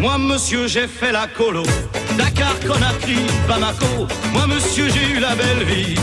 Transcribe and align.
Moi, 0.00 0.16
monsieur, 0.16 0.66
j'ai 0.66 0.86
fait 0.86 1.12
la 1.12 1.26
colo. 1.26 1.62
Dakar, 2.16 2.58
Conakry, 2.60 3.18
Bamako. 3.46 4.08
Moi, 4.32 4.46
monsieur, 4.46 4.88
j'ai 4.88 5.14
eu 5.14 5.20
la 5.20 5.34
belle 5.34 5.64
vie. 5.64 5.94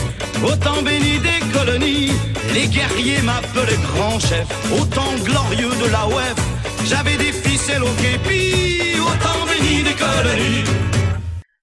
Au 0.44 0.56
temps 0.56 0.84
béni 0.84 1.18
des 1.18 1.42
colonies, 1.52 2.12
les 2.54 2.68
guerriers 2.68 3.24
m'appelaient 3.24 3.82
grand 3.92 4.20
chef. 4.20 4.48
Au 4.72 4.86
temps 4.86 5.16
glorieux 5.24 5.74
de 5.84 5.92
la 5.92 6.06
web, 6.08 6.38
j'avais 6.86 7.18
des 7.18 7.32
ficelles 7.32 7.82
au 7.82 7.94
képi. 8.00 9.00
Au 9.00 9.14
temps 9.24 9.46
béni 9.48 9.82
des 9.82 9.96
colonies. 9.96 10.64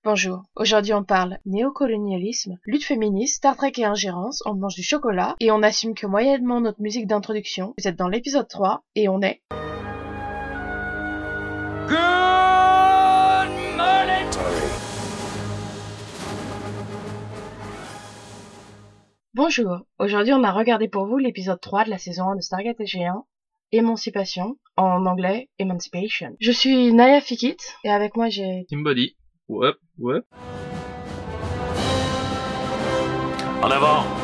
Bonjour, 0.03 0.43
aujourd'hui 0.57 0.93
on 0.93 1.05
parle 1.05 1.39
néocolonialisme, 1.47 2.59
lutte 2.67 2.85
féministe, 2.85 3.37
Star 3.37 3.57
Trek 3.57 3.73
et 3.79 3.87
ingérence, 3.87 4.43
on 4.45 4.55
mange 4.55 4.75
du 4.75 4.83
chocolat 4.83 5.35
et 5.41 5.51
on 5.51 5.63
assume 5.63 5.95
que 5.95 6.07
moyennement 6.07 6.61
notre 6.61 6.83
musique 6.83 7.07
d'introduction. 7.07 7.75
Vous 7.79 7.89
êtes 7.89 7.97
dans 7.97 8.09
l'épisode 8.09 8.49
3 8.49 8.83
et 8.97 9.09
on 9.09 9.23
est... 9.23 9.41
Bonjour, 19.37 19.81
aujourd'hui 19.99 20.33
on 20.33 20.43
a 20.43 20.53
regardé 20.53 20.89
pour 20.89 21.07
vous 21.07 21.19
l'épisode 21.19 21.61
3 21.61 21.85
de 21.85 21.91
la 21.91 21.99
saison 21.99 22.31
1 22.31 22.37
de 22.37 22.41
Stargate 22.41 22.79
SG1, 22.79 23.25
Émancipation, 23.73 24.57
en 24.77 25.05
anglais 25.07 25.49
Emancipation. 25.59 26.37
Je 26.41 26.51
suis 26.51 26.93
Naya 26.93 27.21
Fikit 27.21 27.59
et 27.85 27.91
avec 27.91 28.17
moi 28.17 28.29
j'ai... 28.29 28.65
Team 28.69 28.83
Body. 28.83 29.17
Ouais, 29.49 29.73
ouais. 29.99 30.21
En 33.63 33.71
avant. 33.71 34.24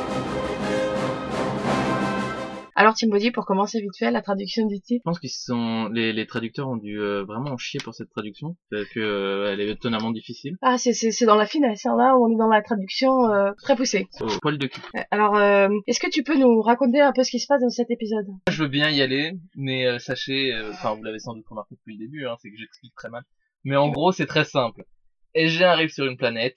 Alors 2.80 2.94
Body, 3.08 3.30
pour 3.30 3.44
commencer 3.44 3.78
vite 3.78 3.94
fait, 3.98 4.10
la 4.10 4.22
traduction 4.22 4.66
du 4.66 4.76
Je 4.76 4.80
titre. 4.80 5.02
pense 5.04 5.18
qu'ils 5.18 5.28
sont 5.28 5.90
les, 5.92 6.14
les 6.14 6.26
traducteurs 6.26 6.66
ont 6.66 6.78
dû 6.78 6.98
euh, 6.98 7.24
vraiment 7.24 7.50
en 7.50 7.58
chier 7.58 7.78
pour 7.84 7.92
cette 7.92 8.08
traduction 8.08 8.56
parce 8.70 8.88
que 8.88 9.00
euh, 9.00 9.52
elle 9.52 9.60
est 9.60 9.68
étonnamment 9.68 10.10
difficile. 10.10 10.56
Ah, 10.62 10.78
c'est, 10.78 10.94
c'est, 10.94 11.10
c'est 11.10 11.26
dans 11.26 11.34
la 11.36 11.44
finesse, 11.44 11.84
hein, 11.84 11.94
là 11.98 12.16
on 12.18 12.32
est 12.32 12.38
dans 12.38 12.48
la 12.48 12.62
traduction 12.62 13.30
euh, 13.30 13.52
très 13.62 13.76
poussée. 13.76 14.06
Au 14.20 14.28
poil 14.40 14.56
de 14.56 14.66
cul. 14.66 14.80
Euh, 14.96 15.00
Alors, 15.10 15.36
euh, 15.36 15.68
est-ce 15.88 16.00
que 16.00 16.08
tu 16.08 16.22
peux 16.22 16.38
nous 16.38 16.62
raconter 16.62 17.02
un 17.02 17.12
peu 17.12 17.22
ce 17.22 17.30
qui 17.30 17.38
se 17.38 17.46
passe 17.46 17.60
dans 17.60 17.68
cet 17.68 17.90
épisode? 17.90 18.24
Je 18.50 18.62
veux 18.62 18.68
bien 18.70 18.88
y 18.88 19.02
aller, 19.02 19.34
mais 19.56 19.86
euh, 19.86 19.98
sachez, 19.98 20.50
enfin 20.70 20.94
vous 20.94 21.02
l'avez 21.02 21.18
sans 21.18 21.34
doute 21.34 21.44
remarqué 21.50 21.74
depuis 21.74 21.98
le 21.98 22.06
début, 22.06 22.26
hein, 22.26 22.36
c'est 22.40 22.50
que 22.50 22.56
j'explique 22.56 22.94
très 22.96 23.10
mal. 23.10 23.24
Mais 23.62 23.76
en 23.76 23.90
gros 23.90 24.10
c'est 24.12 24.24
très 24.24 24.44
simple. 24.46 24.84
SG 25.34 25.64
arrive 25.64 25.90
sur 25.90 26.06
une 26.06 26.16
planète. 26.16 26.56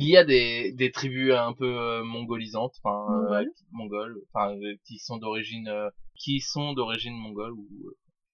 Il 0.00 0.08
y 0.08 0.16
a 0.16 0.24
des, 0.24 0.72
des 0.72 0.90
tribus 0.92 1.32
un 1.32 1.52
peu 1.52 1.66
euh, 1.78 2.04
mongolisantes, 2.04 2.74
enfin 2.82 3.06
euh, 3.24 3.28
mongoles, 3.72 4.16
enfin 4.32 4.54
euh, 4.56 4.74
qui 4.86 4.98
sont 4.98 5.16
d'origine 5.16 5.68
qui 6.14 6.40
sont 6.40 6.72
d'origine 6.72 7.14
mongole 7.16 7.52
ou 7.52 7.66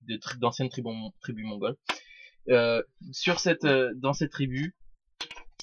de 0.03 0.17
tri- 0.17 0.39
d'anciennes 0.39 0.69
tribus 0.69 0.93
tribus 1.21 1.47
mongoles. 1.47 1.77
Euh, 2.51 2.83
sur 3.13 3.41
cette 3.41 3.65
euh, 3.65 3.93
dans 3.97 4.13
cette 4.13 4.31
tribu, 4.33 4.75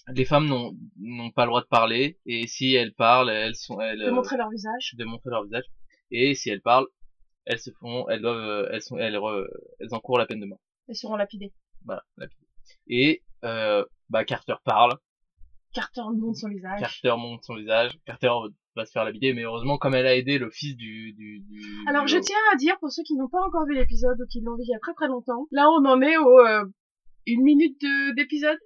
les 0.08 0.26
femmes 0.26 0.48
n'ont 0.98 1.32
pas 1.32 1.46
le 1.46 1.50
droit 1.50 1.62
de 1.62 1.68
parler 1.68 2.18
et 2.26 2.48
si 2.48 2.74
elles 2.74 2.94
parlent, 2.94 3.30
elles 3.30 3.56
sont 3.56 3.80
elles 3.80 4.00
De 4.04 4.10
montrer 4.12 4.38
leur 4.38 4.50
visage 4.50 4.96
de 4.98 5.06
montrer 5.06 5.30
leur 5.30 5.44
visage 5.44 5.66
et 6.10 6.34
si 6.34 6.50
elles 6.50 6.62
parlent, 6.62 6.88
elles 7.46 7.60
se 7.60 7.70
font 7.80 8.10
elles 8.10 8.22
doivent 8.22 8.68
elles 8.72 8.82
sont 8.82 8.98
elles 8.98 9.16
re- 9.16 9.48
elles 9.80 9.94
encourent 9.94 10.18
la 10.18 10.26
peine 10.26 10.40
de 10.40 10.48
mort. 10.48 10.60
Elles 10.88 10.96
seront 10.96 11.16
lapidées. 11.16 11.54
Voilà. 11.86 12.02
la- 12.18 12.28
Et 12.88 13.24
euh, 13.44 13.86
bah 14.10 14.26
Carter 14.26 14.56
parle, 14.64 14.94
Carter 15.74 16.02
montre 16.16 16.38
son 16.40 16.50
visage. 16.50 16.80
Carter 16.80 17.16
montre 17.18 17.44
son 17.46 17.56
visage, 17.56 17.92
Carter 18.06 18.32
va 18.76 18.86
se 18.86 18.92
faire 18.92 19.04
lapider, 19.06 19.34
mais 19.34 19.44
heureusement 19.44 19.78
comme 19.78 19.94
elle 19.96 20.06
a 20.08 20.16
aidé 20.16 20.38
le 20.38 20.50
fils 20.50 20.76
du 20.76 21.14
du, 21.14 21.40
du 21.42 21.62
Alors, 21.88 22.08
je 22.08 22.18
tiens 22.18 22.38
à 22.54 22.56
dire, 22.58 22.78
pour 22.80 22.92
ceux 22.92 23.04
qui 23.04 23.16
n'ont 23.16 23.28
pas 23.30 23.42
encore 23.46 23.66
vu 23.66 23.76
l'épisode 23.76 24.18
ou 24.22 24.26
qui 24.28 24.42
l'ont 24.42 24.56
vu 24.56 24.64
il 24.64 24.72
y 24.72 24.76
a 24.76 24.80
très 24.80 24.94
très 24.94 25.08
longtemps, 25.08 25.48
là 25.52 25.70
on 25.70 25.86
en 25.86 26.02
est 26.02 26.18
au... 26.18 26.40
euh, 26.40 26.64
une 27.28 27.44
minute 27.44 27.80
de- 27.82 28.16
d'épisode 28.16 28.58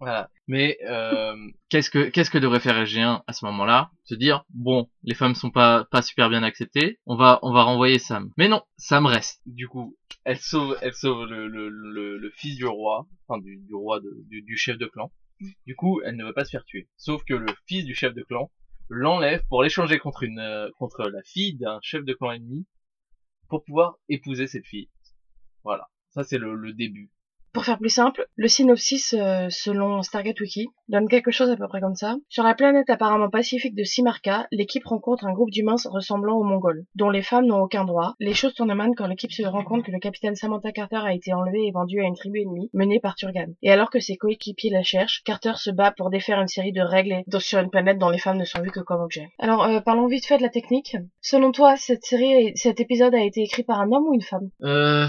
Voilà. 0.00 0.28
Mais 0.46 0.76
euh, 0.86 1.34
qu'est-ce 1.70 1.88
que 1.90 2.08
qu'est-ce 2.10 2.30
que 2.30 2.38
devrait 2.38 2.60
faire 2.60 2.76
SG1 2.84 3.22
à 3.26 3.32
ce 3.32 3.44
moment-là? 3.46 3.90
Se 4.04 4.14
dire 4.14 4.44
bon, 4.50 4.88
les 5.04 5.14
femmes 5.14 5.34
sont 5.34 5.50
pas 5.50 5.86
pas 5.90 6.02
super 6.02 6.28
bien 6.28 6.42
acceptées, 6.42 6.98
on 7.06 7.16
va 7.16 7.38
on 7.42 7.52
va 7.52 7.62
renvoyer 7.62 7.98
Sam. 7.98 8.30
Mais 8.36 8.48
non, 8.48 8.62
Sam 8.76 9.06
reste. 9.06 9.40
Du 9.46 9.68
coup, 9.68 9.96
elle 10.24 10.38
sauve 10.38 10.76
elle 10.82 10.92
sauve 10.94 11.24
le 11.26 11.46
le, 11.48 11.68
le, 11.70 12.18
le 12.18 12.30
fils 12.30 12.56
du 12.56 12.66
roi, 12.66 13.06
enfin 13.26 13.40
du, 13.40 13.56
du 13.56 13.74
roi 13.74 14.00
de, 14.00 14.10
du, 14.28 14.42
du 14.42 14.56
chef 14.56 14.76
de 14.78 14.86
clan. 14.86 15.10
Du 15.66 15.76
coup, 15.76 16.00
elle 16.04 16.16
ne 16.16 16.24
veut 16.24 16.32
pas 16.32 16.44
se 16.44 16.50
faire 16.50 16.64
tuer. 16.64 16.88
Sauf 16.96 17.24
que 17.24 17.34
le 17.34 17.46
fils 17.66 17.84
du 17.84 17.94
chef 17.94 18.14
de 18.14 18.22
clan 18.22 18.50
l'enlève 18.88 19.44
pour 19.48 19.62
l'échanger 19.62 19.98
contre 19.98 20.22
une 20.22 20.38
euh, 20.38 20.70
contre 20.78 21.08
la 21.08 21.22
fille 21.22 21.54
d'un 21.54 21.78
chef 21.82 22.04
de 22.04 22.12
clan 22.12 22.32
ennemi 22.32 22.66
pour 23.48 23.64
pouvoir 23.64 23.98
épouser 24.08 24.46
cette 24.46 24.66
fille. 24.66 24.90
Voilà. 25.62 25.88
Ça 26.10 26.22
c'est 26.24 26.38
le, 26.38 26.54
le 26.54 26.72
début. 26.72 27.10
Pour 27.54 27.64
faire 27.64 27.78
plus 27.78 27.88
simple, 27.88 28.26
le 28.34 28.48
synopsis, 28.48 29.14
euh, 29.16 29.46
selon 29.48 30.02
Stargate 30.02 30.40
Wiki, 30.40 30.66
donne 30.88 31.08
quelque 31.08 31.30
chose 31.30 31.50
à 31.50 31.56
peu 31.56 31.68
près 31.68 31.80
comme 31.80 31.94
ça. 31.94 32.16
Sur 32.28 32.42
la 32.42 32.52
planète 32.52 32.90
apparemment 32.90 33.30
pacifique 33.30 33.76
de 33.76 33.84
Simarka, 33.84 34.48
l'équipe 34.50 34.84
rencontre 34.84 35.24
un 35.24 35.32
groupe 35.32 35.50
d'humains 35.50 35.76
ressemblant 35.84 36.34
aux 36.34 36.42
Mongols, 36.42 36.84
dont 36.96 37.10
les 37.10 37.22
femmes 37.22 37.46
n'ont 37.46 37.62
aucun 37.62 37.84
droit. 37.84 38.14
Les 38.18 38.34
choses 38.34 38.54
tournent 38.54 38.74
mal 38.74 38.90
quand 38.96 39.06
l'équipe 39.06 39.30
se 39.30 39.44
rend 39.44 39.62
compte 39.62 39.84
que 39.84 39.92
le 39.92 40.00
capitaine 40.00 40.34
Samantha 40.34 40.72
Carter 40.72 40.96
a 40.96 41.14
été 41.14 41.32
enlevé 41.32 41.64
et 41.68 41.70
vendu 41.70 42.00
à 42.00 42.04
une 42.04 42.16
tribu 42.16 42.40
ennemie, 42.40 42.70
menée 42.72 42.98
par 42.98 43.14
Turgan. 43.14 43.54
Et 43.62 43.70
alors 43.70 43.90
que 43.90 44.00
ses 44.00 44.16
coéquipiers 44.16 44.70
la 44.70 44.82
cherchent, 44.82 45.22
Carter 45.24 45.52
se 45.54 45.70
bat 45.70 45.92
pour 45.92 46.10
défaire 46.10 46.40
une 46.40 46.48
série 46.48 46.72
de 46.72 46.82
règles 46.82 47.22
sur 47.38 47.60
une 47.60 47.70
planète 47.70 47.98
dont 47.98 48.10
les 48.10 48.18
femmes 48.18 48.38
ne 48.38 48.44
sont 48.44 48.60
vues 48.62 48.72
que 48.72 48.80
comme 48.80 49.00
objets. 49.00 49.28
Alors, 49.38 49.62
euh, 49.62 49.80
parlons 49.80 50.08
vite 50.08 50.26
fait 50.26 50.38
de 50.38 50.42
la 50.42 50.48
technique. 50.48 50.96
Selon 51.20 51.52
toi, 51.52 51.76
cette 51.76 52.04
série, 52.04 52.50
cet 52.56 52.80
épisode 52.80 53.14
a 53.14 53.22
été 53.22 53.42
écrit 53.42 53.62
par 53.62 53.80
un 53.80 53.92
homme 53.92 54.08
ou 54.08 54.14
une 54.14 54.22
femme? 54.22 54.50
Euh, 54.64 55.06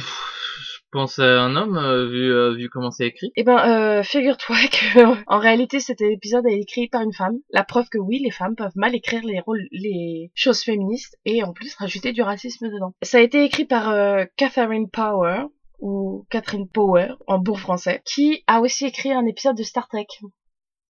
pense 0.91 1.19
à 1.19 1.41
un 1.41 1.55
homme 1.55 1.77
euh, 1.77 2.07
vu 2.07 2.31
euh, 2.31 2.53
vu 2.53 2.69
comment 2.69 2.91
c'est 2.91 3.07
écrit? 3.07 3.31
Eh 3.35 3.43
ben, 3.43 3.57
euh, 3.57 4.03
figure-toi 4.03 4.55
que, 4.71 5.23
en 5.27 5.39
réalité, 5.39 5.79
cet 5.79 6.01
épisode 6.01 6.45
est 6.47 6.59
écrit 6.59 6.87
par 6.87 7.01
une 7.01 7.13
femme. 7.13 7.37
La 7.51 7.63
preuve 7.63 7.89
que 7.89 7.97
oui, 7.97 8.19
les 8.19 8.31
femmes 8.31 8.55
peuvent 8.55 8.75
mal 8.75 8.95
écrire 8.95 9.23
les 9.23 9.39
rôles, 9.39 9.67
les 9.71 10.31
choses 10.35 10.61
féministes 10.61 11.17
et 11.25 11.43
en 11.43 11.53
plus 11.53 11.75
rajouter 11.75 12.11
du 12.11 12.21
racisme 12.21 12.69
dedans. 12.69 12.93
Ça 13.01 13.17
a 13.17 13.21
été 13.21 13.43
écrit 13.43 13.65
par 13.65 13.89
euh, 13.89 14.25
Catherine 14.37 14.89
Power 14.89 15.45
ou 15.79 16.25
Catherine 16.29 16.69
Power 16.69 17.13
en 17.27 17.39
bon 17.39 17.55
français, 17.55 18.01
qui 18.05 18.43
a 18.47 18.61
aussi 18.61 18.85
écrit 18.85 19.11
un 19.11 19.25
épisode 19.25 19.57
de 19.57 19.63
Star 19.63 19.87
Trek. 19.87 20.07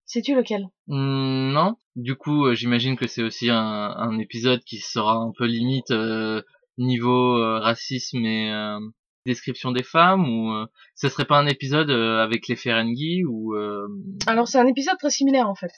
Sais-tu 0.05 0.35
lequel? 0.35 0.67
Hmm, 0.87 1.51
non. 1.51 1.75
Du 1.95 2.15
coup, 2.15 2.53
j'imagine 2.53 2.95
que 2.95 3.07
c'est 3.07 3.23
aussi 3.23 3.49
un, 3.49 3.57
un 3.57 4.19
épisode 4.19 4.63
qui 4.63 4.77
sera 4.77 5.15
un 5.15 5.31
peu 5.35 5.45
limite 5.45 5.91
euh, 5.91 6.41
niveau 6.77 7.37
euh, 7.37 7.59
racisme 7.59 8.25
et 8.25 8.51
euh, 8.51 8.79
description 9.25 9.71
des 9.71 9.83
femmes 9.83 10.27
ou 10.29 10.51
euh, 10.53 10.65
ce 10.95 11.09
serait 11.09 11.25
pas 11.25 11.37
un 11.39 11.47
épisode 11.47 11.89
euh, 11.89 12.23
avec 12.23 12.47
les 12.47 12.55
Ferengi 12.55 13.23
ou 13.25 13.55
euh, 13.55 13.87
Alors, 14.27 14.47
c'est 14.47 14.59
un 14.59 14.67
épisode 14.67 14.97
très 14.97 15.09
similaire 15.09 15.49
en 15.49 15.55
fait. 15.55 15.71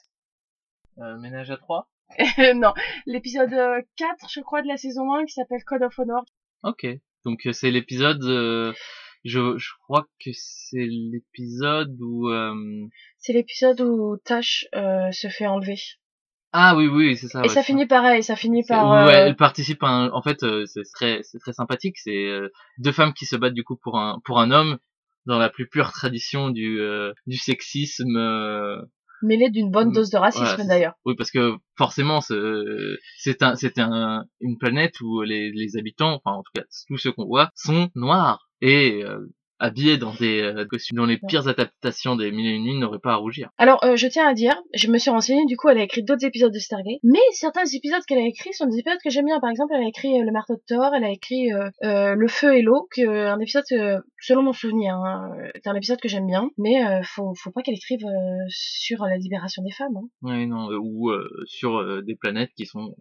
euh, 0.99 1.17
ménage 1.19 1.51
à 1.51 1.57
trois? 1.57 1.89
Non, 2.55 2.73
l'épisode 3.05 3.53
euh, 3.53 3.81
4, 3.97 4.29
je 4.29 4.39
crois, 4.41 4.61
de 4.61 4.67
la 4.67 4.77
saison 4.77 5.13
1 5.13 5.25
qui 5.25 5.33
s'appelle 5.33 5.63
Code 5.65 5.83
of 5.83 5.97
Honor. 5.99 6.23
Ok. 6.63 6.85
Donc 7.25 7.45
euh, 7.45 7.51
c'est 7.51 7.71
l'épisode. 7.71 8.23
euh, 8.23 8.73
je, 9.25 9.57
je 9.57 9.69
crois 9.83 10.07
que 10.23 10.29
c'est 10.33 10.85
l'épisode 10.89 11.97
où. 12.01 12.29
euh, 12.29 12.53
C'est 13.17 13.33
l'épisode 13.33 13.81
où 13.81 14.17
Tash 14.23 14.65
euh, 14.75 15.11
se 15.11 15.27
fait 15.27 15.47
enlever. 15.47 15.75
Ah 16.53 16.75
oui 16.75 16.87
oui 16.87 17.17
c'est 17.17 17.27
ça. 17.27 17.39
et 17.39 17.41
ouais, 17.43 17.47
ça 17.49 17.55
c'est 17.61 17.63
finit 17.67 17.85
pareil, 17.85 18.23
ça 18.23 18.35
finit 18.35 18.63
C'est- 18.63 18.73
par... 18.73 18.89
où 18.89 18.93
euh, 18.93 19.11
elle 19.11 19.35
participe 19.35 19.83
à 19.83 19.87
un, 19.87 20.09
en 20.11 20.21
fait 20.21 20.43
euh, 20.43 20.65
c'est 20.65 20.83
très 20.93 21.19
c'est 21.23 21.39
très 21.39 21.53
sympathique 21.53 21.97
c'est 21.97 22.25
euh, 22.27 22.49
deux 22.77 22.91
femmes 22.91 23.13
qui 23.13 23.25
se 23.25 23.35
battent 23.35 23.53
du 23.53 23.63
coup 23.63 23.75
pour 23.75 23.97
un 23.99 24.19
pour 24.25 24.39
un 24.39 24.51
homme 24.51 24.77
dans 25.25 25.37
la 25.37 25.49
plus 25.49 25.67
pure 25.67 25.91
tradition 25.91 26.49
du 26.49 26.79
euh, 26.79 27.11
du 27.25 27.37
sexisme 27.37 28.15
euh, 28.15 28.81
mêlé 29.21 29.49
d'une 29.49 29.71
bonne 29.71 29.91
dose 29.91 30.09
de 30.09 30.17
racisme 30.17 30.43
voilà, 30.45 30.57
c'est 30.57 30.67
d'ailleurs. 30.67 30.93
oui 31.05 31.15
parce 31.17 31.31
que 31.31 31.55
forcément 31.77 32.21
c'est 32.21 32.35
c'est 33.17 33.43
un 33.43 33.55
c'était 33.55 33.81
un 33.81 34.23
une 34.39 34.57
planète 34.57 35.01
où 35.01 35.21
les 35.23 35.51
les 35.51 35.75
habitants 35.77 36.21
enfin 36.23 36.37
en 36.37 36.43
tout 36.43 36.51
cas 36.55 36.63
tous 36.87 36.97
ceux 36.97 37.11
qu'on 37.11 37.25
voit 37.25 37.51
sont 37.55 37.89
noirs 37.95 38.47
et 38.61 39.03
habillés 39.59 39.97
dans 39.97 40.13
des 40.13 40.41
euh, 40.41 40.65
costumes 40.65 40.97
dans 40.97 41.05
les 41.05 41.17
pires 41.17 41.47
adaptations 41.47 42.15
des 42.15 42.31
mille 42.31 42.47
et 42.47 42.55
une 42.55 42.63
nuits 42.63 42.77
n'auraient 42.79 42.99
pas 42.99 43.13
à 43.13 43.15
rougir 43.15 43.49
Alors, 43.57 43.83
euh, 43.83 43.95
je 43.95 44.07
tiens 44.07 44.27
à 44.27 44.33
dire, 44.33 44.61
je 44.73 44.87
me 44.87 44.97
suis 44.97 45.09
renseignée, 45.09 45.45
du 45.45 45.57
coup, 45.57 45.69
elle 45.69 45.77
a 45.77 45.83
écrit 45.83 46.03
d'autres 46.03 46.25
épisodes 46.25 46.53
de 46.53 46.59
Stargate, 46.59 46.99
mais 47.03 47.19
certains 47.31 47.65
épisodes 47.65 48.01
qu'elle 48.07 48.19
a 48.19 48.27
écrits 48.27 48.53
sont 48.53 48.65
des 48.65 48.79
épisodes 48.79 48.99
que 49.03 49.09
j'aime 49.09 49.25
bien. 49.25 49.39
Par 49.39 49.49
exemple, 49.49 49.73
elle 49.75 49.83
a 49.83 49.87
écrit 49.87 50.19
euh, 50.19 50.23
Le 50.23 50.31
marteau 50.31 50.55
de 50.55 50.61
Thor, 50.67 50.93
elle 50.95 51.03
a 51.03 51.11
écrit 51.11 51.51
euh, 51.53 51.69
euh, 51.83 52.15
Le 52.15 52.27
feu 52.27 52.55
et 52.57 52.61
l'eau, 52.61 52.87
que 52.91 53.01
euh, 53.01 53.31
un 53.31 53.39
épisode, 53.39 53.63
euh, 53.71 53.99
selon 54.21 54.43
mon 54.43 54.53
souvenir, 54.53 54.95
hein, 54.95 55.31
c'est 55.55 55.67
un 55.67 55.75
épisode 55.75 55.99
que 55.99 56.07
j'aime 56.07 56.27
bien, 56.27 56.49
mais 56.57 56.85
euh, 56.85 57.01
faut, 57.03 57.33
faut 57.35 57.51
pas 57.51 57.61
qu'elle 57.61 57.75
écrive 57.75 58.05
euh, 58.05 58.45
sur 58.49 59.03
la 59.05 59.17
libération 59.17 59.63
des 59.63 59.71
femmes, 59.71 59.95
hein. 59.97 60.07
oui 60.21 60.47
non 60.47 60.71
euh, 60.71 60.77
ou 60.79 61.09
euh, 61.09 61.29
sur 61.45 61.77
euh, 61.77 62.01
des 62.01 62.15
planètes 62.15 62.51
qui 62.55 62.65
sont 62.65 62.95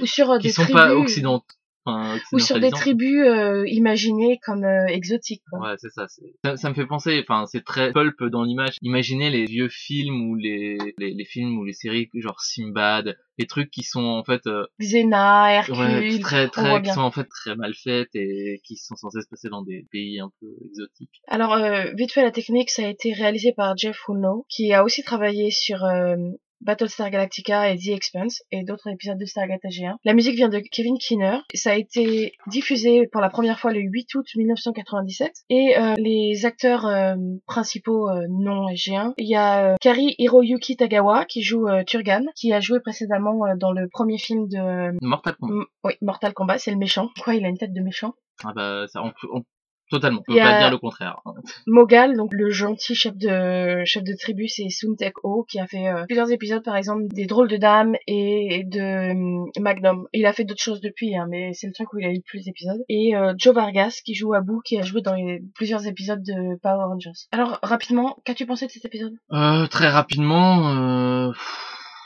ou 0.00 0.06
sur 0.06 0.30
euh, 0.30 0.38
qui 0.38 0.48
des 0.48 0.52
sont 0.52 0.62
tribus. 0.62 0.80
pas 0.80 0.94
occidentaux 0.94 1.46
enfin, 1.84 2.18
Ou 2.32 2.38
sur 2.38 2.60
des 2.60 2.70
tribus 2.70 3.26
euh, 3.26 3.64
imaginées 3.66 4.38
comme 4.44 4.64
euh, 4.64 4.86
exotiques. 4.86 5.42
Quoi. 5.50 5.60
Ouais, 5.60 5.74
c'est 5.78 5.90
ça, 5.90 6.06
c'est- 6.08 6.34
ça. 6.44 6.56
Ça 6.56 6.68
me 6.68 6.74
fait 6.74 6.86
penser, 6.86 7.20
enfin, 7.22 7.46
c'est 7.46 7.64
très 7.64 7.92
pulp 7.92 8.22
dans 8.24 8.42
l'image. 8.44 8.76
Imaginez 8.82 9.30
les 9.30 9.44
vieux 9.46 9.68
films 9.68 10.30
ou 10.30 10.36
les, 10.36 10.78
les, 10.98 11.12
les 11.14 11.24
films 11.24 11.58
ou 11.58 11.64
les 11.64 11.72
séries 11.72 12.08
genre 12.14 12.40
Simbad, 12.40 13.16
les 13.38 13.46
trucs 13.46 13.70
qui 13.70 13.82
sont 13.82 14.04
en 14.04 14.24
fait 14.24 14.46
euh, 14.46 14.66
Xena, 14.80 15.52
Hercule, 15.54 15.74
ouais, 15.76 16.18
très 16.20 16.48
très 16.48 16.82
qui 16.82 16.90
sont 16.92 17.00
en 17.00 17.10
fait 17.10 17.26
très 17.28 17.56
mal 17.56 17.74
faites 17.74 18.14
et 18.14 18.60
qui 18.64 18.76
sont 18.76 18.96
censés 18.96 19.22
se 19.22 19.28
passer 19.28 19.48
dans 19.48 19.62
des 19.62 19.86
pays 19.90 20.20
un 20.20 20.30
peu 20.40 20.48
exotiques. 20.66 21.22
Alors, 21.28 21.54
euh, 21.54 21.84
vite 21.94 22.12
fait, 22.12 22.22
la 22.22 22.30
technique, 22.30 22.70
ça 22.70 22.84
a 22.84 22.88
été 22.88 23.12
réalisé 23.12 23.52
par 23.56 23.76
Jeff 23.76 23.98
Hulno, 24.08 24.44
qui 24.48 24.72
a 24.72 24.84
aussi 24.84 25.02
travaillé 25.02 25.50
sur 25.50 25.84
euh, 25.84 26.16
Battlestar 26.60 27.10
Galactica 27.10 27.70
et 27.70 27.78
The 27.78 27.88
Expanse 27.88 28.42
et 28.52 28.64
d'autres 28.64 28.88
épisodes 28.88 29.18
de 29.18 29.24
Stargate 29.24 29.62
AG1. 29.64 29.94
La 30.04 30.14
musique 30.14 30.34
vient 30.36 30.48
de 30.48 30.58
Kevin 30.58 30.96
Keener. 30.98 31.38
Ça 31.54 31.72
a 31.72 31.74
été 31.76 32.32
diffusé 32.46 33.06
pour 33.06 33.20
la 33.20 33.30
première 33.30 33.58
fois 33.58 33.72
le 33.72 33.80
8 33.80 34.14
août 34.14 34.26
1997. 34.36 35.32
Et 35.48 35.76
euh, 35.78 35.94
les 35.98 36.44
acteurs 36.46 36.86
euh, 36.86 37.14
principaux 37.46 38.08
euh, 38.08 38.26
non 38.28 38.66
AG1, 38.68 39.14
il 39.18 39.28
y 39.28 39.34
a 39.36 39.72
euh, 39.72 39.76
Kari 39.80 40.14
Hiroyuki 40.18 40.76
Tagawa 40.76 41.24
qui 41.24 41.42
joue 41.42 41.66
euh, 41.68 41.82
Turgan, 41.84 42.24
qui 42.36 42.52
a 42.52 42.60
joué 42.60 42.80
précédemment 42.80 43.46
euh, 43.46 43.54
dans 43.56 43.72
le 43.72 43.88
premier 43.88 44.18
film 44.18 44.48
de 44.48 44.96
Mortal 45.04 45.34
Kombat. 45.40 45.54
M- 45.54 45.64
oui, 45.84 45.92
Mortal 46.02 46.32
Kombat, 46.34 46.58
c'est 46.58 46.70
le 46.70 46.76
méchant. 46.76 47.08
Quoi, 47.24 47.34
il 47.34 47.44
a 47.44 47.48
une 47.48 47.58
tête 47.58 47.72
de 47.72 47.80
méchant? 47.80 48.14
Ah 48.44 48.52
bah 48.54 48.86
ça, 48.88 49.02
on 49.02 49.10
peut, 49.10 49.28
on- 49.32 49.44
totalement. 49.90 50.20
On 50.28 50.32
peut 50.32 50.38
pas 50.38 50.58
dire 50.58 50.70
le 50.70 50.78
contraire. 50.78 51.20
Mogal, 51.66 52.16
donc 52.16 52.32
le 52.32 52.50
gentil 52.50 52.94
chef 52.94 53.16
de 53.16 53.82
chef 53.84 54.04
de 54.04 54.14
tribu, 54.14 54.48
c'est 54.48 54.68
Sun 54.68 54.96
Tek 54.96 55.14
Ho 55.24 55.44
qui 55.48 55.60
a 55.60 55.66
fait 55.66 55.88
euh, 55.88 56.04
plusieurs 56.06 56.30
épisodes, 56.30 56.62
par 56.64 56.76
exemple 56.76 57.04
des 57.08 57.26
drôles 57.26 57.48
de 57.48 57.56
dames 57.56 57.94
et 58.06 58.64
de 58.64 58.80
euh, 58.80 59.50
Magnum. 59.60 60.06
Il 60.12 60.26
a 60.26 60.32
fait 60.32 60.44
d'autres 60.44 60.62
choses 60.62 60.80
depuis, 60.80 61.16
hein, 61.16 61.26
mais 61.28 61.52
c'est 61.52 61.66
le 61.66 61.72
truc 61.72 61.92
où 61.92 61.98
il 61.98 62.06
a 62.06 62.10
eu 62.10 62.16
le 62.16 62.22
plus 62.22 62.44
d'épisodes. 62.44 62.82
Et 62.88 63.16
euh, 63.16 63.34
Joe 63.36 63.54
Vargas 63.54 64.00
qui 64.04 64.14
joue 64.14 64.34
Abu, 64.34 64.54
qui 64.64 64.78
a 64.78 64.82
joué 64.82 65.02
dans 65.02 65.14
les, 65.14 65.42
plusieurs 65.54 65.86
épisodes 65.86 66.22
de 66.22 66.58
Power 66.62 66.84
Rangers. 66.84 67.26
Alors 67.32 67.58
rapidement, 67.62 68.16
qu'as-tu 68.24 68.46
pensé 68.46 68.66
de 68.66 68.70
cet 68.70 68.84
épisode? 68.84 69.14
Euh, 69.32 69.66
très 69.66 69.88
rapidement, 69.88 71.28
euh, 71.28 71.32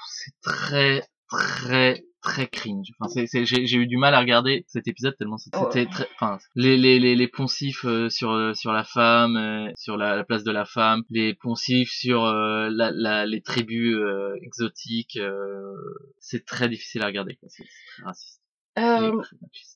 c'est 0.07 0.33
très 0.43 1.03
très 1.29 2.05
très 2.25 2.49
cringe. 2.49 2.88
Enfin, 2.99 3.09
c'est, 3.12 3.26
c'est- 3.26 3.44
j'ai, 3.44 3.67
j'ai 3.67 3.76
eu 3.76 3.87
du 3.87 3.99
mal 3.99 4.15
à 4.15 4.21
regarder 4.21 4.65
cet 4.67 4.88
épisode 4.88 5.15
tellement 5.17 5.37
c'était 5.37 5.59
Ouais. 5.59 5.87
très, 5.87 6.09
enfin, 6.17 6.38
les 6.56 6.76
les 6.76 6.99
les, 6.99 7.15
les 7.15 7.29
poncifs 7.29 7.85
euh, 7.85 8.09
sur 8.09 8.31
euh, 8.32 8.55
sur 8.55 8.73
la 8.73 8.82
femme, 8.82 9.37
euh, 9.37 9.71
sur 9.76 9.97
la, 9.97 10.17
la 10.17 10.25
place 10.25 10.43
de 10.43 10.50
la 10.50 10.65
femme, 10.65 11.03
les 11.11 11.35
poncifs 11.35 11.91
sur 11.91 12.25
euh, 12.25 12.69
la, 12.73 12.91
la 12.93 13.26
les 13.26 13.43
tribus 13.43 13.94
euh, 13.94 14.35
exotiques, 14.43 15.17
euh, 15.19 15.73
c'est 16.19 16.44
très 16.44 16.69
difficile 16.69 17.03
à 17.03 17.06
regarder. 17.06 17.38
C'est, 17.43 17.62
c'est 17.62 17.65
très 17.97 18.05
raciste. 18.06 18.41
Euh. 18.79 19.23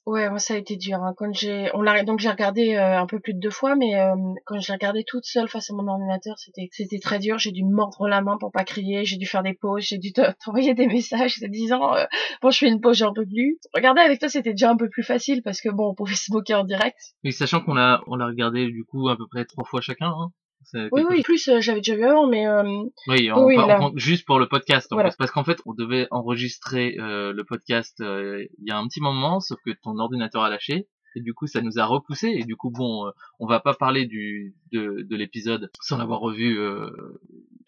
Ouais, 0.06 0.29
moi 0.31 0.39
ça 0.39 0.55
a 0.55 0.56
été 0.56 0.77
dur. 0.77 0.99
Hein. 1.03 1.12
Quand 1.17 1.33
j'ai, 1.35 1.71
on 1.75 1.83
l'a, 1.83 2.03
donc 2.03 2.19
j'ai 2.19 2.31
regardé 2.31 2.75
euh, 2.75 2.99
un 2.99 3.06
peu 3.06 3.21
plus 3.21 3.35
de 3.35 3.39
deux 3.39 3.50
fois, 3.50 3.77
mais 3.77 3.95
euh, 3.95 4.15
quand 4.47 4.59
j'ai 4.59 4.73
regardé 4.73 5.05
toute 5.06 5.25
seule 5.25 5.49
face 5.49 5.71
à 5.71 5.75
mon 5.75 5.87
ordinateur, 5.87 6.37
c'était, 6.39 6.69
c'était 6.73 6.99
très 6.99 7.19
dur. 7.19 7.39
J'ai 7.39 7.53
dû 7.53 7.65
mordre 7.65 8.09
la 8.09 8.23
main 8.23 8.37
pour 8.41 8.50
pas 8.50 8.65
crier. 8.65 9.05
J'ai 9.05 9.17
dû 9.17 9.27
faire 9.27 9.43
des 9.43 9.55
pauses. 9.55 9.83
J'ai 9.85 9.99
dû 9.99 10.12
te- 10.12 10.33
t'envoyer 10.45 10.75
des 10.75 10.87
messages 10.87 11.37
te 11.39 11.47
disant, 11.47 11.95
euh, 11.95 12.05
bon, 12.43 12.50
je 12.50 12.59
fais 12.59 12.69
une 12.69 12.81
pause, 12.81 12.97
j'en 12.97 13.12
peux 13.12 13.27
plus. 13.27 13.59
Regarder 13.75 14.00
avec 14.00 14.19
toi, 14.19 14.29
c'était 14.29 14.53
déjà 14.53 14.71
un 14.71 14.77
peu 14.77 14.89
plus 14.89 15.03
facile 15.05 15.43
parce 15.43 15.61
que 15.61 15.69
bon, 15.69 15.91
on 15.91 15.95
pouvait 15.95 16.15
se 16.17 16.33
moquer 16.33 16.55
en 16.55 16.65
direct. 16.65 16.99
Et 17.25 17.31
sachant 17.31 17.61
qu'on 17.61 17.75
l'a 17.75 18.03
on 18.06 18.17
l'a 18.17 18.27
regardé 18.27 18.67
du 18.67 18.85
coup 18.85 19.09
à 19.09 19.17
peu 19.17 19.27
près 19.29 19.45
trois 19.45 19.65
fois 19.65 19.81
chacun. 19.81 20.09
Hein. 20.09 20.33
Oui, 20.75 21.03
oui. 21.09 21.23
Plus, 21.23 21.49
euh, 21.49 21.61
j'avais 21.61 21.81
déjà 21.81 21.97
vu 21.97 22.05
avant, 22.05 22.26
mais 22.26 22.47
euh, 22.47 22.62
Oui, 23.09 23.31
on 23.32 23.44
Oui, 23.44 23.56
par- 23.56 23.67
là. 23.67 23.79
on- 23.82 23.93
juste 23.97 24.26
pour 24.26 24.38
le 24.38 24.47
podcast. 24.49 24.88
Voilà. 24.91 25.11
Parce 25.19 25.31
qu'en 25.31 25.44
fait, 25.44 25.59
on 25.67 25.75
devait 25.75 26.06
enregistrer 26.11 26.97
euh, 26.99 27.32
le 27.32 27.44
podcast 27.44 28.00
euh, 28.00 28.44
il 28.59 28.69
y 28.69 28.70
a 28.70 28.79
un 28.79 28.87
petit 28.87 29.00
moment, 29.00 29.41
sauf 29.41 29.59
que 29.65 29.70
ton 29.82 29.99
ordinateur 29.99 30.43
a 30.43 30.50
lâché. 30.50 30.88
Et 31.17 31.20
du 31.20 31.32
coup, 31.35 31.47
ça 31.47 31.62
nous 31.62 31.79
a 31.79 31.85
repoussé. 31.87 32.29
Et 32.29 32.44
du 32.44 32.55
coup, 32.55 32.70
bon, 32.70 33.06
euh, 33.06 33.11
on 33.41 33.47
va 33.47 33.61
pas 33.61 33.75
parler 33.75 34.06
du 34.06 34.55
de, 34.73 35.03
de 35.09 35.17
l'épisode 35.17 35.70
sans 35.81 35.97
l'avoir 35.99 36.20
revu 36.20 36.59
euh, 36.59 36.91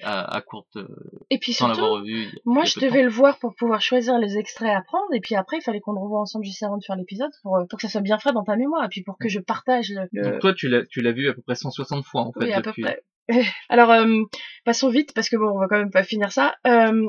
à, 0.03 0.35
à 0.37 0.41
courte, 0.41 0.77
euh, 0.77 0.87
et 1.31 1.39
puis 1.39 1.53
sans 1.53 1.69
l'avoir 1.69 1.91
revu. 1.91 2.29
moi, 2.45 2.65
je 2.65 2.79
de 2.81 2.87
devais 2.87 3.03
le 3.03 3.09
voir 3.11 3.39
pour 3.39 3.55
pouvoir 3.55 3.81
choisir 3.81 4.19
les 4.19 4.37
extraits 4.39 4.71
à 4.75 4.83
prendre, 4.83 5.13
et 5.15 5.21
puis 5.21 5.35
après, 5.35 5.59
il 5.59 5.63
fallait 5.63 5.81
qu'on 5.81 5.93
le 5.93 6.01
revoie 6.01 6.21
ensemble 6.21 6.45
juste 6.45 6.63
avant 6.63 6.77
de 6.79 6.85
faire 6.85 6.97
l'épisode 6.97 7.31
pour, 7.43 7.57
euh, 7.57 7.65
pour 7.69 7.79
que 7.79 7.83
ça 7.83 7.89
soit 7.89 8.01
bien 8.01 8.19
frais 8.19 8.33
dans 8.33 8.45
ta 8.45 8.57
mémoire, 8.57 8.85
et 8.85 8.89
puis 8.89 9.03
pour 9.03 9.19
que 9.19 9.29
je 9.29 9.39
partage 9.41 9.91
le, 9.91 9.97
temps. 10.03 10.09
le- 10.13 10.23
Donc 10.33 10.41
toi, 10.41 10.55
tu 10.55 10.69
l'as 10.69 10.85
tu 10.87 11.01
l'as 11.01 11.13
vu 11.13 11.29
à 11.29 11.35
peu 11.35 11.43
près 11.43 11.55
160 11.55 12.05
fois 12.05 12.23
en 12.23 12.33
fait 12.33 12.45
Oui, 12.47 12.53
à 12.53 12.63
peu 12.63 12.73
près. 12.73 13.03
Alors, 13.69 13.91
euh, 13.93 14.23
passons 14.65 14.89
vite 14.91 15.13
parce 15.15 15.29
que 15.29 15.37
bon, 15.37 15.51
on 15.55 15.59
va 15.61 15.69
quand 15.69 15.79
même 15.79 15.91
pas 15.93 16.03
finir 16.03 16.33
ça. 16.33 16.57
Euh, 16.67 17.07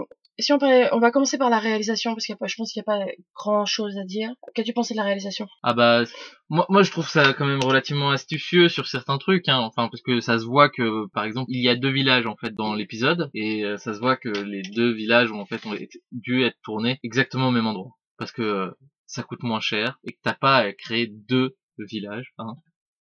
on, 0.49 0.99
va 0.99 1.11
commencer 1.11 1.37
par 1.37 1.49
la 1.49 1.59
réalisation 1.59 2.13
parce 2.13 2.27
pas, 2.39 2.47
je 2.47 2.55
pense 2.55 2.71
qu'il 2.71 2.83
n'y 2.85 2.93
a 2.93 2.97
pas 2.97 3.11
grand 3.35 3.65
chose 3.65 3.97
à 3.97 4.03
dire. 4.03 4.31
Qu'as-tu 4.53 4.73
pensé 4.73 4.93
de 4.93 4.97
la 4.97 5.03
réalisation? 5.03 5.47
Ah 5.63 5.73
bah 5.73 6.03
moi 6.49 6.65
moi 6.69 6.83
je 6.83 6.91
trouve 6.91 7.07
ça 7.07 7.33
quand 7.33 7.45
même 7.45 7.63
relativement 7.63 8.11
astucieux 8.11 8.67
sur 8.67 8.87
certains 8.87 9.17
trucs 9.17 9.47
hein. 9.47 9.59
enfin 9.59 9.87
parce 9.89 10.01
que 10.01 10.19
ça 10.19 10.37
se 10.37 10.45
voit 10.45 10.69
que 10.69 11.07
par 11.13 11.23
exemple 11.23 11.49
il 11.49 11.63
y 11.63 11.69
a 11.69 11.75
deux 11.75 11.91
villages 11.91 12.25
en 12.25 12.35
fait 12.35 12.53
dans 12.53 12.73
l'épisode 12.73 13.29
et 13.33 13.63
euh, 13.63 13.77
ça 13.77 13.93
se 13.93 13.99
voit 13.99 14.17
que 14.17 14.29
les 14.29 14.61
deux 14.61 14.91
villages 14.91 15.31
ont 15.31 15.39
en 15.39 15.45
fait 15.45 15.65
ont 15.65 15.75
dû 16.11 16.43
être 16.43 16.57
tournés 16.63 16.99
exactement 17.03 17.47
au 17.47 17.51
même 17.51 17.67
endroit 17.67 17.91
parce 18.17 18.33
que 18.33 18.41
euh, 18.41 18.71
ça 19.05 19.23
coûte 19.23 19.43
moins 19.43 19.61
cher 19.61 19.97
et 20.03 20.11
que 20.11 20.19
t'as 20.23 20.33
pas 20.33 20.57
à 20.57 20.73
créer 20.73 21.07
deux 21.07 21.55
villages 21.77 22.33
hein. 22.37 22.55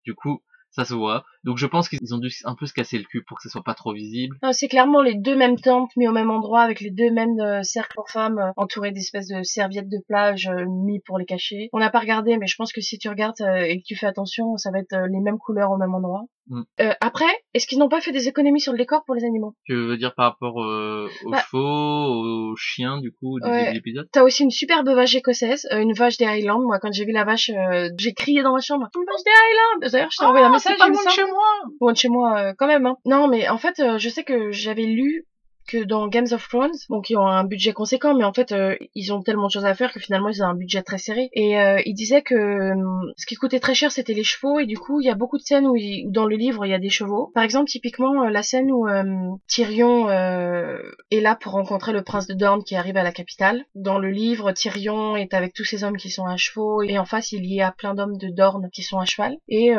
du 0.05 0.15
coup 0.15 0.43
ça 0.71 0.85
se 0.85 0.95
voit 0.95 1.25
donc 1.45 1.57
je 1.57 1.67
pense 1.67 1.89
qu'ils 1.89 2.15
ont 2.15 2.19
dû 2.19 2.31
un 2.45 2.55
peu 2.55 2.67
se 2.67 2.75
casser 2.75 2.99
le 2.99 3.05
cul 3.05 3.23
pour 3.23 3.39
que 3.39 3.43
ça 3.43 3.49
soit 3.49 3.63
pas 3.63 3.75
trop 3.75 3.93
visible 3.93 4.37
Non, 4.43 4.53
C'est 4.53 4.69
clairement 4.69 5.01
les 5.03 5.15
deux 5.15 5.37
mêmes 5.37 5.59
tentes 5.59 5.97
mis 5.97 6.07
au 6.07 6.13
même 6.13 6.31
endroit 6.31 6.61
avec 6.61 6.81
les 6.81 6.91
deux 6.91 7.11
mêmes 7.11 7.41
euh, 7.41 7.63
cercles 7.63 7.95
pour 7.95 8.11
femmes 8.11 8.39
euh, 8.39 8.53
entourés 8.57 8.93
d'espèces 8.93 9.29
de 9.29 9.43
serviettes 9.43 9.89
de 9.89 9.99
plage 10.07 10.49
euh, 10.49 10.67
mis 10.67 11.01
pour 11.01 11.19
les 11.19 11.25
cacher. 11.25 11.71
On 11.73 11.79
n'a 11.79 11.91
pas 11.91 12.01
regardé, 12.01 12.37
mais 12.37 12.47
je 12.47 12.57
pense 12.57 12.73
que 12.73 12.81
si 12.81 12.99
tu 12.99 13.09
regardes 13.09 13.41
et 13.41 13.81
que 13.81 13.87
tu 13.87 13.97
fais 13.97 14.07
attention, 14.07 14.57
ça 14.57 14.71
va 14.71 14.81
être 14.81 14.97
les 15.09 15.21
mêmes 15.21 15.39
couleurs 15.39 15.71
au 15.71 15.77
même 15.77 15.95
endroit. 15.95 16.25
Mm. 16.51 16.63
Euh, 16.81 16.93
après, 17.01 17.31
est-ce 17.55 17.67
qu'ils 17.67 17.79
n'ont 17.79 17.89
pas 17.89 18.01
fait 18.01 18.13
des 18.13 18.29
économies 18.29 18.61
sur 18.61 18.73
le 18.73 18.79
décor 18.79 19.05
pour 19.07 19.15
les 19.15 19.25
animaux? 19.25 19.55
Tu 19.65 19.75
veux 19.75 19.97
dire 19.97 20.15
par 20.15 20.33
rapport 20.33 20.63
euh, 20.63 21.09
aux 21.25 21.31
Bah. 21.31 21.39
chevaux 21.49 22.51
aux 22.51 22.57
chiens 22.57 23.01
du 23.01 23.13
coup 23.13 23.39
du 23.41 23.49
Ouais. 23.49 23.69
de 23.71 23.75
l'épisode 23.75 24.09
T'as 24.13 24.23
aussi 24.23 24.43
une 24.43 24.51
superbe 24.51 24.89
vache 24.89 25.15
écossaise, 25.15 25.67
euh, 25.73 25.79
une 25.81 25.93
vache 25.95 26.17
des 26.19 26.27
Highlands. 26.27 26.61
Moi, 26.61 26.79
quand 26.81 26.93
j'ai 26.93 27.05
vu 27.05 27.13
la 27.13 27.25
vache, 27.25 27.51
euh, 27.51 27.89
j'ai 27.99 28.13
crié 28.13 28.43
dans 28.43 28.53
ma 28.53 28.61
chambre, 28.61 28.89
une 28.95 29.05
vache 29.07 29.25
des 29.25 29.31
Highlands. 29.31 29.91
D'ailleurs, 29.93 30.11
je 30.11 30.19
t'ai 30.19 30.25
envoyé 30.25 30.45
un 30.45 30.51
message. 30.51 30.77
il 30.79 30.91
me 30.91 30.95
semble. 30.97 31.31
moi 31.31 31.45
loin 31.81 31.93
de 31.93 31.97
chez 31.97 32.09
moi 32.09 32.39
euh, 32.39 32.53
quand 32.59 32.67
même. 32.67 32.85
Hein. 32.87 32.97
Non, 33.07 33.29
mais 33.29 33.49
en 33.49 33.59
fait, 33.59 33.81
je 33.99 34.09
sais 34.09 34.25
que 34.25 34.51
j'avais 34.51 34.85
lu 34.85 35.27
que 35.71 35.85
dans 35.85 36.09
Games 36.09 36.27
of 36.33 36.47
Thrones, 36.49 36.73
bon, 36.89 37.01
qui 37.01 37.17
ont 37.17 37.27
un 37.27 37.45
budget 37.45 37.73
conséquent, 37.73 38.15
mais 38.15 38.25
en 38.25 38.33
fait, 38.33 38.53
euh, 38.53 38.77
ils 38.95 39.13
ont 39.13 39.23
tellement 39.23 39.47
de 39.47 39.53
choses 39.53 39.65
à 39.65 39.75
faire 39.75 39.93
que 39.93 40.01
finalement, 40.01 40.29
ils 40.29 40.43
ont 40.43 40.47
un 40.47 40.55
budget 40.55 40.83
très 40.83 40.99
serré. 40.99 41.29
Et 41.33 41.59
euh, 41.61 41.81
ils 41.87 41.95
disaient 41.95 42.23
que 42.23 42.35
euh, 42.35 43.13
ce 43.17 43.27
qui 43.27 43.37
coûtait 43.37 43.61
très 43.61 43.75
cher, 43.75 43.93
c'était 43.93 44.15
les 44.15 44.25
chevaux, 44.25 44.59
et 44.59 44.67
du 44.67 44.77
coup, 44.77 45.01
il 45.01 45.07
y 45.07 45.11
a 45.11 45.15
beaucoup 45.15 45.39
de 45.39 45.43
scènes 45.43 45.67
où, 45.67 45.77
il- 45.77 46.11
dans 46.11 46.27
le 46.27 46.37
livre, 46.37 46.67
il 46.67 46.71
y 46.71 46.75
a 46.75 46.79
des 46.79 46.91
chevaux. 46.91 47.31
Par 47.35 47.45
exemple, 47.45 47.69
typiquement, 47.71 48.25
euh, 48.25 48.31
la 48.31 48.43
scène 48.43 48.71
où 48.73 48.89
euh, 48.89 49.05
Tyrion 49.47 50.09
euh, 50.09 50.79
est 51.11 51.21
là 51.21 51.37
pour 51.37 51.53
rencontrer 51.53 51.93
le 51.93 52.03
prince 52.03 52.27
de 52.27 52.35
Dorne 52.35 52.65
qui 52.65 52.75
arrive 52.77 52.97
à 52.97 53.03
la 53.03 53.13
capitale. 53.13 53.65
Dans 53.75 53.99
le 53.99 54.11
livre, 54.11 54.53
Tyrion 54.53 55.17
est 55.17 55.35
avec 55.35 55.55
tous 55.55 55.65
ces 55.65 55.85
hommes 55.85 55.97
qui 55.97 56.11
sont 56.11 56.27
à 56.27 56.37
chevaux, 56.37 56.83
et 56.83 56.99
en 56.99 57.05
face, 57.05 57.33
il 57.33 57.47
y 57.47 57.63
a 57.63 57.71
plein 57.73 57.95
d'hommes 57.95 58.17
de 58.17 58.29
Dorne 58.29 58.69
qui 58.73 58.83
sont 58.83 58.99
à 58.99 59.05
cheval. 59.05 59.37
Et 59.49 59.73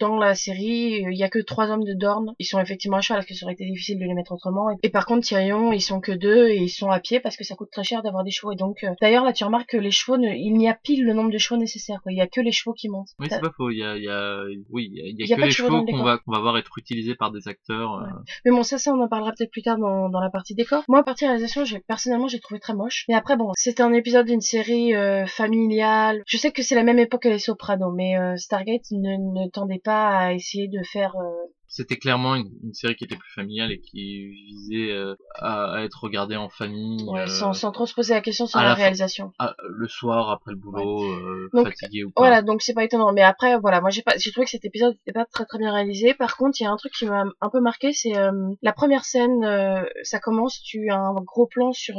dans 0.00 0.18
la 0.18 0.34
série, 0.34 1.02
il 1.10 1.16
y 1.16 1.22
a 1.24 1.28
que 1.28 1.38
trois 1.38 1.70
hommes 1.70 1.84
de 1.84 1.94
Dorne. 1.94 2.34
Ils 2.38 2.44
sont 2.44 2.60
effectivement 2.60 2.98
à 2.98 3.00
cheval 3.00 3.20
parce 3.20 3.28
que 3.28 3.34
ça 3.34 3.46
aurait 3.46 3.54
été 3.54 3.64
difficile 3.66 3.98
de 3.98 4.04
les 4.04 4.14
mettre 4.14 4.32
autrement. 4.32 4.68
Et, 4.82 4.88
par 4.90 5.06
contre, 5.06 5.26
Tyrion, 5.26 5.72
ils 5.72 5.80
sont 5.80 6.00
que 6.00 6.12
deux 6.12 6.48
et 6.48 6.56
ils 6.56 6.68
sont 6.68 6.90
à 6.90 7.00
pied 7.00 7.20
parce 7.20 7.36
que 7.36 7.44
ça 7.44 7.54
coûte 7.54 7.70
très 7.70 7.84
cher 7.84 8.02
d'avoir 8.02 8.24
des 8.24 8.30
chevaux. 8.30 8.52
Et 8.52 8.56
donc, 8.56 8.84
euh, 8.84 8.90
d'ailleurs, 9.00 9.24
là, 9.24 9.32
tu 9.32 9.44
remarques 9.44 9.70
que 9.70 9.76
les 9.76 9.90
chevaux, 9.90 10.16
ne- 10.18 10.34
il 10.34 10.52
n'y 10.52 10.68
a 10.68 10.74
pile 10.74 11.04
le 11.04 11.12
nombre 11.12 11.30
de 11.30 11.38
chevaux 11.38 11.58
nécessaire. 11.60 12.00
Quoi. 12.02 12.12
Il 12.12 12.18
y 12.18 12.20
a 12.20 12.26
que 12.26 12.40
les 12.40 12.52
chevaux 12.52 12.72
qui 12.74 12.88
montent. 12.88 13.08
Oui, 13.18 13.26
c'est 13.30 13.40
pas 13.40 13.50
faux. 13.56 13.70
Il 13.70 13.78
y 13.78 13.82
a, 13.84 13.96
il 13.96 14.04
y 14.04 14.08
a, 14.08 14.42
oui, 14.70 14.90
il 14.92 14.98
y 14.98 15.00
a, 15.00 15.04
il 15.08 15.26
y 15.28 15.32
a 15.32 15.36
que 15.36 15.42
les 15.42 15.50
chevaux 15.50 15.84
le 15.84 15.90
qu'on 15.92 16.02
va, 16.02 16.18
qu'on 16.18 16.32
va 16.32 16.40
voir 16.40 16.58
être 16.58 16.76
utilisés 16.78 17.14
par 17.14 17.30
des 17.32 17.48
acteurs. 17.48 17.94
euh, 17.94 18.06
Mais 18.44 18.50
bon, 18.50 18.62
ça, 18.62 18.78
ça, 18.78 18.92
on 18.92 19.00
en 19.02 19.08
parlera 19.08 19.32
peut-être 19.32 19.50
plus 19.50 19.62
tard 19.62 19.78
dans, 19.78 20.08
dans 20.08 20.20
la 20.20 20.30
partie 20.30 20.54
décor. 20.54 20.84
Moi, 20.88 21.02
partie 21.04 21.26
réalisation, 21.26 21.64
j'ai, 21.64 21.80
personnellement, 21.80 22.28
j'ai 22.28 22.40
trouvé 22.40 22.60
très 22.60 22.74
moche. 22.74 23.04
Mais 23.08 23.14
après, 23.14 23.36
bon, 23.36 23.52
c'était 23.56 23.82
un 23.82 23.92
épisode 23.92 24.26
d'une 24.26 24.40
série 24.40 24.94
euh, 24.94 25.26
familiale. 25.26 26.22
Je 26.26 26.36
sais 26.36 26.50
que 26.52 26.62
c'est 26.62 26.74
la 26.74 26.82
même 26.82 26.98
époque 26.98 27.22
que 27.22 27.28
les 27.28 27.38
Sopranos, 27.38 27.92
mais 27.94 28.18
euh, 28.18 28.36
Stargate 28.36 28.90
ne, 28.90 29.42
ne 29.44 29.48
tendait 29.48 29.78
pas 29.86 30.18
à 30.18 30.32
essayer 30.32 30.68
de 30.68 30.82
faire... 30.92 31.14
euh, 31.16 31.30
C'était 31.68 31.96
clairement 31.96 32.34
une, 32.34 32.50
une 32.64 32.74
série 32.74 32.94
qui 32.96 33.04
était 33.04 33.16
plus 33.16 33.32
familiale 33.32 33.70
et 33.72 33.80
qui 33.80 34.26
visait 34.28 34.90
euh, 34.92 35.14
à, 35.36 35.76
à 35.76 35.80
être 35.82 36.02
regardée 36.02 36.36
en 36.36 36.48
famille 36.48 37.04
ouais, 37.08 37.20
euh, 37.22 37.26
sans, 37.26 37.52
sans 37.52 37.70
trop 37.72 37.86
se 37.86 37.94
poser 37.94 38.12
la 38.14 38.20
question 38.20 38.46
sur 38.46 38.60
la, 38.60 38.74
réalisation. 38.74 39.32
à- 39.38 39.54
le 39.68 39.88
soir 39.88 40.30
après 40.30 40.50
le 40.52 40.58
boulot, 40.58 41.48
Donc, 41.52 41.66
fatigué 41.66 42.04
ou 42.04 42.10
pas. 42.10 42.22
Voilà, 42.22 42.42
donc 42.42 42.62
c'est 42.62 42.74
pas 42.74 42.84
étonnant. 42.84 43.12
Mais 43.12 43.22
après, 43.22 43.58
voilà, 43.58 43.80
moi 43.80 43.90
j'ai 43.90 44.02
pas, 44.02 44.16
j'ai 44.18 44.30
trouvé 44.32 44.44
que 44.44 44.50
cet 44.50 44.64
épisode 44.64 44.94
n'était 44.94 45.12
pas 45.12 45.24
très 45.24 45.44
très 45.46 45.58
bien 45.58 45.72
réalisé. 45.72 46.14
Par 46.14 46.36
contre, 46.36 46.56
il 46.60 46.64
y 46.64 46.66
a 46.66 46.70
un 46.70 46.76
truc 46.76 46.92
qui 46.92 47.06
m'a 47.06 47.24
un 47.40 47.50
peu 47.50 47.60
marqué, 47.60 47.92
c'est 47.92 48.12
la 48.62 48.72
première 48.72 49.04
scène. 49.04 49.40
ça 50.02 50.18
commence, 50.18 50.60
tu 50.62 50.90
as 50.90 50.98
un 50.98 51.14
gros 51.22 51.46
plan 51.46 51.72
sur 51.72 51.94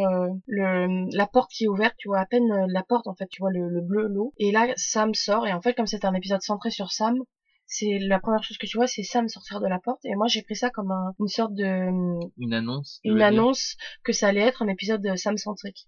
le 0.48 1.16
la 1.16 1.28
porte 1.28 1.52
qui 1.52 1.66
est 1.66 1.68
ouverte. 1.68 1.96
Tu 1.98 2.08
vois 2.10 2.20
à 2.20 2.26
peine 2.26 2.66
la 2.68 2.84
porte, 2.84 3.08
en 3.08 3.16
fait, 3.16 3.28
tu 3.30 3.42
vois 3.42 3.52
le, 3.52 3.70
le 3.70 3.82
bleu, 3.82 4.08
l'eau. 4.08 4.34
Et 4.38 4.52
là, 4.52 4.68
Sam 4.76 5.14
sort. 5.14 5.48
Et 5.48 5.54
en 5.54 5.62
fait, 5.62 5.74
comme 5.74 5.88
c'est 5.88 6.06
un 6.06 6.14
épisode 6.14 6.42
centré 6.42 6.70
sur 6.72 6.92
Sam, 6.92 7.16
c'est 7.68 8.00
la 8.00 8.20
première 8.20 8.44
chose 8.44 8.58
que 8.58 8.66
tu 8.66 8.78
vois, 8.78 8.88
c'est 8.88 9.04
Sam 9.04 9.28
sortir 9.28 9.60
de 9.60 9.68
la 9.68 9.80
porte. 9.80 10.04
Et 10.06 10.16
moi, 10.16 10.28
j'ai 10.28 10.42
pris 10.42 10.56
ça 10.56 10.70
comme 10.70 10.92
un- 10.92 11.12
une 11.20 11.28
sorte 11.28 11.54
de 11.54 11.90
Une 12.38 12.54
annonce. 12.54 13.00
une 13.04 13.22
annonce 13.22 13.76
que 14.04 14.14
ça 14.14 14.28
allait 14.30 14.42
être 14.42 14.62
un 14.64 14.68
épisode 14.68 15.06
Sam 15.18 15.38
centrique. 15.38 15.88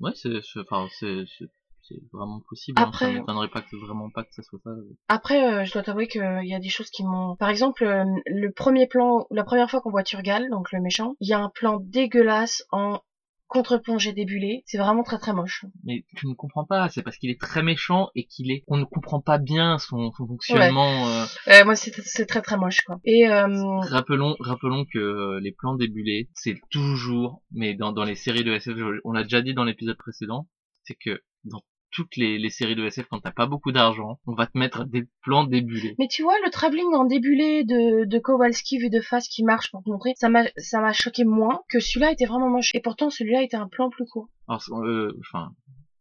Ouais, 0.00 0.12
c'est, 0.14 0.40
c'est- 0.42 0.60
enfin, 0.60 0.88
c'est, 0.98 1.24
c'est, 1.38 1.46
c'est 1.82 2.00
vraiment 2.12 2.40
possible. 2.48 2.80
hein. 2.80 2.86
Après- 2.88 3.06
Ça 3.06 3.12
m'étonnerait 3.12 3.48
pas 3.50 3.62
que 3.62 3.76
vraiment 3.76 4.10
pas 4.10 4.24
que 4.24 4.32
ça 4.34 4.42
soit 4.42 4.58
ça. 4.64 4.70
Après, 5.08 5.44
euh, 5.44 5.64
je 5.64 5.72
dois 5.72 5.82
t'avouer 5.82 6.08
qu'il 6.08 6.22
y 6.44 6.54
a 6.54 6.58
des 6.60 6.68
choses 6.68 6.90
qui 6.90 7.04
m'ont... 7.04 7.36
Par 7.36 7.50
exemple, 7.50 7.84
euh, 7.84 8.04
le 8.26 8.50
premier 8.52 8.86
plan, 8.86 9.26
la 9.30 9.44
première 9.44 9.70
fois 9.70 9.80
qu'on 9.80 9.90
voit 9.90 10.02
Turgal, 10.02 10.48
donc 10.50 10.72
le 10.72 10.80
méchant, 10.80 11.14
il 11.20 11.28
y 11.28 11.32
a 11.32 11.38
un 11.38 11.50
plan 11.50 11.78
dégueulasse 11.80 12.64
en 12.72 13.00
contre-plongée 13.52 14.12
débulée. 14.12 14.62
C'est 14.66 14.78
vraiment 14.78 15.02
très 15.02 15.18
très 15.18 15.32
moche. 15.32 15.64
Mais 15.84 16.04
tu 16.16 16.26
ne 16.26 16.34
comprends 16.34 16.64
pas, 16.64 16.88
c'est 16.88 17.02
parce 17.02 17.16
qu'il 17.18 17.30
est 17.30 17.40
très 17.40 17.62
méchant 17.62 18.08
et 18.14 18.24
qu'il 18.24 18.50
est, 18.50 18.64
on 18.66 18.76
ne 18.76 18.84
comprend 18.84 19.20
pas 19.20 19.38
bien 19.38 19.78
son, 19.78 20.10
son 20.12 20.26
fonctionnement. 20.26 21.06
euh, 21.08 21.24
Euh, 21.48 21.64
moi, 21.64 21.74
c'est 21.76 21.92
c'est 22.02 22.26
très 22.26 22.40
très 22.42 22.56
moche, 22.56 22.80
quoi. 22.86 22.98
Et 23.04 23.28
euh, 23.28 23.46
Rappelons, 23.80 24.36
rappelons 24.40 24.84
que 24.84 24.98
euh, 24.98 25.40
les 25.40 25.52
plans 25.52 25.74
débulés, 25.74 26.28
c'est 26.34 26.58
toujours, 26.70 27.42
mais 27.52 27.74
dans, 27.74 27.92
dans 27.92 28.04
les 28.04 28.14
séries 28.16 28.44
de 28.44 28.52
SF, 28.52 28.76
on 29.04 29.12
l'a 29.12 29.22
déjà 29.24 29.42
dit 29.42 29.54
dans 29.54 29.64
l'épisode 29.64 29.96
précédent, 29.98 30.48
c'est 30.84 30.94
que 30.94 31.22
dans 31.44 31.60
toutes 31.92 32.16
les, 32.16 32.38
les 32.38 32.50
séries 32.50 32.74
de 32.74 32.84
SF, 32.84 33.06
quand 33.10 33.20
t'as 33.20 33.30
pas 33.30 33.46
beaucoup 33.46 33.72
d'argent, 33.72 34.18
on 34.26 34.34
va 34.34 34.46
te 34.46 34.58
mettre 34.58 34.84
des 34.84 35.04
plans 35.22 35.44
débulés. 35.44 35.94
Mais 35.98 36.08
tu 36.08 36.22
vois, 36.22 36.34
le 36.44 36.50
travelling 36.50 36.94
en 36.94 37.04
débulé 37.04 37.64
de, 37.64 38.04
de 38.04 38.18
Kowalski 38.18 38.78
vu 38.78 38.90
de 38.90 39.00
face 39.00 39.28
qui 39.28 39.44
marche 39.44 39.70
pour 39.70 39.82
te 39.82 39.90
montrer, 39.90 40.12
ça 40.16 40.28
m'a, 40.28 40.44
ça 40.56 40.80
m'a 40.80 40.92
choqué 40.92 41.24
moins 41.24 41.60
que 41.68 41.80
celui-là 41.80 42.12
était 42.12 42.26
vraiment 42.26 42.48
moche. 42.48 42.70
Et 42.74 42.80
pourtant, 42.80 43.10
celui-là 43.10 43.42
était 43.42 43.56
un 43.56 43.68
plan 43.68 43.90
plus 43.90 44.06
court. 44.06 44.28
Alors, 44.48 44.62
euh, 44.84 45.16
enfin, 45.20 45.52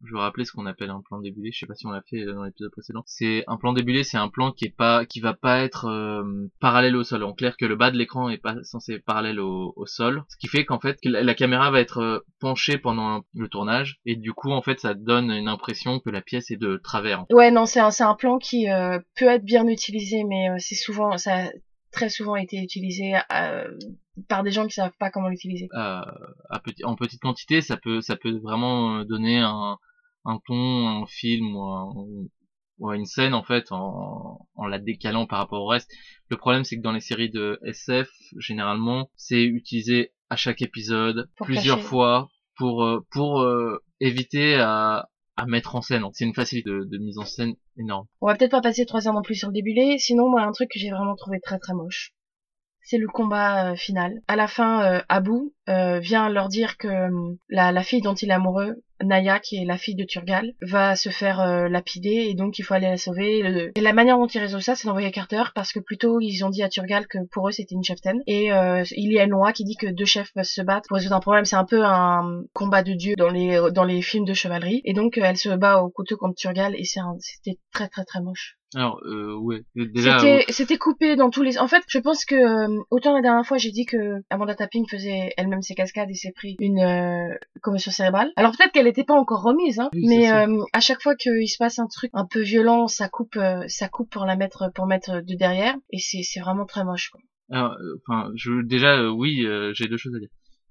je 0.06 0.14
vais 0.14 0.20
rappeler 0.20 0.46
ce 0.46 0.52
qu'on 0.52 0.66
appelle 0.66 0.90
un 0.90 1.02
plan 1.02 1.20
débulé. 1.20 1.52
Je 1.52 1.60
sais 1.60 1.66
pas 1.66 1.76
si 1.76 1.86
on 1.86 1.92
l'a 1.92 2.02
fait 2.02 2.22
euh, 2.22 2.34
dans 2.34 2.44
l'épisode 2.44 2.72
précédent. 2.72 3.04
C'est 3.06 3.44
un 3.48 3.58
plan 3.58 3.74
débulé, 3.74 4.04
c'est 4.04 4.18
un 4.18 4.30
plan 4.30 4.52
qui 4.52 4.66
est 4.66 4.76
pas, 4.76 5.06
qui 5.06 5.20
va 5.20 5.34
pas 5.34 5.60
être 5.60 5.86
euh, 5.86 6.24
parallèle 6.60 6.96
au 6.96 7.04
sol. 7.04 7.24
En 7.24 7.34
clair, 7.34 7.58
que 7.58 7.66
le 7.66 7.76
bas 7.76 7.92
de 7.92 7.98
l'écran 7.98 8.30
est 8.30 8.38
pas 8.38 8.56
censé 8.64 8.94
être 8.94 9.06
parallèle 9.06 9.40
au, 9.40 9.74
au 9.76 9.86
sol, 9.86 10.24
ce 10.30 10.38
qui 10.38 10.48
fait 10.48 10.66
qu'en 10.66 10.80
fait, 10.80 11.00
que 11.02 11.10
la, 11.10 11.24
la 11.24 11.34
caméra 11.36 11.72
va 11.72 11.80
être 11.80 12.00
euh, 12.00 12.20
penchée 12.40 12.78
pendant 12.78 13.24
le 13.34 13.48
tournage, 13.48 14.00
et 14.06 14.16
du 14.16 14.34
coup, 14.34 14.52
en 14.52 14.62
fait, 14.62 14.80
ça 14.80 14.94
donne 14.94 15.32
une 15.32 15.48
impression 15.48 16.00
que 16.00 16.10
la 16.10 16.22
pièce 16.22 16.52
est 16.52 16.58
de 16.58 16.78
travers. 16.78 17.26
Ouais, 17.30 17.52
non, 17.52 17.66
c'est 17.66 17.80
un, 17.80 17.92
c'est 17.92 18.04
un 18.04 18.16
plan 18.16 18.38
qui 18.38 18.70
euh, 18.70 19.00
peut 19.16 19.26
être 19.26 19.46
bien 19.46 19.68
utilisé, 19.68 20.24
mais 20.24 20.50
euh, 20.50 20.56
c'est 20.58 20.76
souvent, 20.76 21.18
ça 21.18 21.46
a 21.46 21.50
très 21.92 22.10
souvent 22.10 22.36
été 22.38 22.58
utilisé 22.58 23.16
euh, 23.34 23.68
par 24.30 24.44
des 24.44 24.52
gens 24.52 24.66
qui 24.66 24.74
savent 24.74 24.96
pas 24.98 25.10
comment 25.10 25.28
l'utiliser. 25.28 25.68
Euh, 25.74 26.02
à 26.50 26.60
petit, 26.64 26.84
en 26.86 26.96
petite 26.96 27.22
quantité, 27.22 27.62
ça 27.62 27.78
peut, 27.78 28.02
ça 28.02 28.16
peut 28.16 28.40
vraiment 28.40 29.04
donner 29.04 29.40
un, 29.40 29.78
un 30.26 30.40
ton, 30.46 30.88
un 30.88 31.06
film 31.08 31.56
ou, 31.56 31.62
un- 31.64 31.94
ou 32.80 32.92
une 32.94 33.06
scène 33.06 33.34
en 33.36 33.44
fait 33.44 33.72
en, 33.72 34.48
en 34.56 34.66
la 34.68 34.80
décalant 34.80 35.28
par 35.28 35.40
rapport 35.40 35.62
au 35.64 35.68
reste. 35.68 35.92
Le 36.30 36.38
problème 36.38 36.64
c'est 36.64 36.78
que 36.78 36.82
dans 36.82 36.92
les 36.92 37.00
séries 37.00 37.30
de 37.30 37.60
SF, 37.64 38.10
généralement, 38.38 39.10
c'est 39.16 39.44
utilisé 39.44 40.14
à 40.30 40.36
chaque 40.36 40.62
épisode 40.62 41.30
Pour 41.38 41.46
plusieurs 41.46 41.78
cacher. 41.78 41.88
fois 41.90 42.30
pour 42.58 42.84
euh, 42.84 43.06
pour 43.12 43.42
euh, 43.42 43.84
éviter 44.00 44.56
à, 44.56 45.10
à 45.36 45.46
mettre 45.46 45.76
en 45.76 45.82
scène. 45.82 46.04
C'est 46.14 46.26
une 46.26 46.34
facilité 46.34 46.70
de, 46.70 46.86
de 46.86 46.98
mise 46.98 47.18
en 47.18 47.26
scène 47.26 47.54
énorme. 47.78 48.06
On 48.22 48.28
va 48.28 48.36
peut-être 48.36 48.52
pas 48.52 48.62
passer 48.62 48.86
trois 48.86 49.08
heures 49.08 49.14
non 49.14 49.22
plus 49.22 49.36
sur 49.36 49.50
le 49.50 49.54
débulé, 49.54 49.98
sinon 50.00 50.30
moi 50.30 50.42
un 50.44 50.52
truc 50.52 50.70
que 50.72 50.80
j'ai 50.80 50.90
vraiment 50.92 51.16
trouvé 51.16 51.40
très 51.40 51.60
très 51.60 51.74
moche. 51.74 52.14
C'est 52.92 52.98
le 52.98 53.08
combat 53.08 53.72
euh, 53.72 53.76
final. 53.78 54.20
À 54.28 54.36
la 54.36 54.48
fin, 54.50 54.84
euh, 54.84 55.02
Abu 55.08 55.54
euh, 55.70 56.00
vient 56.00 56.28
leur 56.28 56.50
dire 56.50 56.76
que 56.76 56.90
euh, 56.90 57.36
la, 57.48 57.72
la 57.72 57.84
fille 57.84 58.02
dont 58.02 58.16
il 58.16 58.30
est 58.30 58.34
amoureux, 58.34 58.84
Naya, 59.02 59.40
qui 59.40 59.56
est 59.56 59.66
la 59.66 59.78
fille 59.78 59.96
de 59.96 60.04
Turgal, 60.04 60.52
va 60.62 60.98
se 60.98 61.08
faire 61.08 61.40
euh, 61.40 61.70
lapider 61.70 62.10
et 62.30 62.34
donc 62.34 62.60
il 62.60 62.64
faut 62.64 62.74
aller 62.74 62.90
la 62.90 62.98
sauver. 62.98 63.44
Le- 63.44 63.72
Et 63.78 63.80
la 63.82 63.94
manière 63.94 64.18
dont 64.18 64.28
ils 64.28 64.40
résolvent 64.40 64.62
ça, 64.62 64.76
c'est 64.76 64.90
d'envoyer 64.90 65.10
Carter 65.12 65.44
parce 65.56 65.72
que 65.72 65.80
plutôt 65.80 66.20
ils 66.20 66.44
ont 66.44 66.50
dit 66.50 66.64
à 66.64 66.68
Turgal 66.68 67.08
que 67.08 67.20
pour 67.32 67.48
eux 67.48 67.52
c'était 67.54 67.76
une 67.76 67.84
cheftaine. 67.86 68.20
Et 68.28 68.48
il 68.48 69.14
y 69.14 69.20
a 69.20 69.24
une 69.24 69.30
loi 69.30 69.54
qui 69.54 69.64
dit 69.64 69.78
que 69.78 69.88
deux 69.88 70.04
chefs 70.04 70.34
peuvent 70.34 70.44
se 70.44 70.62
battre 70.62 70.90
pour 70.90 70.98
résoudre 70.98 71.16
un 71.16 71.22
problème. 71.22 71.46
C'est 71.46 71.56
un 71.56 71.64
peu 71.64 71.86
un 71.86 72.44
combat 72.54 72.84
de 72.84 72.92
dieu 72.92 73.16
dans 73.18 73.30
les 73.30 73.58
dans 73.72 73.86
les 73.86 74.02
films 74.02 74.26
de 74.26 74.34
chevalerie. 74.34 74.82
Et 74.84 74.94
donc 74.94 75.18
elle 75.18 75.38
se 75.38 75.48
bat 75.56 75.82
au 75.82 75.90
couteau 75.90 76.18
contre 76.18 76.36
Turgal 76.36 76.76
et 76.76 76.84
c'était 76.84 77.58
très 77.72 77.88
très 77.88 78.04
très 78.04 78.20
moche. 78.22 78.58
Alors 78.74 79.02
euh, 79.04 79.36
ouais, 79.36 79.64
déjà 79.76 80.20
C'était 80.20 80.46
c'était 80.52 80.78
coupé 80.78 81.18
dans 81.18 81.30
tous 81.30 81.44
les. 81.44 81.58
En 81.60 81.68
fait, 81.68 81.84
je 81.90 82.00
pense 82.00 82.24
que 82.24 82.36
euh, 82.36 82.82
autant 82.90 83.14
la 83.14 83.22
dernière 83.22 83.46
fois 83.46 83.58
j'ai 83.58 83.72
dit 83.72 83.86
que 83.86 84.22
Amanda 84.30 84.56
Tapping 84.56 84.88
faisait 84.90 85.34
elle-même 85.36 85.62
ses 85.62 85.76
cascades 85.76 86.10
et 86.10 86.14
s'est 86.14 86.32
pris 86.32 86.56
une 86.60 86.80
euh, 86.80 87.36
commotion 87.62 87.92
cérébrale. 87.92 88.32
Alors 88.38 88.54
peut-être 88.54 88.72
qu'elle 88.72 88.86
n'était 88.86 89.04
pas 89.04 89.14
encore 89.14 89.44
remise, 89.44 89.80
hein, 89.80 89.90
Oui, 89.94 90.06
mais 90.08 90.32
euh, 90.32 90.64
à 90.72 90.80
chaque 90.80 91.02
fois 91.02 91.16
qu'il 91.16 91.50
se 91.50 91.58
passe 91.58 91.80
un 91.80 91.88
truc 91.88 92.12
un 92.14 92.26
peu 92.26 92.40
violent, 92.42 92.88
ça 92.88 93.10
coupe, 93.10 93.36
euh, 93.36 93.66
ça 93.68 93.90
coupe 93.90 94.10
pour 94.10 94.26
la 94.26 94.38
mettre 94.38 94.72
pour 94.74 94.88
mettre 94.88 95.22
de 95.22 95.36
derrière 95.36 95.76
et 95.92 96.00
c'est 96.00 96.24
c'est 96.24 96.40
vraiment 96.40 96.66
très 96.66 96.86
moche. 96.86 97.10
Quoi. 97.10 97.20
Alors, 97.52 97.74
euh, 97.74 98.02
enfin, 98.08 98.32
je 98.36 98.62
déjà 98.62 98.98
euh, 98.98 99.10
oui, 99.10 99.46
euh, 99.46 99.74
j'ai 99.74 99.90
deux 99.90 99.98
choses 99.98 100.16
à 100.16 100.20
dire. 100.20 100.30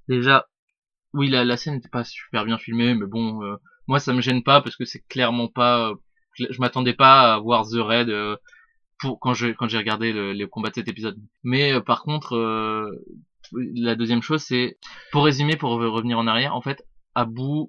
Déjà, 0.09 0.47
oui, 1.13 1.29
la, 1.29 1.45
la 1.45 1.59
scène 1.59 1.75
n'était 1.75 1.91
pas 1.91 2.05
super 2.05 2.47
bien 2.47 2.57
filmée, 2.57 2.95
mais 2.95 3.07
bon, 3.07 3.43
euh, 3.43 3.57
moi 3.87 4.01
ça 4.01 4.15
me 4.15 4.23
gêne 4.23 4.43
pas 4.43 4.63
parce 4.63 4.77
que 4.77 4.87
c'est 4.87 5.03
clairement 5.07 5.49
pas. 5.49 5.93
Je 6.49 6.61
m'attendais 6.61 6.95
pas 6.95 7.35
à 7.35 7.39
voir 7.39 7.67
The 7.67 7.77
Raid 7.79 8.09
euh, 8.09 8.37
pour 8.99 9.19
quand 9.21 9.35
je 9.35 9.49
j'ai 9.69 9.79
regardé 9.79 10.13
le, 10.13 10.33
les 10.33 10.47
combats 10.49 10.71
de 10.71 10.75
cet 10.75 10.89
épisode. 10.89 11.17
Mais 11.43 11.73
euh, 11.73 11.81
par 11.81 12.03
contre, 12.03 12.37
euh, 12.37 12.91
la 13.53 13.95
deuxième 13.95 14.23
chose, 14.23 14.43
c'est 14.43 14.79
pour 15.13 15.25
résumer, 15.25 15.57
pour 15.57 15.81
re- 15.81 15.87
revenir 15.87 16.19
en 16.19 16.27
arrière, 16.27 16.55
en 16.55 16.61
fait, 16.61 16.85
Abu, 17.15 17.67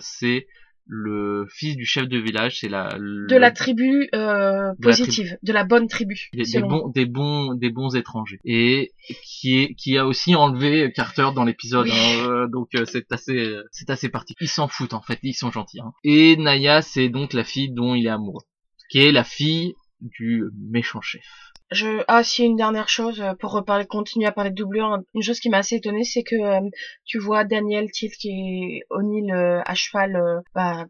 c'est 0.00 0.46
le 0.88 1.46
fils 1.50 1.76
du 1.76 1.84
chef 1.84 2.06
de 2.08 2.16
village, 2.18 2.60
c'est 2.60 2.68
la 2.68 2.96
De 2.96 3.36
la 3.36 3.50
tribu 3.50 4.08
euh, 4.14 4.72
De 4.78 4.86
la 4.88 4.92
tribu. 4.92 5.04
positive, 5.04 5.38
de 5.42 5.52
la 5.52 5.64
bonne 5.64 5.88
tribu. 5.88 6.30
des, 6.32 6.60
bons 6.60 6.88
des 6.88 7.06
bons 7.06 7.54
des 7.54 7.70
bons 7.70 7.96
étrangers 7.96 8.38
et 8.44 8.92
qui 9.24 9.58
est 9.58 9.74
qui 9.74 9.98
a 9.98 10.06
aussi 10.06 10.34
enlevé 10.36 10.92
Carter 10.94 11.28
dans 11.34 11.44
l'épisode 11.44 11.86
Oui. 11.86 11.92
hein, 11.92 12.28
euh, 12.30 12.46
donc 12.48 12.68
euh, 12.76 12.84
c'est 12.84 13.10
assez 13.12 13.56
c'est 13.72 13.90
assez 13.90 14.08
particulier 14.08 14.46
ils 14.46 14.48
s'en 14.48 14.68
foutent 14.68 14.94
en 14.94 15.02
fait 15.02 15.18
ils 15.22 15.34
sont 15.34 15.50
gentils 15.50 15.80
hein. 15.80 15.92
et 16.04 16.36
Naya 16.36 16.82
c'est 16.82 17.08
donc 17.08 17.32
la 17.32 17.42
fille 17.44 17.72
dont 17.72 17.94
il 17.96 18.06
est 18.06 18.10
amoureux 18.10 18.44
qui 18.88 18.98
est 19.00 19.10
la 19.12 19.24
fille 19.24 19.74
du 20.00 20.44
méchant 20.56 21.00
chef. 21.00 21.24
Je 21.70 22.02
ah 22.08 22.22
si 22.22 22.44
une 22.44 22.56
dernière 22.56 22.88
chose 22.88 23.20
euh, 23.20 23.34
pour 23.34 23.52
reparler 23.52 23.86
continuer 23.86 24.26
à 24.26 24.32
parler 24.32 24.50
de 24.50 24.54
doublure 24.54 24.86
un- 24.86 25.02
une 25.14 25.22
chose 25.22 25.40
qui 25.40 25.48
m'a 25.50 25.58
assez 25.58 25.76
étonnée 25.76 26.04
c'est 26.04 26.22
que 26.22 26.36
euh, 26.36 26.68
tu 27.04 27.18
vois 27.18 27.44
Daniel 27.44 27.90
Tilt 27.90 28.12
qui 28.14 28.28
est 28.30 28.82
O'Neill 28.90 29.32
euh, 29.32 29.62
à 29.64 29.74
cheval 29.74 30.16
euh, 30.16 30.40
bah 30.54 30.86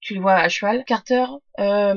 tu 0.00 0.14
le 0.14 0.20
vois 0.20 0.34
à 0.34 0.48
cheval. 0.48 0.84
Carter 0.84 1.24
euh, 1.60 1.94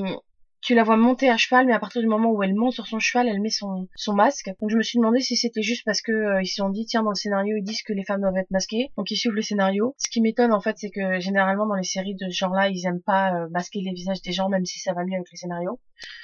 tu 0.62 0.76
la 0.76 0.84
vois 0.84 0.96
monter 0.98 1.30
à 1.30 1.38
cheval 1.38 1.66
mais 1.66 1.74
à 1.74 1.80
partir 1.80 2.02
du 2.02 2.08
moment 2.08 2.30
où 2.32 2.44
elle 2.44 2.54
monte 2.56 2.74
sur 2.74 2.88
son 2.88 3.00
cheval 3.00 3.28
elle 3.28 3.42
met 3.42 3.50
son 3.50 3.88
son 3.96 4.14
masque. 4.14 4.50
Donc 4.62 4.70
je 4.70 4.78
me 4.78 4.84
suis 4.84 5.00
demandé 5.00 5.20
si 5.20 5.36
c'était 5.36 5.62
juste 5.64 5.84
parce 5.86 6.02
que 6.02 6.12
euh, 6.12 6.42
ils 6.42 6.48
se 6.48 6.56
sont 6.56 6.70
dit 6.70 6.86
tiens 6.86 7.04
dans 7.04 7.10
le 7.10 7.16
scénario 7.16 7.56
ils 7.58 7.64
disent 7.64 7.82
que 7.84 7.94
les 7.94 8.04
femmes 8.04 8.22
doivent 8.22 8.38
être 8.38 8.52
masquées. 8.52 8.92
Donc 8.98 9.10
ils 9.12 9.18
suivent 9.18 9.34
le 9.34 9.42
scénario. 9.42 9.96
Ce 9.98 10.10
qui 10.10 10.22
m'étonne 10.22 10.54
en 10.54 10.62
fait 10.62 10.76
c'est 10.78 10.92
que 10.92 11.20
généralement 11.20 11.66
dans 11.68 11.76
les 11.76 11.84
séries 11.84 12.16
de 12.16 12.30
ce 12.30 12.36
genre 12.38 12.54
là 12.54 12.70
ils 12.70 12.86
aiment 12.86 13.02
pas 13.06 13.34
euh, 13.34 13.48
masquer 13.52 13.82
les 13.82 13.92
visages 13.94 14.22
des 14.22 14.32
gens 14.32 14.50
même 14.50 14.66
si 14.66 14.80
ça 14.80 14.94
va 14.94 15.04
mieux 15.04 15.16
avec 15.16 15.28
les 15.32 15.38
scénarios 15.38 15.80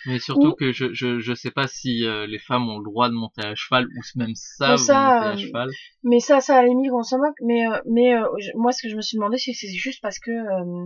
mais 0.07 0.19
surtout 0.19 0.49
Ou- 0.49 0.53
que 0.55 0.71
je 0.71 0.93
je 0.93 1.19
je 1.19 1.33
sais 1.33 1.51
pas 1.51 1.67
si 1.67 2.03
euh, 2.05 2.25
les 2.25 2.39
femmes 2.39 2.67
ont 2.69 2.79
le 2.79 2.83
droit 2.83 3.09
de 3.09 3.13
monter 3.13 3.43
à 3.45 3.53
cheval 3.55 3.85
ou 3.85 4.01
même 4.19 4.33
savent 4.35 4.77
ça, 4.77 5.03
monter 5.03 5.27
à 5.27 5.37
cheval. 5.37 5.69
Mais 6.03 6.19
ça, 6.19 6.39
ça 6.41 6.57
à 6.57 6.61
la 6.63 6.67
limite, 6.69 6.91
on 6.93 7.03
s'en 7.03 7.17
moque. 7.19 7.35
Mais, 7.43 7.63
mais 7.85 8.13
je- 8.39 8.51
moi, 8.55 8.71
ce 8.71 8.81
que 8.81 8.89
je 8.89 8.95
me 8.95 9.01
suis 9.01 9.17
demandé, 9.17 9.37
c'est 9.37 9.51
que 9.51 9.57
c'est 9.57 9.67
juste 9.73 10.01
parce 10.01 10.17
que 10.19 10.31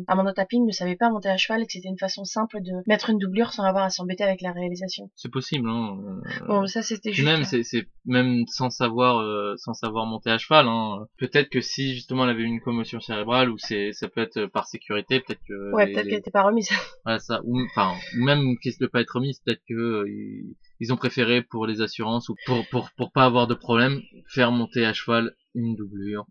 Amanda 0.08 0.34
Tapping 0.34 0.66
ne 0.66 0.72
savait 0.72 0.96
pas 0.98 1.10
monter 1.10 1.30
à 1.30 1.38
cheval 1.38 1.62
et 1.62 1.66
que 1.66 1.72
c'était 1.72 1.88
une 1.88 1.98
façon 1.98 2.26
simple 2.26 2.58
de 2.62 2.72
mettre 2.88 3.10
une 3.12 3.18
doublure 3.18 3.41
sans 3.50 3.64
avoir 3.64 3.84
à 3.84 3.90
s'embêter 3.90 4.24
avec 4.24 4.42
la 4.42 4.52
réalisation. 4.52 5.10
c'est 5.16 5.32
possible 5.32 5.68
hein 5.70 5.98
euh, 6.06 6.46
Bon, 6.48 6.68
ça, 6.68 6.82
c'était 6.82 7.12
juste. 7.12 7.28
même, 7.28 7.44
c'est, 7.44 7.64
c'est 7.64 7.88
même 8.06 8.44
sans 8.48 8.70
savoir, 8.70 9.18
euh, 9.20 9.56
sans 9.58 9.74
savoir 9.74 10.06
monter 10.06 10.30
à 10.30 10.38
cheval. 10.38 10.68
Hein. 10.68 11.08
Peut-être 11.18 11.50
que 11.50 11.62
si 11.62 11.96
justement 11.96 12.24
elle 12.26 12.30
avait 12.32 12.44
eu 12.44 12.46
une 12.46 12.62
commotion 12.62 13.00
cérébrale, 13.00 13.50
ou 13.50 13.58
c'est, 13.58 13.92
ça 13.94 14.08
peut 14.08 14.22
être 14.22 14.46
par 14.46 14.68
sécurité, 14.68 15.20
peut-être 15.20 15.42
que. 15.48 15.74
Ouais, 15.74 15.86
les- 15.88 15.94
peut-être 15.94 16.08
qu'elle 16.10 16.20
était 16.20 16.32
pas 16.32 16.44
remise. 16.44 16.70
voilà, 17.06 17.20
ça, 17.20 17.42
ou 17.44 17.60
enfin, 17.72 17.94
ou 18.20 18.24
même 18.24 18.56
qu'est-ce 18.62 18.80
de 18.80 18.88
pas 18.88 19.02
être 19.02 19.16
remise, 19.16 19.40
peut-être 19.46 19.62
que 19.68 19.74
euh, 19.74 20.10
ils, 20.10 20.56
ils 20.80 20.94
ont 20.94 20.98
préféré 20.98 21.42
pour 21.42 21.66
les 21.66 21.82
assurances 21.82 22.30
ou 22.30 22.36
pour 22.46 22.68
pour 22.70 22.90
pour 22.98 23.12
pas 23.12 23.26
avoir 23.26 23.48
de 23.48 23.56
problème, 23.56 24.02
faire 24.28 24.52
monter 24.52 24.86
à 24.86 24.94
cheval 24.94 25.34
une 25.56 25.76
doublure. 25.76 26.26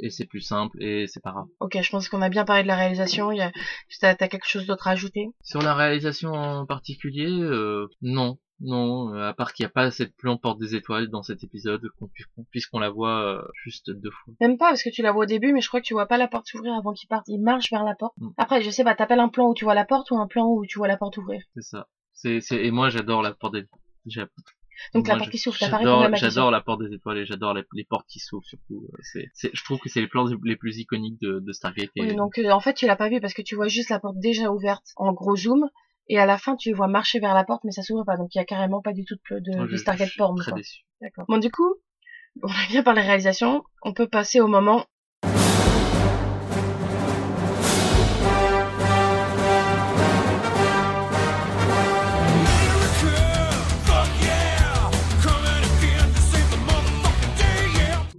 Et 0.00 0.10
c'est 0.10 0.26
plus 0.26 0.40
simple 0.40 0.82
et 0.82 1.06
c'est 1.06 1.22
pas 1.22 1.30
grave. 1.30 1.46
ok, 1.60 1.78
je 1.80 1.90
pense 1.90 2.08
qu'on 2.08 2.22
a 2.22 2.28
bien 2.28 2.44
parlé 2.44 2.62
de 2.62 2.68
la 2.68 2.76
réalisation. 2.76 3.30
Il 3.30 3.38
y 3.38 3.42
a... 3.42 3.52
T'as 4.00 4.14
t'as 4.14 4.28
quelque 4.28 4.48
chose 4.48 4.66
d'autre 4.66 4.88
à 4.88 4.92
ajouter? 4.92 5.28
Sur 5.42 5.62
la 5.62 5.74
réalisation 5.74 6.32
en 6.32 6.66
particulier, 6.66 7.30
euh, 7.30 7.88
non. 8.02 8.38
Non, 8.60 9.12
euh, 9.12 9.28
à 9.28 9.34
part 9.34 9.52
qu'il 9.52 9.64
n'y 9.64 9.68
a 9.68 9.72
pas 9.72 9.90
cette 9.90 10.16
plan 10.16 10.36
porte 10.36 10.60
des 10.60 10.76
étoiles 10.76 11.08
dans 11.08 11.22
cet 11.22 11.42
épisode, 11.42 11.82
qu'on 11.98 12.08
puisqu'on 12.50 12.78
la 12.78 12.88
voit 12.88 13.24
euh, 13.24 13.42
juste 13.64 13.90
deux 13.90 14.10
fois. 14.10 14.32
Même 14.40 14.58
pas, 14.58 14.68
parce 14.68 14.82
que 14.82 14.90
tu 14.90 15.02
la 15.02 15.10
vois 15.10 15.24
au 15.24 15.26
début, 15.26 15.52
mais 15.52 15.60
je 15.60 15.68
crois 15.68 15.80
que 15.80 15.86
tu 15.86 15.94
vois 15.94 16.06
pas 16.06 16.18
la 16.18 16.28
porte 16.28 16.46
s'ouvrir 16.46 16.72
avant 16.74 16.92
qu'il 16.92 17.08
parte. 17.08 17.24
Il 17.26 17.42
marche 17.42 17.70
vers 17.70 17.82
la 17.82 17.96
porte. 17.96 18.14
Mm. 18.18 18.28
Après, 18.36 18.62
je 18.62 18.70
sais 18.70 18.84
pas, 18.84 18.94
t'appelles 18.94 19.18
un 19.18 19.28
plan 19.28 19.48
où 19.48 19.54
tu 19.54 19.64
vois 19.64 19.74
la 19.74 19.84
porte 19.84 20.10
ou 20.12 20.16
un 20.18 20.28
plan 20.28 20.46
où 20.46 20.64
tu 20.66 20.78
vois 20.78 20.88
la 20.88 20.96
porte 20.96 21.16
ouvrir? 21.16 21.42
C'est 21.54 21.62
ça. 21.62 21.88
C'est, 22.12 22.40
c'est, 22.40 22.64
et 22.64 22.70
moi 22.70 22.90
j'adore 22.90 23.22
la 23.22 23.32
porte 23.32 23.54
des 23.54 23.66
Donc 24.94 25.08
la 25.08 25.16
porte 25.16 25.30
qui 25.30 25.38
s'ouvre, 25.38 25.56
t'as 25.58 25.68
pas 25.70 25.78
j'adore, 26.16 26.50
la 26.50 26.60
porte 26.60 26.80
des 26.82 26.94
étoiles 26.94 27.18
et 27.18 27.26
j'adore 27.26 27.54
les, 27.54 27.64
les 27.74 27.84
portes 27.84 28.06
qui 28.08 28.18
s'ouvrent 28.18 28.46
surtout. 28.46 28.86
euh, 28.92 29.22
C'est, 29.32 29.50
je 29.52 29.64
trouve 29.64 29.78
que 29.78 29.88
c'est 29.88 30.00
les 30.00 30.08
plans 30.08 30.26
les 30.44 30.56
plus 30.56 30.78
iconiques 30.78 31.20
de, 31.20 31.40
de 31.40 31.52
Stargate. 31.52 31.90
Et, 31.96 32.02
Oui, 32.02 32.14
donc 32.16 32.38
euh, 32.38 32.50
en 32.50 32.60
fait 32.60 32.74
tu 32.74 32.86
l'as 32.86 32.96
pas 32.96 33.08
vu 33.08 33.20
parce 33.20 33.34
que 33.34 33.42
tu 33.42 33.54
vois 33.54 33.68
juste 33.68 33.90
la 33.90 33.98
porte 34.00 34.18
déjà 34.18 34.50
ouverte 34.50 34.86
en 34.96 35.12
gros 35.12 35.36
zoom 35.36 35.68
et 36.08 36.18
à 36.18 36.26
la 36.26 36.38
fin 36.38 36.56
tu 36.56 36.68
les 36.70 36.74
vois 36.74 36.88
marcher 36.88 37.18
vers 37.20 37.34
la 37.34 37.44
porte 37.44 37.64
mais 37.64 37.72
ça 37.72 37.82
s'ouvre 37.82 38.04
pas 38.04 38.16
donc 38.16 38.34
il 38.34 38.38
y 38.38 38.40
a 38.40 38.44
carrément 38.44 38.82
pas 38.82 38.92
du 38.92 39.04
tout 39.04 39.16
de, 39.30 39.38
de, 39.40 39.56
moi, 39.56 39.66
de 39.66 39.76
Stargate 39.76 40.10
porn 40.18 40.36
très 40.36 40.50
quoi. 40.52 40.58
déçu. 40.58 40.84
D'accord. 41.00 41.24
Bon 41.28 41.38
du 41.38 41.50
coup 41.50 41.74
on 42.42 42.48
a 42.48 42.66
bien 42.68 42.82
parlé 42.82 43.00
réalisation, 43.00 43.62
on 43.82 43.92
peut 43.92 44.08
passer 44.08 44.40
au 44.40 44.48
moment 44.48 44.86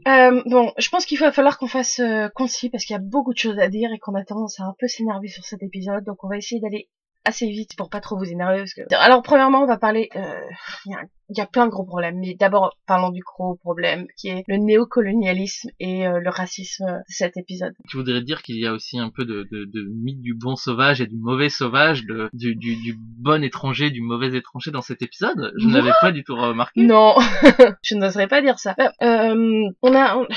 bon, 0.05 0.71
je 0.77 0.89
pense 0.89 1.05
qu'il 1.05 1.19
va 1.19 1.31
falloir 1.31 1.57
qu'on 1.57 1.67
fasse 1.67 1.99
euh, 1.99 2.29
concis 2.29 2.69
parce 2.69 2.85
qu'il 2.85 2.93
y 2.93 2.97
a 2.97 3.01
beaucoup 3.01 3.33
de 3.33 3.39
choses 3.39 3.59
à 3.59 3.69
dire 3.69 3.91
et 3.91 3.99
qu'on 3.99 4.15
a 4.15 4.23
tendance 4.23 4.59
à 4.59 4.63
un 4.63 4.75
peu 4.77 4.87
s'énerver 4.87 5.27
sur 5.27 5.43
cet 5.45 5.63
épisode. 5.63 6.03
Donc 6.03 6.23
on 6.23 6.27
va 6.27 6.37
essayer 6.37 6.61
d'aller 6.61 6.89
assez 7.25 7.47
vite 7.49 7.75
pour 7.77 7.89
pas 7.89 7.99
trop 7.99 8.17
vous 8.17 8.25
énerver. 8.31 8.59
Parce 8.59 8.73
que... 8.73 8.81
Alors 8.95 9.21
premièrement, 9.21 9.63
on 9.63 9.67
va 9.67 9.77
parler... 9.77 10.09
Euh, 10.15 10.41
Il 10.85 10.91
y, 10.91 10.95
a, 10.95 11.01
y, 11.29 11.41
a 11.41 11.45
plein 11.45 11.65
de 11.65 11.71
gros 11.71 11.83
problèmes, 11.83 12.19
mais 12.19 12.35
d'abord 12.35 12.75
parlons 12.87 13.09
du 13.09 13.21
gros 13.21 13.55
problème 13.55 14.05
qui 14.17 14.29
est 14.29 14.43
le 14.47 14.57
néocolonialisme 14.57 15.69
et 15.79 16.07
euh, 16.07 16.19
le 16.19 16.29
racisme 16.29 16.85
de 16.85 17.03
cet 17.07 17.37
épisode. 17.37 17.73
Tu 17.89 17.97
voudrais 17.97 18.21
dire 18.21 18.41
qu'il 18.41 18.57
y 18.59 18.67
a 18.67 18.73
aussi 18.73 18.99
un 18.99 19.09
peu 19.09 19.25
de, 19.25 19.47
de, 19.51 19.65
de, 19.65 19.89
mythe 20.03 20.21
du 20.21 20.33
bon 20.33 20.55
sauvage 20.55 21.01
et 21.01 21.07
du 21.07 21.17
mauvais 21.17 21.49
sauvage, 21.49 22.05
de, 22.05 22.29
du, 22.33 22.55
du, 22.55 22.75
du 22.77 22.95
bon 22.97 23.43
étranger, 23.43 23.89
du 23.89 24.01
mauvais 24.01 24.35
étranger 24.35 24.71
dans 24.71 24.81
cet 24.81 25.01
épisode? 25.01 25.53
Je 25.57 25.67
n'avais 25.67 25.93
pas 26.01 26.11
du 26.11 26.23
tout 26.23 26.35
remarqué. 26.35 26.81
Non, 26.81 27.15
je 27.83 27.95
n'oserais 27.95 28.27
pas 28.27 28.41
dire 28.41 28.59
ça. 28.59 28.75
Euh, 29.01 29.63
on 29.81 29.95
a... 29.95 30.17
On 30.17 30.27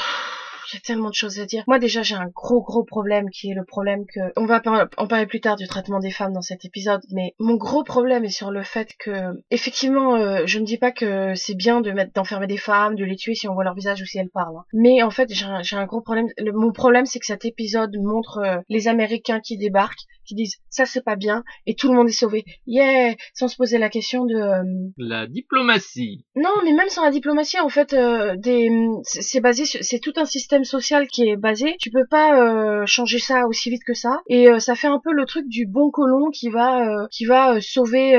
il 0.73 0.77
y 0.77 0.79
a 0.79 0.81
tellement 0.81 1.11
de 1.11 1.15
choses 1.15 1.41
à 1.41 1.47
dire. 1.47 1.65
Moi 1.67 1.79
déjà 1.79 2.03
j'ai 2.03 2.15
un 2.15 2.29
gros 2.29 2.63
gros 2.63 2.85
problème 2.85 3.31
qui 3.31 3.51
est 3.51 3.55
le 3.55 3.65
problème 3.65 4.05
que 4.07 4.21
on 4.37 4.47
va 4.47 4.63
en 4.97 5.07
parler 5.07 5.27
plus 5.27 5.41
tard 5.41 5.57
du 5.57 5.67
traitement 5.67 6.01
des 6.01 6.11
femmes 6.11 6.33
dans 6.33 6.43
cet 6.43 6.65
épisode, 6.65 7.03
mais 7.11 7.35
mon 7.39 7.57
gros 7.57 7.85
problème 7.85 8.25
est 8.25 8.31
sur 8.31 8.51
le 8.51 8.63
fait 8.63 8.95
que 8.99 9.11
effectivement 9.51 10.17
euh, 10.17 10.43
je 10.47 10.59
ne 10.59 10.65
dis 10.65 10.79
pas 10.79 10.93
que 10.93 11.35
c'est 11.35 11.55
bien 11.55 11.81
de 11.81 11.91
mettre 11.91 12.13
d'enfermer 12.13 12.47
des 12.47 12.57
femmes, 12.57 12.95
de 12.97 13.05
les 13.05 13.17
tuer 13.17 13.35
si 13.35 13.49
on 13.49 13.55
voit 13.55 13.65
leur 13.65 13.75
visage 13.75 14.03
ou 14.03 14.07
si 14.07 14.19
elles 14.19 14.31
parlent. 14.31 14.57
Hein. 14.57 14.65
Mais 14.73 15.03
en 15.03 15.11
fait 15.11 15.33
j'ai 15.33 15.45
un, 15.45 15.63
un, 15.73 15.87
gros 15.87 16.01
problème. 16.01 16.29
Le, 16.39 16.53
mon 16.53 16.73
problème 16.73 17.07
c'est 17.07 17.19
que 17.19 17.27
cet 17.27 17.45
épisode 17.45 17.97
montre 17.99 18.39
euh, 18.39 18.59
les 18.69 18.89
Américains 18.89 19.41
qui 19.41 19.57
débarquent 19.57 20.07
qui 20.27 20.35
disent 20.35 20.57
ça 20.69 20.85
c'est 20.85 21.03
pas 21.03 21.17
bien 21.17 21.43
et 21.67 21.75
tout 21.75 21.89
le 21.89 21.95
monde 21.95 22.09
est 22.09 22.13
sauvé. 22.13 22.45
Yeah, 22.67 23.15
sans 23.35 23.49
se 23.49 23.57
poser 23.57 23.79
la 23.79 23.89
question 23.89 24.27
de 24.27 24.35
euh... 24.35 24.91
la 24.99 25.27
diplomatie. 25.27 26.27
Non, 26.37 26.51
mais 26.65 26.73
même 26.73 26.89
sans 26.89 27.05
la 27.05 27.11
diplomatie 27.11 27.59
en 27.61 27.69
fait 27.69 27.95
euh, 27.95 28.37
des 28.37 28.69
c'est 29.05 29.41
basé 29.41 29.65
c'est 29.65 29.99
tout 29.99 30.13
un 30.17 30.25
système 30.25 30.58
social 30.65 31.07
qui 31.07 31.29
est 31.29 31.37
basé. 31.37 31.77
Tu 31.81 31.91
peux 31.91 32.07
pas 32.07 32.41
euh, 32.41 32.87
changer 32.87 33.19
ça 33.19 33.47
aussi 33.47 33.71
vite 33.71 33.83
que 33.85 33.95
ça 33.95 34.21
et 34.29 34.49
euh, 34.49 34.59
ça 34.59 34.75
fait 34.75 34.87
un 34.87 35.01
peu 35.03 35.13
le 35.13 35.25
truc 35.27 35.49
du 35.49 35.67
bon 35.67 35.91
colon 35.91 36.31
qui 36.31 36.49
va 36.49 36.89
euh, 36.89 37.07
qui 37.11 37.25
va 37.25 37.61
sauver 37.61 38.17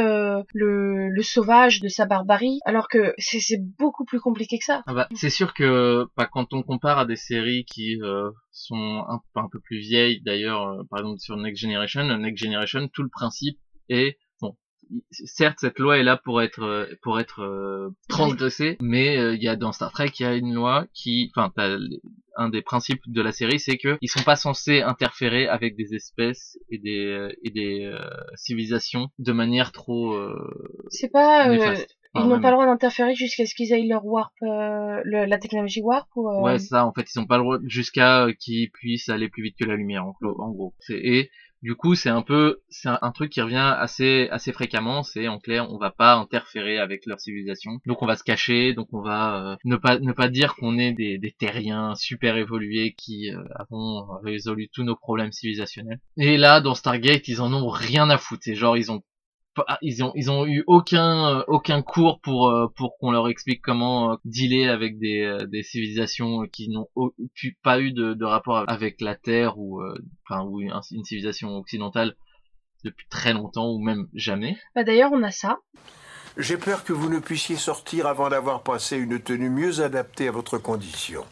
le, 0.53 1.09
le 1.09 1.23
sauvage 1.23 1.81
de 1.81 1.87
sa 1.87 2.05
barbarie 2.05 2.59
alors 2.65 2.87
que 2.87 3.13
c'est 3.17 3.61
beaucoup 3.77 4.05
plus 4.05 4.19
compliqué 4.19 4.57
que 4.57 4.65
ça. 4.65 4.83
Ah 4.87 4.93
bah, 4.93 5.07
c'est 5.15 5.29
sûr 5.29 5.53
que 5.53 6.05
bah, 6.17 6.27
quand 6.31 6.53
on 6.53 6.63
compare 6.63 6.99
à 6.99 7.05
des 7.05 7.15
séries 7.15 7.65
qui 7.65 7.99
sont 8.51 9.05
un, 9.07 9.21
un, 9.35 9.49
peu 9.51 9.59
plus 9.59 9.79
vieilles 9.79 10.21
d'ailleurs 10.21 10.83
par 10.89 10.99
exemple 10.99 11.19
sur 11.19 11.37
Next 11.37 11.61
Generation 11.61 12.03
Next 12.17 12.43
Generation 12.43 12.87
tout 12.91 13.03
le 13.03 13.09
principe 13.09 13.57
est 13.89 14.17
certes 15.11 15.59
cette 15.59 15.79
loi 15.79 15.97
est 15.97 16.03
là 16.03 16.17
pour 16.17 16.41
être 16.41 16.89
pour 17.01 17.19
être 17.19 17.41
euh, 17.41 17.89
transgressée 18.07 18.77
mais 18.81 19.15
il 19.15 19.19
euh, 19.19 19.35
y 19.35 19.47
a 19.47 19.55
dans 19.55 19.71
Star 19.71 19.91
Trek 19.91 20.11
il 20.19 20.23
y 20.23 20.25
a 20.25 20.35
une 20.35 20.53
loi 20.53 20.85
qui 20.93 21.31
enfin 21.35 21.51
un 22.35 22.49
des 22.49 22.61
principes 22.61 23.01
de 23.07 23.21
la 23.21 23.31
série 23.31 23.59
c'est 23.59 23.77
que 23.77 23.97
ils 24.01 24.09
sont 24.09 24.23
pas 24.23 24.35
censés 24.35 24.81
interférer 24.81 25.47
avec 25.47 25.75
des 25.75 25.93
espèces 25.95 26.57
et 26.69 26.77
des 26.77 27.29
et 27.43 27.49
des 27.51 27.85
euh, 27.85 27.99
civilisations 28.35 29.09
de 29.19 29.31
manière 29.31 29.71
trop 29.71 30.17
c'est 30.89 31.11
pas 31.11 31.47
néfaste. 31.49 31.99
Ils 32.15 32.27
n'ont 32.27 32.41
pas 32.41 32.49
le 32.49 32.55
droit 32.55 32.65
d'interférer 32.65 33.13
jusqu'à 33.13 33.45
ce 33.45 33.53
qu'ils 33.53 33.71
aient 33.71 33.83
leur 33.83 34.03
warp, 34.05 34.33
euh, 34.41 35.01
le, 35.03 35.25
la 35.25 35.37
technologie 35.37 35.81
warp 35.81 36.09
ou 36.15 36.27
euh... 36.27 36.41
Ouais, 36.41 36.57
ça. 36.57 36.85
En 36.85 36.91
fait, 36.91 37.07
ils 37.13 37.19
n'ont 37.19 37.27
pas 37.27 37.37
le 37.37 37.43
droit 37.43 37.57
jusqu'à 37.65 38.25
euh, 38.25 38.33
qu'ils 38.33 38.71
puissent 38.71 39.09
aller 39.09 39.29
plus 39.29 39.43
vite 39.43 39.55
que 39.59 39.65
la 39.65 39.75
lumière, 39.75 40.05
en, 40.05 40.15
en 40.23 40.49
gros. 40.49 40.73
Et 40.89 41.29
du 41.61 41.75
coup, 41.75 41.95
c'est 41.95 42.09
un 42.09 42.21
peu, 42.21 42.61
c'est 42.69 42.89
un, 42.89 43.11
truc 43.11 43.31
qui 43.31 43.41
revient 43.41 43.75
assez, 43.77 44.29
assez 44.31 44.53
fréquemment. 44.53 45.03
C'est 45.03 45.27
en 45.27 45.39
clair, 45.39 45.71
on 45.71 45.77
va 45.77 45.91
pas 45.91 46.15
interférer 46.15 46.77
avec 46.77 47.05
leur 47.05 47.19
civilisation, 47.19 47.79
donc 47.85 48.01
on 48.01 48.05
va 48.05 48.15
se 48.15 48.23
cacher, 48.23 48.73
donc 48.73 48.87
on 48.93 49.01
va 49.01 49.51
euh, 49.51 49.55
ne 49.65 49.75
pas, 49.75 49.99
ne 49.99 50.13
pas 50.13 50.29
dire 50.29 50.55
qu'on 50.55 50.77
est 50.77 50.93
des, 50.93 51.17
des 51.17 51.31
terriens 51.31 51.95
super 51.95 52.37
évolués 52.37 52.93
qui 52.97 53.31
euh, 53.31 53.43
avons 53.55 54.07
résolu 54.23 54.69
tous 54.71 54.83
nos 54.83 54.95
problèmes 54.95 55.31
civilisationnels. 55.31 55.99
Et 56.17 56.37
là, 56.37 56.61
dans 56.61 56.75
Stargate, 56.75 57.27
ils 57.27 57.41
en 57.41 57.53
ont 57.53 57.67
rien 57.67 58.09
à 58.09 58.17
foutre. 58.17 58.43
C'est 58.43 58.55
genre, 58.55 58.77
ils 58.77 58.91
ont 58.91 59.03
ils 59.81 60.03
ont 60.03 60.11
ils 60.15 60.31
ont 60.31 60.45
eu 60.45 60.63
aucun 60.67 61.43
aucun 61.47 61.81
cours 61.81 62.19
pour 62.21 62.49
euh, 62.49 62.67
pour 62.75 62.97
qu'on 62.97 63.11
leur 63.11 63.27
explique 63.27 63.61
comment 63.61 64.13
euh, 64.13 64.15
dealer 64.25 64.67
avec 64.67 64.99
des 64.99 65.21
euh, 65.21 65.45
des 65.47 65.63
civilisations 65.63 66.47
qui 66.51 66.69
n'ont 66.69 66.87
pas 67.63 67.79
eu 67.79 67.91
de, 67.91 68.13
de 68.13 68.25
rapport 68.25 68.63
avec 68.67 69.01
la 69.01 69.15
Terre 69.15 69.57
ou 69.57 69.81
enfin 70.27 70.43
ou 70.43 70.61
une, 70.61 70.73
une 70.91 71.03
civilisation 71.03 71.57
occidentale 71.57 72.15
depuis 72.83 73.07
très 73.09 73.33
longtemps 73.33 73.69
ou 73.69 73.79
même 73.79 74.07
jamais. 74.13 74.57
Bah 74.75 74.83
d'ailleurs 74.83 75.11
on 75.13 75.23
a 75.23 75.31
ça. 75.31 75.59
J'ai 76.37 76.57
peur 76.57 76.83
que 76.83 76.93
vous 76.93 77.09
ne 77.09 77.19
puissiez 77.19 77.57
sortir 77.57 78.07
avant 78.07 78.29
d'avoir 78.29 78.63
passé 78.63 78.97
une 78.97 79.19
tenue 79.19 79.49
mieux 79.49 79.81
adaptée 79.81 80.29
à 80.29 80.31
votre 80.31 80.57
condition. 80.57 81.25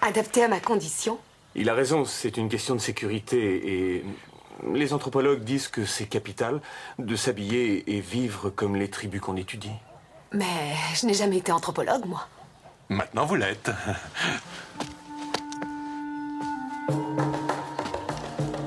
Adaptée 0.00 0.44
à 0.44 0.48
ma 0.48 0.60
condition? 0.60 1.18
Il 1.54 1.68
a 1.68 1.74
raison, 1.74 2.04
c'est 2.04 2.36
une 2.36 2.48
question 2.48 2.74
de 2.74 2.80
sécurité 2.80 3.96
et 3.96 4.04
les 4.72 4.92
anthropologues 4.92 5.44
disent 5.44 5.68
que 5.68 5.84
c'est 5.84 6.06
capital 6.06 6.60
de 6.98 7.16
s'habiller 7.16 7.96
et 7.96 8.00
vivre 8.00 8.50
comme 8.50 8.76
les 8.76 8.88
tribus 8.88 9.20
qu'on 9.20 9.36
étudie. 9.36 9.72
Mais 10.32 10.74
je 10.94 11.06
n'ai 11.06 11.14
jamais 11.14 11.38
été 11.38 11.52
anthropologue, 11.52 12.06
moi. 12.06 12.26
Maintenant, 12.88 13.26
vous 13.26 13.36
l'êtes. 13.36 13.70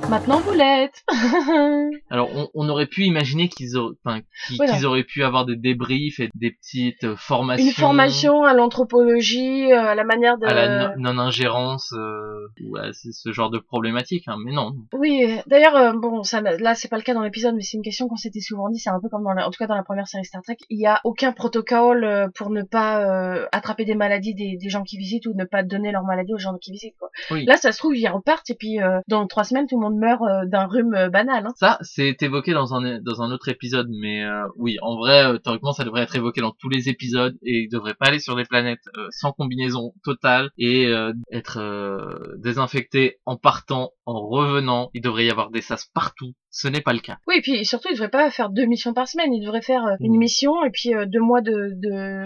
Maintenant 0.10 0.40
vous 0.40 0.54
l'êtes. 0.54 1.04
Alors 2.10 2.30
on, 2.36 2.50
on, 2.54 2.70
aurait 2.70 2.86
pu 2.86 3.04
imaginer 3.04 3.50
qu'ils 3.50 3.76
auraient, 3.78 3.96
enfin, 4.04 4.22
qu'ils 4.48 4.58
voilà. 4.58 4.84
auraient 4.84 5.04
pu 5.04 5.24
avoir 5.24 5.46
des 5.46 5.56
débriefs 5.56 6.20
et 6.20 6.30
des 6.36 6.52
petites 6.52 7.16
formations. 7.16 7.66
Une 7.66 7.74
formation 7.74 8.44
à 8.44 8.54
l'anthropologie, 8.54 9.72
euh, 9.72 9.90
à 9.90 9.96
la 9.96 10.04
manière 10.04 10.38
de. 10.38 10.46
À 10.46 10.54
la 10.54 10.96
non-ingérence 10.98 11.94
euh, 11.94 12.48
ou 12.64 12.78
à 12.78 12.92
ce 12.94 13.32
genre 13.32 13.50
de 13.50 13.60
problématique, 13.60 14.26
hein, 14.28 14.38
mais 14.44 14.52
non. 14.52 14.76
Oui, 14.94 15.26
d'ailleurs, 15.48 15.76
euh, 15.76 15.94
bon, 15.94 16.24
ça, 16.24 16.42
là 16.42 16.76
c'est 16.76 16.88
pas 16.88 16.98
le 16.98 17.04
cas 17.04 17.14
dans 17.14 17.24
l'épisode, 17.24 17.56
mais 17.56 17.62
c'est 17.62 17.78
une 17.78 17.84
question 17.84 18.08
qu'on 18.08 18.16
s'était 18.16 18.40
souvent 18.40 18.70
dit. 18.70 18.80
C'est 18.80 18.90
un 18.90 19.00
peu 19.00 19.10
comme 19.10 19.24
dans, 19.24 19.34
la, 19.34 19.48
en 19.48 19.52
tout 19.52 19.58
cas 19.58 19.68
dans 19.68 19.76
la 19.76 19.84
première 19.84 20.08
série 20.08 20.26
Star 20.26 20.42
Trek, 20.42 20.58
il 20.70 20.80
y 20.80 20.86
a 20.86 21.00
aucun 21.04 21.32
protocole 21.32 22.04
euh, 22.04 22.28
pour 22.34 22.50
ne 22.50 22.64
pas 22.64 23.02
euh, 23.02 23.46
attraper 23.52 23.86
des 23.86 23.96
maladies 23.96 24.34
des, 24.34 24.58
des, 24.58 24.70
gens 24.70 24.84
qui 24.84 24.98
visitent 24.98 25.26
ou 25.26 25.34
ne 25.36 25.46
pas 25.46 25.64
donner 25.64 25.92
leur 25.92 26.04
maladie 26.04 26.34
aux 26.34 26.40
gens 26.40 26.56
qui 26.58 26.72
visitent. 26.72 26.96
Quoi. 27.00 27.10
Oui. 27.32 27.46
Là, 27.46 27.58
ça 27.58 27.72
se 27.72 27.78
trouve 27.78 27.96
ils 27.96 28.08
repartent 28.08 28.50
et 28.50 28.56
puis 28.56 28.78
dans 29.08 29.26
trois 29.28 29.44
semaines 29.44 29.68
tout 29.68 29.80
le 29.80 29.82
monde 29.82 29.95
meurt 29.98 30.22
euh, 30.22 30.46
d'un 30.46 30.66
rhume 30.66 30.94
euh, 30.94 31.10
banal. 31.10 31.46
Hein. 31.46 31.54
Ça, 31.56 31.78
c'est 31.82 32.22
évoqué 32.22 32.54
dans 32.54 32.74
un 32.74 33.00
dans 33.02 33.22
un 33.22 33.32
autre 33.32 33.50
épisode, 33.50 33.88
mais 33.90 34.24
euh, 34.24 34.48
oui, 34.58 34.78
en 34.82 34.96
vrai, 34.96 35.40
théoriquement, 35.40 35.74
ça 35.74 35.84
devrait 35.84 36.04
être 36.04 36.16
évoqué 36.16 36.42
dans 36.42 36.52
tous 36.52 36.70
les 36.70 36.90
épisodes 36.90 37.36
et 37.42 37.64
il 37.64 37.70
devrait 37.70 37.94
pas 37.94 38.08
aller 38.08 38.20
sur 38.20 38.36
des 38.36 38.46
planètes 38.46 38.84
sans 39.10 39.32
combinaison 39.32 39.94
totale 40.04 40.50
et 40.58 40.92
être 41.32 41.60
désinfecté 42.38 43.20
en 43.26 43.38
partant, 43.38 43.92
en 44.06 44.20
revenant. 44.28 44.90
Il 44.94 45.02
devrait 45.02 45.26
y 45.26 45.32
avoir 45.32 45.50
des 45.50 45.62
sas 45.62 45.86
partout. 45.94 46.34
Ce 46.50 46.68
n'est 46.68 46.82
pas 46.82 46.94
le 46.94 47.00
cas. 47.00 47.18
Oui, 47.28 47.36
et 47.38 47.42
puis 47.42 47.66
surtout, 47.66 47.90
il 47.90 47.94
devrait 47.94 48.10
pas 48.10 48.30
faire 48.32 48.50
deux 48.50 48.66
missions 48.66 48.94
par 48.94 49.08
semaine. 49.08 49.34
Il 49.34 49.44
devrait 49.44 49.62
faire 49.62 49.84
une 50.00 50.18
mission 50.18 50.64
et 50.64 50.70
puis 50.72 50.92
deux 51.08 51.20
mois 51.20 51.42
de, 51.42 51.72
de 51.76 52.26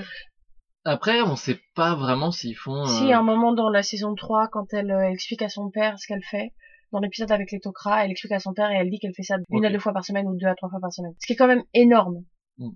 après, 0.85 1.21
on 1.21 1.35
sait 1.35 1.59
pas 1.75 1.95
vraiment 1.95 2.31
s'ils 2.31 2.55
font. 2.55 2.85
Si, 2.85 3.11
à 3.11 3.19
un 3.19 3.23
moment 3.23 3.53
dans 3.53 3.69
la 3.69 3.83
saison 3.83 4.15
3, 4.15 4.47
quand 4.51 4.73
elle 4.73 4.91
euh, 4.91 5.11
explique 5.11 5.41
à 5.41 5.49
son 5.49 5.69
père 5.69 5.99
ce 5.99 6.07
qu'elle 6.07 6.23
fait, 6.23 6.53
dans 6.91 6.99
l'épisode 6.99 7.31
avec 7.31 7.51
les 7.51 7.59
Tok'ra, 7.59 8.03
elle 8.03 8.11
explique 8.11 8.31
à 8.31 8.39
son 8.39 8.53
père 8.53 8.71
et 8.71 8.75
elle 8.75 8.89
dit 8.89 8.99
qu'elle 8.99 9.13
fait 9.13 9.23
ça 9.23 9.35
une 9.49 9.57
okay. 9.57 9.67
à 9.67 9.71
deux 9.71 9.79
fois 9.79 9.93
par 9.93 10.03
semaine 10.03 10.27
ou 10.27 10.37
deux 10.37 10.47
à 10.47 10.55
trois 10.55 10.69
fois 10.69 10.79
par 10.79 10.91
semaine. 10.91 11.13
Ce 11.19 11.27
qui 11.27 11.33
est 11.33 11.35
quand 11.35 11.47
même 11.47 11.63
énorme. 11.73 12.23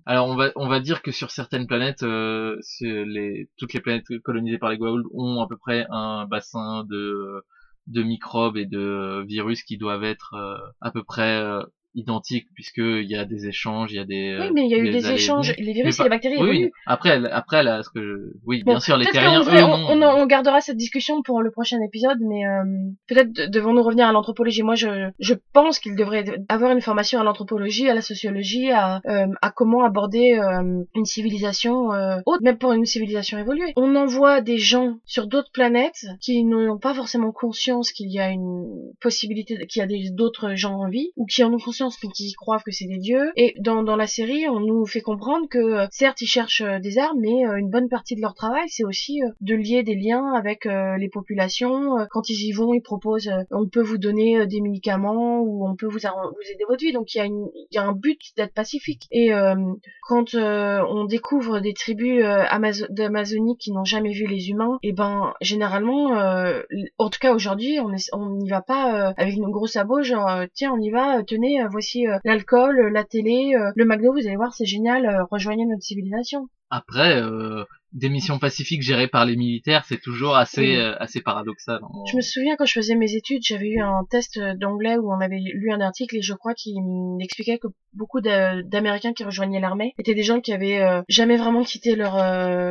Alors 0.06 0.28
on 0.28 0.36
va 0.36 0.50
on 0.56 0.66
va 0.66 0.80
dire 0.80 1.02
que 1.02 1.10
sur 1.10 1.30
certaines 1.30 1.66
planètes, 1.66 2.02
euh, 2.02 2.58
les 2.80 3.50
toutes 3.58 3.74
les 3.74 3.80
planètes 3.80 4.06
colonisées 4.24 4.58
par 4.58 4.70
les 4.70 4.78
Goa'uld 4.78 5.04
ont 5.12 5.42
à 5.42 5.46
peu 5.46 5.58
près 5.58 5.86
un 5.90 6.26
bassin 6.26 6.84
de 6.84 7.44
de 7.86 8.02
microbes 8.02 8.56
et 8.56 8.64
de 8.64 9.22
virus 9.26 9.62
qui 9.62 9.76
doivent 9.76 10.04
être 10.04 10.34
euh, 10.34 10.56
à 10.80 10.90
peu 10.90 11.04
près 11.04 11.36
euh, 11.36 11.62
identique 11.94 12.48
puisque 12.54 12.78
il 12.78 13.08
y 13.08 13.16
a 13.16 13.24
des 13.24 13.46
échanges, 13.46 13.92
il 13.92 13.96
y 13.96 13.98
a 13.98 14.04
des 14.04 14.38
Oui, 14.40 14.50
mais 14.52 14.64
il 14.64 14.70
y 14.70 14.74
a 14.74 14.78
eu 14.78 14.90
des 14.90 15.10
échanges, 15.10 15.54
les 15.58 15.72
virus 15.72 15.98
et 15.98 16.02
les 16.02 16.08
bactéries 16.08 16.36
oui, 16.36 16.42
évoluent. 16.42 16.72
Après 16.86 17.20
après 17.30 17.62
là 17.62 17.82
ce 17.82 17.90
que 17.90 18.02
je... 18.02 18.14
oui, 18.46 18.62
bon, 18.64 18.72
bien 18.72 18.80
sûr 18.80 18.96
les 18.96 19.06
terriens 19.06 19.42
eux 19.42 19.64
on, 19.64 20.02
on, 20.02 20.02
on, 20.02 20.26
gardera 20.26 20.60
cette 20.60 20.76
discussion 20.76 21.22
pour 21.22 21.42
le 21.42 21.50
prochain 21.50 21.80
épisode 21.82 22.18
mais 22.20 22.46
euh, 22.46 22.62
peut-être 23.08 23.50
devons-nous 23.50 23.82
revenir 23.82 24.06
à 24.06 24.12
l'anthropologie? 24.12 24.62
Moi 24.62 24.74
je 24.74 25.10
je 25.18 25.34
pense 25.52 25.78
qu'il 25.78 25.96
devrait 25.96 26.24
avoir 26.48 26.72
une 26.72 26.80
formation 26.80 27.20
à 27.20 27.24
l'anthropologie, 27.24 27.88
à 27.88 27.94
la 27.94 28.02
sociologie, 28.02 28.70
à 28.70 29.00
euh, 29.06 29.26
à 29.42 29.50
comment 29.50 29.84
aborder 29.84 30.38
euh, 30.38 30.84
une 30.94 31.04
civilisation 31.04 31.92
euh, 31.92 32.18
haute 32.26 32.40
même 32.40 32.58
pour 32.58 32.72
une 32.72 32.86
civilisation 32.86 33.38
évoluée. 33.38 33.72
On 33.76 33.94
envoie 33.96 34.40
des 34.40 34.58
gens 34.58 34.96
sur 35.04 35.26
d'autres 35.26 35.50
planètes 35.52 36.06
qui 36.20 36.44
n'ont 36.44 36.78
pas 36.78 36.94
forcément 36.94 37.32
conscience 37.32 37.92
qu'il 37.92 38.10
y 38.10 38.18
a 38.18 38.30
une 38.30 38.66
possibilité 39.00 39.66
qu'il 39.66 39.82
y 39.82 39.82
a 39.82 40.10
d'autres 40.10 40.54
gens 40.54 40.74
en 40.74 40.88
vie 40.88 41.10
ou 41.16 41.26
qui 41.26 41.44
en 41.44 41.52
ont 41.52 41.58
conscience 41.58 41.83
conscience 41.84 41.98
mais 42.02 42.10
qui 42.10 42.32
croient 42.34 42.60
que 42.64 42.70
c'est 42.70 42.86
des 42.86 42.98
dieux. 42.98 43.32
Et 43.36 43.54
dans, 43.60 43.82
dans 43.82 43.96
la 43.96 44.06
série, 44.06 44.48
on 44.48 44.60
nous 44.60 44.86
fait 44.86 45.00
comprendre 45.00 45.48
que 45.48 45.58
euh, 45.58 45.86
certes 45.90 46.20
ils 46.20 46.26
cherchent 46.26 46.62
euh, 46.62 46.78
des 46.78 46.98
armes, 46.98 47.18
mais 47.20 47.46
euh, 47.46 47.56
une 47.56 47.70
bonne 47.70 47.88
partie 47.88 48.14
de 48.14 48.20
leur 48.20 48.34
travail, 48.34 48.68
c'est 48.68 48.84
aussi 48.84 49.20
de 49.40 49.54
lier 49.54 49.82
des 49.82 49.94
liens 49.94 50.32
avec 50.34 50.64
les 50.64 51.08
populations. 51.08 51.96
Quand 52.10 52.28
ils 52.28 52.48
y 52.48 52.52
vont, 52.52 52.74
ils 52.74 52.80
proposent, 52.80 53.30
on 53.50 53.68
peut 53.68 53.82
vous 53.82 53.98
donner 53.98 54.46
des 54.46 54.60
médicaments 54.60 55.40
ou 55.40 55.66
on 55.66 55.76
peut 55.76 55.86
vous, 55.86 55.98
vous 55.98 56.52
aider 56.52 56.64
votre 56.68 56.84
vie. 56.84 56.92
Donc 56.92 57.14
il 57.14 57.18
y 57.18 57.20
a, 57.20 57.26
y 57.26 57.78
a 57.78 57.82
un 57.82 57.92
but 57.92 58.18
d'être 58.36 58.54
pacifique. 58.54 59.06
Et 59.10 59.30
quand 60.08 60.34
on 60.34 61.04
découvre 61.04 61.60
des 61.60 61.74
tribus 61.74 62.24
d'Amazonie 62.90 63.56
qui 63.58 63.72
n'ont 63.72 63.84
jamais 63.84 64.12
vu 64.12 64.26
les 64.26 64.48
humains, 64.48 64.78
et 64.82 64.88
eh 64.88 64.92
ben 64.92 65.34
généralement, 65.40 66.12
en 66.98 67.10
tout 67.10 67.18
cas 67.20 67.34
aujourd'hui, 67.34 67.78
on 67.80 68.30
n'y 68.36 68.48
va 68.48 68.62
pas 68.62 69.12
avec 69.16 69.36
nos 69.36 69.50
gros 69.50 69.66
sabots, 69.66 70.02
genre 70.02 70.44
tiens 70.54 70.72
on 70.72 70.80
y 70.80 70.90
va, 70.90 71.22
tenez, 71.22 71.60
voici 71.74 72.06
l'alcool, 72.24 72.88
la 72.92 73.04
télé, 73.04 73.54
le 73.74 73.84
McDo, 73.84 74.12
vous 74.12 74.26
allez 74.26 74.36
voir 74.36 74.54
c'est 74.54 74.64
génial, 74.64 75.26
rejoignez 75.30 75.66
notre 75.66 75.82
civilisation. 75.82 76.48
Après, 76.70 77.22
euh, 77.22 77.64
des 77.94 78.08
missions 78.08 78.40
pacifiques 78.40 78.82
gérées 78.82 79.06
par 79.06 79.24
les 79.24 79.36
militaires, 79.36 79.84
c'est 79.88 80.00
toujours 80.00 80.36
assez 80.36 80.76
euh, 80.76 80.96
assez 80.98 81.20
paradoxal. 81.20 81.78
Hein. 81.82 81.88
Je 82.10 82.16
me 82.16 82.20
souviens 82.20 82.56
quand 82.56 82.66
je 82.66 82.72
faisais 82.72 82.96
mes 82.96 83.14
études, 83.14 83.42
j'avais 83.44 83.68
eu 83.68 83.80
un 83.80 84.04
test 84.10 84.38
d'anglais 84.58 84.96
où 84.96 85.12
on 85.12 85.20
avait 85.20 85.38
lu 85.38 85.70
un 85.72 85.80
article 85.80 86.16
et 86.16 86.22
je 86.22 86.34
crois 86.34 86.54
qu'il 86.54 86.74
expliquait 87.20 87.58
que 87.58 87.68
beaucoup 87.92 88.20
d'Américains 88.20 89.12
qui 89.12 89.22
rejoignaient 89.22 89.60
l'armée 89.60 89.94
étaient 89.98 90.14
des 90.14 90.24
gens 90.24 90.40
qui 90.40 90.52
avaient 90.52 90.82
euh, 90.82 91.02
jamais 91.08 91.36
vraiment 91.36 91.62
quitté 91.62 91.94
leur 91.94 92.16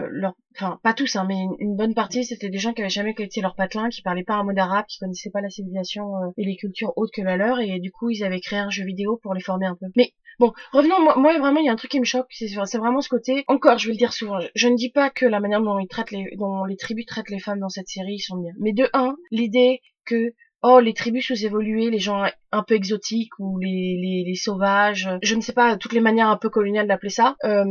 leur 0.09 0.33
enfin 0.55 0.79
pas 0.83 0.93
tous 0.93 1.15
hein, 1.15 1.25
mais 1.27 1.41
une 1.59 1.75
bonne 1.75 1.93
partie 1.93 2.25
c'était 2.25 2.49
des 2.49 2.59
gens 2.59 2.73
qui 2.73 2.81
avaient 2.81 2.89
jamais 2.89 3.15
quitté 3.15 3.39
leur 3.39 3.55
patelin, 3.55 3.89
qui 3.89 4.01
parlaient 4.01 4.23
pas 4.23 4.35
un 4.35 4.43
mot 4.43 4.53
d'arabe, 4.53 4.85
qui 4.87 4.99
connaissaient 4.99 5.31
pas 5.31 5.41
la 5.41 5.49
civilisation 5.49 6.03
et 6.37 6.43
les 6.43 6.57
cultures 6.57 6.91
autres 6.97 7.13
que 7.15 7.21
la 7.21 7.37
leur 7.37 7.59
et 7.61 7.79
du 7.79 7.91
coup 7.91 8.09
ils 8.09 8.23
avaient 8.23 8.41
créé 8.41 8.59
un 8.59 8.69
jeu 8.69 8.83
vidéo 8.83 9.19
pour 9.23 9.33
les 9.33 9.41
former 9.41 9.67
un 9.67 9.75
peu. 9.79 9.85
Mais 9.95 10.11
Bon, 10.39 10.53
revenons, 10.71 10.99
moi, 11.01 11.15
moi, 11.17 11.37
vraiment, 11.39 11.59
il 11.59 11.65
y 11.65 11.69
a 11.69 11.71
un 11.71 11.75
truc 11.75 11.91
qui 11.91 11.99
me 11.99 12.05
choque, 12.05 12.27
c'est 12.31 12.77
vraiment 12.77 13.01
ce 13.01 13.09
côté, 13.09 13.43
encore, 13.47 13.77
je 13.77 13.87
vais 13.87 13.93
le 13.93 13.97
dire 13.97 14.13
souvent, 14.13 14.39
je, 14.55 14.67
ne 14.67 14.75
dis 14.75 14.89
pas 14.89 15.09
que 15.09 15.25
la 15.25 15.39
manière 15.39 15.61
dont 15.61 15.79
ils 15.79 15.87
traitent 15.87 16.11
les, 16.11 16.35
dont 16.37 16.65
les 16.65 16.77
tribus 16.77 17.05
traitent 17.05 17.29
les 17.29 17.39
femmes 17.39 17.59
dans 17.59 17.69
cette 17.69 17.87
série, 17.87 18.15
ils 18.15 18.19
sont 18.19 18.37
bien. 18.37 18.53
Mais 18.59 18.73
de 18.73 18.89
un, 18.93 19.15
l'idée 19.31 19.81
que, 20.05 20.33
oh, 20.61 20.79
les 20.79 20.93
tribus 20.93 21.27
sous-évoluées, 21.27 21.89
les 21.89 21.99
gens 21.99 22.25
un 22.51 22.63
peu 22.63 22.75
exotiques, 22.75 23.37
ou 23.39 23.59
les, 23.59 23.97
les, 24.01 24.23
les, 24.25 24.35
sauvages, 24.35 25.09
je 25.21 25.35
ne 25.35 25.41
sais 25.41 25.53
pas, 25.53 25.77
toutes 25.77 25.93
les 25.93 26.01
manières 26.01 26.29
un 26.29 26.37
peu 26.37 26.49
coloniales 26.49 26.87
d'appeler 26.87 27.09
ça, 27.09 27.35
euh, 27.43 27.65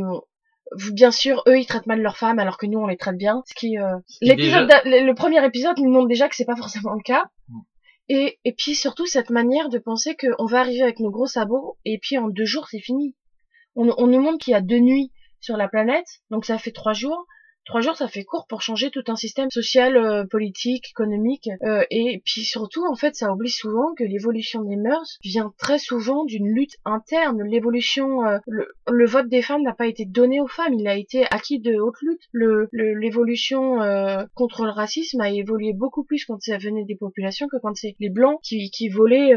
bien 0.91 1.11
sûr, 1.11 1.43
eux, 1.47 1.59
ils 1.59 1.65
traitent 1.65 1.87
mal 1.87 2.01
leurs 2.01 2.17
femmes, 2.17 2.39
alors 2.39 2.57
que 2.57 2.65
nous, 2.65 2.79
on 2.79 2.87
les 2.87 2.97
traite 2.97 3.17
bien. 3.17 3.43
Ce 3.45 3.53
qui, 3.53 3.77
euh, 3.77 3.97
l'épisode, 4.21 4.69
le 4.85 5.13
premier 5.13 5.43
épisode 5.45 5.77
nous 5.79 5.91
montre 5.91 6.07
déjà 6.07 6.29
que 6.29 6.35
c'est 6.35 6.45
pas 6.45 6.55
forcément 6.55 6.93
le 6.93 7.03
cas. 7.03 7.25
Et, 8.09 8.39
et 8.43 8.53
puis 8.53 8.75
surtout 8.75 9.05
cette 9.05 9.29
manière 9.29 9.69
de 9.69 9.79
penser 9.79 10.15
qu'on 10.15 10.45
va 10.45 10.59
arriver 10.59 10.81
avec 10.81 10.99
nos 10.99 11.11
gros 11.11 11.27
sabots 11.27 11.77
et 11.85 11.99
puis 11.99 12.17
en 12.17 12.27
deux 12.27 12.45
jours 12.45 12.67
c'est 12.69 12.79
fini. 12.79 13.15
On, 13.75 13.93
on 13.97 14.07
nous 14.07 14.19
montre 14.19 14.43
qu'il 14.43 14.51
y 14.51 14.55
a 14.55 14.61
deux 14.61 14.79
nuits 14.79 15.11
sur 15.39 15.57
la 15.57 15.67
planète, 15.67 16.07
donc 16.29 16.45
ça 16.45 16.57
fait 16.57 16.71
trois 16.71 16.93
jours. 16.93 17.25
Trois 17.65 17.79
jours, 17.79 17.95
ça 17.95 18.09
fait 18.09 18.25
court 18.25 18.45
pour 18.47 18.61
changer 18.61 18.91
tout 18.91 19.03
un 19.07 19.15
système 19.15 19.49
social, 19.49 19.95
euh, 19.95 20.25
politique, 20.25 20.89
économique, 20.89 21.49
euh, 21.63 21.83
et 21.89 22.21
puis 22.25 22.41
surtout, 22.41 22.85
en 22.85 22.95
fait, 22.95 23.15
ça 23.15 23.31
oublie 23.31 23.49
souvent 23.49 23.93
que 23.97 24.03
l'évolution 24.03 24.63
des 24.63 24.75
mœurs 24.75 25.17
vient 25.23 25.53
très 25.57 25.77
souvent 25.77 26.25
d'une 26.25 26.49
lutte 26.49 26.75
interne. 26.83 27.41
L'évolution, 27.43 28.25
euh, 28.25 28.37
le, 28.87 29.05
vote 29.05 29.29
des 29.29 29.41
femmes 29.41 29.61
n'a 29.61 29.73
pas 29.73 29.87
été 29.87 30.03
donné 30.03 30.41
aux 30.41 30.47
femmes, 30.47 30.73
il 30.73 30.87
a 30.87 30.97
été 30.97 31.25
acquis 31.31 31.59
de 31.59 31.79
haute 31.79 32.01
lutte. 32.01 32.23
Le, 32.33 32.67
l'évolution 32.73 33.77
contre 34.33 34.65
le 34.65 34.71
racisme 34.71 35.21
a 35.21 35.29
évolué 35.29 35.73
beaucoup 35.73 36.03
plus 36.03 36.25
quand 36.25 36.41
ça 36.41 36.57
venait 36.57 36.85
des 36.85 36.95
populations 36.95 37.47
que 37.47 37.57
quand 37.61 37.75
c'est 37.75 37.95
les 37.99 38.09
blancs 38.09 38.39
qui, 38.43 38.71
qui 38.71 38.89
volaient 38.89 39.33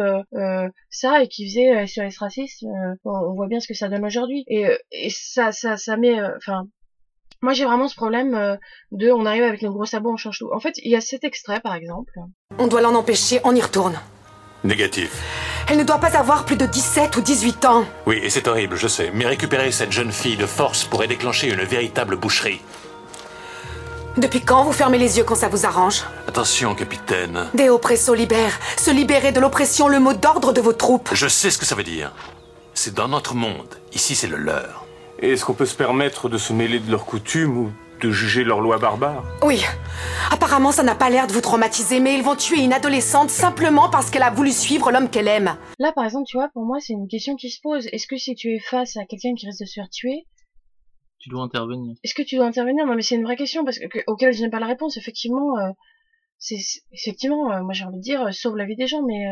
ça 0.91 1.23
et 1.23 1.29
qui 1.29 1.49
faisaient 1.49 1.87
SOS 1.87 2.19
raciste. 2.19 2.65
on 3.05 3.35
voit 3.35 3.49
bien 3.49 3.61
ce 3.61 3.69
que 3.69 3.75
ça 3.75 3.89
donne 3.89 4.05
aujourd'hui. 4.05 4.45
Et, 4.49 4.67
et 4.91 5.11
ça, 5.11 5.53
ça, 5.53 5.77
ça 5.77 5.97
met, 5.97 6.21
enfin 6.37 6.67
moi, 7.43 7.53
j'ai 7.53 7.65
vraiment 7.65 7.89
ce 7.89 7.95
problème 7.95 8.35
euh, 8.35 8.57
de 8.93 9.11
on 9.11 9.27
arrive 9.27 9.45
avec 9.45 9.63
nos 9.63 9.73
gros 9.73 9.85
sabots, 9.85 10.13
on 10.13 10.17
change 10.17 10.39
tout. 10.39 10.51
En 10.53 10.61
fait, 10.61 10.75
il 10.79 10.91
y 10.91 10.97
a 10.97 11.01
cet 11.01 11.25
extrait, 11.25 11.61
par 11.61 11.75
exemple. 11.75 12.13
On 12.59 12.67
doit 12.67 12.81
l'en 12.81 12.95
empêcher, 12.95 13.41
on 13.45 13.55
y 13.55 13.61
retourne. 13.61 13.99
Négatif. 14.65 15.23
Elle 15.69 15.79
ne 15.79 15.85
doit 15.85 15.99
pas 15.99 16.17
avoir 16.17 16.45
plus 16.45 16.57
de 16.57 16.67
17 16.67 17.17
ou 17.17 17.21
18 17.21 17.65
ans. 17.67 17.85
Oui, 18.07 18.21
et 18.23 18.31
c'est 18.31 18.49
horrible, 18.49 18.77
je 18.77 18.89
sais. 18.89 19.11
Mais 19.13 19.27
récupérer 19.27 19.71
cette 19.71 19.93
jeune 19.93 20.13
fille 20.13 20.37
de 20.37 20.47
force 20.47 20.85
pourrait 20.85 21.09
déclencher 21.09 21.49
une 21.49 21.63
véritable 21.63 22.17
boucherie. 22.17 22.61
Depuis 24.17 24.41
quand 24.41 24.65
vous 24.65 24.73
fermez 24.73 24.97
les 24.97 25.19
yeux 25.19 25.25
quand 25.25 25.35
ça 25.35 25.49
vous 25.49 25.67
arrange? 25.67 26.05
Attention, 26.27 26.75
capitaine. 26.75 27.49
Des 27.53 27.69
oppresso 27.69 28.15
libère. 28.15 28.59
Se 28.79 28.91
libérer 28.91 29.31
de 29.31 29.41
l'oppression, 29.41 29.89
le 29.89 30.01
mot 30.01 30.15
d'ordre 30.15 30.55
de 30.55 30.61
vos 30.63 30.73
troupes. 30.73 31.11
Je 31.13 31.29
sais 31.29 31.51
ce 31.51 31.59
que 31.59 31.67
ça 31.67 31.75
veut 31.75 31.83
dire. 31.83 32.13
C'est 32.73 32.95
dans 32.95 33.09
notre 33.09 33.35
monde. 33.35 33.79
Ici, 33.93 34.15
c'est 34.15 34.27
le 34.27 34.39
leur. 34.39 34.86
Est-ce 35.21 35.45
qu'on 35.47 35.55
peut 35.55 35.67
se 35.67 35.75
permettre 35.75 36.29
de 36.29 36.37
se 36.37 36.53
mêler 36.53 36.79
de 36.79 36.91
leurs 36.91 37.07
coutumes 37.07 37.57
ou 37.57 37.73
de 38.03 38.11
juger 38.11 38.45
leurs 38.45 38.61
lois 38.61 38.77
barbares? 38.79 39.25
Oui. 39.43 39.63
Apparemment, 40.31 40.73
ça 40.73 40.83
n'a 40.83 40.95
pas 40.95 41.09
l'air 41.09 41.27
de 41.27 41.33
vous 41.33 41.41
traumatiser, 41.41 42.01
mais 42.01 42.17
ils 42.19 42.23
vont 42.23 42.37
tuer 42.37 42.63
une 42.63 42.75
adolescente 42.75 43.31
simplement 43.31 43.89
parce 43.89 44.11
qu'elle 44.11 44.23
a 44.23 44.31
voulu 44.31 44.53
suivre 44.53 44.91
l'homme 44.91 45.09
qu'elle 45.09 45.29
aime. 45.29 45.57
Là, 45.79 45.93
par 45.93 46.05
exemple, 46.05 46.27
tu 46.29 46.37
vois, 46.37 46.51
pour 46.53 46.67
moi, 46.67 46.79
c'est 46.81 46.93
une 46.93 47.09
question 47.09 47.35
qui 47.37 47.51
se 47.51 47.61
pose. 47.63 47.87
Est-ce 47.93 48.07
que 48.07 48.19
si 48.19 48.35
tu 48.35 48.55
es 48.55 48.59
face 48.59 48.99
à 48.99 49.07
quelqu'un 49.07 49.35
qui 49.35 49.47
risque 49.47 49.61
de 49.61 49.67
se 49.67 49.73
faire 49.73 49.89
tuer, 49.89 50.27
tu 51.19 51.31
dois 51.31 51.43
intervenir 51.43 51.97
Est-ce 52.05 52.15
que 52.15 52.23
tu 52.23 52.37
dois 52.37 52.47
intervenir? 52.47 52.85
Non, 52.87 52.95
mais 52.95 53.03
c'est 53.03 53.15
une 53.15 53.25
vraie 53.25 53.37
question 53.37 53.65
parce 53.65 53.79
que, 53.79 53.87
auquel 54.07 54.35
je 54.35 54.43
n'ai 54.43 54.51
pas 54.51 54.61
la 54.61 54.67
réponse. 54.67 54.99
Effectivement, 54.99 55.57
euh, 55.59 55.71
c'est 56.39 56.59
effectivement, 56.93 57.51
euh, 57.53 57.63
moi 57.63 57.73
j'ai 57.73 57.85
envie 57.85 57.97
de 57.97 58.03
dire, 58.03 58.21
euh, 58.21 58.33
sauve 58.33 58.57
la 58.57 58.67
vie 58.67 58.77
des 58.77 58.87
gens, 58.87 59.03
mais 59.03 59.25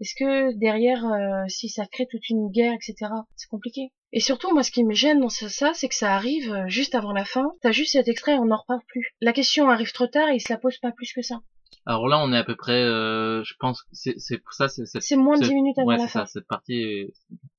est-ce 0.00 0.14
que 0.18 0.58
derrière, 0.58 1.04
si 1.48 1.68
ça 1.68 1.84
crée 1.86 2.06
toute 2.10 2.28
une 2.30 2.50
guerre, 2.50 2.72
etc., 2.72 3.12
c'est 3.36 3.48
compliqué? 3.48 3.92
Et 4.12 4.20
surtout, 4.20 4.52
moi, 4.52 4.62
ce 4.62 4.70
qui 4.70 4.84
me 4.84 4.94
gêne 4.94 5.20
dans 5.20 5.28
ça, 5.28 5.72
c'est 5.74 5.88
que 5.88 5.94
ça 5.94 6.14
arrive 6.14 6.52
euh, 6.52 6.68
juste 6.68 6.94
avant 6.94 7.12
la 7.12 7.24
fin. 7.24 7.52
T'as 7.60 7.72
juste 7.72 7.92
cet 7.92 8.08
extrait 8.08 8.34
et 8.34 8.38
on 8.38 8.46
n'en 8.46 8.56
reparle 8.56 8.80
plus. 8.86 9.14
La 9.20 9.32
question 9.32 9.68
arrive 9.68 9.92
trop 9.92 10.06
tard 10.06 10.28
et 10.30 10.36
il 10.36 10.40
se 10.40 10.52
la 10.52 10.58
pose 10.58 10.78
pas 10.78 10.92
plus 10.92 11.12
que 11.12 11.22
ça. 11.22 11.40
Alors 11.84 12.06
là, 12.06 12.18
on 12.22 12.32
est 12.32 12.36
à 12.36 12.44
peu 12.44 12.54
près, 12.54 12.82
euh, 12.82 13.42
je 13.44 13.54
pense, 13.58 13.82
c'est 13.92 14.38
pour 14.42 14.52
ça, 14.52 14.68
c'est 14.68 14.84
c'est 14.84 15.16
moins 15.16 15.38
de 15.38 15.44
10 15.44 15.54
minutes 15.54 15.78
avant 15.78 15.88
ouais, 15.88 15.96
la 15.96 16.06
fin. 16.06 16.20
Ça, 16.20 16.26
cette 16.26 16.46
partie, 16.46 17.06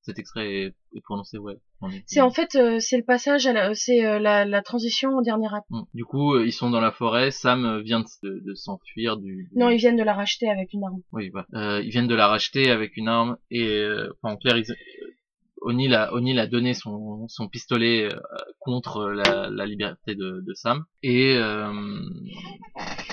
cet 0.02 0.20
extrait 0.20 0.72
est, 0.94 1.00
prononcé, 1.02 1.36
ouais. 1.38 1.56
C'est 2.06 2.20
en 2.20 2.30
fait, 2.30 2.54
euh, 2.54 2.78
c'est 2.78 2.96
le 2.96 3.02
passage, 3.02 3.48
c'est 3.74 4.04
euh, 4.04 4.20
la, 4.20 4.44
la, 4.44 4.62
transition 4.62 5.16
au 5.16 5.22
dernier 5.22 5.48
acte. 5.52 5.66
Mm. 5.70 5.82
Du 5.94 6.04
coup, 6.04 6.38
ils 6.38 6.52
sont 6.52 6.70
dans 6.70 6.80
la 6.80 6.92
forêt. 6.92 7.32
Sam 7.32 7.80
vient 7.80 8.00
de, 8.00 8.40
de, 8.44 8.54
s'enfuir 8.54 9.16
du, 9.16 9.50
Non, 9.56 9.68
ils 9.68 9.78
viennent 9.78 9.96
de 9.96 10.04
la 10.04 10.14
racheter 10.14 10.48
avec 10.48 10.72
une 10.74 10.84
arme. 10.84 11.00
Oui, 11.12 11.30
voilà. 11.30 11.80
ils 11.80 11.90
viennent 11.90 12.08
de 12.08 12.14
la 12.14 12.28
racheter 12.28 12.70
avec 12.70 12.96
une 12.96 13.08
arme 13.08 13.36
et, 13.50 13.84
enfin, 14.22 14.34
en 14.34 14.36
clair, 14.36 14.56
ils, 14.56 14.64
O'Neill 15.60 15.94
a, 15.94 16.10
a 16.12 16.46
donné 16.46 16.74
son, 16.74 17.28
pistolet 17.50 18.04
euh, 18.12 18.18
contre 18.58 19.10
la, 19.10 19.66
liberté 19.66 20.14
de, 20.14 20.42
Sam. 20.54 20.84
Et 21.02 21.36
euh, 21.36 21.72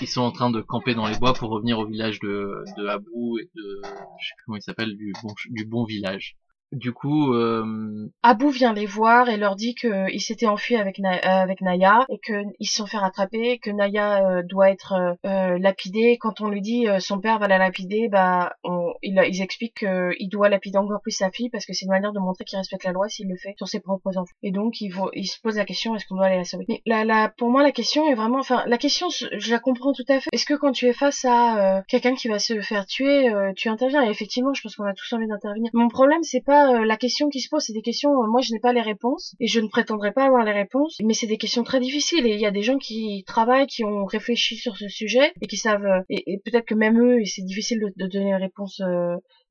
ils 0.01 0.07
sont 0.07 0.21
en 0.21 0.31
train 0.31 0.49
de 0.49 0.61
camper 0.61 0.95
dans 0.95 1.07
les 1.07 1.17
bois 1.17 1.33
pour 1.33 1.49
revenir 1.49 1.79
au 1.79 1.85
village 1.85 2.19
de, 2.19 2.63
de 2.77 2.87
Abu 2.87 3.41
et 3.41 3.49
de 3.55 3.81
je 3.83 4.27
sais 4.27 4.33
plus 4.37 4.43
comment 4.45 4.57
il 4.57 4.61
s'appelle 4.61 4.97
du 4.97 5.65
bon 5.65 5.83
village 5.85 6.37
du 6.71 6.91
coup, 6.91 7.33
euh... 7.33 8.09
Abou 8.23 8.49
vient 8.49 8.73
les 8.73 8.85
voir 8.85 9.29
et 9.29 9.37
leur 9.37 9.55
dit 9.55 9.75
qu'il 9.75 10.21
s'était 10.21 10.47
enfui 10.47 10.75
avec, 10.75 10.99
euh, 10.99 11.03
avec 11.23 11.61
Naya 11.61 12.05
et 12.09 12.19
qu'ils 12.19 12.67
se 12.67 12.75
sont 12.75 12.85
fait 12.85 12.97
rattraper, 12.97 13.59
que 13.59 13.69
Naya 13.69 14.25
euh, 14.25 14.43
doit 14.43 14.69
être 14.69 14.93
euh, 14.93 15.13
euh, 15.25 15.57
lapidée. 15.59 16.17
Quand 16.19 16.41
on 16.41 16.49
lui 16.49 16.61
dit 16.61 16.87
son 16.99 17.19
père 17.19 17.39
va 17.39 17.47
la 17.47 17.57
lapider, 17.57 18.09
bah 18.09 18.53
on, 18.63 18.93
il, 19.01 19.21
ils 19.27 19.41
expliquent 19.41 19.85
qu'il 19.85 20.29
doit 20.29 20.49
lapider 20.49 20.77
encore 20.77 21.01
plus 21.01 21.11
sa 21.11 21.31
fille 21.31 21.49
parce 21.49 21.65
que 21.65 21.73
c'est 21.73 21.85
une 21.85 21.91
manière 21.91 22.11
de 22.11 22.19
montrer 22.19 22.43
qu'il 22.43 22.57
respecte 22.57 22.83
la 22.83 22.91
loi 22.91 23.07
s'il 23.07 23.29
le 23.29 23.37
fait 23.37 23.53
sur 23.57 23.67
ses 23.67 23.79
propres 23.79 24.17
enfants. 24.17 24.35
Et 24.43 24.51
donc 24.51 24.81
il, 24.81 24.91
faut, 24.91 25.09
il 25.13 25.25
se 25.25 25.39
pose 25.41 25.57
la 25.57 25.65
question 25.65 25.95
est-ce 25.95 26.05
qu'on 26.05 26.15
doit 26.15 26.25
aller 26.25 26.37
la 26.37 26.43
sauver? 26.43 26.65
Mais 26.67 26.81
la, 26.85 27.05
la, 27.05 27.29
pour 27.29 27.49
moi 27.49 27.63
la 27.63 27.71
question 27.71 28.09
est 28.09 28.15
vraiment, 28.15 28.39
enfin 28.39 28.63
la 28.67 28.77
question 28.77 29.07
je 29.09 29.51
la 29.51 29.59
comprends 29.59 29.93
tout 29.93 30.05
à 30.09 30.19
fait. 30.19 30.29
Est-ce 30.33 30.45
que 30.45 30.53
quand 30.53 30.71
tu 30.71 30.87
es 30.87 30.93
face 30.93 31.23
à 31.25 31.83
quelqu'un 31.87 32.15
qui 32.15 32.27
va 32.27 32.39
se 32.39 32.59
faire 32.61 32.85
tuer, 32.85 33.31
tu 33.55 33.69
interviens? 33.69 34.03
Et 34.03 34.09
effectivement, 34.09 34.53
je 34.53 34.61
pense 34.61 34.75
qu'on 34.75 34.85
a 34.85 34.93
tous 34.93 35.13
envie 35.13 35.27
d'intervenir. 35.27 35.69
Mon 35.73 35.87
problème 35.87 36.23
c'est 36.23 36.43
pas 36.43 36.56
euh, 36.57 36.85
la 36.85 36.97
question 36.97 37.29
qui 37.29 37.39
se 37.39 37.49
pose, 37.49 37.63
c'est 37.63 37.73
des 37.73 37.81
questions, 37.81 38.11
euh, 38.11 38.27
moi 38.27 38.41
je 38.41 38.53
n'ai 38.53 38.59
pas 38.59 38.73
les 38.73 38.81
réponses, 38.81 39.35
et 39.39 39.47
je 39.47 39.59
ne 39.59 39.67
prétendrai 39.67 40.11
pas 40.11 40.25
avoir 40.25 40.43
les 40.43 40.51
réponses, 40.51 40.97
mais 41.03 41.13
c'est 41.13 41.27
des 41.27 41.37
questions 41.37 41.63
très 41.63 41.79
difficiles, 41.79 42.25
et 42.25 42.33
il 42.33 42.39
y 42.39 42.45
a 42.45 42.51
des 42.51 42.61
gens 42.61 42.77
qui 42.77 43.23
travaillent, 43.25 43.67
qui 43.67 43.83
ont 43.83 44.05
réfléchi 44.05 44.55
sur 44.55 44.77
ce 44.77 44.87
sujet, 44.87 45.33
et 45.41 45.47
qui 45.47 45.57
savent, 45.57 45.85
euh, 45.85 46.01
et, 46.09 46.39
peut-être 46.43 46.65
que 46.65 46.75
même 46.75 46.99
eux, 47.01 47.25
c'est 47.25 47.43
difficile 47.43 47.79
de, 47.95 48.07
donner 48.07 48.29
une 48.29 48.35
réponse 48.35 48.81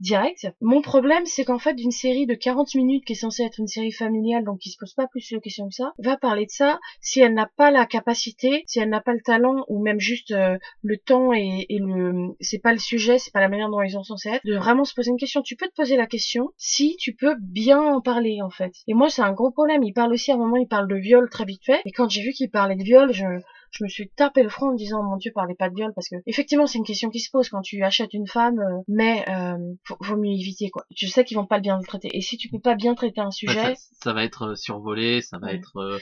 direct. 0.00 0.46
Mon 0.60 0.80
problème, 0.80 1.24
c'est 1.26 1.44
qu'en 1.44 1.58
fait, 1.58 1.74
d'une 1.74 1.90
série 1.90 2.26
de 2.26 2.34
40 2.34 2.74
minutes 2.74 3.04
qui 3.04 3.12
est 3.12 3.16
censée 3.16 3.42
être 3.42 3.58
une 3.58 3.66
série 3.66 3.92
familiale, 3.92 4.44
donc 4.44 4.58
qui 4.58 4.70
se 4.70 4.76
pose 4.78 4.94
pas 4.94 5.06
plus 5.06 5.30
de 5.30 5.38
questions 5.38 5.68
que 5.68 5.74
ça, 5.74 5.92
va 5.98 6.16
parler 6.16 6.46
de 6.46 6.50
ça 6.50 6.78
si 7.00 7.20
elle 7.20 7.34
n'a 7.34 7.50
pas 7.56 7.70
la 7.70 7.86
capacité, 7.86 8.62
si 8.66 8.78
elle 8.78 8.88
n'a 8.88 9.00
pas 9.00 9.12
le 9.12 9.20
talent, 9.20 9.64
ou 9.68 9.82
même 9.82 10.00
juste 10.00 10.34
le 10.82 10.96
temps 10.98 11.32
et, 11.32 11.66
et 11.68 11.78
le, 11.78 12.34
c'est 12.40 12.58
pas 12.58 12.72
le 12.72 12.78
sujet, 12.78 13.18
c'est 13.18 13.32
pas 13.32 13.40
la 13.40 13.48
manière 13.48 13.68
dont 13.68 13.82
ils 13.82 13.92
sont 13.92 14.04
censés 14.04 14.30
être, 14.30 14.44
de 14.44 14.56
vraiment 14.56 14.84
se 14.84 14.94
poser 14.94 15.10
une 15.10 15.18
question. 15.18 15.42
Tu 15.42 15.56
peux 15.56 15.66
te 15.66 15.74
poser 15.74 15.96
la 15.96 16.06
question 16.06 16.50
si 16.56 16.95
tu 16.98 17.14
peux 17.14 17.34
bien 17.40 17.80
en 17.80 18.00
parler 18.00 18.38
en 18.42 18.50
fait. 18.50 18.72
Et 18.86 18.94
moi 18.94 19.08
c'est 19.08 19.22
un 19.22 19.32
gros 19.32 19.50
problème. 19.50 19.82
Il 19.82 19.92
parle 19.92 20.12
aussi 20.12 20.30
à 20.30 20.34
un 20.34 20.38
moment, 20.38 20.56
il 20.56 20.66
parle 20.68 20.88
de 20.88 20.96
viol 20.96 21.28
très 21.30 21.44
vite 21.44 21.62
fait. 21.64 21.80
Et 21.84 21.92
quand 21.92 22.08
j'ai 22.08 22.22
vu 22.22 22.32
qu'il 22.32 22.50
parlait 22.50 22.76
de 22.76 22.82
viol, 22.82 23.12
je 23.12 23.24
je 23.72 23.82
me 23.84 23.88
suis 23.88 24.08
tapé 24.16 24.42
le 24.42 24.48
front 24.48 24.68
en 24.68 24.72
me 24.72 24.78
disant 24.78 25.02
mon 25.02 25.16
dieu 25.16 25.32
parlez 25.34 25.54
pas 25.54 25.68
de 25.68 25.74
viol 25.74 25.92
parce 25.94 26.08
que 26.08 26.16
effectivement 26.24 26.66
c'est 26.66 26.78
une 26.78 26.84
question 26.84 27.10
qui 27.10 27.18
se 27.20 27.30
pose 27.30 27.48
quand 27.50 27.60
tu 27.60 27.82
achètes 27.82 28.14
une 28.14 28.26
femme 28.28 28.58
euh, 28.60 28.80
mais 28.88 29.24
euh, 29.28 29.58
faut, 29.84 29.96
vaut 30.00 30.16
mieux 30.16 30.30
éviter 30.30 30.70
quoi 30.70 30.84
je 30.96 31.06
sais 31.08 31.24
qu'ils 31.24 31.36
vont 31.36 31.46
pas 31.46 31.58
bien 31.60 31.76
le 31.76 31.84
traiter 31.84 32.08
et 32.16 32.22
si 32.22 32.38
tu 32.38 32.48
peux 32.48 32.60
pas 32.60 32.74
bien 32.76 32.94
traiter 32.94 33.20
un 33.20 33.32
sujet 33.32 33.54
Bah, 33.54 33.74
ça, 33.74 33.88
ça 34.04 34.12
va 34.14 34.22
être 34.24 34.42
euh, 34.50 34.54
survolé, 34.54 35.20
ça 35.20 35.38
va 35.38 35.48
Ouais. 35.48 35.56
être 35.56 35.76
euh, 35.76 35.98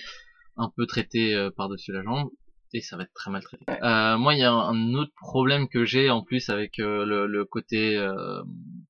un 0.57 0.71
peu 0.77 0.87
traité 0.87 1.35
euh, 1.35 1.51
par-dessus 1.57 1.91
la 1.91 2.03
jambe 2.05 2.29
et 2.75 2.81
ça 2.81 2.97
va 2.97 3.05
être 3.05 3.15
très 3.15 3.31
mal 3.31 3.43
traité. 3.43 3.65
Euh, 3.69 4.19
moi, 4.19 4.35
il 4.35 4.41
y 4.41 4.43
a 4.43 4.53
un, 4.53 4.95
autre 4.95 5.13
problème 5.17 5.69
que 5.69 5.85
j'ai 5.85 6.11
en 6.11 6.23
plus 6.23 6.51
avec 6.51 6.81
euh, 6.81 7.07
le, 7.07 7.27
le 7.27 7.45
côté 7.45 7.97
euh, 7.97 8.43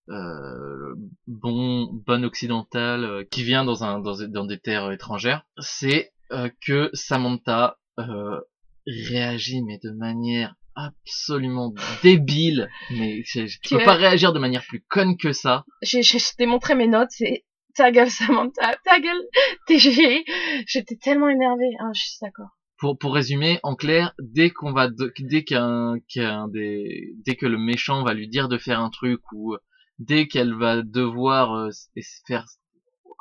euh, 0.08 0.94
bon 1.26 1.88
bon 2.06 2.24
occidental 2.24 3.04
euh, 3.04 3.24
qui 3.30 3.44
vient 3.44 3.64
dans 3.64 3.84
un 3.84 4.00
dans, 4.00 4.16
dans 4.26 4.44
des 4.46 4.58
terres 4.58 4.90
étrangères, 4.90 5.44
c'est 5.58 6.12
euh, 6.32 6.48
que 6.66 6.88
Samantha 6.94 7.78
euh, 7.98 8.40
réagit 8.86 9.62
mais 9.62 9.78
de 9.82 9.90
manière 9.90 10.54
absolument 10.74 11.72
débile 12.02 12.68
mais 12.90 13.22
je, 13.24 13.46
je 13.46 13.58
peux 13.68 13.84
pas 13.84 13.94
réagir 13.94 14.32
de 14.32 14.38
manière 14.38 14.64
plus 14.66 14.82
conne 14.88 15.16
que 15.16 15.32
ça. 15.32 15.64
J'ai 15.82 16.00
démontré 16.38 16.74
mes 16.74 16.88
notes 16.88 17.10
c'est 17.10 17.44
ta 17.74 17.90
gueule 17.92 18.10
Samantha 18.10 18.74
ta 18.84 18.98
gueule 18.98 19.22
j'ai- 19.68 20.24
j'étais 20.66 20.96
tellement 20.96 21.28
énervée 21.28 21.70
ah 21.80 21.90
je 21.94 22.00
suis 22.00 22.18
d'accord 22.22 22.48
pour 22.84 22.98
pour 22.98 23.14
résumer 23.14 23.60
en 23.62 23.74
clair 23.76 24.12
dès 24.18 24.50
qu'on 24.50 24.72
va 24.72 24.88
de- 24.88 25.12
dès 25.20 25.42
qu'un 25.44 25.94
qu'un 26.12 26.48
des 26.48 27.14
dès 27.24 27.34
que 27.34 27.46
le 27.46 27.56
méchant 27.56 28.04
va 28.04 28.12
lui 28.12 28.28
dire 28.28 28.48
de 28.48 28.58
faire 28.58 28.78
un 28.80 28.90
truc 28.90 29.20
ou 29.32 29.56
dès 29.98 30.26
qu'elle 30.28 30.54
va 30.54 30.82
devoir 30.82 31.54
euh, 31.54 31.70
faire 32.26 32.44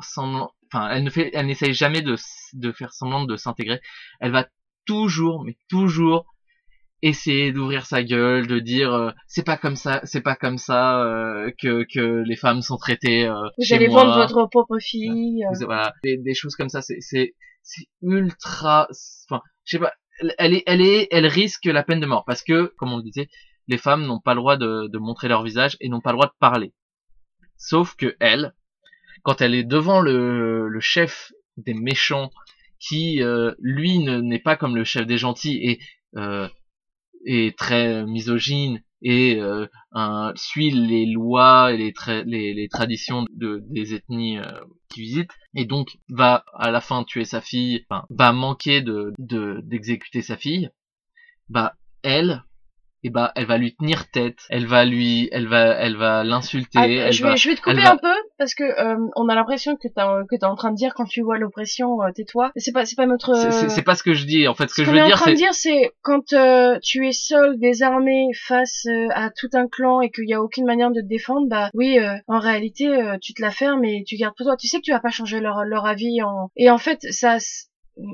semblant 0.01 0.51
enfin 0.67 0.89
elle 0.89 1.03
ne 1.05 1.09
fait 1.09 1.29
elle 1.33 1.45
n'essaye 1.45 1.73
jamais 1.73 2.01
de 2.01 2.15
de 2.53 2.71
faire 2.73 2.91
semblant 2.93 3.23
de 3.23 3.37
s'intégrer 3.37 3.79
elle 4.19 4.31
va 4.31 4.47
toujours 4.85 5.43
mais 5.45 5.55
toujours 5.69 6.25
essayer 7.01 7.51
d'ouvrir 7.53 7.85
sa 7.85 8.03
gueule 8.03 8.47
de 8.47 8.59
dire 8.59 8.91
euh, 8.93 9.11
c'est 9.27 9.45
pas 9.45 9.57
comme 9.57 9.75
ça 9.77 10.01
c'est 10.03 10.21
pas 10.21 10.35
comme 10.35 10.57
ça 10.57 11.03
euh, 11.05 11.51
que 11.61 11.85
que 11.93 12.23
les 12.25 12.35
femmes 12.35 12.61
sont 12.61 12.77
traitées 12.77 13.25
euh, 13.27 13.47
vous 13.57 13.63
chez 13.63 13.75
allez 13.75 13.87
moi. 13.87 14.03
vendre 14.03 14.15
votre 14.17 14.45
propre 14.49 14.77
fille 14.79 15.43
euh. 15.45 15.65
Voilà 15.65 15.93
des, 16.03 16.17
des 16.17 16.33
choses 16.33 16.55
comme 16.57 16.69
ça 16.69 16.81
c'est 16.81 16.97
c'est 16.99 17.33
c'est 17.61 17.85
ultra 18.01 18.87
enfin 19.29 19.41
je 19.65 19.77
sais 19.77 19.79
pas 19.79 19.93
elle- 20.37 20.53
est 20.53 20.63
elle 20.67 20.81
est 20.81 21.07
elle 21.11 21.25
risque 21.25 21.65
la 21.65 21.83
peine 21.83 21.99
de 21.99 22.05
mort 22.05 22.25
parce 22.25 22.43
que 22.43 22.73
comme 22.77 22.93
on 22.93 22.97
le 22.97 23.03
disait 23.03 23.29
les 23.67 23.77
femmes 23.77 24.05
n'ont 24.05 24.19
pas 24.19 24.33
le 24.33 24.39
droit 24.39 24.57
de, 24.57 24.97
montrer 24.97 25.27
leur 25.27 25.43
visage 25.43 25.77
et 25.79 25.89
n'ont 25.89 26.01
pas 26.01 26.11
le 26.11 26.17
droit 26.17 26.27
de 26.27 26.37
parler. 26.39 26.73
Sauf 27.57 27.95
que 27.95 28.15
elle 28.19 28.53
quand 29.23 29.41
elle 29.41 29.55
est 29.55 29.63
devant 29.63 30.01
le, 30.01 30.77
chef 30.81 31.31
des 31.55 31.73
méchants 31.73 32.31
qui 32.79 33.23
euh, 33.23 33.53
lui 33.59 33.99
ne- 33.99 34.19
n'est 34.19 34.39
pas 34.39 34.57
comme 34.57 34.75
le 34.75 34.83
chef 34.83 35.07
des 35.07 35.17
gentils 35.17 35.59
et 35.63 35.79
euh, 36.17 36.49
est 37.25 37.57
très 37.57 38.05
misogyne 38.05 38.83
et 39.03 39.39
euh, 39.41 39.67
un- 39.91 40.31
suit 40.35 40.71
les 40.71 41.05
lois 41.05 41.73
et 41.73 41.77
les, 41.77 41.91
tra- 41.91 42.23
les, 42.25 42.53
les 42.53 42.67
traditions 42.69 43.25
de, 43.35 43.61
des 43.69 43.93
ethnies 43.93 44.39
euh, 44.39 44.45
qu'il 44.89 45.03
visite 45.03 45.29
et 45.55 45.65
donc 45.65 45.89
va 46.09 46.45
à 46.57 46.71
la 46.71 46.81
fin 46.81 47.03
tuer 47.03 47.25
sa 47.25 47.41
fille, 47.41 47.85
enfin, 47.89 48.05
va 48.09 48.31
manquer 48.31 48.81
de 48.81 49.11
de- 49.19 49.59
d'exécuter 49.63 50.21
sa 50.21 50.37
fille, 50.37 50.69
bah 51.49 51.73
elle, 52.03 52.43
et 53.03 53.09
bah 53.09 53.31
elle 53.35 53.45
va 53.45 53.57
lui 53.57 53.75
tenir 53.75 54.09
tête, 54.09 54.39
elle 54.49 54.65
va 54.65 54.85
lui, 54.85 55.27
elle 55.31 55.47
va, 55.47 55.73
elle 55.75 55.97
va 55.97 56.23
l'insulter, 56.23 56.79
Ah, 57.01 57.11
je, 57.11 57.35
je 57.35 57.49
vais 57.49 57.55
te 57.55 57.61
couper 57.61 57.71
elle 57.77 57.83
va- 57.83 57.91
un 57.93 57.97
peu 57.97 58.15
parce 58.43 58.55
que 58.55 58.63
euh, 58.63 58.97
on 59.15 59.29
a 59.29 59.35
l'impression 59.35 59.75
que 59.75 59.87
t'as 59.87 60.23
que 60.29 60.35
t'es 60.35 60.45
en 60.45 60.55
train 60.55 60.71
de 60.71 60.75
dire 60.75 60.93
quand 60.93 61.05
tu 61.05 61.21
vois 61.21 61.37
l'oppression 61.37 62.01
euh, 62.01 62.11
tais-toi 62.13 62.51
c'est 62.57 62.71
pas 62.73 62.85
c'est 62.85 62.95
pas 62.95 63.05
notre 63.05 63.33
c'est- 63.35 63.81
pas 63.83 63.95
ce 63.95 64.03
que 64.03 64.13
je 64.13 64.25
dis 64.25 64.47
en 64.47 64.53
fait, 64.53 64.69
ce 64.69 64.75
que 64.75 64.83
je 64.83 64.91
veux 64.91 65.01
en 65.01 65.05
dire 65.05 65.17
train 65.17 65.31
de 65.31 65.35
c'est 65.35 65.43
dire, 65.43 65.53
c'est 65.53 65.91
quand 66.01 66.33
euh, 66.33 66.77
tu 66.81 67.07
es 67.07 67.11
seul, 67.11 67.57
désarmé, 67.59 68.27
face 68.33 68.85
euh, 68.87 69.07
à 69.13 69.29
tout 69.29 69.49
un 69.53 69.67
clan 69.67 70.01
et 70.01 70.09
qu'il 70.09 70.27
y 70.27 70.33
a 70.33 70.41
aucune 70.41 70.65
manière 70.65 70.91
de 70.91 71.01
te 71.01 71.05
défendre, 71.05 71.47
bah 71.49 71.69
oui, 71.73 71.99
euh, 71.99 72.15
en 72.27 72.39
réalité, 72.39 72.87
euh, 72.87 73.17
tu 73.21 73.33
te 73.33 73.41
la 73.41 73.51
fermes 73.51 73.83
et 73.83 74.03
tu 74.05 74.15
gardes 74.15 74.35
pour 74.37 74.45
toi. 74.45 74.55
Tu 74.57 74.67
sais 74.67 74.77
que 74.77 74.83
tu 74.83 74.91
vas 74.91 74.99
pas 74.99 75.09
changer 75.09 75.39
leur, 75.39 75.63
leur 75.65 75.85
avis. 75.85 76.21
En... 76.21 76.49
Et 76.55 76.69
en 76.69 76.77
fait, 76.77 76.99
ça 77.11 77.37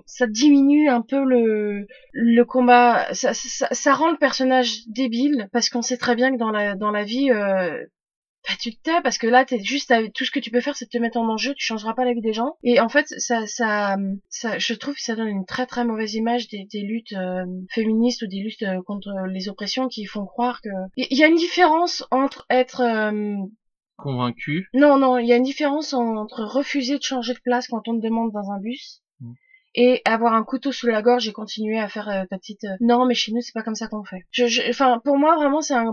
ça 0.05 0.27
diminue 0.27 0.89
un 0.89 1.01
peu 1.01 1.23
le 1.23 1.85
le 2.13 2.43
combat. 2.45 3.07
Ça, 3.13 3.33
ça, 3.33 3.67
ça 3.71 3.93
rend 3.93 4.11
le 4.11 4.17
personnage 4.17 4.85
débile 4.87 5.47
parce 5.53 5.69
qu'on 5.69 5.81
sait 5.81 5.97
très 5.97 6.15
bien 6.15 6.31
que 6.31 6.37
dans 6.37 6.51
la 6.51 6.75
dans 6.75 6.91
la 6.91 7.03
vie. 7.03 7.31
Euh, 7.31 7.77
bah, 8.49 8.55
tu 8.59 8.75
te 8.75 8.81
tais 8.81 9.01
parce 9.03 9.19
que 9.19 9.27
là 9.27 9.45
t'es 9.45 9.59
juste 9.63 9.91
à- 9.91 10.09
tout 10.09 10.25
ce 10.25 10.31
que 10.31 10.39
tu 10.39 10.49
peux 10.49 10.59
faire 10.59 10.75
c'est 10.75 10.87
te 10.89 10.97
mettre 10.97 11.17
en 11.17 11.29
enjeu 11.29 11.53
tu 11.53 11.63
changeras 11.63 11.93
pas 11.93 12.03
la 12.03 12.13
vie 12.13 12.21
des 12.21 12.33
gens 12.33 12.55
et 12.63 12.79
en 12.79 12.89
fait 12.89 13.05
ça 13.17 13.45
ça 13.45 13.95
ça 14.29 14.57
je 14.57 14.73
trouve 14.73 14.95
que 14.95 15.01
ça 15.01 15.15
donne 15.15 15.27
une 15.27 15.45
très 15.45 15.67
très 15.67 15.85
mauvaise 15.85 16.15
image 16.15 16.47
des, 16.47 16.65
des 16.71 16.81
luttes 16.81 17.13
euh, 17.13 17.45
féministes 17.69 18.23
ou 18.23 18.27
des 18.27 18.39
luttes 18.39 18.63
euh, 18.63 18.81
contre 18.81 19.11
les 19.27 19.49
oppressions 19.49 19.87
qui 19.87 20.05
font 20.05 20.25
croire 20.25 20.61
que 20.61 20.69
il 20.97 21.17
y, 21.17 21.23
a 21.23 21.27
une 21.27 21.35
différence 21.35 22.03
entre 22.09 22.45
être 22.49 22.81
euh, 22.81 23.35
convaincu. 23.97 24.67
non 24.73 24.97
non 24.97 25.17
il 25.19 25.27
y 25.27 25.33
a 25.33 25.37
une 25.37 25.43
différence 25.43 25.93
entre 25.93 26.43
refuser 26.43 26.97
de 26.97 27.03
changer 27.03 27.33
de 27.33 27.39
place 27.39 27.67
quand 27.67 27.87
on 27.87 27.99
te 27.99 28.03
demande 28.03 28.31
dans 28.31 28.51
un 28.51 28.59
bus. 28.59 29.03
Et 29.75 30.01
avoir 30.05 30.33
un 30.33 30.43
couteau 30.43 30.71
sous 30.71 30.87
la 30.87 31.01
gorge 31.01 31.27
et 31.27 31.31
continuer 31.31 31.79
à 31.79 31.87
faire 31.87 32.09
euh, 32.09 32.23
ta 32.29 32.37
petite 32.37 32.63
euh, 32.63 32.75
non 32.81 33.05
mais 33.05 33.13
chez 33.13 33.31
nous 33.31 33.41
c'est 33.41 33.53
pas 33.53 33.61
comme 33.63 33.75
ça 33.75 33.87
qu'on 33.87 34.03
fait. 34.03 34.25
Je 34.31 34.69
enfin 34.69 34.99
pour 35.03 35.17
moi 35.17 35.35
vraiment 35.35 35.61
c'est 35.61 35.75
un 35.75 35.85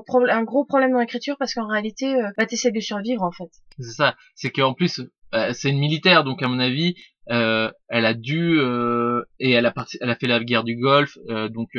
gros 0.45 0.65
problème 0.65 0.93
dans 0.93 0.99
l'écriture 1.01 1.37
parce 1.39 1.53
qu'en 1.55 1.67
réalité 1.69 2.15
euh, 2.15 2.31
bah 2.39 2.47
t'essaies 2.47 2.71
de 2.71 2.81
survivre 2.81 3.23
en 3.23 3.33
fait. 3.33 3.51
C'est 3.79 3.93
ça, 3.93 4.17
c'est 4.35 4.51
qu'en 4.51 4.73
plus 4.75 5.01
euh, 5.35 5.53
c'est 5.53 5.71
une 5.71 5.79
militaire 5.79 6.25
donc 6.25 6.43
à 6.43 6.49
mon 6.49 6.59
avis 6.59 6.95
elle 7.29 8.07
a 8.07 8.15
dû 8.15 8.59
et 9.41 9.51
elle 9.51 9.67
a 9.67 9.75
elle 10.01 10.11
a 10.11 10.15
fait 10.17 10.29
la 10.29 10.39
guerre 10.43 10.62
du 10.65 10.77
Golfe 10.77 11.19
donc 11.51 11.71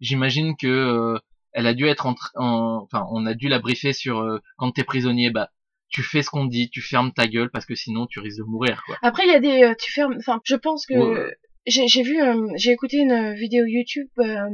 j'imagine 0.00 0.56
que 0.56 1.18
elle 1.52 1.66
a 1.66 1.74
dû 1.74 1.86
être 1.86 2.06
en, 2.06 2.14
en- 2.36 2.80
enfin 2.82 3.06
on 3.10 3.26
a 3.26 3.34
dû 3.34 3.48
la 3.48 3.58
briefer 3.58 3.92
sur 3.92 4.26
quand 4.56 4.72
t'es 4.72 4.82
prisonnier 4.82 5.30
bah 5.30 5.50
tu 5.88 6.02
fais 6.02 6.22
ce 6.22 6.30
qu'on 6.30 6.46
dit, 6.46 6.70
tu 6.70 6.80
fermes 6.80 7.12
ta 7.12 7.26
gueule 7.26 7.50
parce 7.50 7.66
que 7.66 7.74
sinon 7.74 8.06
tu 8.06 8.18
risques 8.20 8.38
de 8.38 8.44
mourir 8.44 8.82
quoi. 8.86 8.96
Après, 9.02 9.24
il 9.26 9.30
y 9.30 9.34
a 9.34 9.40
des, 9.40 9.62
euh, 9.62 9.74
tu 9.80 9.92
fermes, 9.92 10.16
enfin, 10.18 10.40
je 10.44 10.56
pense 10.56 10.86
que 10.86 10.94
Ouais. 10.94 11.36
j'ai 11.66 11.86
j'ai 11.88 12.02
vu, 12.02 12.20
euh, 12.20 12.48
j'ai 12.56 12.72
écouté 12.72 12.98
une 12.98 13.32
vidéo 13.34 13.64
YouTube 13.66 14.08
euh, 14.18 14.48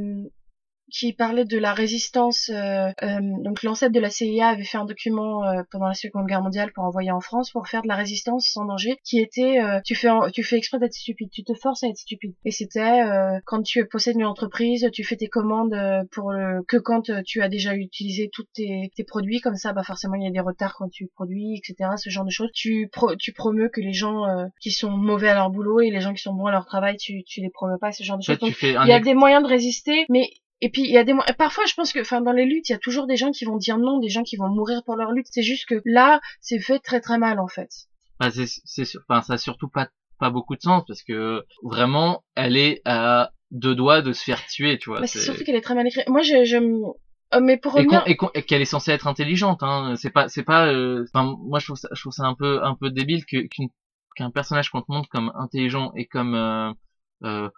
qui 0.91 1.13
parlait 1.13 1.45
de 1.45 1.57
la 1.57 1.73
résistance. 1.73 2.49
euh, 2.49 2.89
euh, 3.03 3.19
donc 3.43 3.63
l'ancêtre 3.63 3.93
de 3.93 3.99
la 3.99 4.09
CIA 4.09 4.49
avait 4.49 4.63
fait 4.63 4.77
un 4.77 4.85
document 4.85 5.43
euh, 5.45 5.63
pendant 5.71 5.87
la 5.87 5.93
Seconde 5.93 6.27
Guerre 6.27 6.41
mondiale 6.41 6.71
pour 6.73 6.83
envoyer 6.83 7.11
en 7.11 7.21
France 7.21 7.51
pour 7.51 7.67
faire 7.67 7.81
de 7.81 7.87
la 7.87 7.95
résistance 7.95 8.47
sans 8.47 8.65
danger, 8.65 8.97
qui 9.03 9.19
était 9.19 9.59
euh, 9.61 9.79
tu 9.85 9.95
fais 9.95 10.09
en- 10.09 10.29
tu 10.29 10.43
fais 10.43 10.57
exprès 10.57 10.79
d'être 10.79 10.93
stupide, 10.93 11.29
tu 11.31 11.43
te 11.43 11.53
forces 11.53 11.83
à 11.83 11.87
être 11.87 11.97
stupide. 11.97 12.33
Et 12.45 12.51
c'était 12.51 13.01
euh, 13.01 13.39
quand 13.45 13.61
tu 13.63 13.85
possèdes 13.87 14.15
une 14.17 14.25
entreprise, 14.25 14.87
tu 14.93 15.03
fais 15.03 15.15
tes 15.15 15.27
commandes 15.27 15.73
euh, 15.73 16.03
pour 16.11 16.31
le, 16.31 16.63
que 16.67 16.77
quand 16.77 17.09
tu 17.25 17.41
as 17.41 17.49
déjà 17.49 17.75
utilisé 17.75 18.29
tous 18.33 18.45
tes, 18.53 18.91
tes 18.95 19.03
produits, 19.03 19.39
comme 19.39 19.55
ça 19.55 19.73
bah 19.73 19.83
forcément 19.83 20.15
il 20.15 20.23
y 20.23 20.27
a 20.27 20.31
des 20.31 20.39
retards 20.39 20.75
quand 20.77 20.89
tu 20.89 21.07
produis, 21.15 21.55
etc. 21.57 21.91
Ce 21.97 22.09
genre 22.09 22.25
de 22.25 22.29
choses. 22.31 22.49
Tu 22.53 22.89
pro, 22.91 23.15
tu 23.15 23.31
promeus 23.33 23.69
que 23.69 23.81
les 23.81 23.93
gens 23.93 24.25
euh, 24.25 24.45
qui 24.61 24.71
sont 24.71 24.91
mauvais 24.91 25.29
à 25.29 25.35
leur 25.35 25.49
boulot 25.49 25.79
et 25.81 25.89
les 25.89 26.01
gens 26.01 26.13
qui 26.13 26.21
sont 26.21 26.33
bons 26.33 26.47
à 26.47 26.51
leur 26.51 26.65
travail, 26.65 26.97
tu 26.97 27.23
tu 27.25 27.41
les 27.41 27.49
promeus 27.49 27.77
pas, 27.79 27.91
ce 27.91 28.03
genre 28.03 28.17
de 28.17 28.23
choses. 28.23 28.37
Il 28.85 28.89
y 28.89 28.91
a 28.93 28.99
des 28.99 29.13
moyens 29.13 29.43
de 29.43 29.47
résister, 29.47 30.05
mais 30.09 30.27
et 30.61 30.69
puis 30.69 30.83
il 30.83 30.91
y 30.91 30.97
a 30.97 31.03
des 31.03 31.13
parfois 31.37 31.65
je 31.65 31.73
pense 31.73 31.91
que 31.91 31.99
enfin 31.99 32.21
dans 32.21 32.31
les 32.31 32.45
luttes 32.45 32.69
il 32.69 32.71
y 32.71 32.75
a 32.75 32.79
toujours 32.79 33.07
des 33.07 33.17
gens 33.17 33.31
qui 33.31 33.45
vont 33.45 33.57
dire 33.57 33.77
non, 33.77 33.99
des 33.99 34.09
gens 34.09 34.23
qui 34.23 34.37
vont 34.37 34.47
mourir 34.47 34.83
pour 34.83 34.95
leur 34.95 35.11
lutte. 35.11 35.27
C'est 35.29 35.43
juste 35.43 35.65
que 35.65 35.81
là 35.85 36.21
c'est 36.39 36.59
fait 36.59 36.79
très 36.79 37.01
très 37.01 37.17
mal 37.17 37.39
en 37.39 37.47
fait. 37.47 37.69
bah, 38.19 38.29
c'est 38.31 38.45
c'est 38.47 38.83
enfin 39.07 39.21
ça 39.21 39.33
a 39.33 39.37
surtout 39.37 39.67
pas 39.67 39.89
pas 40.19 40.29
beaucoup 40.29 40.55
de 40.55 40.61
sens 40.61 40.83
parce 40.87 41.01
que 41.01 41.43
vraiment 41.63 42.23
elle 42.35 42.57
est 42.57 42.81
à 42.85 43.31
deux 43.49 43.75
doigts 43.75 44.01
de 44.01 44.13
se 44.13 44.23
faire 44.23 44.45
tuer 44.47 44.77
tu 44.77 44.89
vois. 44.89 45.01
Mais 45.01 45.07
c'est 45.07 45.19
surtout 45.19 45.43
qu'elle 45.43 45.55
est 45.55 45.61
très 45.61 45.75
mal 45.75 45.87
écrite. 45.87 46.07
Moi 46.07 46.21
je 46.21 46.45
je 46.45 46.57
euh, 46.57 47.39
mais 47.41 47.57
pour 47.57 47.73
revenir 47.73 48.03
et 48.05 48.43
qu'elle 48.43 48.61
est 48.61 48.65
censée 48.65 48.91
être 48.91 49.07
intelligente 49.07 49.63
hein 49.63 49.95
c'est 49.95 50.09
pas 50.09 50.27
c'est 50.27 50.43
pas 50.43 50.67
euh, 50.67 51.05
enfin 51.13 51.33
moi 51.39 51.59
je 51.59 51.65
trouve 51.67 51.77
ça 51.77 51.87
je 51.93 52.01
trouve 52.01 52.11
ça 52.11 52.25
un 52.25 52.35
peu 52.35 52.61
un 52.61 52.75
peu 52.75 52.89
débile 52.91 53.25
que 53.25 53.47
qu'un 54.15 54.31
personnage 54.31 54.69
qu'on 54.69 54.81
te 54.81 54.91
montre 54.91 55.09
comme 55.09 55.31
intelligent 55.35 55.93
et 55.95 56.05
comme 56.05 56.35
euh, 56.35 56.73
euh, 57.23 57.49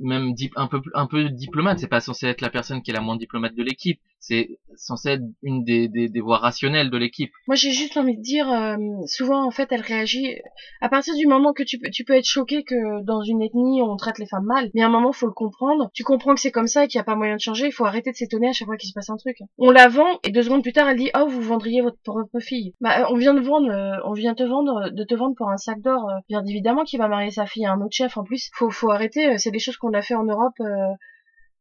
même 0.00 0.34
un 0.56 0.66
peu 0.66 0.80
un 0.94 1.06
peu 1.06 1.28
diplomate 1.30 1.78
c'est 1.78 1.86
pas 1.86 2.00
censé 2.00 2.26
être 2.26 2.40
la 2.40 2.50
personne 2.50 2.82
qui 2.82 2.90
est 2.90 2.94
la 2.94 3.00
moins 3.00 3.16
diplomate 3.16 3.54
de 3.54 3.62
l'équipe 3.62 4.00
c'est 4.18 4.58
censé 4.76 5.10
être 5.10 5.22
une 5.42 5.64
des, 5.64 5.86
des, 5.88 6.08
des 6.08 6.20
voies 6.20 6.38
rationnelles 6.38 6.88
de 6.90 6.96
l'équipe 6.96 7.30
Moi, 7.46 7.56
j'ai 7.56 7.72
juste 7.72 7.98
envie 7.98 8.16
de 8.16 8.22
dire, 8.22 8.50
euh, 8.50 8.76
souvent, 9.04 9.46
en 9.46 9.50
fait, 9.50 9.68
elle 9.70 9.82
réagit 9.82 10.36
à 10.80 10.88
partir 10.88 11.14
du 11.14 11.26
moment 11.26 11.52
que 11.52 11.62
tu 11.62 11.78
peux, 11.78 11.90
tu 11.90 12.04
peux 12.04 12.14
être 12.14 12.24
choqué 12.24 12.64
que 12.64 13.02
dans 13.04 13.20
une 13.20 13.42
ethnie, 13.42 13.82
on 13.82 13.96
traite 13.96 14.18
les 14.18 14.24
femmes 14.26 14.46
mal. 14.46 14.70
Mais 14.74 14.82
à 14.82 14.86
un 14.86 14.88
moment, 14.88 15.12
faut 15.12 15.26
le 15.26 15.32
comprendre. 15.34 15.90
Tu 15.92 16.04
comprends 16.04 16.34
que 16.34 16.40
c'est 16.40 16.50
comme 16.50 16.66
ça 16.68 16.84
et 16.84 16.88
qu'il 16.88 16.98
n'y 16.98 17.02
a 17.02 17.04
pas 17.04 17.16
moyen 17.16 17.36
de 17.36 17.40
changer. 17.40 17.66
Il 17.66 17.72
faut 17.72 17.84
arrêter 17.84 18.12
de 18.12 18.16
s'étonner 18.16 18.48
à 18.48 18.52
chaque 18.52 18.66
fois 18.66 18.78
qu'il 18.78 18.88
se 18.88 18.94
passe 18.94 19.10
un 19.10 19.16
truc. 19.18 19.36
On 19.58 19.70
la 19.70 19.88
vend 19.88 20.08
et 20.24 20.30
deux 20.30 20.42
secondes 20.42 20.62
plus 20.62 20.72
tard, 20.72 20.88
elle 20.88 20.96
dit, 20.96 21.10
oh, 21.14 21.26
vous 21.28 21.42
vendriez 21.42 21.82
votre 21.82 21.98
propre 22.02 22.40
fille. 22.40 22.72
Bah, 22.80 23.00
euh, 23.02 23.04
on 23.10 23.16
vient 23.16 23.34
de 23.34 23.40
vendre, 23.40 23.70
euh, 23.70 23.98
on 24.06 24.12
vient 24.14 24.34
te 24.34 24.42
vendre, 24.42 24.88
de 24.90 25.04
te 25.04 25.14
vendre 25.14 25.34
pour 25.36 25.50
un 25.50 25.58
sac 25.58 25.82
d'or. 25.82 26.08
euh, 26.08 26.14
Bien 26.30 26.42
évidemment 26.46 26.84
qu'il 26.84 26.98
va 26.98 27.08
marier 27.08 27.30
sa 27.30 27.44
fille 27.44 27.66
à 27.66 27.72
un 27.72 27.80
autre 27.82 27.92
chef. 27.94 28.16
En 28.16 28.24
plus, 28.24 28.48
faut, 28.54 28.70
faut 28.70 28.90
arrêter. 28.90 29.28
euh, 29.28 29.34
C'est 29.36 29.50
des 29.50 29.58
choses 29.58 29.73
qu'on 29.78 29.92
a 29.94 30.02
fait 30.02 30.14
en 30.14 30.24
Europe. 30.24 30.54
euh, 30.60 30.88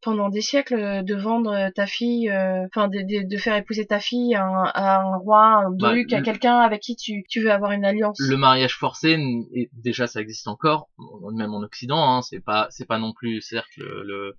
pendant 0.01 0.27
des 0.27 0.41
siècles 0.41 0.75
euh, 0.75 1.01
de 1.01 1.15
vendre 1.15 1.69
ta 1.75 1.87
fille, 1.87 2.29
euh, 2.29 2.65
enfin 2.65 2.89
de, 2.89 2.99
de, 2.99 3.25
de, 3.25 3.37
faire 3.37 3.55
épouser 3.55 3.85
ta 3.85 4.01
fille 4.01 4.35
à 4.35 4.43
un, 4.45 4.65
à 4.65 4.99
un 4.99 5.15
roi, 5.15 5.41
un 5.65 5.71
Bah, 5.71 5.93
duc, 5.93 6.11
à 6.11 6.21
quelqu'un 6.21 6.57
avec 6.59 6.81
qui 6.81 6.97
tu, 6.97 7.23
tu 7.29 7.41
veux 7.41 7.51
avoir 7.51 7.71
une 7.71 7.85
alliance. 7.85 8.19
Le 8.19 8.35
mariage 8.35 8.75
forcé, 8.75 9.17
et 9.53 9.69
déjà 9.71 10.07
ça 10.07 10.19
existe 10.19 10.49
encore, 10.49 10.89
même 11.31 11.53
en 11.53 11.61
Occident, 11.61 12.03
hein, 12.03 12.21
c'est 12.21 12.41
pas 12.41 12.67
c'est 12.69 12.85
pas 12.85 12.97
non 12.99 13.13
plus 13.13 13.39
certes 13.39 13.77
le, 13.77 14.03
le- 14.03 14.33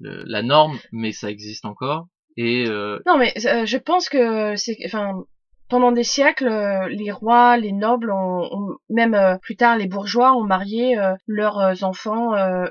le- 0.00 0.22
la 0.24 0.42
norme, 0.42 0.78
mais 0.92 1.10
ça 1.10 1.30
existe 1.30 1.64
encore. 1.64 2.06
Et 2.36 2.66
euh, 2.68 3.00
Non, 3.06 3.18
mais 3.18 3.34
euh, 3.46 3.66
je 3.66 3.78
pense 3.78 4.08
que 4.08 4.54
c'est, 4.54 4.76
enfin, 4.84 5.24
pendant 5.68 5.90
des 5.90 6.04
siècles, 6.04 6.46
euh, 6.48 6.88
les 6.88 7.10
rois, 7.10 7.56
les 7.56 7.72
nobles, 7.72 8.12
ont, 8.12 8.48
ont- 8.52 8.76
même 8.88 9.14
euh, 9.14 9.36
plus 9.38 9.56
tard 9.56 9.76
les 9.76 9.88
bourgeois, 9.88 10.32
ont 10.36 10.44
marié 10.44 10.96
euh, 10.96 11.14
leurs 11.26 11.58
euh, 11.58 11.74
enfants 11.82 12.34
euh, 12.34 12.66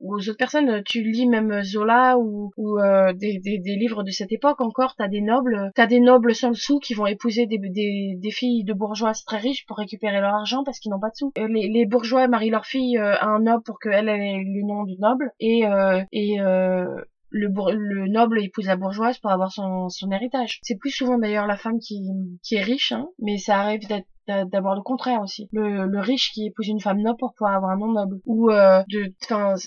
aux 0.00 0.16
autres 0.16 0.36
personnes. 0.36 0.82
Tu 0.84 1.02
lis 1.02 1.26
même 1.26 1.62
Zola 1.62 2.18
ou, 2.18 2.52
ou 2.56 2.78
euh, 2.78 3.12
des, 3.12 3.38
des, 3.38 3.58
des 3.58 3.76
livres 3.76 4.02
de 4.02 4.10
cette 4.10 4.32
époque 4.32 4.60
encore. 4.60 4.94
T'as 4.96 5.08
des 5.08 5.20
nobles, 5.20 5.70
t'as 5.74 5.86
des 5.86 6.00
nobles 6.00 6.34
sans 6.34 6.48
le 6.48 6.54
sou 6.54 6.78
qui 6.78 6.94
vont 6.94 7.06
épouser 7.06 7.46
des, 7.46 7.58
des, 7.58 8.14
des 8.16 8.30
filles 8.30 8.64
de 8.64 8.72
bourgeois 8.72 9.12
très 9.26 9.38
riches 9.38 9.66
pour 9.66 9.78
récupérer 9.78 10.20
leur 10.20 10.34
argent 10.34 10.64
parce 10.64 10.78
qu'ils 10.78 10.90
n'ont 10.90 11.00
pas 11.00 11.10
de 11.10 11.16
sous. 11.16 11.32
Euh, 11.38 11.48
Les, 11.48 11.68
les 11.68 11.86
bourgeois 11.86 12.28
marient 12.28 12.50
leur 12.50 12.66
fille 12.66 12.98
euh, 12.98 13.14
à 13.16 13.26
un 13.26 13.40
noble 13.40 13.62
pour 13.62 13.78
qu'elle 13.78 14.08
ait 14.08 14.38
le 14.38 14.66
nom 14.66 14.84
du 14.84 14.96
noble 14.98 15.32
et 15.40 15.66
euh, 15.66 16.02
et 16.12 16.40
euh, 16.40 16.86
le, 17.30 17.48
le 17.72 18.08
noble 18.08 18.40
épouse 18.42 18.66
la 18.66 18.76
bourgeoise 18.76 19.18
pour 19.18 19.30
avoir 19.30 19.52
son, 19.52 19.88
son 19.88 20.10
héritage. 20.10 20.60
C'est 20.62 20.76
plus 20.76 20.90
souvent 20.90 21.18
d'ailleurs 21.18 21.46
la 21.46 21.56
femme 21.56 21.78
qui, 21.78 22.00
qui 22.42 22.56
est 22.56 22.62
riche, 22.62 22.92
hein, 22.92 23.08
mais 23.18 23.38
ça 23.38 23.60
arrive 23.60 23.80
d'avoir 24.26 24.74
le 24.74 24.82
contraire 24.82 25.22
aussi. 25.22 25.48
Le, 25.52 25.86
le 25.86 26.00
riche 26.00 26.32
qui 26.32 26.46
épouse 26.46 26.68
une 26.68 26.80
femme 26.80 27.00
noble 27.00 27.16
pour 27.18 27.32
pouvoir 27.34 27.56
avoir 27.56 27.70
un 27.70 27.78
nom 27.78 27.92
noble. 27.92 28.18
Ou 28.26 28.50
euh, 28.50 28.82
de, 28.90 29.12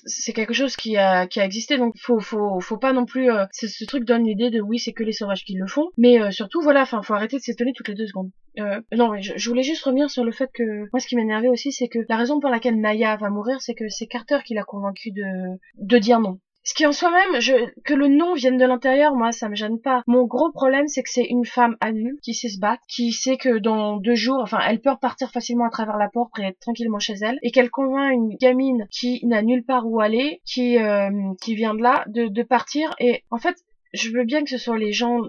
c'est 0.06 0.34
quelque 0.34 0.54
chose 0.54 0.76
qui 0.76 0.98
a 0.98 1.26
qui 1.28 1.40
a 1.40 1.46
existé. 1.46 1.78
Donc 1.78 1.96
faut 1.98 2.20
faut 2.20 2.60
faut 2.60 2.78
pas 2.78 2.94
non 2.94 3.06
plus. 3.06 3.32
euh, 3.32 3.46
ce, 3.52 3.86
truc 3.86 4.06
donne 4.06 4.24
l'idée 4.24 4.52
de 4.52 4.62
oui 4.62 4.78
c'est 4.78 4.94
que 4.94 5.04
les 5.04 5.14
sauvages 5.14 5.44
qui 5.44 5.56
le 5.56 5.68
font. 5.68 5.88
Mais 5.98 6.22
euh, 6.22 6.30
surtout 6.32 6.62
voilà, 6.62 6.84
enfin 6.84 7.02
faut 7.02 7.14
arrêter 7.14 7.38
de 7.38 7.42
s'étonner 7.42 7.74
toutes 7.76 7.88
les 7.88 7.96
deux 7.96 8.06
secondes. 8.08 8.30
Euh, 8.60 8.82
non 8.96 9.20
je, 9.20 9.34
je 9.36 9.50
voulais 9.50 9.64
juste 9.64 9.84
revenir 9.84 10.10
sur 10.10 10.24
le 10.24 10.32
fait 10.32 10.50
que 10.54 10.82
moi 10.92 11.00
ce 11.00 11.08
qui 11.08 11.16
m'énervait 11.16 11.48
aussi 11.48 11.72
c'est 11.72 11.88
que 11.88 12.00
la 12.10 12.18
raison 12.18 12.40
pour 12.40 12.50
laquelle 12.50 12.80
Naya 12.80 13.16
va 13.16 13.30
mourir 13.30 13.62
c'est 13.62 13.74
que 13.76 13.88
c'est 13.88 14.08
Carter 14.08 14.40
qui 14.46 14.54
l'a 14.54 14.64
convaincu 14.64 15.12
de 15.12 15.58
de 15.78 15.98
dire 15.98 16.20
non. 16.20 16.40
Ce 16.64 16.76
qui 16.76 16.86
en 16.86 16.92
soi-même, 16.92 17.40
que 17.84 17.94
le 17.96 18.08
nom 18.08 18.36
vienne 18.36 18.58
de 18.58 18.66
l'intérieur, 18.66 19.16
moi, 19.16 19.32
ça 19.32 19.50
me 19.50 19.56
gêne 19.56 19.82
pas. 19.82 20.04
Mon 20.06 20.26
gros 20.26 20.52
problème, 20.52 20.88
c'est 20.88 21.02
que 21.02 21.10
c'est 21.10 21.26
une 21.26 21.46
femme 21.46 21.76
adulte 21.80 22.20
qui 22.22 22.36
sait 22.36 22.50
se 22.50 22.60
battre, 22.60 22.84
qui 22.88 23.12
sait 23.12 23.38
que 23.38 23.58
dans 23.58 23.98
deux 23.98 24.14
jours, 24.14 24.40
enfin, 24.42 24.60
elle 24.68 24.80
peut 24.80 24.92
repartir 24.92 25.32
facilement 25.32 25.66
à 25.66 25.72
travers 25.72 25.98
la 25.98 26.08
porte 26.08 26.38
et 26.38 26.44
être 26.44 26.60
tranquillement 26.60 27.00
chez 27.00 27.16
elle, 27.22 27.40
et 27.42 27.50
qu'elle 27.50 27.72
convainc 27.72 28.14
une 28.14 28.36
gamine 28.38 28.88
qui 28.92 29.26
n'a 29.26 29.42
nulle 29.42 29.66
part 29.66 29.88
où 29.88 30.00
aller, 30.02 30.42
qui, 30.46 30.78
euh, 30.78 31.10
qui 31.42 31.56
vient 31.56 31.74
de 31.74 31.82
là, 31.82 32.06
de, 32.08 32.28
de 32.28 32.44
partir. 32.44 32.94
Et 33.00 33.24
en 33.32 33.38
fait, 33.38 33.56
je 33.94 34.12
veux 34.12 34.24
bien 34.24 34.44
que 34.44 34.50
ce 34.50 34.60
soit 34.60 34.78
les 34.78 34.92
gens, 34.94 35.20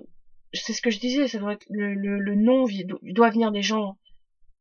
c'est 0.52 0.74
ce 0.74 0.82
que 0.82 0.90
je 0.90 1.00
disais, 1.00 1.28
ça 1.28 1.38
doit 1.38 1.54
être 1.54 1.66
le, 1.70 1.94
le, 1.94 2.18
le 2.18 2.34
nom 2.34 2.66
doit 3.02 3.30
venir 3.30 3.52
des 3.52 3.62
gens 3.62 3.96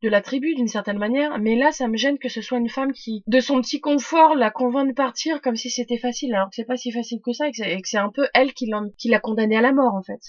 de 0.02 0.10
la 0.10 0.22
tribu 0.22 0.56
d'une 0.56 0.68
certaine 0.68 0.98
manière, 0.98 1.38
mais 1.40 1.56
là 1.56 1.72
ça 1.72 1.88
me 1.88 1.98
gêne 1.98 2.18
que 2.18 2.30
ce 2.30 2.42
soit 2.42 2.58
une 2.58 2.70
femme 2.70 2.92
qui, 2.92 3.24
de 3.28 3.40
son 3.40 3.62
petit 3.62 3.80
confort, 3.80 4.36
la 4.36 4.50
convainc 4.52 4.90
de 4.90 4.94
partir 4.94 5.42
comme 5.42 5.56
si 5.56 5.70
c'était 5.70 5.98
facile, 5.98 6.34
alors 6.34 6.48
que 6.50 6.56
c'est 6.56 6.66
pas 6.66 6.78
si 6.78 6.92
facile 6.92 7.20
que 7.24 7.34
ça, 7.34 7.48
et 7.48 7.52
que 7.52 7.88
c'est- 7.88 7.98
un 7.98 8.10
peu 8.10 8.28
elle 8.34 8.54
qui 8.54 8.68
l'a 9.10 9.20
condamné 9.20 9.56
à 9.58 9.62
la 9.62 9.74
mort 9.74 9.94
en 9.94 10.02
fait. 10.04 10.20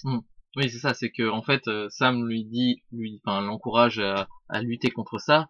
oui 0.56 0.68
c'est 0.70 0.78
ça, 0.78 0.92
c'est 0.94 1.10
que 1.10 1.28
en 1.28 1.42
fait 1.42 1.66
euh, 1.68 1.86
Sam 1.88 2.26
lui 2.28 2.44
dit, 2.44 2.82
lui, 2.92 3.20
enfin 3.24 3.40
l'encourage 3.40 3.98
à, 3.98 4.28
à 4.48 4.60
lutter 4.60 4.90
contre 4.90 5.18
ça. 5.18 5.46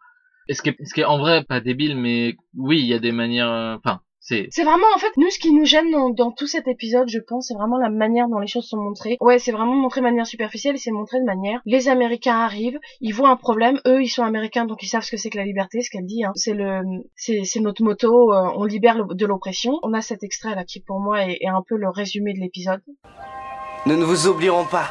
Et 0.48 0.54
ce 0.54 0.62
qui 0.62 0.70
est, 0.70 0.76
ce 0.84 0.92
qui 0.94 1.00
est 1.00 1.04
en 1.04 1.18
vrai 1.18 1.44
pas 1.44 1.60
débile, 1.60 1.96
mais 1.96 2.36
oui 2.56 2.80
il 2.80 2.86
y 2.86 2.94
a 2.94 2.98
des 2.98 3.12
manières, 3.12 3.50
euh, 3.50 3.76
enfin 3.76 4.00
c'est 4.24 4.46
C'est 4.50 4.62
vraiment 4.62 4.86
en 4.94 4.98
fait 4.98 5.10
nous 5.16 5.28
ce 5.30 5.38
qui 5.40 5.52
nous 5.52 5.64
gêne 5.66 5.90
dans, 5.90 6.08
dans 6.10 6.30
tout 6.30 6.46
cet 6.46 6.68
épisode, 6.68 7.08
je 7.08 7.18
pense, 7.18 7.48
c'est 7.48 7.54
vraiment 7.54 7.76
la 7.76 7.90
manière 7.90 8.28
dont 8.28 8.38
les 8.38 8.46
choses 8.46 8.66
sont 8.68 8.76
montrées. 8.80 9.16
Ouais, 9.20 9.38
c'est 9.38 9.52
vraiment 9.52 9.74
montré 9.74 10.00
de 10.00 10.04
manière 10.06 10.26
superficielle 10.26 10.76
et 10.76 10.78
c'est 10.78 10.92
montré 10.92 11.18
de 11.20 11.24
manière. 11.24 11.60
Les 11.66 11.88
Américains 11.88 12.36
arrivent, 12.36 12.78
ils 13.00 13.12
voient 13.12 13.30
un 13.30 13.36
problème, 13.36 13.80
eux 13.86 14.00
ils 14.02 14.08
sont 14.08 14.22
Américains 14.22 14.64
donc 14.64 14.82
ils 14.82 14.86
savent 14.86 15.02
ce 15.02 15.10
que 15.10 15.16
c'est 15.16 15.28
que 15.28 15.36
la 15.38 15.44
liberté, 15.44 15.82
ce 15.82 15.90
qu'elle 15.90 16.06
dit. 16.06 16.24
Hein. 16.24 16.32
C'est 16.36 16.54
le, 16.54 16.80
c'est 17.16 17.40
c'est 17.44 17.60
notre 17.60 17.82
motto, 17.82 18.32
euh, 18.32 18.50
on 18.56 18.64
libère 18.64 18.96
le- 18.96 19.14
de 19.14 19.26
l'oppression. 19.26 19.72
On 19.82 19.92
a 19.92 20.00
cet 20.00 20.22
extrait 20.22 20.54
là 20.54 20.64
qui 20.64 20.80
pour 20.80 21.00
moi 21.00 21.26
est, 21.26 21.38
est 21.40 21.48
un 21.48 21.62
peu 21.68 21.76
le 21.76 21.88
résumé 21.90 22.32
de 22.32 22.38
l'épisode. 22.38 22.80
Nous 23.86 23.96
ne 23.96 24.04
vous 24.04 24.28
oublierons 24.28 24.64
pas. 24.66 24.86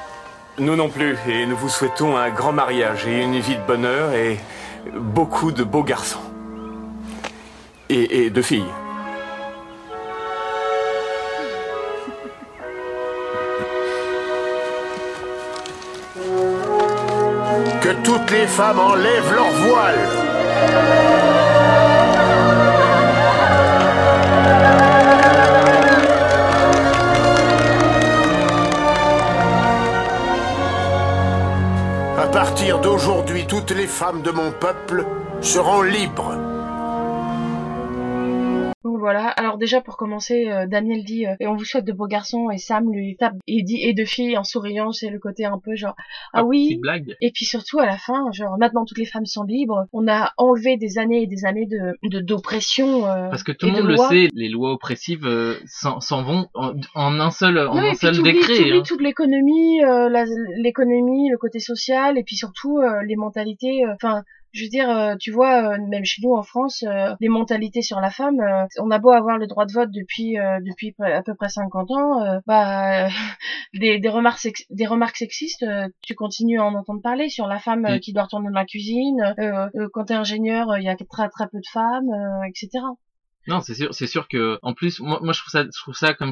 Nous 0.60 0.76
non 0.76 0.90
plus, 0.90 1.16
et 1.30 1.46
nous 1.46 1.56
vous 1.56 1.70
souhaitons 1.70 2.18
un 2.18 2.30
grand 2.30 2.52
mariage 2.52 3.08
et 3.08 3.24
une 3.24 3.40
vie 3.40 3.56
de 3.56 3.66
bonheur 3.66 4.14
et 4.14 4.38
beaucoup 5.00 5.54
de 5.54 5.64
beaux 5.64 5.84
garçons. 5.84 6.20
Et, 7.88 8.26
et 8.26 8.30
de 8.30 8.42
filles. 8.42 8.66
Toutes 18.04 18.32
les 18.32 18.48
femmes 18.48 18.80
enlèvent 18.80 19.34
leur 19.34 19.52
voile. 19.52 20.00
À 32.18 32.28
partir 32.28 32.80
d'aujourd'hui, 32.80 33.46
toutes 33.46 33.72
les 33.72 33.88
femmes 33.88 34.22
de 34.22 34.32
mon 34.32 34.52
peuple 34.52 35.06
seront 35.42 35.82
libres. 35.82 36.51
Voilà. 39.02 39.28
Alors 39.28 39.58
déjà 39.58 39.82
pour 39.82 39.98
commencer, 39.98 40.50
euh, 40.50 40.68
Daniel 40.68 41.04
dit 41.04 41.26
euh, 41.26 41.36
et 41.40 41.48
on 41.48 41.56
vous 41.56 41.66
souhaite 41.66 41.86
de 41.86 41.92
beaux 41.92 42.08
garçons 42.08 42.50
et 42.52 42.58
Sam 42.58 42.92
lui 42.92 43.18
tape 43.18 43.34
et 43.48 43.64
dit 43.64 43.82
et 43.84 43.94
de 43.94 44.06
filles 44.06 44.38
en 44.38 44.44
souriant, 44.44 44.92
c'est 44.92 45.10
le 45.10 45.20
côté 45.20 45.44
un 45.46 45.60
peu 45.60 45.76
genre 45.76 45.96
ah 46.34 46.44
oui. 46.46 46.68
petite 46.70 46.82
blague. 46.82 47.16
Et 47.20 47.32
puis 47.32 47.46
surtout 47.46 47.80
à 47.80 47.86
la 47.86 47.98
fin, 47.98 48.32
genre 48.32 48.58
maintenant 48.60 48.86
toutes 48.86 49.00
les 49.00 49.06
femmes 49.06 49.26
sont 49.26 49.44
libres. 49.44 49.86
On 49.92 50.08
a 50.08 50.32
enlevé 50.38 50.78
des 50.78 50.98
années 51.00 51.24
et 51.24 51.28
des 51.28 51.46
années 51.46 51.66
de 51.66 51.98
de- 52.04 52.20
d'oppression. 52.22 53.06
euh, 53.08 53.30
Parce 53.30 53.44
que 53.44 53.52
tout 53.52 53.66
le 53.66 53.74
monde 53.74 53.88
le 53.88 53.98
sait, 53.98 54.30
les 54.34 54.50
lois 54.50 54.72
oppressives 54.74 55.26
euh, 55.26 55.56
s'en 55.66 56.24
vont 56.24 56.48
en, 56.54 56.74
en 56.96 57.20
un 57.20 57.32
seul, 57.32 57.58
en 57.58 57.76
Ouais, 57.76 57.90
un 57.90 57.94
seul 57.96 58.22
décret. 58.22 58.72
hein. 58.72 58.84
toute 58.86 59.02
l'économie, 59.02 59.84
euh, 59.84 60.10
l'économie, 60.58 61.30
le 61.30 61.38
côté 61.38 61.60
social, 61.60 62.18
et 62.18 62.24
puis 62.24 62.36
surtout 62.36 62.78
euh, 62.80 63.02
les 63.08 63.16
mentalités. 63.16 63.84
Enfin, 63.96 64.24
je 64.54 64.64
veux 64.64 64.70
dire, 64.70 64.90
euh, 64.90 65.16
tu 65.20 65.32
vois, 65.32 65.74
euh, 65.74 65.78
même 65.90 66.04
chez 66.06 66.22
nous 66.24 66.34
en 66.34 66.44
France, 66.44 66.84
euh, 66.88 67.14
les 67.20 67.30
mentalités 67.30 67.82
sur 67.82 68.00
la 68.00 68.10
femme, 68.10 68.38
on 68.80 68.92
a 68.92 69.00
beau 69.00 69.12
avoir 69.12 69.38
le 69.38 69.48
droit 69.48 69.66
de 69.66 69.72
vote 69.74 69.90
depuis 69.92 70.34
depuis 70.66 70.94
à 71.00 71.22
peu 71.24 71.36
près 71.36 71.50
50 71.50 71.92
ans, 71.92 72.40
bah 72.46 73.08
des, 73.74 74.00
des 74.00 74.10
remarques 74.10 74.40
sex- 74.40 74.66
des 74.70 74.86
remarques 74.86 75.18
sexistes, 75.18 75.66
tu 76.02 76.16
continues 76.16 76.60
à 76.60 76.66
en 76.66 76.76
entendre 76.76 77.02
parler 77.02 77.30
sur 77.30 77.48
la 77.48 77.60
femme 77.60 77.86
Et- 77.86 78.00
qui 78.00 78.14
doit 78.14 78.24
retourner 78.24 78.48
dans 78.50 78.60
la 78.60 78.66
cuisine. 78.66 79.36
quand 79.94 80.06
t'es 80.06 80.14
ingénieur, 80.14 80.78
il 80.78 80.84
y 80.84 80.90
a 80.90 80.96
très 80.96 81.30
très 81.30 81.48
peu 81.48 81.58
de 81.60 81.68
femmes, 81.72 82.10
etc. 82.48 82.70
Non, 83.48 83.60
c'est 83.62 83.74
sûr, 83.74 83.94
c'est 83.94 84.08
sûr 84.08 84.28
que 84.28 84.60
en 84.62 84.74
plus, 84.74 85.00
moi, 85.00 85.20
moi 85.24 85.34
je 85.34 85.40
trouve 85.40 85.52
ça, 85.52 85.64
je 85.64 85.82
trouve 85.82 85.96
ça 85.96 86.14
comme 86.14 86.32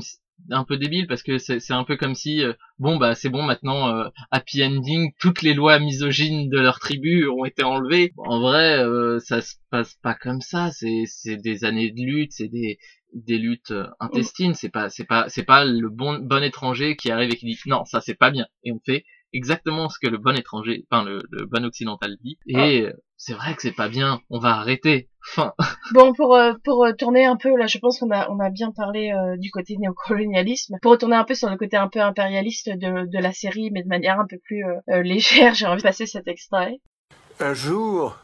un 0.52 0.64
peu 0.64 0.78
débile 0.78 1.08
parce 1.08 1.24
que 1.24 1.38
c'est 1.38 1.72
un 1.72 1.84
peu 1.84 1.98
comme 1.98 2.16
si 2.16 2.44
euh, 2.44 2.54
bon 2.80 2.98
bah 2.98 3.16
c'est 3.16 3.30
bon 3.30 3.44
maintenant 3.44 3.90
euh, 3.90 4.10
happy 4.32 4.64
ending, 4.64 5.12
toutes 5.20 5.42
les 5.42 5.54
lois 5.54 5.80
misogynes 5.80 6.50
de 6.50 6.60
leur 6.60 6.80
tribu 6.80 7.28
ont 7.28 7.46
été 7.46 7.64
enlevées. 7.64 8.14
En 8.18 8.40
vrai, 8.40 8.80
euh, 8.80 9.20
ça 9.20 9.42
se 9.42 9.56
passe 9.70 9.96
pas 10.02 10.16
comme 10.16 10.42
ça. 10.42 10.72
C'est 10.72 11.04
c'est 11.06 11.38
des 11.38 11.66
années 11.66 11.92
de 11.92 12.02
lutte, 12.02 12.32
c'est 12.34 12.48
des 12.48 12.80
des 13.14 13.38
luttes 13.38 13.72
euh, 13.72 13.88
intestines. 14.00 14.54
C'est 14.54 14.70
pas 14.70 14.90
c'est 14.90 15.06
pas 15.06 15.26
c'est 15.30 15.44
pas 15.44 15.66
le 15.66 15.90
bon 15.90 16.20
bon 16.20 16.44
étranger 16.44 16.96
qui 16.96 17.12
arrive 17.12 17.32
et 17.32 17.36
qui 17.36 17.46
dit 17.46 17.58
non 17.66 17.86
ça 17.86 18.02
c'est 18.02 18.16
pas 18.16 18.32
bien 18.32 18.48
et 18.64 18.72
on 18.72 18.80
fait 18.86 19.06
exactement 19.34 19.90
ce 19.90 20.00
que 20.00 20.08
le 20.08 20.18
bon 20.18 20.36
étranger, 20.36 20.86
enfin 20.90 21.04
le, 21.04 21.22
le 21.32 21.46
bon 21.46 21.66
occidental 21.66 22.16
dit. 22.22 22.38
Et 22.48 22.82
euh, 22.82 22.94
c'est 23.18 23.34
vrai 23.34 23.54
que 23.54 23.62
c'est 23.62 23.74
pas 23.74 23.90
bien. 23.90 24.22
On 24.30 24.40
va 24.40 24.56
arrêter. 24.56 25.10
Fin. 25.22 25.54
Bon, 25.94 26.14
pour 26.14 26.36
euh, 26.36 26.54
pour 26.64 26.86
euh, 26.86 26.94
tourner 26.94 27.26
un 27.26 27.36
peu 27.36 27.56
là, 27.58 27.68
je 27.68 27.78
pense 27.78 28.00
qu'on 28.00 28.12
a 28.12 28.30
on 28.30 28.40
a 28.40 28.50
bien 28.50 28.72
parlé 28.72 29.12
euh, 29.12 29.36
du 29.38 29.52
côté 29.52 29.76
néocolonialisme. 29.78 30.78
Pour 30.82 30.92
retourner 30.92 31.18
un 31.18 31.26
peu 31.26 31.36
sur 31.36 31.50
le 31.50 31.58
côté 31.58 31.76
un 31.76 31.90
peu 31.90 32.00
impérialiste 32.00 32.70
de 32.70 33.06
de 33.06 33.20
la 33.20 33.34
série, 33.34 33.72
mais 33.72 33.84
de 33.84 33.90
manière 33.90 34.20
un 34.20 34.26
peu 34.26 34.38
plus 34.46 34.64
euh, 34.64 35.02
légère, 35.04 35.54
j'ai 35.56 35.66
envie 35.66 35.82
de 35.82 35.84
passer 35.84 36.06
cet 36.06 36.28
extrait. 36.28 36.80
Un 37.42 37.54
jour, 37.54 38.18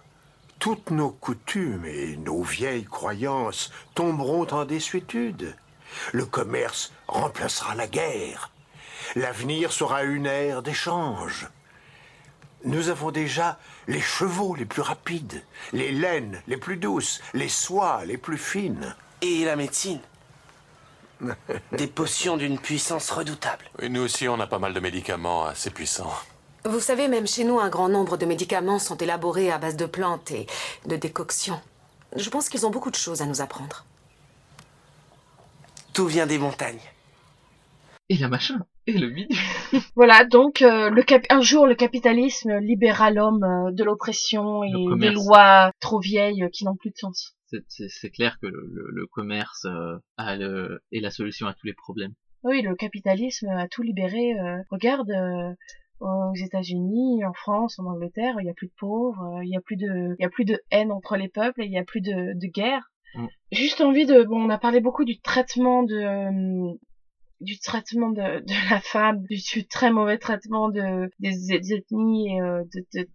toutes 0.59 0.91
nos 0.91 1.11
coutumes 1.11 1.85
et 1.85 2.15
nos 2.17 2.41
vieilles 2.41 2.85
croyances 2.85 3.71
tomberont 3.93 4.47
en 4.51 4.65
désuétude. 4.65 5.55
Le 6.13 6.25
commerce 6.25 6.93
remplacera 7.07 7.75
la 7.75 7.87
guerre. 7.87 8.51
L'avenir 9.15 9.71
sera 9.71 10.03
une 10.03 10.25
ère 10.25 10.61
d'échange. 10.61 11.47
Nous 12.63 12.89
avons 12.89 13.11
déjà 13.11 13.59
les 13.87 14.01
chevaux 14.01 14.55
les 14.55 14.65
plus 14.65 14.81
rapides, 14.81 15.43
les 15.71 15.91
laines 15.91 16.41
les 16.47 16.57
plus 16.57 16.77
douces, 16.77 17.21
les 17.33 17.49
soies 17.49 18.03
les 18.05 18.17
plus 18.17 18.39
fines. 18.39 18.95
Et 19.21 19.45
la 19.45 19.55
médecine. 19.55 20.01
Des 21.71 21.87
potions 21.87 22.37
d'une 22.37 22.59
puissance 22.59 23.09
redoutable. 23.11 23.65
Et 23.81 23.89
nous 23.89 24.01
aussi, 24.01 24.27
on 24.27 24.39
a 24.39 24.47
pas 24.47 24.59
mal 24.59 24.73
de 24.73 24.79
médicaments 24.79 25.45
assez 25.45 25.69
puissants. 25.69 26.11
Vous 26.65 26.79
savez, 26.79 27.07
même 27.07 27.27
chez 27.27 27.43
nous, 27.43 27.59
un 27.59 27.69
grand 27.69 27.89
nombre 27.89 28.17
de 28.17 28.25
médicaments 28.25 28.79
sont 28.79 28.97
élaborés 28.97 29.51
à 29.51 29.59
base 29.59 29.75
de 29.75 29.85
plantes 29.85 30.31
et 30.31 30.47
de 30.87 30.95
décoctions. 30.95 31.61
Je 32.15 32.29
pense 32.29 32.49
qu'ils 32.49 32.65
ont 32.65 32.71
beaucoup 32.71 32.91
de 32.91 32.95
choses 32.95 33.21
à 33.21 33.25
nous 33.25 33.41
apprendre. 33.41 33.85
Tout 35.93 36.07
vient 36.07 36.25
des 36.25 36.39
montagnes. 36.39 36.81
Et 38.09 38.17
la 38.17 38.27
machin. 38.27 38.59
Et 38.87 38.97
le 38.97 39.09
bidule. 39.09 39.37
Voilà, 39.95 40.25
donc 40.25 40.61
euh, 40.61 40.89
le 40.89 41.01
cap- 41.03 41.25
un 41.29 41.41
jour 41.41 41.65
le 41.65 41.75
capitalisme 41.75 42.57
libérera 42.59 43.09
l'homme 43.11 43.43
euh, 43.43 43.71
de 43.71 43.83
l'oppression 43.83 44.63
et 44.63 44.71
des 44.99 45.09
lois 45.11 45.71
trop 45.79 45.99
vieilles 45.99 46.43
euh, 46.43 46.49
qui 46.49 46.65
n'ont 46.65 46.75
plus 46.75 46.91
de 46.91 46.97
sens. 46.97 47.35
C'est- 47.47 48.09
clair 48.11 48.37
que 48.41 48.47
le, 48.47 48.59
le- 48.71 48.89
le 48.91 49.07
commerce 49.07 49.65
euh, 49.65 49.97
a 50.17 50.35
le, 50.35 50.81
est 50.91 50.99
la 50.99 51.09
solution 51.11 51.47
à 51.47 51.53
tous 51.53 51.65
les 51.67 51.73
problèmes. 51.73 52.13
Oui, 52.43 52.61
le 52.61 52.75
capitalisme 52.75 53.47
a 53.49 53.67
tout 53.67 53.81
libéré. 53.81 54.33
euh, 54.39 54.57
regarde, 54.69 55.09
euh, 55.09 55.53
aux 55.99 56.33
États-Unis, 56.35 57.23
en 57.25 57.33
France, 57.33 57.79
en 57.79 57.85
Angleterre, 57.85 58.35
il 58.41 58.45
y 58.45 58.49
a 58.49 58.53
plus 58.53 58.67
de 58.67 58.73
pauvres, 58.77 59.39
il 59.43 59.49
y 59.49 59.55
a 59.55 59.61
plus 59.61 59.77
de, 59.77 60.15
il 60.19 60.21
y 60.21 60.25
a 60.25 60.29
plus 60.29 60.45
de 60.45 60.59
haine 60.69 60.91
entre 60.91 61.15
les 61.17 61.29
peuples, 61.29 61.63
il 61.63 61.71
y 61.71 61.77
a 61.79 61.83
plus 61.83 62.01
de, 62.01 62.33
de 62.37 62.47
guerre. 62.47 62.91
Mm. 63.15 63.27
Juste 63.53 63.81
envie 63.81 64.05
de, 64.05 64.23
bon, 64.23 64.43
on 64.45 64.49
a 64.49 64.57
parlé 64.59 64.81
beaucoup 64.81 65.05
du 65.05 65.19
traitement 65.21 65.83
de, 65.83 66.75
du 67.41 67.59
traitement 67.59 68.09
de, 68.09 68.39
de 68.39 68.69
la 68.69 68.79
femme, 68.79 69.23
du, 69.23 69.37
du 69.37 69.67
très 69.67 69.91
mauvais 69.91 70.17
traitement 70.17 70.69
de 70.69 71.09
des, 71.19 71.31
des 71.47 71.73
ethnies 71.73 72.35
et 72.35 72.41
euh, 72.41 72.63
de, 72.73 72.85
de, 72.93 73.07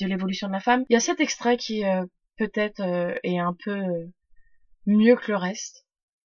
de 0.00 0.06
l'évolution 0.06 0.48
de 0.48 0.52
la 0.52 0.60
femme. 0.60 0.84
Il 0.88 0.94
y 0.94 0.96
a 0.96 1.00
cet 1.00 1.20
extrait 1.20 1.56
qui 1.56 1.84
euh, 1.84 2.04
peut-être 2.36 2.80
euh, 2.80 3.14
est 3.22 3.38
un 3.38 3.54
peu 3.64 3.80
mieux 4.86 5.16
que 5.16 5.30
le 5.30 5.36
reste. 5.36 5.84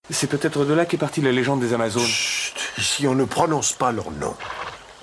C'est 0.10 0.30
peut-être 0.30 0.66
de 0.66 0.74
là 0.74 0.86
qu'est 0.86 0.98
partie 0.98 1.22
la 1.22 1.32
légende 1.32 1.62
des 1.62 1.74
Amazones. 1.74 2.04
Chut, 2.04 2.74
ici 2.78 3.08
on 3.08 3.16
ne 3.16 3.26
prononce 3.26 3.74
pas 3.74 3.92
leur 3.92 4.12
nom. 4.12 4.36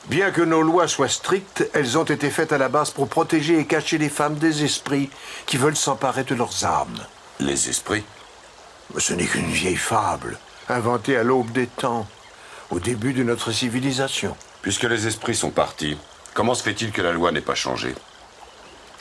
Bien 0.09 0.31
que 0.31 0.43
nos 0.43 0.63
lois 0.63 0.89
soient 0.89 1.09
strictes, 1.09 1.71
elles 1.73 1.97
ont 1.97 2.05
été 2.05 2.31
faites 2.31 2.53
à 2.53 2.59
la 2.59 2.69
base 2.69 2.91
pour 2.91 3.09
protéger 3.09 3.59
et 3.59 3.67
cacher 3.67 3.99
les 3.99 4.09
femmes 4.09 4.37
des 4.37 4.65
esprits 4.65 5.11
qui 5.47 5.57
veulent 5.57 5.77
s'emparer 5.77 6.25
de 6.25 6.35
leurs 6.35 6.65
âmes. 6.65 7.07
Les 7.39 7.69
esprits? 7.69 8.05
Ce 8.99 9.13
n'est 9.13 9.27
qu'une 9.27 9.47
vieille 9.47 9.77
fable, 9.77 10.39
inventée 10.69 11.17
à 11.17 11.23
l'aube 11.23 11.53
des 11.53 11.69
temps, 11.69 12.09
au 12.71 12.81
début 12.81 13.13
de 13.13 13.23
notre 13.23 13.53
civilisation. 13.53 14.37
Puisque 14.63 14.85
les 14.85 15.07
esprits 15.07 15.35
sont 15.35 15.51
partis, 15.51 15.97
comment 16.35 16.55
se 16.55 16.63
fait-il 16.63 16.93
que 16.93 17.03
la 17.03 17.13
loi 17.13 17.33
n'ait 17.33 17.41
pas 17.41 17.55
changé? 17.55 17.95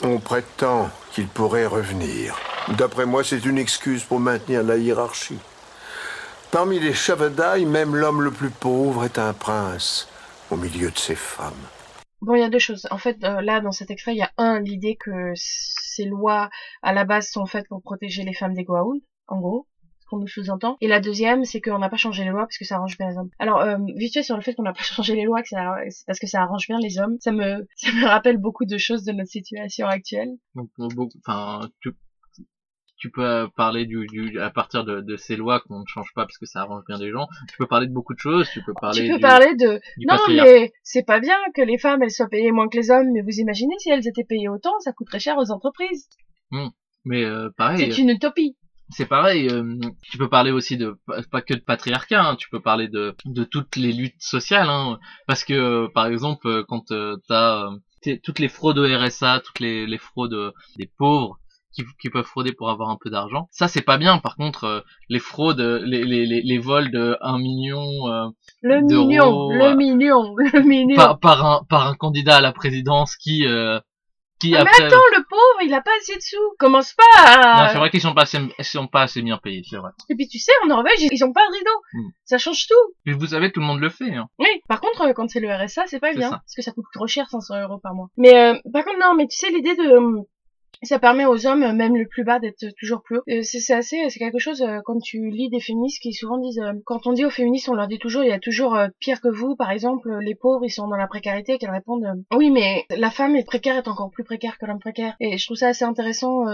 On 0.02 0.20
prétend 0.20 0.90
qu'ils 1.12 1.28
pourraient 1.28 1.66
revenir. 1.66 2.38
D'après 2.78 3.06
moi, 3.06 3.24
c'est 3.24 3.46
une 3.46 3.58
excuse 3.58 4.04
pour 4.04 4.20
maintenir 4.20 4.64
la 4.64 4.78
hiérarchie. 4.78 5.40
Parmi 6.52 6.80
les 6.80 6.94
Chavadaï, 6.94 7.66
même 7.66 7.96
l'homme 7.96 8.22
le 8.22 8.32
plus 8.32 8.50
pauvre 8.50 9.06
est 9.06 9.20
un 9.20 9.34
prince 9.34 10.08
au 10.50 10.56
milieu 10.56 10.90
de 10.90 10.98
ses 10.98 11.16
femmes. 11.16 11.54
Bon, 12.22 12.34
il 12.34 12.42
y 12.42 12.44
a 12.44 12.50
deux 12.50 12.60
choses. 12.60 12.88
En 12.92 12.98
fait, 12.98 13.24
euh, 13.24 13.42
là, 13.42 13.62
dans 13.62 13.72
cet 13.72 13.92
extrait, 13.92 14.14
il 14.14 14.18
y 14.18 14.24
a 14.24 14.32
un, 14.38 14.60
l'idée 14.60 14.98
que 15.00 15.32
ces 15.36 16.06
lois, 16.06 16.50
à 16.82 16.92
la 16.92 17.06
base, 17.06 17.30
sont 17.30 17.46
faites 17.46 17.68
pour 17.70 17.82
protéger 17.82 18.24
les 18.24 18.34
femmes 18.34 18.54
des 18.54 18.64
Goa'uld, 18.64 19.02
en 19.28 19.40
gros, 19.40 19.68
qu'on 20.10 20.18
nous 20.20 20.28
sous-entend. 20.28 20.78
Et 20.82 20.88
la 20.88 21.00
deuxième, 21.00 21.46
c'est 21.46 21.62
qu'on 21.62 21.80
n'a 21.80 21.90
pas 21.90 21.98
changé 21.98 22.24
les 22.24 22.30
lois 22.32 22.42
parce 22.42 22.58
que 22.58 22.66
ça 22.66 22.76
arrange 22.76 22.98
bien 22.98 23.10
les 23.10 23.18
hommes. 23.18 23.30
Alors, 23.40 23.62
euh, 23.62 23.78
vite 23.96 24.14
fait 24.14 24.24
sur 24.24 24.36
le 24.36 24.42
fait 24.42 24.54
qu'on 24.56 24.64
n'a 24.64 24.74
pas 24.74 24.82
changé 24.84 25.16
les 25.16 25.24
lois, 25.24 25.42
que 25.42 25.50
ça, 25.50 25.76
c'est 25.90 26.06
parce 26.06 26.20
que 26.20 26.28
ça 26.28 26.42
arrange 26.42 26.68
bien 26.68 26.80
les 26.80 27.00
hommes, 27.00 27.18
ça 27.20 27.32
me, 27.32 27.66
ça 27.76 27.92
me 27.94 28.06
rappelle 28.06 28.38
beaucoup 28.38 28.66
de 28.66 28.78
choses 28.78 29.04
de 29.04 29.12
notre 29.14 29.30
situation 29.30 29.88
actuelle. 29.88 30.30
Donc, 30.56 30.70
enfin, 31.26 31.70
tu, 31.82 31.92
tu 32.98 33.12
peux 33.12 33.48
parler 33.56 33.86
du, 33.86 34.06
du, 34.08 34.40
à 34.42 34.50
partir 34.50 34.84
de, 34.84 35.00
de 35.00 35.16
ces 35.16 35.38
lois 35.38 35.62
qu'on 35.62 35.80
ne 35.80 35.86
change 35.88 36.12
pas 36.14 36.24
parce 36.26 36.38
que 36.38 36.46
ça 36.46 36.62
arrange 36.62 36.84
bien 36.86 36.98
des 37.00 37.12
gens. 37.12 37.28
Tu 37.50 37.56
peux 37.58 37.66
parler 37.68 37.88
de 37.88 37.94
beaucoup 37.94 38.14
de 38.14 38.20
choses. 38.20 38.50
Tu 38.52 38.62
peux 38.62 38.74
parler. 38.74 39.04
tu 39.04 39.08
peux 39.10 39.16
du- 39.16 39.22
parler 39.22 39.56
de, 39.56 39.80
non, 40.06 40.18
mais 40.28 40.74
c'est 40.84 41.04
pas 41.06 41.22
bien 41.22 41.38
que 41.56 41.62
les 41.62 41.78
femmes, 41.78 42.04
elles 42.04 42.12
soient 42.12 42.28
payées 42.28 42.52
moins 42.52 42.68
que 42.68 42.76
les 42.78 42.92
hommes, 42.92 43.10
mais 43.14 43.22
vous 43.22 43.40
imaginez 43.40 43.74
si 43.80 43.90
elles 43.90 44.06
étaient 44.06 44.26
payées 44.26 44.50
autant, 44.50 44.78
ça 44.82 44.92
coûterait 44.92 45.20
cher 45.20 45.38
aux 45.38 45.50
entreprises. 45.52 46.10
Mais 47.06 47.24
euh, 47.24 47.50
pareil. 47.56 47.78
C'est 47.94 48.02
une 48.02 48.10
utopie. 48.10 48.58
C'est 48.92 49.06
pareil, 49.06 49.48
euh, 49.50 49.80
tu 50.02 50.18
peux 50.18 50.30
parler 50.30 50.52
aussi 50.52 50.76
de 50.78 50.98
pas- 51.32 51.42
que 51.42 51.54
de 51.54 51.60
patriarcat, 51.60 52.24
hein, 52.24 52.36
tu 52.36 52.50
peux 52.50 52.60
parler 52.62 52.88
de 52.88 53.16
de 53.26 53.44
toutes 53.44 53.76
les 53.76 53.92
luttes 53.94 54.22
sociales, 54.22 54.68
hein, 54.70 55.00
parce 55.28 55.44
que 55.44 55.54
euh, 55.54 55.88
par 55.94 56.08
exemple 56.08 56.48
euh, 56.48 56.64
quand 56.68 56.92
euh, 56.92 57.16
t'as 57.28 57.68
euh, 57.68 57.78
t'es- 58.02 58.20
toutes 58.24 58.40
les 58.40 58.48
fraudes 58.50 58.80
au 58.80 58.86
RSA, 58.86 59.42
toutes 59.46 59.60
les, 59.60 59.86
les 59.86 59.98
fraudes 60.00 60.54
des 60.78 60.90
pauvres 60.98 61.38
qui, 61.72 61.84
qui 62.02 62.10
peuvent 62.10 62.26
frauder 62.26 62.52
pour 62.52 62.72
avoir 62.72 62.90
un 62.90 62.98
peu 63.00 63.12
d'argent, 63.12 63.48
ça 63.52 63.68
c'est 63.68 63.84
pas 63.84 64.00
bien. 64.00 64.18
Par 64.18 64.36
contre, 64.36 64.64
euh, 64.64 64.82
les 65.08 65.20
fraudes, 65.20 65.60
les, 65.62 66.04
les, 66.04 66.26
les, 66.26 66.42
les 66.42 66.58
vols 66.58 66.90
de 66.90 67.16
1 67.22 67.38
million 67.38 67.84
euh, 68.08 68.26
Le 68.64 68.82
million, 68.82 69.50
le 69.52 69.76
million, 69.76 70.36
le 70.54 70.62
million. 70.64 70.96
par, 70.96 71.20
par 71.20 71.46
un 71.46 71.62
par 71.70 71.86
un 71.88 71.94
candidat 71.94 72.38
à 72.38 72.42
la 72.42 72.54
présidence 72.54 73.16
qui 73.16 73.46
euh, 73.46 73.80
qui 74.40 74.56
Ah, 74.56 74.64
mais 74.64 74.86
attends, 74.86 74.98
le 75.16 75.24
pauvre, 75.30 75.64
il 75.64 75.74
a 75.74 75.82
pas 75.82 75.92
assez 76.00 76.16
de 76.16 76.22
sous. 76.22 76.38
Commence 76.58 76.94
pas 76.94 77.04
à... 77.24 77.64
non, 77.64 77.70
c'est 77.72 77.78
vrai 77.78 77.90
qu'ils 77.90 78.02
sont 78.02 78.14
pas 78.14 78.24
assez, 78.24 78.38
ils 78.58 78.66
sont 78.66 78.88
pas 78.88 79.04
assez 79.04 79.22
bien 79.22 79.38
payés, 79.38 79.64
c'est 79.70 79.78
vrai. 79.78 79.92
Et 80.10 80.16
puis 80.16 80.28
tu 80.28 80.40
sais, 80.40 80.52
en 80.64 80.68
Norvège, 80.68 81.00
ils 81.00 81.24
ont 81.24 81.34
pas 81.34 81.48
de 81.48 81.54
rideau. 81.54 81.82
Mm. 81.94 82.10
Ça 82.26 82.38
change 82.38 82.68
tout. 82.68 82.94
Mais 83.06 83.14
vous 83.14 83.28
savez, 83.28 83.52
tout 83.52 83.60
le 83.60 83.66
monde 83.66 83.82
le 83.82 83.90
fait. 83.90 84.14
Hein. 84.16 84.28
Oui, 84.40 84.50
par 84.68 84.82
contre, 84.82 85.02
euh, 85.02 85.14
quand 85.14 85.30
c'est 85.30 85.40
le 85.40 85.54
RSA, 85.54 85.88
c'est 85.88 86.00
pas 86.00 86.14
bien. 86.14 86.30
ça. 86.30 86.38
Parce 86.38 86.56
que 86.56 86.62
ça 86.62 86.72
coûte 86.72 86.86
trop 86.94 87.08
cher, 87.08 87.30
500 87.30 87.62
euros 87.62 87.80
par 87.80 87.94
mois. 87.94 88.08
Mais 88.18 88.36
euh, 88.36 88.56
par 88.72 88.86
contre, 88.86 89.00
non, 89.00 89.16
mais 89.16 89.28
tu 89.28 89.38
sais, 89.38 89.50
l'idée 89.52 89.76
de... 89.76 90.26
Ça 90.84 90.98
permet 90.98 91.26
aux 91.26 91.46
hommes, 91.46 91.74
même 91.74 91.98
le 91.98 92.08
plus 92.08 92.24
bas, 92.24 92.40
d'être 92.40 92.66
toujours 92.80 93.02
plus 93.02 93.18
haut. 93.18 93.24
Euh, 93.30 93.42
C'est 93.44 93.74
assez, 93.74 93.98
c'est 94.10 94.20
quelque 94.20 94.40
chose, 94.40 94.62
euh, 94.62 94.80
quand 94.86 95.00
tu 95.00 95.30
lis 95.30 95.50
des 95.50 95.60
féministes 95.60 96.02
qui 96.02 96.14
souvent 96.14 96.38
disent... 96.38 96.60
euh, 96.60 96.74
quand 96.86 97.06
on 97.06 97.12
dit 97.12 97.26
aux 97.26 97.30
féministes, 97.30 97.68
on 97.68 97.74
leur 97.74 97.88
dit 97.88 98.00
toujours, 98.00 98.24
il 98.24 98.30
y 98.30 98.34
a 98.34 98.40
toujours 98.40 98.80
pire 99.00 99.20
que 99.20 99.28
vous. 99.28 99.56
Par 99.56 99.72
exemple, 99.72 100.10
les 100.22 100.36
pauvres, 100.36 100.64
ils 100.64 100.70
sont 100.70 100.88
dans 100.88 100.96
la 100.96 101.08
précarité, 101.08 101.58
qu'elles 101.58 101.72
répondent... 101.72 102.24
oui, 102.34 102.50
mais 102.50 102.86
la 102.90 103.12
femme 103.12 103.36
est 103.36 103.44
précaire, 103.46 103.76
est 103.76 103.88
encore 103.88 104.12
plus 104.12 104.24
précaire 104.24 104.58
que 104.58 104.66
l'homme 104.66 104.80
précaire. 104.80 105.16
Et 105.20 105.38
je 105.38 105.46
trouve 105.46 105.58
ça 105.58 105.68
assez 105.68 105.86
intéressant... 105.86 106.46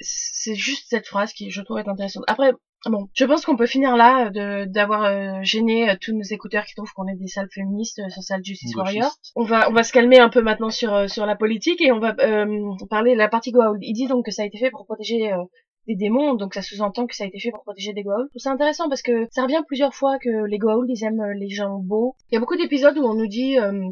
c'est 0.00 0.54
juste 0.54 0.86
cette 0.88 1.06
phrase 1.06 1.32
qui 1.32 1.50
je 1.50 1.60
trouve 1.62 1.78
être 1.78 1.88
intéressante. 1.88 2.24
Après, 2.26 2.52
bon, 2.90 3.08
je 3.14 3.24
pense 3.24 3.44
qu'on 3.44 3.56
peut 3.56 3.66
finir 3.66 3.96
là 3.96 4.30
de 4.30 4.64
d'avoir 4.66 5.04
euh, 5.04 5.42
gêné 5.42 5.88
euh, 5.90 5.94
tous 6.00 6.12
nos 6.14 6.22
écouteurs 6.22 6.64
qui 6.64 6.74
trouvent 6.74 6.92
qu'on 6.94 7.06
est 7.08 7.16
des 7.16 7.26
sales 7.28 7.48
féministes, 7.52 7.98
euh, 8.00 8.08
sur 8.10 8.22
sales 8.22 8.44
justice 8.44 8.72
warriors. 8.76 9.12
On 9.36 9.44
va 9.44 9.68
on 9.70 9.72
va 9.72 9.82
se 9.82 9.92
calmer 9.92 10.18
un 10.18 10.28
peu 10.28 10.42
maintenant 10.42 10.70
sur 10.70 10.92
euh, 10.94 11.08
sur 11.08 11.26
la 11.26 11.36
politique 11.36 11.80
et 11.80 11.92
on 11.92 11.98
va 12.00 12.14
euh, 12.20 12.46
parler 12.90 13.12
de 13.14 13.18
la 13.18 13.28
partie 13.28 13.52
Goa'uld. 13.52 13.78
Il 13.82 13.92
dit 13.94 14.06
donc 14.06 14.24
que 14.26 14.30
ça 14.30 14.42
a 14.42 14.46
été 14.46 14.58
fait 14.58 14.70
pour 14.70 14.84
protéger 14.86 15.32
euh, 15.32 15.42
des 15.86 15.96
démons, 15.96 16.34
donc 16.34 16.54
ça 16.54 16.62
sous-entend 16.62 17.06
que 17.06 17.14
ça 17.14 17.24
a 17.24 17.26
été 17.26 17.38
fait 17.38 17.50
pour 17.50 17.62
protéger 17.62 17.92
des 17.92 18.02
Goa'uld. 18.02 18.28
Ça 18.36 18.50
intéressant 18.50 18.88
parce 18.88 19.02
que 19.02 19.26
ça 19.30 19.42
revient 19.42 19.62
plusieurs 19.66 19.94
fois 19.94 20.18
que 20.18 20.46
les 20.46 20.58
Goa'uld 20.58 20.88
ils 20.88 21.04
aiment 21.04 21.20
euh, 21.20 21.34
les 21.34 21.48
gens 21.50 21.78
beaux. 21.78 22.16
Il 22.30 22.34
y 22.34 22.36
a 22.38 22.40
beaucoup 22.40 22.56
d'épisodes 22.56 22.96
où 22.98 23.04
on 23.04 23.14
nous 23.14 23.26
dit 23.28 23.58
euh, 23.58 23.82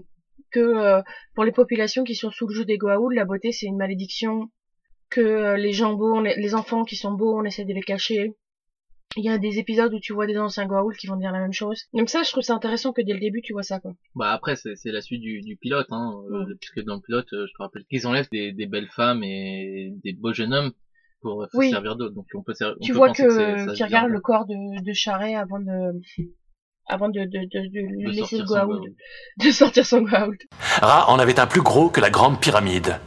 que 0.51 0.61
euh, 0.61 1.03
pour 1.35 1.45
les 1.45 1.53
populations 1.53 2.05
qui 2.05 2.15
sont 2.15 2.31
sous 2.31 2.47
le 2.47 2.55
joug 2.55 2.65
des 2.65 2.79
Goa'uld, 2.79 3.15
la 3.15 3.25
beauté 3.25 3.53
c'est 3.53 3.67
une 3.67 3.77
malédiction 3.77 4.49
que 5.11 5.21
euh, 5.21 5.57
les 5.59 5.73
gens 5.75 5.93
beaux, 5.93 6.15
on 6.15 6.25
est- 6.25 6.37
les 6.41 6.55
enfants 6.55 6.85
qui 6.85 6.97
sont 6.97 7.13
beaux, 7.13 7.39
on 7.39 7.45
essaie 7.45 7.65
de 7.67 7.73
les 7.75 7.83
cacher. 7.83 8.33
Il 9.17 9.25
y 9.25 9.29
a 9.29 9.39
des 9.39 9.59
épisodes 9.59 9.93
où 9.93 9.99
tu 10.01 10.13
vois 10.13 10.27
des 10.27 10.39
anciens 10.39 10.67
Goa'uld 10.67 10.97
qui 10.97 11.07
vont 11.07 11.17
dire 11.17 11.33
la 11.33 11.41
même 11.41 11.53
chose. 11.53 11.83
Donc 11.93 12.09
ça, 12.09 12.23
je 12.23 12.31
trouve 12.31 12.43
ça 12.43 12.55
intéressant 12.55 12.93
que 12.93 13.03
dès 13.03 13.13
le 13.13 13.21
début, 13.21 13.43
tu 13.43 13.53
vois 13.53 13.63
ça, 13.63 13.79
quoi. 13.79 13.93
Bah 14.15 14.33
après 14.33 14.57
c'est 14.57 14.75
c'est 14.77 14.91
la 14.93 15.01
suite 15.01 15.21
du, 15.21 15.41
du 15.43 15.57
pilote, 15.57 15.87
hein, 15.91 16.13
euh, 16.31 16.45
Mm. 16.47 16.57
puisque 16.61 16.81
dans 16.85 16.95
le 16.97 17.01
pilote, 17.01 17.27
euh, 17.33 17.47
je 17.47 17.53
te 17.53 17.63
rappelle 17.63 17.85
qu'ils 17.91 18.07
enlèvent 18.07 18.29
des, 18.33 18.53
des 18.53 18.67
belles 18.67 18.89
femmes 18.89 19.23
et 19.23 19.93
des 20.03 20.13
beaux 20.13 20.33
jeunes 20.33 20.55
hommes 20.55 20.73
pour 21.21 21.43
euh, 21.43 21.47
se 21.53 21.69
servir 21.71 21.97
d'autres. 21.97 22.15
Donc 22.15 22.27
on 22.35 22.43
peut, 22.43 22.55
on 22.61 22.75
tu 22.81 22.93
peut 22.93 22.99
vois 22.99 23.13
que, 23.13 23.23
que 23.23 23.67
ça 23.67 23.75
qui 23.75 23.85
regarde 23.85 24.09
le 24.11 24.21
corps 24.21 24.47
de, 24.47 24.83
de 24.83 24.93
Charret 24.93 25.35
avant 25.35 25.61
de 25.61 26.01
avant 26.87 27.09
de, 27.09 27.21
de, 27.21 27.25
de, 27.25 27.69
de 27.69 28.11
laisser 28.11 28.39
le 28.39 28.45
de 29.45 29.51
sortir 29.51 29.87
son 29.87 30.03
Goa'uld. 30.03 30.39
Ra 30.81 31.09
en 31.09 31.19
avait 31.19 31.39
un 31.39 31.47
plus 31.47 31.63
gros 31.63 31.89
que 31.89 32.01
la 32.01 32.11
grande 32.11 32.41
pyramide. 32.41 32.99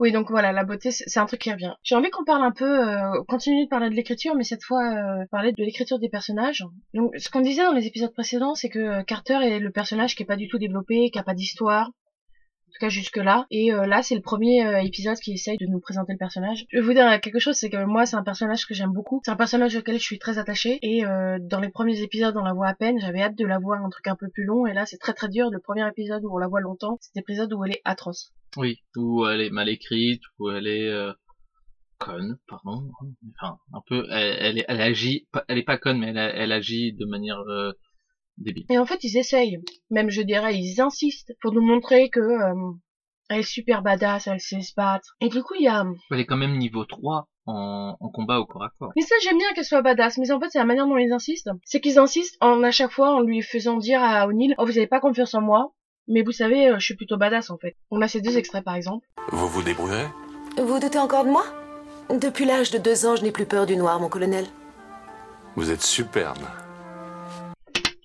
Oui, 0.00 0.12
donc 0.12 0.30
voilà, 0.30 0.52
la 0.52 0.64
beauté, 0.64 0.90
c'est 0.90 1.18
un 1.18 1.26
truc 1.26 1.40
qui 1.40 1.52
revient. 1.52 1.74
J'ai 1.82 1.94
envie 1.94 2.10
qu'on 2.10 2.24
parle 2.24 2.42
un 2.44 2.52
peu, 2.52 2.88
euh, 2.88 3.22
continue 3.28 3.64
de 3.64 3.68
parler 3.68 3.90
de 3.90 3.94
l'écriture, 3.94 4.34
mais 4.34 4.44
cette 4.44 4.62
fois 4.62 4.82
euh, 4.82 5.24
parler 5.30 5.52
de 5.52 5.62
l'écriture 5.62 5.98
des 5.98 6.08
personnages. 6.08 6.64
Donc, 6.94 7.12
ce 7.16 7.28
qu'on 7.30 7.40
disait 7.40 7.64
dans 7.64 7.72
les 7.72 7.86
épisodes 7.86 8.12
précédents, 8.12 8.54
c'est 8.54 8.68
que 8.68 8.78
euh, 8.78 9.02
Carter 9.02 9.38
est 9.42 9.58
le 9.58 9.70
personnage 9.70 10.14
qui 10.14 10.22
est 10.22 10.26
pas 10.26 10.36
du 10.36 10.48
tout 10.48 10.58
développé, 10.58 11.10
qui 11.10 11.18
a 11.18 11.22
pas 11.22 11.34
d'histoire. 11.34 11.90
En 12.68 12.70
tout 12.70 12.80
cas 12.80 12.88
jusque 12.90 13.16
là. 13.16 13.46
Et 13.50 13.72
euh, 13.72 13.86
là, 13.86 14.02
c'est 14.02 14.14
le 14.14 14.20
premier 14.20 14.64
euh, 14.66 14.82
épisode 14.82 15.16
qui 15.16 15.32
essaye 15.32 15.56
de 15.56 15.66
nous 15.66 15.80
présenter 15.80 16.12
le 16.12 16.18
personnage. 16.18 16.66
Je 16.70 16.78
vais 16.78 16.84
vous 16.84 16.92
dire 16.92 17.18
quelque 17.20 17.38
chose, 17.38 17.56
c'est 17.56 17.70
que 17.70 17.82
moi, 17.84 18.04
c'est 18.04 18.16
un 18.16 18.22
personnage 18.22 18.66
que 18.66 18.74
j'aime 18.74 18.92
beaucoup. 18.92 19.22
C'est 19.24 19.30
un 19.30 19.36
personnage 19.36 19.74
auquel 19.74 19.98
je 19.98 20.04
suis 20.04 20.18
très 20.18 20.38
attachée. 20.38 20.78
Et 20.82 21.06
euh, 21.06 21.38
dans 21.40 21.60
les 21.60 21.70
premiers 21.70 22.02
épisodes, 22.02 22.36
on 22.36 22.44
la 22.44 22.52
voit 22.52 22.68
à 22.68 22.74
peine. 22.74 23.00
J'avais 23.00 23.22
hâte 23.22 23.36
de 23.36 23.46
la 23.46 23.58
voir 23.58 23.82
un 23.82 23.88
truc 23.88 24.06
un 24.06 24.16
peu 24.16 24.28
plus 24.28 24.44
long. 24.44 24.66
Et 24.66 24.74
là, 24.74 24.84
c'est 24.84 24.98
très 24.98 25.14
très 25.14 25.28
dur. 25.28 25.50
Le 25.50 25.60
premier 25.60 25.88
épisode 25.88 26.22
où 26.24 26.34
on 26.34 26.38
la 26.38 26.46
voit 26.46 26.60
longtemps, 26.60 26.98
c'est 27.00 27.16
l'épisode 27.16 27.52
où 27.54 27.64
elle 27.64 27.72
est 27.72 27.82
atroce. 27.86 28.34
Oui, 28.56 28.82
ou 28.96 29.26
elle 29.26 29.40
est 29.40 29.50
mal 29.50 29.68
écrite, 29.68 30.22
ou 30.38 30.50
elle 30.50 30.66
est 30.66 30.88
euh, 30.88 31.12
conne, 31.98 32.38
pardon. 32.48 32.90
Enfin, 33.40 33.58
un 33.72 33.80
peu, 33.86 34.06
elle, 34.10 34.58
elle, 34.58 34.64
elle 34.68 34.80
agit, 34.80 35.26
elle 35.48 35.58
est 35.58 35.64
pas 35.64 35.78
conne, 35.78 35.98
mais 35.98 36.08
elle, 36.08 36.18
elle 36.18 36.52
agit 36.52 36.92
de 36.92 37.06
manière 37.06 37.40
euh, 37.48 37.72
débile. 38.38 38.64
Et 38.70 38.78
en 38.78 38.86
fait, 38.86 39.02
ils 39.04 39.16
essayent, 39.18 39.60
même 39.90 40.10
je 40.10 40.22
dirais, 40.22 40.56
ils 40.56 40.80
insistent 40.80 41.32
pour 41.40 41.52
nous 41.52 41.60
montrer 41.60 42.10
que 42.10 42.20
euh, 42.20 42.72
elle 43.28 43.40
est 43.40 43.42
super 43.42 43.82
badass, 43.82 44.26
elle 44.26 44.40
sait 44.40 44.60
se 44.60 44.72
battre. 44.76 45.16
Et 45.20 45.28
du 45.28 45.42
coup, 45.42 45.54
il 45.58 45.64
y 45.64 45.68
a... 45.68 45.84
Elle 46.10 46.20
est 46.20 46.26
quand 46.26 46.36
même 46.36 46.56
niveau 46.56 46.84
3 46.84 47.28
en, 47.46 47.96
en 47.98 48.08
combat 48.10 48.38
au 48.38 48.46
corps 48.46 48.64
à 48.64 48.70
corps. 48.78 48.92
Mais 48.96 49.02
ça, 49.02 49.14
j'aime 49.22 49.38
bien 49.38 49.52
qu'elle 49.54 49.64
soit 49.64 49.82
badass, 49.82 50.18
mais 50.18 50.30
en 50.30 50.40
fait, 50.40 50.48
c'est 50.50 50.58
la 50.58 50.64
manière 50.64 50.86
dont 50.86 50.96
ils 50.96 51.12
insistent. 51.12 51.50
C'est 51.64 51.80
qu'ils 51.80 51.98
insistent 51.98 52.36
en 52.40 52.62
à 52.62 52.70
chaque 52.70 52.92
fois 52.92 53.14
en 53.14 53.20
lui 53.20 53.42
faisant 53.42 53.76
dire 53.76 54.02
à 54.02 54.26
O'Neill, 54.26 54.54
oh, 54.58 54.64
vous 54.64 54.78
avez 54.78 54.86
pas 54.86 55.00
confiance 55.00 55.34
en 55.34 55.40
moi, 55.40 55.72
mais 56.06 56.22
vous 56.22 56.32
savez, 56.32 56.68
euh, 56.68 56.78
je 56.78 56.84
suis 56.84 56.96
plutôt 56.96 57.18
badass, 57.18 57.50
en 57.50 57.58
fait. 57.58 57.76
On 57.90 58.00
a 58.00 58.08
ces 58.08 58.20
deux 58.20 58.38
extraits, 58.38 58.64
par 58.64 58.74
exemple. 58.74 59.06
Vous 59.30 59.48
vous 59.48 59.62
débrouillerez 59.62 60.06
Vous 60.56 60.78
doutez 60.78 60.98
encore 60.98 61.24
de 61.24 61.30
moi? 61.30 61.44
Depuis 62.10 62.46
l'âge 62.46 62.70
de 62.70 62.78
deux 62.78 63.04
ans, 63.04 63.16
je 63.16 63.22
n'ai 63.22 63.32
plus 63.32 63.44
peur 63.44 63.66
du 63.66 63.76
noir, 63.76 64.00
mon 64.00 64.08
colonel. 64.08 64.46
Vous 65.56 65.70
êtes 65.70 65.82
superbe. 65.82 66.38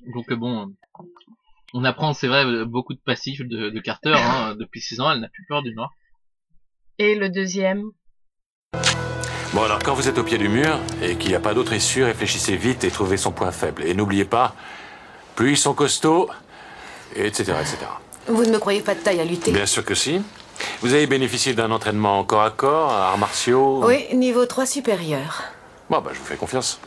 Donc 0.08 0.32
euh, 0.32 0.36
bon, 0.36 0.74
on 1.74 1.84
apprend, 1.84 2.14
c'est 2.14 2.28
vrai, 2.28 2.46
euh, 2.46 2.66
beaucoup 2.66 2.94
de 2.94 3.02
passifs 3.06 3.42
de, 3.42 3.70
de 3.70 3.80
Carter. 3.80 4.16
Hein, 4.16 4.56
depuis 4.60 4.82
6 4.82 5.00
ans, 5.00 5.12
elle 5.12 5.20
n'a 5.20 5.30
plus 5.30 5.46
peur 5.48 5.64
du 5.64 5.74
noir. 5.74 5.92
Et 7.00 7.16
le 7.16 7.30
deuxième 7.30 7.84
Bon, 9.54 9.62
alors 9.64 9.80
quand 9.84 9.94
vous 9.94 10.08
êtes 10.08 10.18
au 10.18 10.24
pied 10.24 10.40
du 10.40 10.50
mur 10.50 10.80
et 11.04 11.16
qu'il 11.16 11.30
n'y 11.30 11.36
a 11.36 11.40
pas 11.40 11.54
d'autre 11.54 11.74
issue, 11.74 12.04
réfléchissez 12.04 12.58
vite 12.58 12.84
et 12.84 12.90
trouvez 12.90 13.18
son 13.18 13.32
point 13.32 13.52
faible. 13.52 13.84
Et 13.84 13.94
n'oubliez 13.94 14.26
pas, 14.26 14.56
plus 15.36 15.52
ils 15.52 15.58
sont 15.58 15.76
costauds, 15.76 16.28
et 17.16 17.28
etc., 17.28 17.54
etc. 17.62 17.78
Vous 18.28 18.46
ne 18.46 18.52
me 18.52 18.58
croyez 18.58 18.82
pas 18.82 18.96
de 18.96 19.00
taille 19.00 19.20
à 19.20 19.26
lutter 19.26 19.52
Bien 19.52 19.68
sûr 19.68 19.86
que 19.86 19.94
si. 19.94 20.22
Vous 20.82 20.94
avez 20.94 21.06
bénéficié 21.06 21.54
d'un 21.54 21.72
entraînement 21.72 22.24
corps 22.24 22.42
à 22.42 22.50
corps, 22.50 22.92
arts 22.92 23.18
martiaux. 23.18 23.86
Oui, 23.86 24.08
niveau 24.16 24.46
3 24.46 24.66
supérieur. 24.66 25.44
Bon, 25.90 26.02
bah, 26.02 26.12
je 26.14 26.20
vous 26.20 26.26
fais 26.26 26.36
confiance. 26.36 26.80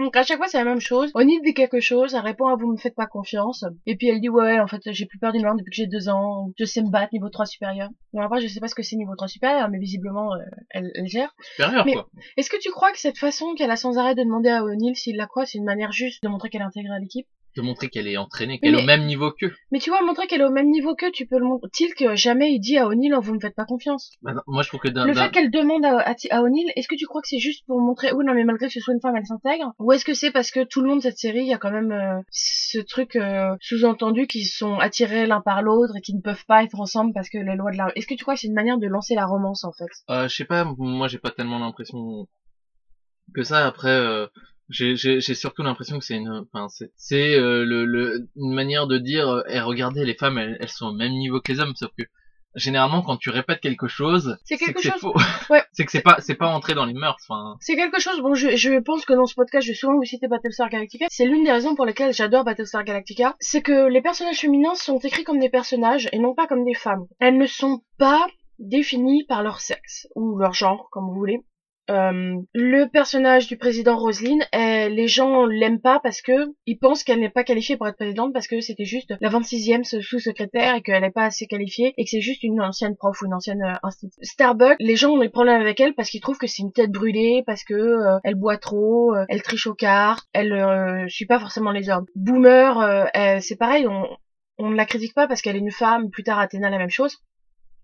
Donc 0.00 0.16
à 0.16 0.22
chaque 0.22 0.38
fois 0.38 0.48
c'est 0.48 0.58
la 0.58 0.64
même 0.64 0.80
chose. 0.80 1.10
O'Neill 1.14 1.40
dit 1.44 1.54
quelque 1.54 1.80
chose, 1.80 2.14
elle 2.14 2.20
répond 2.20 2.48
à 2.48 2.56
vous 2.56 2.72
me 2.72 2.76
faites 2.76 2.94
pas 2.94 3.06
confiance. 3.06 3.64
Et 3.86 3.96
puis 3.96 4.08
elle 4.08 4.20
dit 4.20 4.28
ouais 4.28 4.58
en 4.58 4.66
fait 4.66 4.80
j'ai 4.86 5.06
plus 5.06 5.18
peur 5.18 5.32
du 5.32 5.38
noir 5.38 5.54
depuis 5.54 5.70
que 5.70 5.76
j'ai 5.76 5.86
deux 5.86 6.08
ans, 6.08 6.50
je 6.58 6.64
sais 6.64 6.82
me 6.82 6.90
battre 6.90 7.12
niveau 7.12 7.28
3 7.28 7.46
supérieur. 7.46 7.90
Bon 8.12 8.20
après 8.20 8.40
je 8.40 8.48
sais 8.48 8.60
pas 8.60 8.68
ce 8.68 8.74
que 8.74 8.82
c'est 8.82 8.96
niveau 8.96 9.14
3 9.14 9.28
supérieur 9.28 9.68
mais 9.68 9.78
visiblement 9.78 10.34
euh, 10.34 10.38
elle, 10.70 10.90
elle 10.94 11.06
gère. 11.06 11.34
Supérieur, 11.40 11.84
quoi. 11.84 12.08
Est-ce 12.36 12.50
que 12.50 12.60
tu 12.60 12.70
crois 12.70 12.92
que 12.92 12.98
cette 12.98 13.18
façon 13.18 13.54
qu'elle 13.54 13.70
a 13.70 13.76
sans 13.76 13.98
arrêt 13.98 14.14
de 14.14 14.22
demander 14.22 14.50
à 14.50 14.64
O'Neill 14.64 14.96
s'il 14.96 15.16
la 15.16 15.26
croit 15.26 15.46
c'est 15.46 15.58
une 15.58 15.64
manière 15.64 15.92
juste 15.92 16.22
de 16.22 16.28
montrer 16.28 16.50
qu'elle 16.50 16.62
est 16.62 16.64
intégrée 16.64 16.94
à 16.94 16.98
l'équipe? 16.98 17.26
De 17.56 17.62
montrer 17.62 17.88
qu'elle 17.88 18.08
est 18.08 18.16
entraînée, 18.16 18.58
qu'elle 18.58 18.74
est 18.74 18.82
au 18.82 18.86
même 18.86 19.06
niveau 19.06 19.30
qu'eux. 19.30 19.52
Mais 19.70 19.78
tu 19.78 19.90
vois 19.90 20.02
montrer 20.02 20.26
qu'elle 20.26 20.40
est 20.40 20.44
au 20.46 20.50
même 20.50 20.70
niveau 20.70 20.96
que 20.96 21.08
tu 21.10 21.24
peux 21.26 21.38
le 21.38 21.44
montrer. 21.44 21.68
Tilk 21.72 22.14
jamais 22.16 22.52
il 22.52 22.58
dit 22.58 22.78
à 22.78 22.88
O'Neill 22.88 23.14
oh, 23.14 23.20
vous 23.20 23.34
me 23.34 23.38
faites 23.38 23.54
pas 23.54 23.64
confiance. 23.64 24.10
Bah 24.22 24.32
non, 24.34 24.40
moi, 24.48 24.62
je 24.64 24.68
trouve 24.68 24.80
que 24.80 24.88
d'un... 24.88 25.06
Le 25.06 25.14
d'un- 25.14 25.22
fait 25.22 25.30
qu'elle 25.30 25.52
demande 25.52 25.84
à, 25.84 26.00
à, 26.00 26.14
à 26.30 26.42
O'Neill, 26.42 26.72
est-ce 26.74 26.88
que 26.88 26.96
tu 26.96 27.06
crois 27.06 27.22
que 27.22 27.28
c'est 27.28 27.38
juste 27.38 27.64
pour 27.66 27.80
montrer, 27.80 28.12
oui, 28.12 28.24
non, 28.24 28.34
mais 28.34 28.42
malgré 28.42 28.66
que 28.66 28.72
ce 28.72 28.80
soit 28.80 28.92
une 28.92 29.00
femme, 29.00 29.14
elle 29.16 29.26
s'intègre? 29.26 29.72
Ou 29.78 29.92
est-ce 29.92 30.04
que 30.04 30.14
c'est 30.14 30.32
parce 30.32 30.50
que 30.50 30.64
tout 30.64 30.80
le 30.80 30.88
long 30.88 30.96
de 30.96 31.02
cette 31.02 31.18
série, 31.18 31.42
il 31.42 31.46
y 31.48 31.54
a 31.54 31.58
quand 31.58 31.70
même 31.70 31.92
euh, 31.92 32.20
ce 32.30 32.80
truc 32.80 33.14
euh, 33.14 33.54
sous-entendu 33.60 34.26
qu'ils 34.26 34.46
sont 34.46 34.74
attirés 34.78 35.26
l'un 35.26 35.40
par 35.40 35.62
l'autre 35.62 35.96
et 35.96 36.00
qu'ils 36.00 36.16
ne 36.16 36.22
peuvent 36.22 36.44
pas 36.46 36.64
être 36.64 36.80
ensemble 36.80 37.12
parce 37.14 37.28
que 37.28 37.38
les 37.38 37.54
lois 37.54 37.70
de 37.70 37.76
la... 37.76 37.92
Est-ce 37.94 38.08
que 38.08 38.14
tu 38.14 38.24
crois 38.24 38.34
que 38.34 38.40
c'est 38.40 38.48
une 38.48 38.54
manière 38.54 38.78
de 38.78 38.88
lancer 38.88 39.14
la 39.14 39.26
romance, 39.26 39.62
en 39.62 39.72
fait? 39.72 39.90
Euh, 40.10 40.26
je 40.28 40.34
sais 40.34 40.44
pas, 40.44 40.64
moi 40.76 41.06
j'ai 41.06 41.18
pas 41.18 41.30
tellement 41.30 41.60
l'impression 41.60 42.26
que 43.34 43.42
ça. 43.44 43.66
Après, 43.66 43.90
euh, 43.90 44.26
j'ai 44.70 45.20
surtout 45.20 45.62
l'impression 45.62 45.98
que 45.98 46.04
c'est 46.04 46.16
une, 46.16 46.46
enfin 46.52 46.68
c'est 46.96 47.34
euh, 47.36 47.64
le, 47.64 47.84
le 47.84 48.28
une 48.36 48.54
manière 48.54 48.86
de 48.86 48.98
dire, 48.98 49.28
euh, 49.28 49.42
Eh, 49.48 49.60
regardez 49.60 50.04
les 50.04 50.14
femmes, 50.14 50.38
elles, 50.38 50.56
elles 50.60 50.68
sont 50.68 50.86
au 50.88 50.92
même 50.92 51.12
niveau 51.12 51.40
que 51.40 51.52
les 51.52 51.60
hommes, 51.60 51.74
sauf 51.76 51.90
que 51.98 52.04
généralement 52.56 53.02
quand 53.02 53.16
tu 53.16 53.30
répètes 53.30 53.60
quelque 53.60 53.88
chose, 53.88 54.36
C'est 54.44 54.56
quelque 54.56 54.76
que 54.76 54.82
c'est 54.82 54.90
chose- 54.92 55.00
faux. 55.00 55.14
Ouais. 55.50 55.62
c'est 55.72 55.84
que 55.84 55.90
c'est 55.90 56.00
pas 56.02 56.16
c'est 56.20 56.36
pas 56.36 56.46
entré 56.48 56.74
dans 56.74 56.84
les 56.86 56.94
mœurs. 56.94 57.16
Enfin, 57.28 57.56
C'est 57.60 57.76
quelque 57.76 58.00
chose, 58.00 58.20
bon, 58.20 58.34
je, 58.34 58.56
je 58.56 58.78
pense 58.80 59.04
que 59.04 59.12
dans 59.12 59.26
ce 59.26 59.34
podcast, 59.34 59.66
je 59.66 59.72
vais 59.72 59.76
souvent 59.76 59.96
vous 59.96 60.04
citer 60.04 60.28
Battlestar 60.28 60.70
Galactica. 60.70 61.06
C'est 61.10 61.26
l'une 61.26 61.44
des 61.44 61.52
raisons 61.52 61.74
pour 61.74 61.84
lesquelles 61.84 62.12
j'adore 62.14 62.44
Battlestar 62.44 62.84
Galactica. 62.84 63.34
C'est 63.40 63.60
que 63.60 63.88
les 63.88 64.00
personnages 64.00 64.38
féminins 64.38 64.74
sont 64.76 64.98
écrits 65.00 65.24
comme 65.24 65.40
des 65.40 65.50
personnages 65.50 66.08
et 66.12 66.18
non 66.18 66.34
pas 66.34 66.46
comme 66.46 66.64
des 66.64 66.74
femmes. 66.74 67.04
Elles 67.18 67.36
ne 67.36 67.46
sont 67.46 67.82
pas 67.98 68.26
définies 68.60 69.24
par 69.24 69.42
leur 69.42 69.60
sexe 69.60 70.06
ou 70.14 70.38
leur 70.38 70.54
genre, 70.54 70.88
comme 70.92 71.06
vous 71.08 71.14
voulez. 71.14 71.40
Euh, 71.90 72.36
le 72.54 72.86
personnage 72.86 73.46
du 73.46 73.58
président 73.58 73.98
Roselyne, 73.98 74.42
euh, 74.54 74.88
les 74.88 75.06
gens 75.06 75.44
l'aiment 75.44 75.82
pas 75.82 76.00
parce 76.02 76.22
que 76.22 76.32
ils 76.64 76.78
pensent 76.78 77.04
qu'elle 77.04 77.20
n'est 77.20 77.28
pas 77.28 77.44
qualifiée 77.44 77.76
pour 77.76 77.86
être 77.86 77.96
présidente 77.96 78.32
parce 78.32 78.46
que 78.46 78.60
c'était 78.62 78.86
juste 78.86 79.12
la 79.20 79.28
26e 79.28 79.84
sous-secrétaire 80.00 80.76
et 80.76 80.80
qu'elle 80.82 81.02
n'est 81.02 81.10
pas 81.10 81.26
assez 81.26 81.46
qualifiée 81.46 81.92
et 81.98 82.04
que 82.04 82.10
c'est 82.10 82.22
juste 82.22 82.42
une 82.42 82.62
ancienne 82.62 82.96
prof 82.96 83.20
ou 83.20 83.26
une 83.26 83.34
ancienne 83.34 83.62
euh. 83.62 83.90
Starbucks, 84.22 84.76
les 84.80 84.96
gens 84.96 85.10
ont 85.10 85.18
des 85.18 85.28
problèmes 85.28 85.60
avec 85.60 85.78
elle 85.78 85.94
parce 85.94 86.08
qu'ils 86.08 86.22
trouvent 86.22 86.38
que 86.38 86.46
c'est 86.46 86.62
une 86.62 86.72
tête 86.72 86.90
brûlée, 86.90 87.42
parce 87.46 87.64
que 87.64 87.74
euh, 87.74 88.18
elle 88.24 88.36
boit 88.36 88.56
trop, 88.56 89.14
euh, 89.14 89.26
elle 89.28 89.42
triche 89.42 89.66
aux 89.66 89.74
cartes, 89.74 90.24
elle 90.32 91.04
suit 91.10 91.26
pas 91.26 91.38
forcément 91.38 91.70
les 91.70 91.90
hommes. 91.90 92.06
Boomer, 92.14 93.08
elle- 93.12 93.42
c'est 93.42 93.56
pareil, 93.56 93.86
on, 93.86 94.08
on 94.56 94.70
ne 94.70 94.76
la 94.76 94.86
critique 94.86 95.14
pas 95.14 95.26
parce 95.28 95.42
qu'elle 95.42 95.56
est 95.56 95.60
une 95.60 95.70
femme, 95.70 96.08
plus 96.10 96.22
tard 96.22 96.38
Athéna 96.38 96.70
la 96.70 96.78
même 96.78 96.88
chose. 96.90 97.18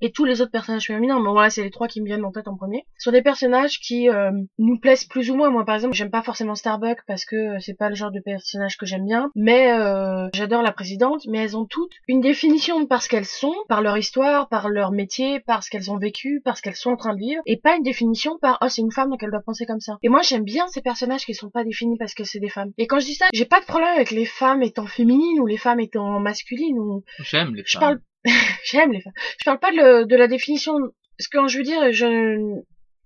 Et 0.01 0.13
tous 0.13 0.25
les 0.25 0.41
autres 0.41 0.51
personnages 0.51 0.87
féminins, 0.87 1.21
mais 1.21 1.31
voilà, 1.31 1.51
c'est 1.51 1.63
les 1.63 1.71
trois 1.71 1.89
qui 1.89 2.01
me 2.01 2.07
viennent 2.07 2.25
en 2.25 2.33
tête 2.33 2.49
en 2.49 2.57
premier, 2.57 2.85
sont 2.99 3.11
des 3.11 3.23
personnages 3.23 3.79
qui 3.81 4.09
euh, 4.09 4.31
nous 4.59 4.79
plaisent 4.79 5.05
plus 5.05 5.31
ou 5.31 5.37
moins. 5.37 5.51
Moi, 5.51 5.65
par 5.65 5.75
exemple, 5.75 5.95
j'aime 5.95 6.11
pas 6.11 6.23
forcément 6.23 6.55
Starbuck 6.55 6.99
parce 7.07 7.25
que 7.25 7.37
euh, 7.37 7.59
c'est 7.61 7.77
pas 7.77 7.89
le 7.89 7.95
genre 7.95 8.11
de 8.11 8.21
personnage 8.21 8.77
que 8.77 8.87
j'aime 8.87 9.05
bien, 9.05 9.31
mais 9.35 9.73
euh, 9.73 10.29
j'adore 10.35 10.63
la 10.63 10.73
présidente. 10.73 11.23
Mais 11.29 11.39
elles 11.39 11.57
ont 11.57 11.67
toutes 11.67 11.93
une 12.09 12.21
définition 12.21 12.87
par 12.87 13.03
ce 13.03 13.09
qu'elles 13.09 13.25
sont, 13.25 13.55
par 13.69 13.83
leur 13.83 13.97
histoire, 13.99 14.49
par 14.49 14.69
leur 14.69 14.91
métier, 14.93 15.41
par 15.41 15.63
ce 15.63 15.71
qu'elles 15.71 15.91
ont 15.91 15.99
vécu, 15.99 16.41
par 16.45 16.57
ce 16.57 16.63
qu'elles 16.63 16.77
sont 16.77 16.91
en 16.91 16.97
train 16.97 17.15
de 17.15 17.19
vivre, 17.19 17.43
et 17.47 17.57
pas 17.57 17.77
une 17.77 17.83
définition 17.83 18.39
par 18.41 18.59
oh 18.63 18.69
c'est 18.69 18.83
une 18.83 18.93
femme 18.93 19.11
donc 19.11 19.23
elle 19.23 19.31
doit 19.31 19.43
penser 19.45 19.67
comme 19.67 19.81
ça. 19.81 19.99
Et 20.03 20.09
moi, 20.09 20.23
j'aime 20.23 20.45
bien 20.45 20.67
ces 20.69 20.83
personnages 20.83 21.25
qui 21.25 21.35
sont 21.35 21.51
pas 21.51 21.65
définis 21.65 21.97
parce 21.99 22.15
que 22.15 22.25
c'est 22.25 22.41
des 22.41 22.49
femmes. 22.49 22.73
Et 22.79 22.87
quand 22.87 23.01
je 23.01 23.07
dis 23.07 23.15
ça, 23.15 23.27
j'ai 23.33 23.45
pas 23.45 23.61
de 23.61 23.67
problème 23.67 23.95
avec 23.95 24.11
les 24.11 24.27
femmes 24.27 24.63
étant 24.63 24.87
féminines 24.87 25.41
ou 25.41 25.47
les 25.47 25.57
femmes 25.57 25.81
étant 25.81 26.21
masculines 26.21 26.79
ou 26.79 27.05
j'aime 27.21 27.55
les 27.55 27.63
je 27.67 27.73
femmes. 27.73 27.81
parle 27.81 28.01
j'aime 28.65 28.93
les 28.93 29.01
femmes. 29.01 29.13
Je 29.39 29.45
parle 29.45 29.59
pas 29.59 29.73
de, 29.73 30.05
de 30.05 30.17
la 30.17 30.29
définition 30.29 30.75
ce 31.19 31.29
que 31.29 31.47
je 31.49 31.59
veux 31.59 31.65
dire 31.65 31.93
je 31.93 32.61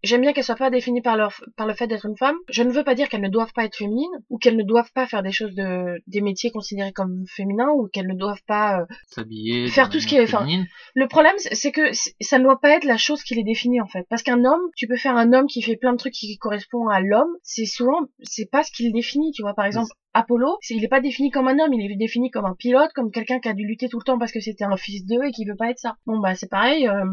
j'aime 0.04 0.20
bien 0.20 0.32
qu'elles 0.32 0.44
soient 0.44 0.54
pas 0.54 0.70
définies 0.70 1.02
par 1.02 1.16
leur 1.16 1.32
par 1.56 1.66
le 1.66 1.74
fait 1.74 1.86
d'être 1.88 2.06
une 2.06 2.16
femme 2.16 2.36
je 2.48 2.62
ne 2.62 2.70
veux 2.70 2.84
pas 2.84 2.94
dire 2.94 3.08
qu'elles 3.08 3.20
ne 3.22 3.28
doivent 3.28 3.52
pas 3.54 3.64
être 3.64 3.76
féminines 3.76 4.10
ou 4.30 4.38
qu'elles 4.38 4.56
ne 4.56 4.62
doivent 4.62 4.92
pas 4.94 5.06
faire 5.06 5.22
des 5.22 5.32
choses 5.32 5.54
de 5.54 6.00
des 6.06 6.20
métiers 6.20 6.50
considérés 6.52 6.92
comme 6.92 7.24
féminins 7.28 7.70
ou 7.70 7.88
qu'elles 7.92 8.06
ne 8.06 8.14
doivent 8.14 8.42
pas 8.46 8.80
euh, 8.80 8.84
S'habiller. 9.08 9.68
faire 9.68 9.88
tout 9.90 9.98
ce 10.00 10.06
qui 10.06 10.16
est- 10.16 10.22
enfin, 10.22 10.40
féminine. 10.40 10.66
le 10.94 11.08
problème, 11.08 11.34
c'est 11.38 11.72
que 11.72 11.82
ça 12.20 12.38
ne 12.38 12.44
doit 12.44 12.60
pas 12.60 12.70
être 12.76 12.84
la 12.84 12.96
chose 12.98 13.22
qui 13.22 13.34
les 13.34 13.42
définit 13.44 13.80
en 13.80 13.86
fait. 13.86 14.04
Parce 14.10 14.22
qu'un 14.22 14.44
homme, 14.44 14.60
tu 14.76 14.86
peux 14.86 14.96
faire 14.96 15.16
un 15.16 15.32
homme 15.32 15.46
qui 15.46 15.62
fait 15.62 15.76
plein 15.76 15.92
de 15.92 15.98
trucs 15.98 16.12
qui 16.14 16.36
correspondent 16.38 16.90
à 16.92 17.00
l'homme. 17.00 17.32
C'est 17.42 17.64
souvent, 17.66 18.00
c'est 18.22 18.48
pas 18.50 18.62
ce 18.62 18.70
qui 18.72 18.86
le 18.86 18.92
définit. 18.92 19.32
Tu 19.32 19.42
vois, 19.42 19.54
par 19.54 19.64
exemple, 19.66 19.90
Apollo, 20.12 20.58
il 20.70 20.84
est 20.84 20.88
pas 20.88 21.00
défini 21.00 21.30
comme 21.30 21.48
un 21.48 21.58
homme. 21.58 21.72
Il 21.72 21.90
est 21.90 21.96
défini 21.96 22.30
comme 22.30 22.44
un 22.44 22.54
pilote, 22.54 22.90
comme 22.94 23.10
quelqu'un 23.10 23.40
qui 23.40 23.48
a 23.48 23.54
dû 23.54 23.66
lutter 23.66 23.88
tout 23.88 23.98
le 23.98 24.04
temps 24.04 24.18
parce 24.18 24.32
que 24.32 24.40
c'était 24.40 24.64
un 24.64 24.76
fils 24.76 25.04
d'eux 25.06 25.24
et 25.24 25.30
qui 25.32 25.44
veut 25.44 25.56
pas 25.56 25.70
être 25.70 25.78
ça. 25.78 25.96
Bon 26.06 26.18
bah 26.18 26.34
c'est 26.34 26.50
pareil. 26.50 26.86
euh, 26.88 27.04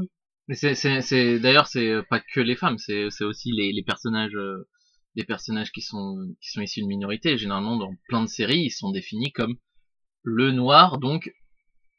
c'est, 0.49 0.75
c'est, 0.75 1.39
d'ailleurs, 1.39 1.67
c'est 1.67 1.89
euh, 1.89 2.03
pas 2.09 2.19
que 2.19 2.39
les 2.39 2.55
femmes, 2.55 2.77
c'est, 2.77 3.05
aussi 3.21 3.51
les, 3.51 3.71
les 3.71 3.83
personnages, 3.83 4.35
euh, 4.35 4.67
personnages 5.27 5.71
qui 5.71 5.81
sont, 5.81 6.17
qui 6.41 6.51
sont 6.51 6.61
issus 6.61 6.81
de 6.81 6.87
minorités. 6.87 7.37
Généralement, 7.37 7.77
dans 7.77 7.93
plein 8.07 8.21
de 8.21 8.29
séries, 8.29 8.63
ils 8.63 8.71
sont 8.71 8.91
définis 8.91 9.31
comme 9.31 9.57
le 10.23 10.51
noir, 10.51 10.99
donc 10.99 11.31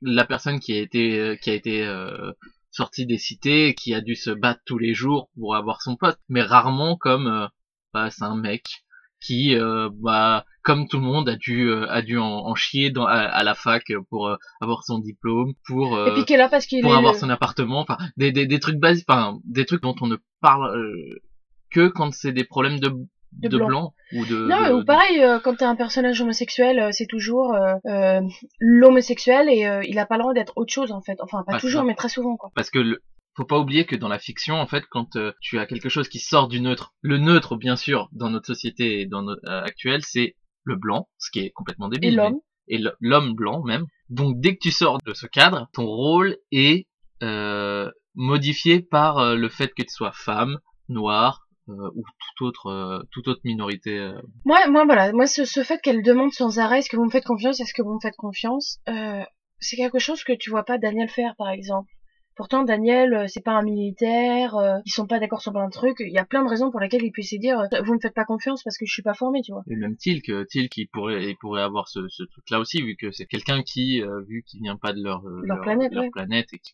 la 0.03 0.24
personne 0.24 0.61
qui 0.61 0.72
a 0.72 0.80
été, 0.80 1.18
euh, 1.18 1.36
qui 1.36 1.51
a 1.51 1.55
été 1.55 1.86
euh, 1.86 2.32
sortie 2.70 3.07
des 3.07 3.18
cités, 3.18 3.74
qui 3.74 3.95
a 3.95 4.01
dû 4.01 4.16
se 4.16 4.30
battre 4.30 4.61
tous 4.66 4.78
les 4.78 4.95
jours 4.95 5.30
pour 5.34 5.55
avoir 5.57 5.82
son 5.82 5.97
pote, 5.97 6.18
mais 6.28 6.43
rarement 6.43 6.97
comme, 6.97 7.26
euh, 7.26 7.47
bah, 7.93 8.11
c'est 8.11 8.24
un 8.24 8.36
mec 8.36 8.82
qui, 9.25 9.55
euh, 9.57 9.89
bah, 10.03 10.45
comme 10.62 10.87
tout 10.89 10.99
le 10.99 11.05
monde, 11.05 11.29
a 11.29 11.37
dû, 11.37 11.68
euh, 11.68 11.87
a 11.91 12.03
dû 12.03 12.18
en, 12.18 12.25
en 12.27 12.55
chier 12.55 12.91
dans, 12.91 13.05
à, 13.07 13.14
à 13.18 13.43
la 13.45 13.55
fac 13.55 13.85
pour 14.11 14.29
euh, 14.29 14.37
avoir 14.61 14.85
son 14.85 14.99
diplôme, 14.99 15.53
pour 15.66 15.97
Et 15.97 16.01
euh, 16.11 16.14
puis 16.14 16.25
qui 16.25 16.35
est 16.35 16.37
là 16.37 16.49
parce 16.49 16.66
qu'il 16.66 16.83
pour 16.83 16.93
est 16.93 16.97
avoir 16.97 17.12
le- 17.14 17.18
son 17.18 17.31
appartement, 17.31 17.81
enfin 17.81 17.97
des, 18.16 18.33
des, 18.33 18.47
des 18.47 18.59
trucs 18.61 18.79
basiques, 18.79 19.07
enfin 19.09 19.39
des 19.45 19.64
trucs 19.64 19.83
dont 19.83 19.95
on 20.01 20.07
ne 20.07 20.16
parle 20.41 20.77
euh, 20.77 21.20
que 21.70 21.89
quand 21.89 22.12
c'est 22.12 22.33
des 22.33 22.45
problèmes 22.45 22.79
de, 22.81 22.89
De 23.33 23.49
de, 23.49 23.57
blanc. 23.57 23.66
blanc. 23.66 23.95
ou 24.14 24.27
de, 24.27 24.47
Non, 24.47 24.68
de- 24.68 24.73
ou 24.75 24.85
pareil, 24.85 25.23
euh, 25.23 25.39
quand 25.41 25.55
t'es 25.57 25.64
un 25.64 25.75
personnage 25.77 26.20
homosexuel, 26.20 26.79
euh, 26.79 26.89
c'est 26.93 27.07
toujours 27.07 27.55
euh, 27.55 27.75
euh, 27.87 28.20
l'homosexuel 28.61 29.49
et 29.49 29.66
euh, 29.66 29.83
il 29.87 29.99
a 29.99 30.07
pas 30.07 30.16
le 30.16 30.20
droit 30.23 30.35
d'être 30.35 30.53
autre 30.57 30.73
chose 30.73 30.93
en 30.93 31.01
fait. 31.01 31.16
Enfin, 31.20 31.39
pas 31.47 31.55
Ah, 31.55 31.59
c'est 31.59 31.66
toujours, 31.66 31.81
ça. 31.83 31.87
mais 31.87 31.95
très 31.95 32.09
souvent 32.09 32.37
quoi. 32.37 32.51
parce 32.55 32.70
que 32.70 32.79
le, 32.79 33.01
faut 33.35 33.45
pas 33.45 33.59
oublier 33.59 33.87
que 33.87 33.97
dans 33.97 34.09
la 34.09 34.18
fiction, 34.18 34.57
en 34.57 34.66
fait, 34.66 34.85
quand 34.91 35.16
euh, 35.16 35.33
tu 35.41 35.59
as 35.59 35.66
quelque 35.66 35.89
chose 35.89 36.09
qui 36.09 36.18
sort 36.18 36.49
du 36.49 36.61
neutre, 36.61 36.93
le 37.01 37.18
neutre, 37.18 37.57
bien 37.57 37.76
sûr, 37.76 38.09
dans 38.12 38.30
notre 38.30 38.47
société 38.47 39.01
et 39.01 39.07
dans 39.07 39.22
notre 39.22 39.43
euh, 39.49 39.62
actuelle, 39.62 40.03
c'est 40.05 40.37
le 40.64 40.76
blanc, 40.76 41.09
ce 41.18 41.30
qui 41.30 41.41
est 41.41 41.51
complètement 41.51 41.89
débile. 41.89 42.12
Et 42.12 42.16
mais- 42.16 42.22
l'homme. 42.22 42.41
et 42.68 42.78
l'homme 43.01 43.35
blanc 43.35 43.62
même. 43.62 43.87
Donc 44.11 44.39
dès 44.41 44.55
que 44.55 44.61
tu 44.61 44.70
sors 44.70 44.99
de 45.07 45.14
ce 45.14 45.26
cadre, 45.26 45.68
ton 45.72 45.87
rôle 45.87 46.37
est 46.53 46.87
euh, 47.22 47.91
modifié 48.14 48.80
par 48.83 49.18
euh, 49.18 49.35
le 49.35 49.49
fait 49.49 49.68
que 49.68 49.83
tu 49.83 49.89
sois 49.91 50.12
femme, 50.12 50.59
noire 50.89 51.41
euh, 51.68 51.91
ou 51.95 52.03
toute 52.05 52.47
autre 52.47 52.66
euh, 52.66 52.99
toute 53.12 53.28
autre 53.28 53.41
minorité. 53.45 53.99
euh. 53.99 54.20
Moi, 54.45 54.59
moi 54.68 54.85
voilà, 54.85 55.12
moi 55.12 55.26
ce, 55.26 55.45
ce 55.45 55.62
fait 55.62 55.80
qu'elle 55.80 56.03
demande 56.03 56.33
sans 56.33 56.59
arrêt 56.59 56.78
est-ce 56.80 56.91
que 56.91 56.97
vous 56.97 57.05
me 57.07 57.11
faites 57.11 57.24
confiance, 57.24 57.61
est-ce 57.61 57.72
que 57.74 57.83
vous 57.83 57.95
me 57.95 58.01
faites 58.03 58.16
confiance, 58.16 58.78
euh, 58.89 59.22
c'est 59.61 59.76
quelque 59.76 59.99
chose 60.01 60.22
que 60.24 60.33
tu 60.33 60.51
vois 60.51 60.64
pas 60.64 60.78
Daniel 60.78 61.09
faire 61.09 61.35
par 61.39 61.49
exemple. 61.51 61.89
Pourtant 62.35 62.62
Daniel, 62.64 63.12
euh, 63.14 63.26
c'est 63.28 63.43
pas 63.45 63.53
un 63.53 63.62
militaire, 63.62 64.57
euh, 64.57 64.78
ils 64.87 64.91
sont 64.91 65.07
pas 65.07 65.18
d'accord 65.18 65.43
sur 65.43 65.53
plein 65.53 65.66
de 65.66 65.72
trucs, 65.72 66.01
il 66.01 66.12
y 66.12 66.18
a 66.18 66.24
plein 66.24 66.43
de 66.43 66.49
raisons 66.49 66.70
pour 66.70 66.80
lesquelles 66.80 67.05
il 67.05 67.12
puisse 67.12 67.30
se 67.30 67.37
dire 67.37 67.59
euh, 67.61 67.83
vous 67.85 67.95
me 67.95 68.01
faites 68.01 68.14
pas 68.14 68.24
confiance 68.24 68.62
parce 68.62 68.78
que 68.78 68.87
je 68.87 68.93
suis 68.93 69.03
pas 69.03 69.14
formé, 69.14 69.43
tu 69.43 69.53
vois. 69.53 69.62
Et 69.70 69.76
même 69.76 69.97
Tilk, 69.97 70.30
Tilk 70.49 70.76
il 70.78 70.87
pourrait 70.89 71.24
il 71.30 71.37
pourrait 71.37 71.62
avoir 71.62 71.89
ce, 71.89 72.09
ce 72.09 72.22
truc 72.24 72.49
là 72.51 72.59
aussi 72.59 72.83
vu 72.83 72.97
que 72.97 73.11
c'est 73.12 73.26
quelqu'un 73.26 73.62
qui 73.62 74.03
euh, 74.03 74.22
vu 74.28 74.43
qu'il 74.47 74.61
vient 74.62 74.76
pas 74.76 74.93
de 74.93 75.03
leur 75.03 75.22
Leur 75.43 75.61
planète, 75.61 75.93
leur 75.93 76.05
ouais. 76.05 76.11
planète 76.11 76.49
et 76.55 76.59
qui 76.59 76.72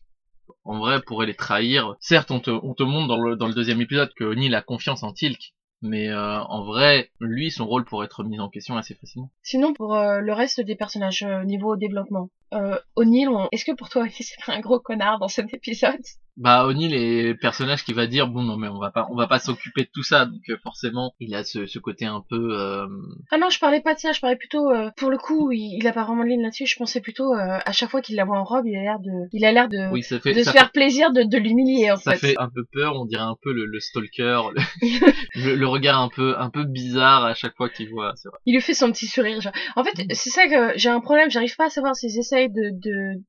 en 0.63 0.79
vrai 0.79 1.01
pourrait 1.01 1.27
les 1.27 1.35
trahir. 1.35 1.95
Certes 1.99 2.31
on 2.31 2.39
te 2.39 2.49
on 2.51 2.73
te 2.73 2.83
montre 2.83 3.07
dans 3.07 3.21
le 3.21 3.35
dans 3.35 3.47
le 3.47 3.53
deuxième 3.53 3.81
épisode 3.81 4.13
que 4.15 4.23
O'Neill 4.23 4.55
a 4.55 4.61
confiance 4.61 5.03
en 5.03 5.11
Tilk. 5.11 5.53
Mais 5.81 6.09
euh, 6.09 6.39
en 6.41 6.63
vrai, 6.65 7.09
lui, 7.21 7.51
son 7.51 7.65
rôle 7.65 7.85
pourrait 7.85 8.05
être 8.05 8.23
mis 8.23 8.39
en 8.39 8.49
question 8.49 8.75
assez 8.75 8.95
facilement. 8.95 9.31
Sinon 9.43 9.73
pour 9.73 9.95
euh, 9.95 10.19
le 10.19 10.33
reste 10.33 10.59
des 10.61 10.75
personnages 10.75 11.23
euh, 11.23 11.43
niveau 11.45 11.75
développement, 11.77 12.29
euh, 12.53 12.77
O'Neill, 12.95 13.29
on- 13.29 13.47
est-ce 13.51 13.63
que 13.63 13.75
pour 13.75 13.87
toi 13.89 14.01
O'Neill 14.03 14.13
c'est 14.19 14.51
un 14.51 14.59
gros 14.59 14.79
connard 14.79 15.19
dans 15.19 15.27
cet 15.29 15.53
épisode? 15.53 15.95
Bah 16.35 16.65
O'Neill 16.65 16.93
est 16.93 17.23
le 17.23 17.37
personnage 17.37 17.83
qui 17.83 17.91
va 17.93 18.07
dire 18.07 18.27
bon 18.29 18.43
non 18.43 18.55
mais 18.55 18.69
on 18.69 18.79
va 18.79 18.91
pas 18.91 19.07
on 19.11 19.15
va 19.15 19.27
pas 19.27 19.39
s'occuper 19.39 19.81
de 19.83 19.89
tout 19.93 20.03
ça 20.03 20.25
donc 20.25 20.39
euh, 20.49 20.57
forcément 20.63 21.13
il 21.19 21.35
a 21.35 21.43
ce, 21.43 21.65
ce 21.65 21.79
côté 21.79 22.05
un 22.05 22.23
peu 22.29 22.57
euh, 22.57 22.87
Ah 23.29 23.37
non, 23.37 23.49
je 23.49 23.59
parlais 23.59 23.81
pas 23.81 23.93
de 23.93 23.99
ça, 23.99 24.13
je 24.13 24.21
parlais 24.21 24.37
plutôt, 24.37 24.69
euh, 24.71 24.89
pour 24.95 25.09
le 25.09 25.17
coup, 25.17 25.51
il, 25.51 25.77
il 25.81 25.85
a 25.87 25.91
pas 25.91 26.05
vraiment 26.05 26.23
de 26.23 26.29
ligne 26.29 26.41
là-dessus, 26.41 26.65
je 26.65 26.77
pensais 26.77 27.01
plutôt, 27.01 27.33
euh, 27.33 27.57
à 27.65 27.71
chaque 27.73 27.89
fois 27.89 28.01
qu'il 28.01 28.15
la 28.15 28.23
voit 28.23 28.39
en 28.39 28.45
robe, 28.45 28.65
il 28.67 28.77
a 28.77 28.81
l'air 28.83 28.99
de, 28.99 29.11
il 29.33 29.43
a 29.43 29.51
l'air 29.51 29.67
de, 29.67 29.91
oui 29.91 30.01
ça 30.01 30.17
fait 30.21 30.33
de 30.33 30.43
ça 30.43 30.51
se 30.53 30.57
faire 30.57 30.71
plaisir 30.71 31.11
de, 31.11 31.23
de 31.23 31.37
l'humilier 31.37 31.91
en 31.91 31.97
ça 31.97 32.13
fait. 32.13 32.29
fait 32.29 32.35
un 32.39 32.49
peu 32.49 32.63
peur 32.71 32.95
on 32.95 33.05
dirait 33.05 33.21
un 33.21 33.35
peu 33.41 33.51
le, 33.51 33.65
le 33.65 33.79
stalker 33.81 34.41
le, 34.55 34.61
le, 35.43 35.55
le 35.55 35.67
regard 35.69 35.99
un 36.01 36.09
peu 36.09 36.37
un 36.37 36.49
peu 36.49 36.63
bizarre 36.63 37.25
à 37.25 37.33
chaque 37.33 37.55
fois 37.55 37.69
qu'il 37.69 37.89
voit 37.89 38.13
vrai 38.25 38.39
Il 38.45 38.53
lui 38.55 38.61
fait 38.61 38.73
son 38.73 38.91
petit 38.91 39.07
sourire. 39.07 39.41
genre. 39.41 39.53
En 39.75 39.83
fait, 39.83 40.05
c'est 40.13 40.29
ça 40.29 40.47
que 40.47 40.77
j'ai 40.77 40.89
un 40.89 40.99
problème, 40.99 41.29
j'arrive 41.29 41.55
pas 41.55 41.65
à 41.65 41.69
savoir 41.69 41.95
s'ils 41.95 42.17
essayent 42.17 42.49
de, 42.51 42.71
de 42.71 43.21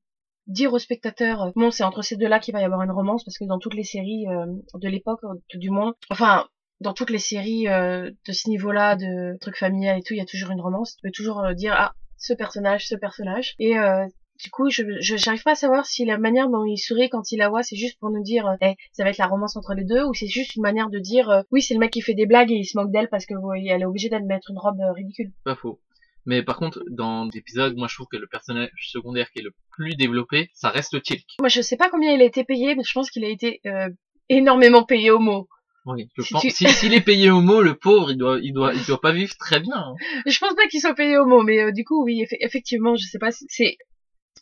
dire 0.47 0.73
aux 0.73 0.79
spectateurs, 0.79 1.41
euh, 1.43 1.51
bon, 1.55 1.71
c'est 1.71 1.83
entre 1.83 2.01
ces 2.01 2.15
deux-là 2.17 2.39
qu'il 2.39 2.53
va 2.53 2.61
y 2.61 2.63
avoir 2.63 2.81
une 2.81 2.91
romance, 2.91 3.23
parce 3.23 3.37
que 3.37 3.45
dans 3.45 3.59
toutes 3.59 3.75
les 3.75 3.83
séries 3.83 4.27
euh, 4.27 4.45
de 4.75 4.89
l'époque, 4.89 5.23
euh, 5.23 5.57
du 5.57 5.69
moins, 5.69 5.93
enfin, 6.09 6.47
dans 6.79 6.93
toutes 6.93 7.11
les 7.11 7.19
séries 7.19 7.67
euh, 7.67 8.09
de 8.27 8.33
ce 8.33 8.49
niveau-là, 8.49 8.95
de 8.95 9.37
trucs 9.39 9.57
familial 9.57 9.99
et 9.99 10.01
tout, 10.01 10.13
il 10.13 10.17
y 10.17 10.21
a 10.21 10.25
toujours 10.25 10.51
une 10.51 10.61
romance. 10.61 10.95
Tu 10.95 11.07
peux 11.07 11.11
toujours 11.11 11.53
dire, 11.53 11.73
ah, 11.77 11.93
ce 12.17 12.33
personnage, 12.33 12.87
ce 12.87 12.95
personnage. 12.95 13.55
Et 13.59 13.77
euh, 13.77 14.05
du 14.43 14.49
coup, 14.49 14.69
je 14.69 14.83
j'arrive 14.99 15.43
pas 15.43 15.51
à 15.51 15.55
savoir 15.55 15.85
si 15.85 16.05
la 16.05 16.17
manière 16.17 16.49
dont 16.49 16.65
il 16.65 16.77
sourit 16.77 17.09
quand 17.09 17.31
il 17.31 17.37
la 17.37 17.49
voit, 17.49 17.63
c'est 17.63 17.75
juste 17.75 17.99
pour 17.99 18.09
nous 18.09 18.23
dire, 18.23 18.45
Eh, 18.61 18.75
ça 18.91 19.03
va 19.03 19.09
être 19.11 19.17
la 19.17 19.27
romance 19.27 19.55
entre 19.55 19.73
les 19.73 19.83
deux, 19.83 20.03
ou 20.03 20.13
c'est 20.13 20.27
juste 20.27 20.55
une 20.55 20.61
manière 20.63 20.89
de 20.89 20.99
dire, 20.99 21.29
euh, 21.29 21.41
oui, 21.51 21.61
c'est 21.61 21.73
le 21.73 21.79
mec 21.79 21.91
qui 21.91 22.01
fait 22.01 22.13
des 22.13 22.25
blagues 22.25 22.51
et 22.51 22.55
il 22.55 22.65
se 22.65 22.77
moque 22.77 22.91
d'elle 22.91 23.09
parce 23.09 23.25
que 23.25 23.33
ouais, 23.35 23.63
elle 23.67 23.81
est 23.81 23.85
obligée 23.85 24.09
d'elle 24.09 24.25
mettre 24.25 24.49
une 24.51 24.57
robe 24.59 24.79
euh, 24.79 24.91
ridicule. 24.93 25.31
pas 25.43 25.55
faux 25.55 25.79
mais 26.27 26.43
par 26.43 26.57
contre 26.57 26.83
dans 26.91 27.27
l'épisode 27.33 27.75
moi 27.75 27.87
je 27.89 27.95
trouve 27.95 28.05
que 28.05 28.15
le 28.17 28.27
personnage 28.27 28.69
secondaire 28.91 29.31
qui 29.31 29.39
est 29.39 29.41
le 29.41 29.55
plus 29.71 29.95
développé 29.95 30.51
ça 30.53 30.69
reste 30.69 31.01
Tilk 31.01 31.25
Moi, 31.39 31.49
je 31.49 31.61
sais 31.61 31.77
pas 31.77 31.89
combien 31.89 32.13
il 32.13 32.21
a 32.21 32.25
été 32.25 32.43
payé, 32.43 32.75
mais 32.75 32.83
je 32.83 32.91
pense 32.93 33.09
qu'il 33.09 33.25
a 33.25 33.27
été 33.27 33.59
euh, 33.65 33.89
énormément 34.29 34.83
payé 34.83 35.09
au 35.09 35.17
mot. 35.17 35.47
oui 35.87 36.09
je 36.15 36.21
Si 36.21 36.33
pense 36.33 36.41
tu- 36.43 36.51
si 36.51 36.67
s'il 36.69 36.93
est 36.93 37.01
payé 37.01 37.31
au 37.31 37.41
mot 37.41 37.61
le 37.63 37.73
pauvre 37.75 38.11
il 38.11 38.17
doit 38.17 38.37
il 38.39 38.53
doit 38.53 38.71
il 38.75 38.85
doit 38.85 39.01
pas 39.01 39.11
vivre 39.13 39.33
très 39.39 39.59
bien 39.61 39.73
hein. 39.75 39.95
Je 40.27 40.37
pense 40.37 40.53
pas 40.53 40.67
qu'il 40.67 40.79
soit 40.79 40.93
payé 40.93 41.17
au 41.17 41.25
mot, 41.25 41.41
mais 41.41 41.59
euh, 41.59 41.71
du 41.71 41.83
coup, 41.83 42.03
oui, 42.05 42.21
eff- 42.21 42.37
effectivement, 42.39 42.95
je 42.95 43.05
sais 43.05 43.17
pas. 43.17 43.31
si- 43.31 43.45
C'est, 43.49 43.77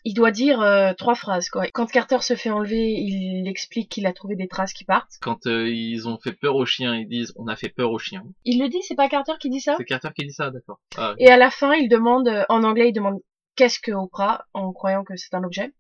il 0.06 0.14
doit 0.14 0.32
dire 0.32 0.62
euh, 0.62 0.94
trois 0.94 1.16
phrases 1.16 1.50
quoi. 1.50 1.66
Quand 1.74 1.86
Carter 1.92 2.22
se 2.22 2.36
fait 2.36 2.50
enlever, 2.50 2.92
il 2.94 3.48
explique 3.48 3.90
qu'il 3.90 4.06
a 4.06 4.14
trouvé 4.14 4.36
des 4.36 4.48
traces 4.48 4.74
qui 4.74 4.86
partent. 4.86 5.12
quand 5.22 5.46
euh, 5.48 5.70
ils 5.70 6.08
ont 6.08 6.18
fait 6.18 6.32
peur 6.34 6.56
aux 6.56 6.66
chiens 6.66 6.96
ils 6.96 7.08
disent 7.08 7.34
on 7.38 7.48
a 7.48 7.56
fait 7.56 7.70
peur 7.70 7.92
aux 7.92 8.00
chiens 8.00 8.24
Il 8.46 8.62
le 8.62 8.70
dit, 8.70 8.80
c'est 8.82 8.96
pas 8.96 9.10
Carter 9.10 9.34
qui 9.40 9.50
dit 9.50 9.60
ça? 9.62 9.76
c'est 9.78 9.86
Carter 9.86 10.10
qui 10.16 10.26
dit 10.26 10.34
ça 10.34 10.52
d'accord 10.52 10.80
ah, 10.98 11.14
Et 11.20 11.28
à 11.30 11.38
la 11.38 11.50
fin, 11.50 11.74
il 11.74 11.90
demande, 11.90 12.28
euh, 12.28 12.44
en 12.50 12.64
anglais, 12.64 12.90
il 12.90 12.94
demande 12.94 13.20
qu'est-ce 13.56 13.80
que 13.80 13.92
Oprah, 13.92 14.46
en 14.54 14.72
croyant 14.72 15.04
que 15.04 15.16
c'est 15.18 15.34
un 15.34 15.44
objet. 15.44 15.74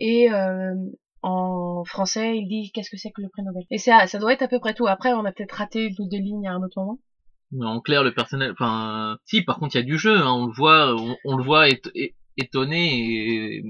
Et 0.00 0.30
euh, 0.32 0.74
en 1.22 1.84
français, 1.84 2.36
il 2.36 2.48
dit 2.48 2.72
qu'est-ce 2.72 2.90
que 2.90 2.96
c'est 2.96 3.10
que 3.10 3.22
le 3.22 3.28
prix 3.28 3.42
Nobel? 3.42 3.62
Et 3.70 3.78
ça, 3.78 4.06
ça 4.06 4.18
doit 4.18 4.32
être 4.32 4.42
à 4.42 4.48
peu 4.48 4.58
près 4.58 4.74
tout. 4.74 4.86
Après, 4.86 5.12
on 5.12 5.24
a 5.24 5.32
peut-être 5.32 5.52
raté 5.52 5.84
une 5.86 5.94
ou 5.98 6.08
deux 6.08 6.18
lignes 6.18 6.46
à 6.48 6.52
un 6.52 6.62
autre 6.62 6.78
moment. 6.80 6.98
Mais 7.52 7.66
en 7.66 7.80
clair, 7.80 8.02
le 8.02 8.12
personnel, 8.14 8.52
enfin, 8.52 9.18
si, 9.26 9.42
par 9.42 9.58
contre, 9.58 9.76
il 9.76 9.78
y 9.78 9.82
a 9.82 9.84
du 9.84 9.98
jeu, 9.98 10.16
hein, 10.16 10.32
on 10.32 10.46
le 10.46 10.52
voit, 10.52 10.94
on, 10.96 11.16
on 11.24 11.36
le 11.36 11.44
voit 11.44 11.68
éto- 11.68 11.90
é- 11.94 12.14
étonné 12.36 13.56
et 13.56 13.62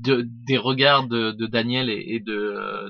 de, 0.00 0.26
des 0.46 0.58
regards 0.58 1.06
de, 1.08 1.32
de 1.32 1.46
Daniel 1.46 1.88
et, 1.90 2.02
et 2.14 2.20
de, 2.20 2.32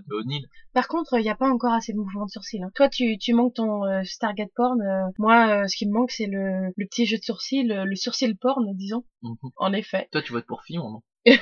de 0.09 0.15
O'Neill. 0.15 0.47
Par 0.73 0.89
contre, 0.89 1.15
il 1.19 1.23
n'y 1.23 1.31
a 1.31 1.37
pas 1.37 1.49
encore 1.49 1.73
assez 1.73 1.93
de 1.93 1.99
mouvements 1.99 2.27
de 2.27 2.31
sourcils. 2.31 2.63
hein. 2.63 2.71
Toi, 2.75 2.89
tu, 2.89 3.17
tu 3.19 3.33
manques 3.33 3.55
ton 3.55 3.85
euh, 3.85 4.03
Stargate 4.05 4.51
porn. 4.57 4.81
euh, 4.81 5.05
moi, 5.19 5.63
euh, 5.63 5.69
ce 5.69 5.77
qui 5.77 5.87
me 5.87 5.93
manque, 5.93 6.11
c'est 6.11 6.27
le, 6.27 6.73
le 6.77 6.87
petit 6.87 7.07
jeu 7.07 7.17
de 7.19 7.23
sourcils, 7.23 7.63
le, 7.65 7.85
le 7.85 7.95
sourcil 7.97 8.37
porn, 8.37 8.65
disons. 8.75 9.05
Mhm. 9.23 9.37
En 9.57 9.73
effet. 9.73 10.09
Toi, 10.11 10.23
tu 10.23 10.33
votes 10.33 10.47
pour 10.47 10.63
Fillon, 10.65 10.91
non? 10.91 11.03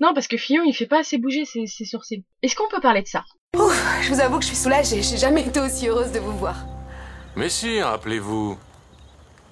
Non, 0.00 0.14
parce 0.14 0.28
que 0.28 0.38
Fillon, 0.38 0.62
il 0.64 0.72
fait 0.72 0.86
pas 0.86 1.00
assez 1.00 1.18
bouger 1.18 1.44
ses, 1.44 1.66
ses 1.66 1.84
sourcils. 1.84 2.24
Est-ce 2.42 2.56
qu'on 2.56 2.68
peut 2.70 2.80
parler 2.80 3.02
de 3.02 3.06
ça? 3.06 3.22
Je 3.54 4.08
vous 4.14 4.20
avoue 4.20 4.38
que 4.38 4.42
je 4.44 4.48
suis 4.48 4.56
soulagée. 4.56 5.02
J'ai 5.02 5.18
jamais 5.18 5.46
été 5.46 5.60
aussi 5.60 5.88
heureuse 5.88 6.10
de 6.12 6.18
vous 6.20 6.32
voir. 6.38 6.64
Mais 7.36 7.50
si, 7.50 7.82
rappelez-vous. 7.82 8.54
Vous 8.54 8.58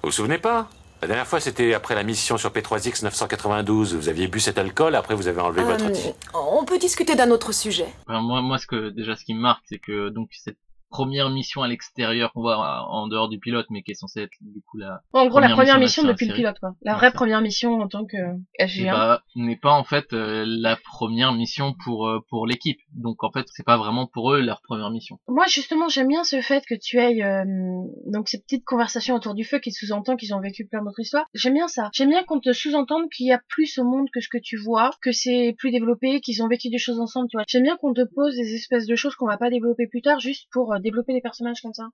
vous 0.01 0.11
souvenez 0.11 0.39
pas? 0.39 0.67
La 1.01 1.07
dernière 1.07 1.27
fois, 1.27 1.39
c'était 1.39 1.73
après 1.73 1.95
la 1.95 2.03
mission 2.03 2.37
sur 2.37 2.49
P3X 2.51 3.03
992. 3.03 3.95
Vous 3.95 4.09
aviez 4.09 4.27
bu 4.27 4.39
cet 4.41 4.57
alcool, 4.57 4.95
après 4.95 5.15
vous 5.15 5.27
avez 5.29 5.39
enlevé 5.39 5.63
votre... 5.63 5.85
Euh, 5.85 5.91
ti- 5.91 6.13
on 6.33 6.65
peut 6.65 6.77
discuter 6.77 7.15
d'un 7.15 7.31
autre 7.31 7.53
sujet. 7.53 7.87
Enfin, 8.07 8.21
moi, 8.21 8.41
moi, 8.41 8.57
ce 8.57 8.67
que 8.67 8.89
déjà, 8.89 9.15
ce 9.15 9.23
qui 9.23 9.33
me 9.33 9.39
marque, 9.39 9.63
c'est 9.69 9.79
que 9.79 10.09
donc 10.09 10.29
cette 10.31 10.57
première 10.89 11.29
mission 11.29 11.61
à 11.61 11.67
l'extérieur 11.67 12.31
qu'on 12.33 12.41
voit 12.41 12.57
en 12.89 13.07
dehors 13.07 13.29
du 13.29 13.39
pilote, 13.39 13.67
mais 13.69 13.81
qui 13.83 13.91
est 13.91 13.95
censée 13.95 14.21
être 14.21 14.31
du 14.41 14.61
coup 14.61 14.77
la 14.77 15.01
En 15.13 15.27
gros, 15.27 15.39
la 15.39 15.49
Première 15.49 15.79
mission 15.79 16.01
mission 16.01 16.03
de 16.03 16.07
depuis 16.09 16.27
le 16.27 16.33
pilote, 16.35 16.59
quoi. 16.59 16.75
La 16.81 16.93
Ouais, 16.93 16.97
vraie 16.97 17.11
première 17.11 17.41
mission 17.41 17.79
en 17.79 17.87
tant 17.87 18.05
que 18.05 18.17
eh 18.59 18.65
SG1. 18.65 18.91
bah, 18.91 19.23
n'est 19.35 19.55
pas 19.57 19.71
en 19.71 19.83
fait 19.83 20.11
euh, 20.13 20.43
la 20.47 20.75
première 20.75 21.33
mission 21.33 21.73
pour 21.83 22.07
euh, 22.07 22.19
pour 22.29 22.47
l'équipe. 22.47 22.79
Donc 22.93 23.23
en 23.23 23.31
fait, 23.31 23.45
c'est 23.51 23.65
pas 23.65 23.77
vraiment 23.77 24.07
pour 24.07 24.33
eux 24.33 24.41
leur 24.41 24.61
première 24.61 24.89
mission. 24.89 25.19
Moi, 25.27 25.45
justement, 25.47 25.87
j'aime 25.89 26.07
bien 26.07 26.23
ce 26.23 26.41
fait 26.41 26.63
que 26.67 26.75
tu 26.75 26.97
aies 26.97 27.23
euh, 27.23 27.43
donc 28.07 28.29
ces 28.29 28.41
petites 28.41 28.65
conversations 28.65 29.15
autour 29.15 29.33
du 29.35 29.43
feu 29.43 29.59
qui 29.59 29.71
sous-entend 29.71 30.15
qu'ils 30.15 30.33
ont 30.33 30.39
vécu 30.41 30.65
plein 30.65 30.83
d'autres 30.83 30.99
histoires. 30.99 31.25
J'aime 31.33 31.53
bien 31.53 31.67
ça. 31.67 31.89
J'aime 31.93 32.09
bien 32.09 32.23
qu'on 32.23 32.39
te 32.39 32.51
sous-entende 32.53 33.09
qu'il 33.09 33.27
y 33.27 33.31
a 33.31 33.39
plus 33.49 33.77
au 33.77 33.83
monde 33.83 34.07
que 34.13 34.21
ce 34.21 34.27
que 34.29 34.37
tu 34.41 34.57
vois, 34.57 34.91
que 35.01 35.11
c'est 35.11 35.55
plus 35.57 35.71
développé, 35.71 36.21
qu'ils 36.21 36.41
ont 36.43 36.47
vécu 36.47 36.69
des 36.69 36.77
choses 36.77 36.99
ensemble, 36.99 37.27
tu 37.29 37.37
vois. 37.37 37.43
J'aime 37.47 37.63
bien 37.63 37.77
qu'on 37.77 37.93
te 37.93 38.01
pose 38.15 38.35
des 38.35 38.55
espèces 38.55 38.85
de 38.87 38.95
choses 38.95 39.15
qu'on 39.15 39.27
va 39.27 39.37
pas 39.37 39.49
développer 39.49 39.87
plus 39.87 40.01
tard 40.01 40.19
juste 40.19 40.47
pour 40.51 40.73
développer 40.79 41.13
les 41.13 41.21
personnages 41.21 41.61
comme 41.61 41.73
ça. 41.73 41.89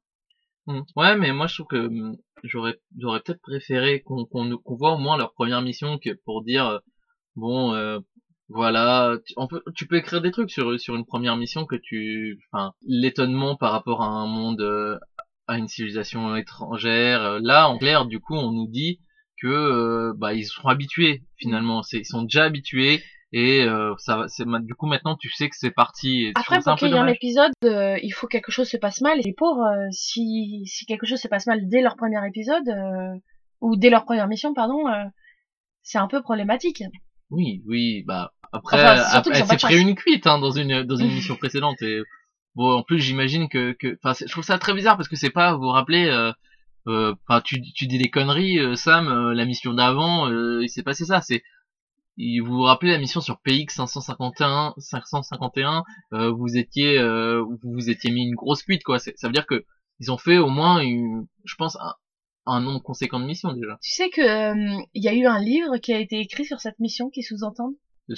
Hmm. 0.67 0.81
Ouais, 0.95 1.15
mais 1.15 1.31
moi 1.31 1.47
je 1.47 1.55
trouve 1.55 1.67
que 1.67 1.87
hum, 1.87 2.17
j'aurais 2.43 2.79
j'aurais 2.97 3.19
peut-être 3.21 3.41
préféré 3.41 4.01
qu'on 4.01 4.25
qu'on 4.25 4.75
voit 4.75 4.93
au 4.93 4.97
moins 4.97 5.17
leur 5.17 5.33
première 5.33 5.61
mission 5.61 5.99
que 5.99 6.09
pour 6.25 6.43
dire 6.43 6.65
euh, 6.67 6.79
bon 7.35 7.73
euh, 7.73 7.99
voilà 8.49 9.15
tu, 9.75 9.87
peux 9.87 9.97
écrire 9.97 10.21
des 10.21 10.31
trucs 10.31 10.51
sur 10.51 10.79
sur 10.79 10.95
une 10.95 11.05
première 11.05 11.35
mission 11.37 11.65
que 11.65 11.75
tu 11.75 12.39
l'étonnement 12.83 13.55
par 13.55 13.71
rapport 13.71 14.01
à 14.01 14.07
un 14.07 14.27
monde 14.27 14.61
euh, 14.61 14.97
à 15.47 15.57
une 15.57 15.67
civilisation 15.67 16.35
étrangère 16.35 17.39
là 17.41 17.69
en 17.69 17.77
clair 17.77 18.05
du 18.05 18.19
coup 18.19 18.35
on 18.35 18.51
nous 18.51 18.67
dit 18.67 18.99
que 19.41 20.13
bah 20.17 20.33
ils 20.33 20.45
sont 20.45 20.67
habitués 20.67 21.23
finalement 21.37 21.83
c'est 21.83 21.99
ils 21.99 22.05
sont 22.05 22.23
déjà 22.23 22.45
habitués 22.45 23.03
et 23.37 23.63
euh, 23.63 23.93
ça 23.97 24.15
va 24.15 24.27
c'est 24.29 24.45
du 24.61 24.75
coup 24.75 24.85
maintenant 24.85 25.17
tu 25.17 25.29
sais 25.29 25.49
que 25.49 25.57
c'est 25.57 25.69
parti 25.69 26.27
et 26.27 26.31
Après, 26.35 26.61
pour 26.61 26.75
qu'il 26.75 26.87
y 26.87 26.91
ait 26.93 26.97
un 26.97 27.05
épisode, 27.05 27.51
euh, 27.65 27.97
il 28.01 28.11
faut 28.11 28.27
que 28.27 28.31
quelque 28.31 28.49
chose 28.49 28.69
se 28.69 28.77
passe 28.77 29.01
mal. 29.01 29.19
Et 29.19 29.23
les 29.23 29.33
pauvres, 29.33 29.65
euh, 29.65 29.87
si, 29.91 30.63
si 30.67 30.85
quelque 30.85 31.05
chose 31.05 31.19
se 31.19 31.27
passe 31.27 31.45
mal 31.45 31.67
dès 31.67 31.81
leur 31.81 31.97
premier 31.97 32.25
épisode, 32.25 32.65
euh, 32.69 33.19
ou 33.59 33.75
dès 33.75 33.89
leur 33.89 34.05
première 34.05 34.29
mission, 34.29 34.53
pardon, 34.53 34.87
euh, 34.87 35.03
c'est 35.83 35.97
un 35.97 36.07
peu 36.07 36.21
problématique. 36.21 36.81
Oui, 37.29 37.61
oui, 37.67 38.03
bah 38.07 38.31
après, 38.53 38.81
Enfin, 38.81 39.03
après, 39.11 39.37
elle 39.37 39.45
s'est 39.45 39.57
pris 39.57 39.81
une 39.81 39.95
cuite 39.95 40.27
hein, 40.27 40.39
dans 40.39 40.51
une 40.51 40.83
dans 40.83 40.95
une 40.95 41.07
mission 41.13 41.35
précédente 41.35 41.81
et 41.81 41.99
bon 42.55 42.71
en 42.77 42.83
plus 42.83 42.99
j'imagine 42.99 43.49
que 43.49 43.73
que 43.73 43.97
enfin 44.01 44.17
je 44.17 44.31
trouve 44.31 44.45
ça 44.45 44.57
très 44.59 44.73
bizarre 44.73 44.95
parce 44.95 45.09
que 45.09 45.17
c'est 45.17 45.29
pas 45.29 45.55
vous 45.55 45.63
vous 45.63 45.71
rappelez 45.71 46.05
euh, 46.07 47.13
enfin 47.27 47.41
tu 47.41 47.61
tu 47.73 47.85
dis 47.85 47.97
des 47.97 48.09
conneries 48.09 48.77
Sam 48.77 49.31
la 49.33 49.43
mission 49.43 49.73
d'avant 49.73 50.29
il 50.29 50.69
s'est 50.69 50.83
passé 50.83 51.03
ça 51.03 51.19
c'est 51.19 51.43
vous 52.17 52.53
vous 52.53 52.61
rappelez 52.61 52.91
la 52.91 52.97
mission 52.97 53.21
sur 53.21 53.39
PX 53.39 53.75
551 53.75 54.73
551 54.77 55.83
euh, 56.13 56.31
vous 56.31 56.57
étiez 56.57 56.97
euh, 56.97 57.41
vous 57.41 57.59
vous 57.73 57.89
étiez 57.89 58.11
mis 58.11 58.23
une 58.27 58.35
grosse 58.35 58.63
cuite 58.63 58.83
quoi 58.83 58.99
ça 58.99 59.11
veut 59.23 59.33
dire 59.33 59.45
que 59.45 59.65
ils 59.99 60.11
ont 60.11 60.17
fait 60.17 60.37
au 60.37 60.47
moins 60.49 60.79
une, 60.81 61.25
je 61.45 61.55
pense 61.55 61.75
un, 61.77 61.93
un 62.45 62.61
nombre 62.61 62.81
conséquent 62.81 63.19
de 63.19 63.25
missions 63.25 63.53
déjà 63.53 63.77
Tu 63.81 63.91
sais 63.91 64.09
que 64.09 64.21
euh, 64.21 64.81
il 64.93 65.03
y 65.03 65.07
a 65.09 65.13
eu 65.13 65.25
un 65.25 65.39
livre 65.39 65.77
qui 65.77 65.93
a 65.93 65.99
été 65.99 66.19
écrit 66.19 66.45
sur 66.45 66.59
cette 66.59 66.79
mission 66.79 67.09
qui 67.09 67.23
sous-entend 67.23 67.71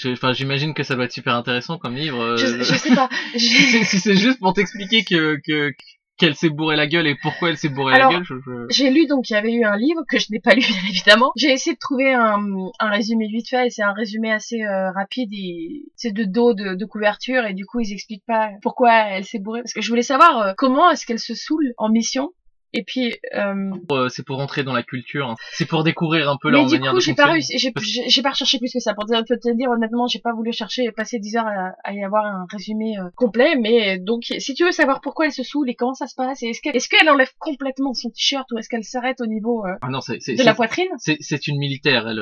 Enfin, 0.06 0.34
j'imagine 0.34 0.74
que 0.74 0.84
ça 0.84 0.95
doit 0.95 1.06
être 1.06 1.14
super 1.14 1.34
intéressant 1.36 1.78
comme 1.78 1.95
livre. 1.95 2.20
euh, 2.20 2.36
je, 2.36 2.58
je 2.62 2.74
sais 2.76 2.93
pas. 2.93 3.08
si 3.38 3.39
J'ai- 3.39 3.64
c'est 3.80 3.84
si 3.86 4.00
c'est 4.00 4.18
juste 4.18 4.38
pour 4.39 4.52
t'expliquer 4.54 5.06
que 5.06 5.38
que 5.45 5.72
qu'elle 6.18 6.36
s'est 6.36 6.49
bourré 6.49 6.76
la 6.76 6.88
gueule 6.88 7.07
et 7.07 7.15
pourquoi 7.22 7.49
elle 7.49 7.57
s'est 7.57 7.70
bourré 7.70 7.93
Alors, 7.93 8.11
la 8.11 8.18
gueule, 8.18 8.26
je- 8.26 8.65
J'ai 8.70 8.89
lu 8.89 9.05
donc 9.07 9.30
il 9.30 9.34
y 9.34 9.36
avait 9.36 9.53
eu 9.53 9.63
un 9.63 9.78
livre 9.78 10.01
que 10.09 10.18
je 10.20 10.28
n'ai 10.32 10.39
pas 10.39 10.53
lu 10.55 10.61
bien 10.68 10.89
évidemment. 10.89 11.32
J'ai 11.36 11.51
essayé 11.51 11.74
de 11.76 11.80
trouver 11.80 12.13
un, 12.13 12.39
un 12.80 12.89
résumé 12.89 13.28
vite 13.28 13.49
fait 13.49 13.68
et 13.68 13.70
c'est 13.70 13.84
un 13.84 13.93
résumé 13.93 14.32
assez 14.32 14.61
euh, 14.63 14.91
rapide 14.91 15.30
et 15.34 15.84
c'est 15.95 16.11
de 16.11 16.24
dos 16.24 16.53
de, 16.53 16.76
de 16.76 16.86
couverture 16.86 17.45
et 17.45 17.53
du 17.53 17.65
coup 17.65 17.80
ils 17.80 17.93
expliquent 17.93 18.26
pas 18.26 18.49
pourquoi 18.61 18.93
elle 18.93 19.26
s'est 19.26 19.39
bourrée 19.39 19.61
parce 19.61 19.74
que 19.74 19.82
je 19.82 19.89
voulais 19.89 20.01
savoir 20.01 20.39
euh, 20.41 20.53
comment 20.57 20.89
est-ce 20.89 21.05
qu'elle 21.05 21.20
se 21.20 21.36
saoule 21.36 21.74
en 21.78 21.89
mission 21.89 22.32
et 22.74 22.84
puis 22.84 23.15
euh, 23.36 23.72
euh, 23.91 24.09
c'est 24.09 24.26
pour 24.26 24.38
rentrer 24.38 24.63
dans 24.63 24.74
la 24.74 24.84
culture, 24.84 25.30
hein. 25.30 25.36
c'est 25.53 25.65
pour 25.65 25.84
découvrir 25.84 26.30
un 26.30 26.38
peu 26.41 26.49
mais 26.49 26.57
leur 26.57 26.65
du 26.68 26.74
manière 26.76 26.91
coup 26.91 26.97
de 26.97 27.01
j'ai 27.01 27.13
pas 27.13 27.24
fonctionner. 27.24 27.34
réussi 27.34 27.57
j'ai 27.57 27.74
j'ai- 28.03 28.09
j'ai 28.09 28.22
pas 28.22 28.32
recherché 28.32 28.59
plus 28.59 28.72
que 28.74 28.80
ça 28.80 28.93
pour 28.93 29.05
te, 29.05 29.13
te- 29.34 29.55
dire 29.55 29.70
honnêtement 29.70 30.07
j'ai 30.07 30.20
pas 30.20 30.34
voulu 30.34 30.51
chercher 30.53 30.84
et 30.84 30.91
passer 30.91 31.20
10 31.20 31.38
heures 31.38 31.47
à, 31.47 31.72
à 31.84 31.93
y 31.93 32.03
avoir 32.03 32.26
un 32.26 32.45
résumé 32.51 32.97
euh, 32.99 33.03
complet 33.15 33.55
mais 33.55 33.97
donc 33.99 34.24
si 34.38 34.53
tu 34.53 34.63
veux 34.65 34.72
savoir 34.72 35.01
pourquoi 35.01 35.26
elle 35.28 35.32
se 35.32 35.43
saoule 35.43 35.70
et 35.70 35.76
comment 35.76 35.93
ça 35.93 36.07
se 36.07 36.15
passe 36.15 36.43
est-ce 36.43 36.61
qu'elle 36.61 36.76
est-ce 36.76 36.89
qu'elle 36.89 37.09
enlève 37.09 37.32
complètement 37.39 37.93
son 37.93 38.09
t-shirt 38.09 38.51
ou 38.51 38.57
est-ce 38.57 38.70
qu'elle 38.70 38.84
s'arrête 38.84 39.22
au 39.22 39.26
niveau 39.28 39.65
euh, 39.65 39.74
Ah 39.82 39.89
non, 39.89 39.99
de 39.99 40.43
la 40.43 40.53
poitrine? 40.53 40.89
c'est 40.97 41.47
une 41.47 41.57
militaire, 41.57 42.07
elle. 42.07 42.22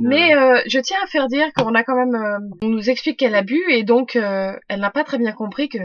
Mais 0.00 0.30
je 0.66 0.78
tiens 0.80 0.98
à 1.02 1.06
faire 1.06 1.28
dire 1.28 1.46
qu'on 1.56 1.74
a 1.74 1.82
quand 1.84 1.96
même, 1.96 2.16
on 2.62 2.68
nous 2.68 2.90
explique 2.90 3.18
qu'elle 3.18 3.34
a 3.34 3.42
bu 3.42 3.60
et 3.70 3.82
donc 3.84 4.16
elle 4.16 4.80
n'a 4.80 4.90
pas 4.90 5.04
très 5.04 5.18
bien 5.18 5.32
compris 5.32 5.68
que. 5.68 5.78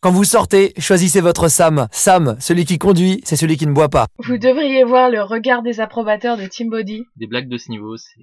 Quand 0.00 0.12
vous 0.12 0.24
sortez, 0.24 0.72
choisissez 0.78 1.20
votre 1.20 1.48
Sam. 1.48 1.88
Sam, 1.90 2.36
celui 2.40 2.64
qui 2.64 2.78
conduit, 2.78 3.20
c'est 3.24 3.34
celui 3.36 3.56
qui 3.56 3.66
ne 3.66 3.72
boit 3.72 3.88
pas. 3.88 4.06
Vous 4.18 4.38
devriez 4.38 4.84
voir 4.84 5.10
le 5.10 5.22
regard 5.22 5.62
des 5.62 5.80
approbateurs 5.80 6.36
de 6.36 6.46
Team 6.46 6.70
Body. 6.70 7.02
des 7.16 7.26
blagues 7.26 7.48
de 7.48 7.56
ce 7.58 7.70
niveau, 7.70 7.96
c'est 7.96 8.14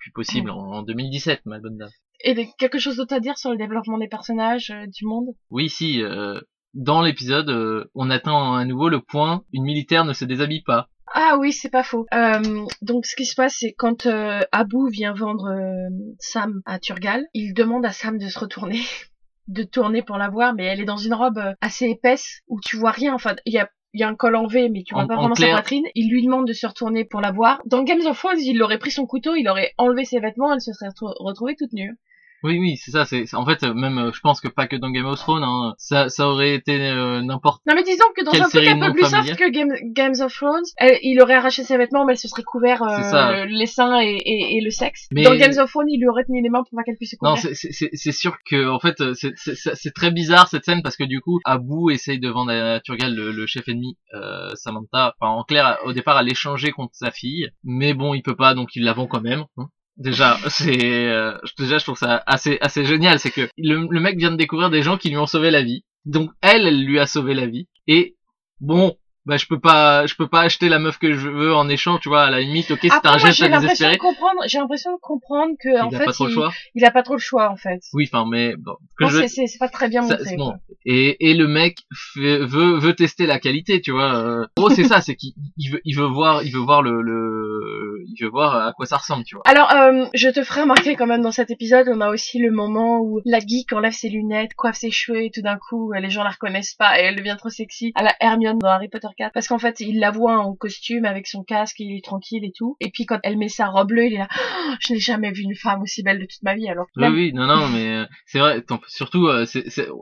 plus 0.00 0.12
possible 0.12 0.50
en, 0.50 0.58
en 0.58 0.82
2017, 0.82 1.40
ma 1.46 1.58
bonne 1.60 1.78
dame. 1.78 1.88
Et 2.24 2.34
de- 2.34 2.44
quelque 2.58 2.78
chose 2.78 2.96
d'autre 2.96 3.14
à 3.14 3.20
dire 3.20 3.38
sur 3.38 3.50
le 3.50 3.56
développement 3.56 3.96
des 3.98 4.08
personnages, 4.08 4.70
euh, 4.70 4.84
du 4.86 5.06
monde? 5.06 5.28
Oui, 5.50 5.68
si. 5.70 6.02
euh, 6.02 6.38
dans 6.74 7.00
l'épisode, 7.02 7.48
euh, 7.48 7.84
on 7.94 8.10
atteint 8.10 8.56
à 8.56 8.64
nouveau 8.66 8.88
le 8.88 9.00
point 9.00 9.42
une 9.52 9.62
militaire 9.64 10.04
ne 10.04 10.12
se 10.12 10.24
déshabille 10.26 10.62
pas. 10.62 10.88
Ah 11.14 11.36
oui, 11.38 11.52
c'est 11.52 11.70
pas 11.70 11.84
faux. 11.84 12.04
Euh, 12.12 12.64
donc 12.82 13.06
ce 13.06 13.14
qui 13.16 13.24
se 13.24 13.34
passe, 13.36 13.56
c'est 13.60 13.72
quand 13.78 14.06
euh, 14.06 14.40
Abu 14.52 14.90
vient 14.90 15.14
vendre 15.14 15.46
euh, 15.50 15.88
Sam 16.18 16.60
à 16.66 16.78
Turgal, 16.80 17.24
il 17.32 17.54
demande 17.54 17.86
à 17.86 17.92
Sam 17.92 18.18
de 18.18 18.26
se 18.26 18.38
retourner, 18.38 18.80
de 19.48 19.62
tourner 19.62 20.02
pour 20.02 20.16
la 20.16 20.28
voir, 20.28 20.54
mais 20.54 20.64
elle 20.64 20.80
est 20.80 20.84
dans 20.86 20.96
une 20.96 21.14
robe 21.14 21.38
euh, 21.38 21.52
assez 21.60 21.86
épaisse 21.88 22.40
où 22.48 22.60
tu 22.60 22.76
vois 22.76 22.90
rien. 22.92 23.14
Enfin, 23.14 23.34
il 23.46 23.52
y 23.52 23.58
a 23.58 23.68
il 23.96 24.00
y 24.00 24.02
a 24.02 24.08
un 24.08 24.16
col 24.16 24.34
en 24.34 24.48
V, 24.48 24.70
mais 24.70 24.82
tu 24.82 24.92
vois 24.94 25.04
En- 25.04 25.06
pas 25.06 25.14
en 25.14 25.18
vraiment 25.20 25.34
sa 25.36 25.46
poitrine. 25.52 25.84
Il 25.94 26.10
lui 26.10 26.24
demande 26.24 26.48
de 26.48 26.52
se 26.52 26.66
retourner 26.66 27.04
pour 27.04 27.20
la 27.20 27.30
voir. 27.30 27.62
Dans 27.64 27.84
Games 27.84 28.04
of 28.06 28.18
Thrones, 28.18 28.40
il 28.40 28.60
aurait 28.60 28.78
pris 28.80 28.90
son 28.90 29.06
couteau, 29.06 29.36
il 29.36 29.48
aurait 29.48 29.72
enlevé 29.78 30.04
ses 30.04 30.18
vêtements, 30.18 30.52
elle 30.52 30.60
se 30.60 30.72
serait 30.72 30.88
retro- 30.88 31.14
retrouvée 31.20 31.54
toute 31.56 31.72
nue. 31.72 31.96
Oui, 32.44 32.58
oui, 32.58 32.76
c'est 32.76 32.90
ça. 32.90 33.04
C'est 33.06 33.32
en 33.34 33.44
fait 33.46 33.62
euh, 33.64 33.72
même, 33.74 33.98
euh, 33.98 34.12
je 34.12 34.20
pense 34.20 34.40
que 34.40 34.48
pas 34.48 34.66
que 34.66 34.76
dans 34.76 34.90
Game 34.90 35.06
of 35.06 35.18
Thrones, 35.18 35.42
hein, 35.42 35.74
ça, 35.78 36.08
ça 36.10 36.28
aurait 36.28 36.54
été 36.54 36.78
euh, 36.78 37.22
n'importe. 37.22 37.62
Non 37.66 37.74
mais 37.74 37.82
disons 37.82 38.04
que 38.16 38.22
dans 38.22 38.32
un 38.42 38.48
truc 38.50 38.68
un 38.68 38.74
peu 38.80 38.92
plus 38.92 39.02
soft 39.10 39.36
que 39.38 39.50
Game, 39.50 39.70
Games 39.92 40.14
of 40.20 40.32
Thrones, 40.34 40.62
elle- 40.76 40.98
il 41.02 41.20
aurait 41.22 41.34
arraché 41.34 41.64
ses 41.64 41.76
vêtements, 41.78 42.04
mais 42.04 42.12
elle 42.12 42.18
se 42.18 42.28
serait 42.28 42.42
couvert 42.42 42.82
euh, 42.82 43.00
ça. 43.10 43.44
les 43.46 43.66
seins 43.66 43.98
et, 44.00 44.14
et, 44.16 44.56
et 44.56 44.60
le 44.60 44.70
sexe. 44.70 45.06
Mais- 45.10 45.22
Dans 45.22 45.34
Games 45.34 45.58
of 45.58 45.70
Thrones, 45.70 45.88
il 45.88 45.98
lui 46.00 46.06
aurait 46.06 46.24
tenu 46.24 46.42
les 46.42 46.50
mains 46.50 46.62
pour 46.68 46.76
pas 46.76 46.82
qu'elle 46.84 46.96
puisse 46.96 47.12
se 47.12 47.16
couvrir. 47.16 47.34
Non, 47.36 47.40
c'est- 47.40 47.54
c'est 47.54 47.72
c'est- 47.72 47.90
c'est 47.94 48.12
sûr 48.12 48.36
que 48.48 48.68
en 48.68 48.78
fait 48.78 49.00
euh, 49.00 49.14
c'est- 49.14 49.94
très 49.94 50.10
bizarre 50.10 50.48
cette 50.48 50.64
scène 50.66 50.82
parce 50.82 50.96
que 50.96 51.04
du 51.04 51.20
coup 51.22 51.40
Abu 51.46 51.92
essaye 51.92 52.18
de 52.20 52.28
vendre 52.28 52.52
à 52.52 52.80
Turgal 52.80 53.14
le, 53.14 53.32
le 53.32 53.46
chef 53.46 53.66
ennemi 53.68 53.96
euh, 54.14 54.50
Samantha. 54.54 55.14
Enfin 55.18 55.32
en 55.32 55.44
clair 55.44 55.78
au 55.86 55.92
départ 55.94 56.16
à 56.18 56.22
l'échanger 56.22 56.72
contre 56.72 56.94
sa 56.94 57.10
fille, 57.10 57.48
mais 57.62 57.94
bon 57.94 58.12
il 58.12 58.22
peut 58.22 58.36
pas 58.36 58.54
donc 58.54 58.76
il 58.76 58.84
la 58.84 58.92
vend 58.92 59.06
quand 59.06 59.22
même. 59.22 59.44
hein. 59.56 59.68
Déjà 59.96 60.38
c'est 60.48 61.08
euh, 61.08 61.38
déjà 61.58 61.78
je 61.78 61.84
trouve 61.84 61.98
ça 61.98 62.22
assez 62.26 62.58
assez 62.60 62.84
génial 62.84 63.20
c'est 63.20 63.30
que 63.30 63.48
le, 63.56 63.86
le 63.88 64.00
mec 64.00 64.18
vient 64.18 64.32
de 64.32 64.36
découvrir 64.36 64.70
des 64.70 64.82
gens 64.82 64.98
qui 64.98 65.08
lui 65.08 65.18
ont 65.18 65.26
sauvé 65.26 65.50
la 65.50 65.62
vie. 65.62 65.84
Donc 66.04 66.30
elle 66.42 66.66
elle 66.66 66.84
lui 66.84 66.98
a 66.98 67.06
sauvé 67.06 67.34
la 67.34 67.46
vie 67.46 67.68
et 67.86 68.16
bon 68.60 68.96
bah 69.26 69.36
je 69.36 69.46
peux 69.46 69.58
pas 69.60 70.06
je 70.06 70.14
peux 70.14 70.28
pas 70.28 70.40
acheter 70.42 70.68
la 70.68 70.78
meuf 70.78 70.98
que 70.98 71.12
je 71.14 71.28
veux 71.28 71.54
en 71.54 71.68
échange 71.68 72.00
tu 72.00 72.08
vois 72.08 72.24
à 72.24 72.30
la 72.30 72.40
limite 72.40 72.70
ok 72.70 72.80
c'est 72.82 73.06
un 73.06 73.18
geste 73.18 73.38
j'ai 73.38 73.48
l'impression 73.48 73.90
de 73.90 73.96
comprendre, 73.96 74.40
j'ai 74.46 74.58
l'impression 74.58 74.92
de 74.92 75.00
comprendre 75.00 75.54
que, 75.58 75.80
en 75.82 75.88
il 75.90 75.94
a 75.96 75.98
fait, 75.98 76.04
pas 76.06 76.12
trop 76.12 76.24
le 76.26 76.30
il, 76.30 76.34
choix 76.34 76.52
il 76.74 76.84
a 76.84 76.90
pas 76.90 77.02
trop 77.02 77.14
le 77.14 77.20
choix, 77.20 77.50
en 77.50 77.56
fait. 77.56 77.80
oui 77.94 78.08
enfin 78.12 78.26
mais 78.30 78.54
bon 78.56 78.74
que 78.98 79.04
Non, 79.04 79.10
je 79.10 79.26
c'est, 79.26 79.46
c'est, 79.46 79.58
pas 79.58 79.68
très 79.68 79.88
bien 79.88 80.02
Ça- 80.02 80.16
montré, 80.18 80.36
bon. 80.36 80.44
quoi. 80.50 80.58
Et, 80.86 81.30
et 81.30 81.34
le 81.34 81.48
mec 81.48 81.78
fait- 82.14 82.38
veut 82.38 82.78
veut 82.78 82.94
tester 82.94 83.26
la 83.26 83.38
qualité, 83.38 83.80
tu 83.80 83.90
vois. 83.90 84.14
Euh, 84.16 84.46
En 84.58 84.62
gros, 84.62 84.70
c'est 84.70 84.84
ça, 84.84 85.00
c'est 85.00 85.16
qu'il 85.16 85.32
il 85.56 85.70
veut 85.72 85.80
il 85.84 85.96
veut 85.96 86.04
voir 86.06 86.42
il 86.42 86.52
veut 86.52 86.60
voir 86.60 86.82
le, 86.82 87.00
le 87.02 88.04
il 88.06 88.22
veut 88.22 88.28
voir 88.30 88.54
à 88.66 88.72
quoi 88.72 88.86
ça 88.86 88.98
ressemble, 88.98 89.24
tu 89.24 89.34
vois. 89.36 89.42
Alors, 89.46 89.70
euh, 89.72 90.04
je 90.14 90.28
te 90.28 90.42
ferai 90.44 90.62
remarquer 90.62 90.94
quand 90.96 91.06
même 91.06 91.22
dans 91.22 91.32
cet 91.32 91.50
épisode, 91.50 91.88
on 91.90 92.00
a 92.00 92.10
aussi 92.10 92.38
le 92.38 92.50
moment 92.50 93.00
où 93.00 93.20
la 93.24 93.38
geek 93.40 93.72
enlève 93.72 93.92
ses 93.92 94.08
lunettes, 94.10 94.54
coiffe 94.54 94.76
ses 94.76 94.90
cheveux 94.90 95.22
et 95.22 95.30
tout 95.30 95.42
d'un 95.42 95.56
coup, 95.56 95.92
euh, 95.92 96.00
les 96.00 96.10
gens 96.10 96.22
la 96.22 96.30
reconnaissent 96.30 96.74
pas 96.74 97.00
et 97.00 97.04
elle 97.04 97.16
devient 97.16 97.36
trop 97.38 97.48
sexy 97.50 97.92
à 97.94 98.02
la 98.02 98.14
Hermione 98.20 98.58
dans 98.58 98.68
Harry 98.68 98.88
Potter 98.88 99.08
4. 99.16 99.32
Parce 99.32 99.48
qu'en 99.48 99.58
fait, 99.58 99.80
il 99.80 99.98
la 100.00 100.10
voit 100.10 100.38
en 100.38 100.54
costume 100.54 101.04
avec 101.04 101.26
son 101.26 101.42
casque, 101.44 101.76
il 101.80 101.96
est 101.96 102.04
tranquille 102.04 102.44
et 102.44 102.52
tout. 102.56 102.76
Et 102.80 102.90
puis 102.90 103.06
quand 103.06 103.18
elle 103.22 103.36
met 103.38 103.48
sa 103.48 103.66
robe 103.68 103.88
bleue, 103.88 104.06
il 104.06 104.14
est 104.14 104.18
là, 104.18 104.28
Oh, 104.36 104.74
je 104.86 104.92
n'ai 104.94 104.98
jamais 105.00 105.30
vu 105.32 105.42
une 105.42 105.54
femme 105.54 105.82
aussi 105.82 106.02
belle 106.02 106.18
de 106.18 106.24
toute 106.26 106.42
ma 106.42 106.54
vie. 106.54 106.68
Alors, 106.68 106.86
Oui, 106.96 107.06
oui, 107.08 107.32
non, 107.34 107.46
non, 107.46 107.68
mais 107.68 107.94
euh, 107.94 108.04
c'est 108.26 108.38
vrai. 108.38 108.62
Surtout, 108.88 109.26
euh, 109.28 109.44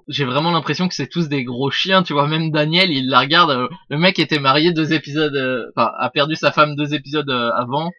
j'ai 0.09 0.25
vraiment 0.25 0.51
l'impression 0.53 0.89
que 0.89 0.95
c'est 0.95 1.09
tous 1.09 1.29
des 1.29 1.45
gros 1.45 1.71
chiens, 1.71 2.03
tu 2.03 2.13
vois. 2.13 2.27
Même 2.27 2.51
Daniel, 2.51 2.91
il 2.91 3.09
la 3.09 3.21
regarde. 3.21 3.51
euh, 3.51 3.69
le 3.89 3.99
mec 3.99 4.19
était 4.19 4.39
marié 4.39 4.73
deux 4.73 4.93
épisodes, 4.93 5.37
enfin, 5.77 5.91
a 5.99 6.11
perdu 6.11 6.35
sa 6.37 6.53
femme 6.53 6.75
deux 6.77 6.95
épisodes 6.95 7.31
avant. 7.31 7.91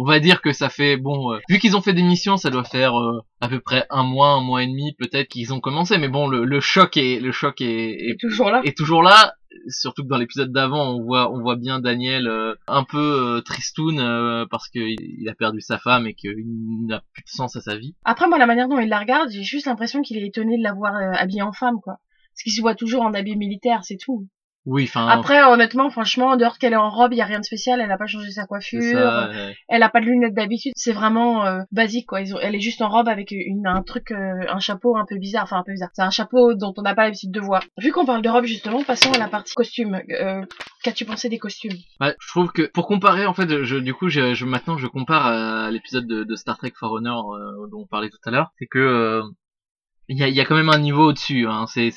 On 0.00 0.04
va 0.04 0.20
dire 0.20 0.40
que 0.42 0.52
ça 0.52 0.68
fait 0.68 0.96
bon. 0.96 1.32
euh, 1.32 1.38
vu 1.48 1.58
qu'ils 1.58 1.76
ont 1.76 1.80
fait 1.80 1.92
des 1.92 2.04
missions, 2.04 2.36
ça 2.36 2.50
doit 2.50 2.62
faire 2.62 2.96
euh, 2.96 3.18
à 3.40 3.48
peu 3.48 3.58
près 3.58 3.84
un 3.90 4.04
mois, 4.04 4.28
un 4.28 4.40
mois 4.40 4.62
et 4.62 4.66
demi, 4.68 4.94
peut-être 4.96 5.26
qu'ils 5.26 5.52
ont 5.52 5.58
commencé. 5.58 5.98
Mais 5.98 6.06
bon, 6.06 6.28
le, 6.28 6.44
le 6.44 6.60
choc 6.60 6.96
est, 6.96 7.18
le 7.18 7.32
choc 7.32 7.60
est, 7.60 7.66
est 7.66 8.10
est 8.10 8.20
toujours 8.20 8.50
là. 8.52 8.60
est 8.64 8.76
toujours 8.76 9.02
là. 9.02 9.32
Surtout 9.68 10.02
que 10.02 10.08
dans 10.08 10.18
l'épisode 10.18 10.52
d'avant, 10.52 10.94
on 10.94 11.02
voit, 11.02 11.32
on 11.32 11.40
voit 11.40 11.56
bien 11.56 11.80
Daniel 11.80 12.26
euh, 12.28 12.54
un 12.66 12.84
peu 12.84 12.98
euh, 13.38 13.40
tristoun 13.40 13.98
euh, 13.98 14.46
parce 14.50 14.68
qu'il 14.68 14.96
il 15.00 15.28
a 15.28 15.34
perdu 15.34 15.60
sa 15.60 15.78
femme 15.78 16.06
et 16.06 16.14
qu'il 16.14 16.44
n'a 16.86 17.02
plus 17.12 17.22
de 17.22 17.28
sens 17.28 17.56
à 17.56 17.60
sa 17.60 17.76
vie. 17.76 17.94
Après, 18.04 18.28
moi, 18.28 18.38
la 18.38 18.46
manière 18.46 18.68
dont 18.68 18.78
il 18.78 18.88
la 18.88 18.98
regarde, 18.98 19.30
j'ai 19.30 19.42
juste 19.42 19.66
l'impression 19.66 20.02
qu'il 20.02 20.18
est 20.18 20.26
étonné 20.26 20.58
de 20.58 20.62
la 20.62 20.74
voir 20.74 20.94
euh, 20.96 21.12
habillée 21.14 21.42
en 21.42 21.52
femme, 21.52 21.80
quoi. 21.82 21.98
Parce 22.34 22.42
qu'il 22.42 22.52
se 22.52 22.60
voit 22.60 22.74
toujours 22.74 23.02
en 23.02 23.14
habit 23.14 23.36
militaire, 23.36 23.84
c'est 23.84 23.96
tout. 23.96 24.28
Oui, 24.70 24.84
enfin. 24.84 25.08
Après, 25.08 25.42
honnêtement, 25.44 25.88
franchement, 25.88 26.36
dehors 26.36 26.58
qu'elle 26.58 26.74
est 26.74 26.76
en 26.76 26.90
robe, 26.90 27.14
il 27.14 27.16
y 27.16 27.22
a 27.22 27.24
rien 27.24 27.38
de 27.40 27.44
spécial. 27.44 27.80
Elle 27.80 27.90
a 27.90 27.96
pas 27.96 28.06
changé 28.06 28.30
sa 28.30 28.44
coiffure. 28.44 28.82
ça, 28.82 29.30
Elle 29.66 29.82
a 29.82 29.88
pas 29.88 30.00
de 30.00 30.04
lunettes 30.04 30.34
d'habitude. 30.34 30.72
C'est 30.76 30.92
vraiment 30.92 31.46
euh, 31.46 31.60
basique, 31.72 32.06
quoi. 32.06 32.20
Ils 32.20 32.34
ont, 32.34 32.38
elle 32.38 32.54
est 32.54 32.60
juste 32.60 32.82
en 32.82 32.90
robe 32.90 33.08
avec 33.08 33.30
une, 33.30 33.66
un 33.66 33.82
truc, 33.82 34.10
euh, 34.10 34.44
un 34.46 34.58
chapeau 34.58 34.94
un 34.98 35.06
peu 35.08 35.16
bizarre. 35.16 35.44
Enfin, 35.44 35.56
un 35.56 35.62
peu 35.62 35.72
bizarre. 35.72 35.88
C'est 35.94 36.02
un 36.02 36.10
chapeau 36.10 36.52
dont 36.52 36.74
on 36.76 36.82
n'a 36.82 36.94
pas 36.94 37.04
l'habitude 37.04 37.30
de 37.30 37.40
voir. 37.40 37.62
Vu 37.78 37.92
qu'on 37.92 38.04
parle 38.04 38.20
de 38.20 38.28
robe, 38.28 38.44
justement, 38.44 38.82
passons 38.84 39.10
à 39.14 39.18
la 39.18 39.28
partie 39.28 39.54
costume. 39.54 40.02
Euh, 40.10 40.44
Qu'as-tu 40.82 41.06
pensé 41.06 41.30
des 41.30 41.38
costumes? 41.38 41.72
Ouais, 42.02 42.14
je 42.20 42.28
trouve 42.28 42.52
que 42.52 42.62
pour 42.70 42.86
comparer, 42.86 43.24
en 43.24 43.32
fait, 43.32 43.64
je, 43.64 43.76
du 43.76 43.94
coup, 43.94 44.10
je, 44.10 44.34
je 44.34 44.44
maintenant 44.44 44.76
je 44.76 44.86
compare 44.86 45.26
à 45.26 45.70
l'épisode 45.70 46.06
de, 46.06 46.24
de 46.24 46.36
Star 46.36 46.58
Trek 46.58 46.72
For 46.78 46.92
Honor 46.92 47.32
euh, 47.32 47.68
dont 47.72 47.80
on 47.84 47.86
parlait 47.86 48.10
tout 48.10 48.18
à 48.26 48.30
l'heure. 48.30 48.50
C'est 48.58 48.66
que 48.66 48.78
euh, 48.78 49.22
il 50.08 50.18
y, 50.18 50.22
a, 50.22 50.28
y 50.28 50.40
a 50.40 50.44
quand 50.44 50.56
même 50.56 50.68
un 50.68 50.78
niveau 50.78 51.08
au-dessus. 51.08 51.46
Hein. 51.46 51.64
C'est 51.68 51.90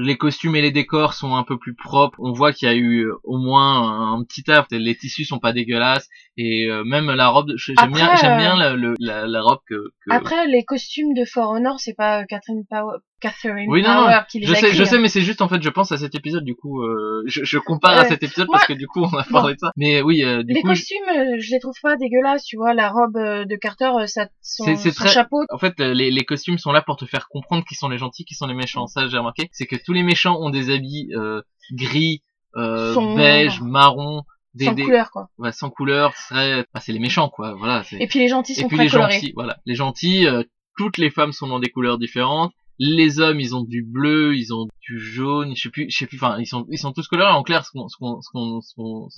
les 0.00 0.16
costumes 0.16 0.54
et 0.54 0.62
les 0.62 0.70
décors 0.70 1.12
sont 1.12 1.34
un 1.34 1.42
peu 1.42 1.58
plus 1.58 1.74
propres. 1.74 2.16
On 2.20 2.32
voit 2.32 2.52
qu'il 2.52 2.68
y 2.68 2.70
a 2.70 2.74
eu 2.74 3.06
euh, 3.06 3.14
au 3.24 3.36
moins 3.36 4.12
un, 4.14 4.22
petit 4.22 4.44
taf. 4.44 4.66
Les 4.70 4.94
tissus 4.94 5.24
sont 5.24 5.40
pas 5.40 5.52
dégueulasses 5.52 6.08
et 6.36 6.70
euh, 6.70 6.84
même 6.84 7.10
la 7.10 7.28
robe. 7.28 7.50
J'aime 7.56 7.92
bien, 7.92 8.14
j'aime 8.14 8.34
euh, 8.34 8.36
bien 8.38 8.56
la, 8.56 8.76
la, 9.00 9.26
la 9.26 9.42
robe 9.42 9.58
que. 9.68 9.74
que- 9.74 10.12
Après, 10.12 10.46
les 10.46 10.64
costumes 10.64 11.14
de 11.14 11.24
For 11.24 11.50
Honor, 11.50 11.80
c'est 11.80 11.94
pas 11.96 12.24
Catherine 12.26 12.64
Power, 12.70 12.98
Catherine 13.20 13.66
Oui, 13.68 13.82
non, 13.82 13.88
Power 13.94 14.12
non, 14.14 14.20
qui 14.30 14.38
les 14.40 14.46
je 14.46 14.52
a 14.52 14.54
sais, 14.56 14.66
écrits, 14.66 14.76
je 14.78 14.82
hein. 14.82 14.86
sais, 14.86 14.98
mais 14.98 15.08
c'est 15.08 15.22
juste 15.22 15.42
en 15.42 15.48
fait, 15.48 15.60
je 15.62 15.68
pense 15.70 15.90
à 15.92 15.96
cet 15.98 16.14
épisode. 16.14 16.44
Du 16.44 16.54
coup, 16.54 16.82
euh, 16.82 17.22
je, 17.26 17.44
je 17.44 17.58
compare 17.58 17.98
à 17.98 18.04
cet 18.04 18.22
épisode 18.22 18.46
Moi- 18.46 18.56
parce 18.58 18.66
que 18.68 18.72
du 18.74 18.86
coup, 18.86 19.02
on 19.02 19.16
a 19.16 19.24
parlé 19.24 19.54
de 19.54 19.58
ça. 19.58 19.72
Mais 19.76 20.00
oui, 20.02 20.22
euh, 20.24 20.42
du 20.42 20.54
les 20.54 20.60
coup, 20.62 20.68
costumes, 20.68 20.96
euh, 21.08 21.36
je 21.40 21.50
les 21.50 21.58
trouve 21.60 21.74
pas 21.82 21.96
dégueulasses, 21.96 22.44
tu 22.44 22.56
vois. 22.56 22.74
La 22.74 22.88
robe 22.90 23.16
euh, 23.16 23.44
de 23.44 23.56
Carter, 23.56 23.90
euh, 24.00 24.06
ça, 24.06 24.28
son, 24.42 24.64
très- 24.74 25.08
chapeau, 25.08 25.42
En 25.50 25.58
fait, 25.58 25.78
les, 25.80 26.10
les 26.10 26.24
costumes 26.24 26.58
sont 26.58 26.70
là 26.72 26.80
pour 26.82 26.96
te 26.96 27.04
faire 27.06 27.28
comprendre 27.28 27.64
qui 27.68 27.74
sont 27.74 27.88
les 27.88 27.98
gentils, 27.98 28.24
qui 28.24 28.34
sont 28.34 28.46
les 28.46 28.54
méchants. 28.54 28.86
Ça, 28.86 29.08
j'ai 29.08 29.18
remarqué. 29.18 29.48
C'est 29.52 29.66
que 29.66 29.76
tous 29.84 29.92
les 29.92 30.02
méchants 30.02 30.36
ont 30.40 30.50
des 30.50 30.70
habits 30.72 31.08
euh, 31.16 31.42
gris, 31.72 32.22
euh, 32.56 32.94
beige, 33.16 33.60
marron, 33.60 34.22
des, 34.54 34.66
sans 34.66 34.72
des- 34.72 34.84
couleur, 34.84 35.10
quoi. 35.10 35.28
ouais, 35.38 35.52
sans 35.52 35.70
couleur. 35.70 36.16
Serait, 36.16 36.64
bah, 36.72 36.80
c'est 36.80 36.92
les 36.92 36.98
méchants, 36.98 37.28
quoi. 37.28 37.54
Voilà. 37.58 37.82
Et 37.98 38.06
puis 38.06 38.18
les 38.20 38.28
gentils 38.28 38.52
Et 38.52 38.60
sont 38.62 38.68
puis 38.68 38.76
très 38.76 38.84
les 38.84 38.90
colorés. 38.90 39.12
gentils, 39.14 39.32
voilà. 39.34 39.56
Les 39.66 39.74
gentils, 39.74 40.26
euh, 40.26 40.42
toutes 40.76 40.96
les 40.98 41.10
femmes 41.10 41.32
sont 41.32 41.48
dans 41.48 41.58
des 41.58 41.70
couleurs 41.70 41.98
différentes. 41.98 42.52
Les 42.78 43.20
hommes, 43.20 43.40
ils 43.40 43.56
ont 43.56 43.64
du 43.64 43.82
bleu, 43.82 44.36
ils 44.36 44.54
ont 44.54 44.66
du 44.80 44.98
jaune, 44.98 45.56
je 45.56 45.62
sais 45.62 45.70
plus, 45.70 45.90
je 45.90 45.96
sais 45.96 46.06
plus. 46.06 46.16
Enfin, 46.16 46.38
ils 46.38 46.46
sont, 46.46 46.66
ils 46.70 46.78
sont 46.78 46.92
tous 46.92 47.08
colorés. 47.08 47.32
En 47.32 47.42
clair, 47.42 47.64
ce 47.64 47.72
qu'on, 47.72 47.88
ce 47.88 47.96
qu'on, 47.96 48.20
ce 48.22 48.74
qu'on, 48.74 49.08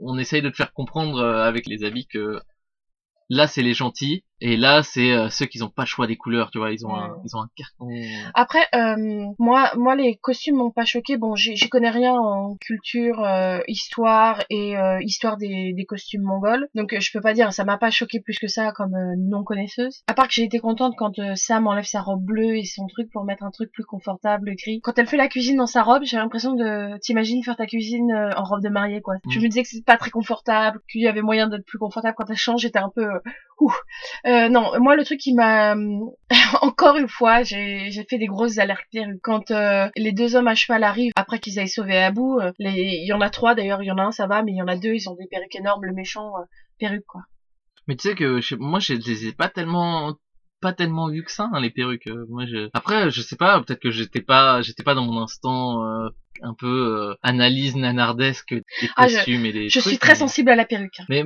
on 0.00 0.18
essaye 0.18 0.42
de 0.42 0.50
te 0.50 0.56
faire 0.56 0.72
comprendre 0.72 1.18
euh, 1.18 1.44
avec 1.44 1.66
les 1.66 1.84
habits 1.84 2.06
que 2.06 2.40
là, 3.28 3.46
c'est 3.46 3.62
les 3.62 3.74
gentils 3.74 4.24
et 4.40 4.56
là, 4.56 4.82
c'est 4.82 5.12
euh, 5.12 5.28
ceux 5.30 5.46
qui 5.46 5.58
n'ont 5.58 5.68
pas 5.68 5.82
le 5.82 5.86
choix 5.88 6.06
des 6.06 6.16
couleurs. 6.16 6.50
Tu 6.50 6.58
vois, 6.58 6.70
ils 6.72 6.86
ont, 6.86 6.94
un, 6.94 7.16
ils 7.24 7.36
ont 7.36 7.40
un 7.40 7.48
carton. 7.56 7.88
Après, 8.34 8.66
euh, 8.74 9.24
moi, 9.38 9.70
moi, 9.76 9.94
les 9.96 10.16
costumes 10.16 10.56
m'ont 10.56 10.70
pas 10.70 10.84
choqué. 10.84 11.16
Bon, 11.16 11.34
j'y 11.34 11.56
connais 11.68 11.90
rien 11.90 12.14
en 12.14 12.56
culture, 12.60 13.22
euh, 13.24 13.58
histoire 13.68 14.42
et 14.50 14.76
euh, 14.76 15.00
histoire 15.02 15.36
des, 15.36 15.72
des 15.72 15.84
costumes 15.84 16.22
mongols. 16.22 16.68
Donc, 16.74 16.92
euh, 16.92 17.00
je 17.00 17.10
peux 17.12 17.20
pas 17.20 17.34
dire, 17.34 17.52
ça 17.52 17.64
m'a 17.64 17.78
pas 17.78 17.90
choqué 17.90 18.20
plus 18.20 18.38
que 18.38 18.48
ça 18.48 18.72
comme 18.72 18.94
euh, 18.94 19.14
non 19.18 19.44
connaisseuse. 19.44 20.02
À 20.06 20.14
part 20.14 20.28
que 20.28 20.34
j'ai 20.34 20.44
été 20.44 20.58
contente 20.58 20.94
quand 20.96 21.12
Sam 21.34 21.66
enlève 21.66 21.84
sa 21.84 22.00
robe 22.00 22.22
bleue 22.24 22.56
et 22.56 22.64
son 22.64 22.86
truc 22.86 23.10
pour 23.12 23.24
mettre 23.24 23.42
un 23.44 23.50
truc 23.50 23.70
plus 23.72 23.84
confortable, 23.84 24.54
gris. 24.56 24.80
Quand 24.82 24.98
elle 24.98 25.06
fait 25.06 25.16
la 25.16 25.28
cuisine 25.28 25.56
dans 25.56 25.66
sa 25.66 25.82
robe, 25.82 26.02
j'ai 26.04 26.16
l'impression 26.16 26.54
de, 26.54 26.98
t'imagines 27.00 27.42
faire 27.42 27.56
ta 27.56 27.66
cuisine 27.66 28.10
euh, 28.12 28.30
en 28.36 28.44
robe 28.44 28.62
de 28.62 28.68
mariée, 28.68 29.00
quoi. 29.00 29.14
Je 29.30 29.38
Mm. 29.38 29.42
me 29.42 29.48
disais 29.48 29.62
que 29.62 29.68
c'était 29.68 29.84
pas 29.84 29.96
très 29.96 30.10
confortable, 30.10 30.80
qu'il 30.90 31.02
y 31.02 31.08
avait 31.08 31.22
moyen 31.22 31.48
d'être 31.48 31.64
plus 31.66 31.78
confortable 31.78 32.14
quand 32.16 32.28
elle 32.30 32.36
change. 32.36 32.60
J'étais 32.62 32.78
un 32.78 32.90
peu, 32.94 33.04
euh, 33.04 33.18
ouh. 33.60 33.74
Euh, 34.26 34.48
non, 34.48 34.72
moi 34.80 34.96
le 34.96 35.04
truc 35.04 35.20
qui 35.20 35.34
m'a 35.34 35.74
encore 36.62 36.96
une 36.96 37.08
fois, 37.08 37.42
j'ai 37.42 37.90
fait 38.08 38.18
des 38.18 38.26
grosses 38.26 38.58
alertes. 38.58 38.84
Quand 39.22 39.50
euh, 39.50 39.88
les 39.96 40.12
deux 40.12 40.36
hommes 40.36 40.48
à 40.48 40.54
cheval 40.54 40.84
arrivent 40.84 41.12
après 41.16 41.38
qu'ils 41.38 41.58
aient 41.58 41.66
sauvé 41.66 41.98
Abu, 41.98 42.20
euh, 42.40 42.52
les 42.58 43.00
il 43.02 43.06
y 43.06 43.12
en 43.12 43.20
a 43.20 43.30
trois 43.30 43.54
d'ailleurs, 43.54 43.82
il 43.82 43.86
y 43.86 43.92
en 43.92 43.98
a 43.98 44.02
un 44.02 44.12
ça 44.12 44.26
va, 44.26 44.42
mais 44.42 44.52
il 44.52 44.56
y 44.56 44.62
en 44.62 44.68
a 44.68 44.76
deux, 44.76 44.94
ils 44.94 45.08
ont 45.08 45.14
des 45.14 45.26
perruques 45.26 45.56
énormes, 45.56 45.84
le 45.84 45.92
méchant 45.92 46.36
euh, 46.36 46.44
perruque 46.78 47.06
quoi. 47.06 47.22
Mais 47.86 47.96
tu 47.96 48.08
sais 48.08 48.14
que 48.14 48.40
moi, 48.56 48.80
je 48.80 48.94
les 48.94 49.28
ai 49.28 49.32
pas 49.32 49.48
tellement 49.48 50.14
pas 50.60 50.72
tellement 50.72 51.08
vu 51.08 51.22
que 51.24 51.30
ça 51.30 51.48
hein, 51.52 51.60
les 51.60 51.70
perruques 51.70 52.06
Euh, 52.08 52.24
moi 52.28 52.44
je 52.46 52.68
après 52.72 53.10
je 53.10 53.20
sais 53.22 53.36
pas 53.36 53.60
peut-être 53.60 53.80
que 53.80 53.90
j'étais 53.90 54.20
pas 54.20 54.60
j'étais 54.62 54.82
pas 54.82 54.94
dans 54.94 55.04
mon 55.04 55.20
instant 55.22 55.84
euh, 55.84 56.08
un 56.42 56.54
peu 56.54 56.66
euh, 57.10 57.14
analyse 57.22 57.74
nanardesque 57.76 58.54
des 58.54 58.62
Ah, 58.96 59.08
je- 59.08 59.16
costumes 59.16 59.44
et 59.46 59.52
des 59.52 59.68
Je 59.68 59.78
trucs, 59.80 59.90
suis 59.90 59.98
très 59.98 60.12
mais- 60.12 60.18
sensible 60.18 60.50
à 60.50 60.56
la 60.56 60.64
perruque. 60.64 60.98
Mais 61.08 61.24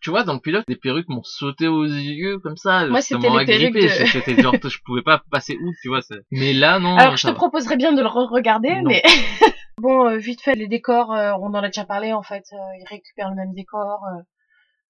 tu 0.00 0.08
vois, 0.08 0.24
dans 0.24 0.32
le 0.32 0.40
pilote, 0.40 0.64
les 0.68 0.76
perruques 0.76 1.08
m'ont 1.10 1.22
sauté 1.22 1.68
aux 1.68 1.84
yeux 1.84 2.38
comme 2.38 2.56
ça. 2.56 2.86
Moi, 2.86 3.02
c'était 3.02 3.28
les 3.28 3.44
perruques 3.44 3.74
de- 3.74 3.88
C'était 4.06 4.40
genre, 4.40 4.54
je 4.62 4.78
pouvais 4.86 5.02
pas 5.02 5.22
passer 5.30 5.58
outre, 5.62 5.76
tu 5.82 5.88
vois. 5.88 6.00
Mais 6.30 6.54
là, 6.54 6.78
non. 6.78 6.96
Alors 6.96 7.18
je 7.18 7.24
te 7.24 7.28
va. 7.28 7.34
proposerais 7.34 7.76
bien 7.76 7.92
de 7.92 8.00
le 8.00 8.06
re-regarder, 8.08 8.74
mais 8.86 9.02
bon, 9.78 10.08
euh, 10.08 10.16
vite 10.16 10.40
fait, 10.40 10.54
les 10.54 10.66
décors, 10.68 11.12
euh, 11.12 11.32
on 11.42 11.48
en 11.48 11.62
a 11.62 11.66
déjà 11.68 11.84
parlé 11.84 12.14
en 12.14 12.22
fait, 12.22 12.44
euh, 12.54 12.56
ils 12.80 12.86
récupèrent 12.88 13.28
le 13.30 13.36
même 13.36 13.52
décor. 13.54 14.00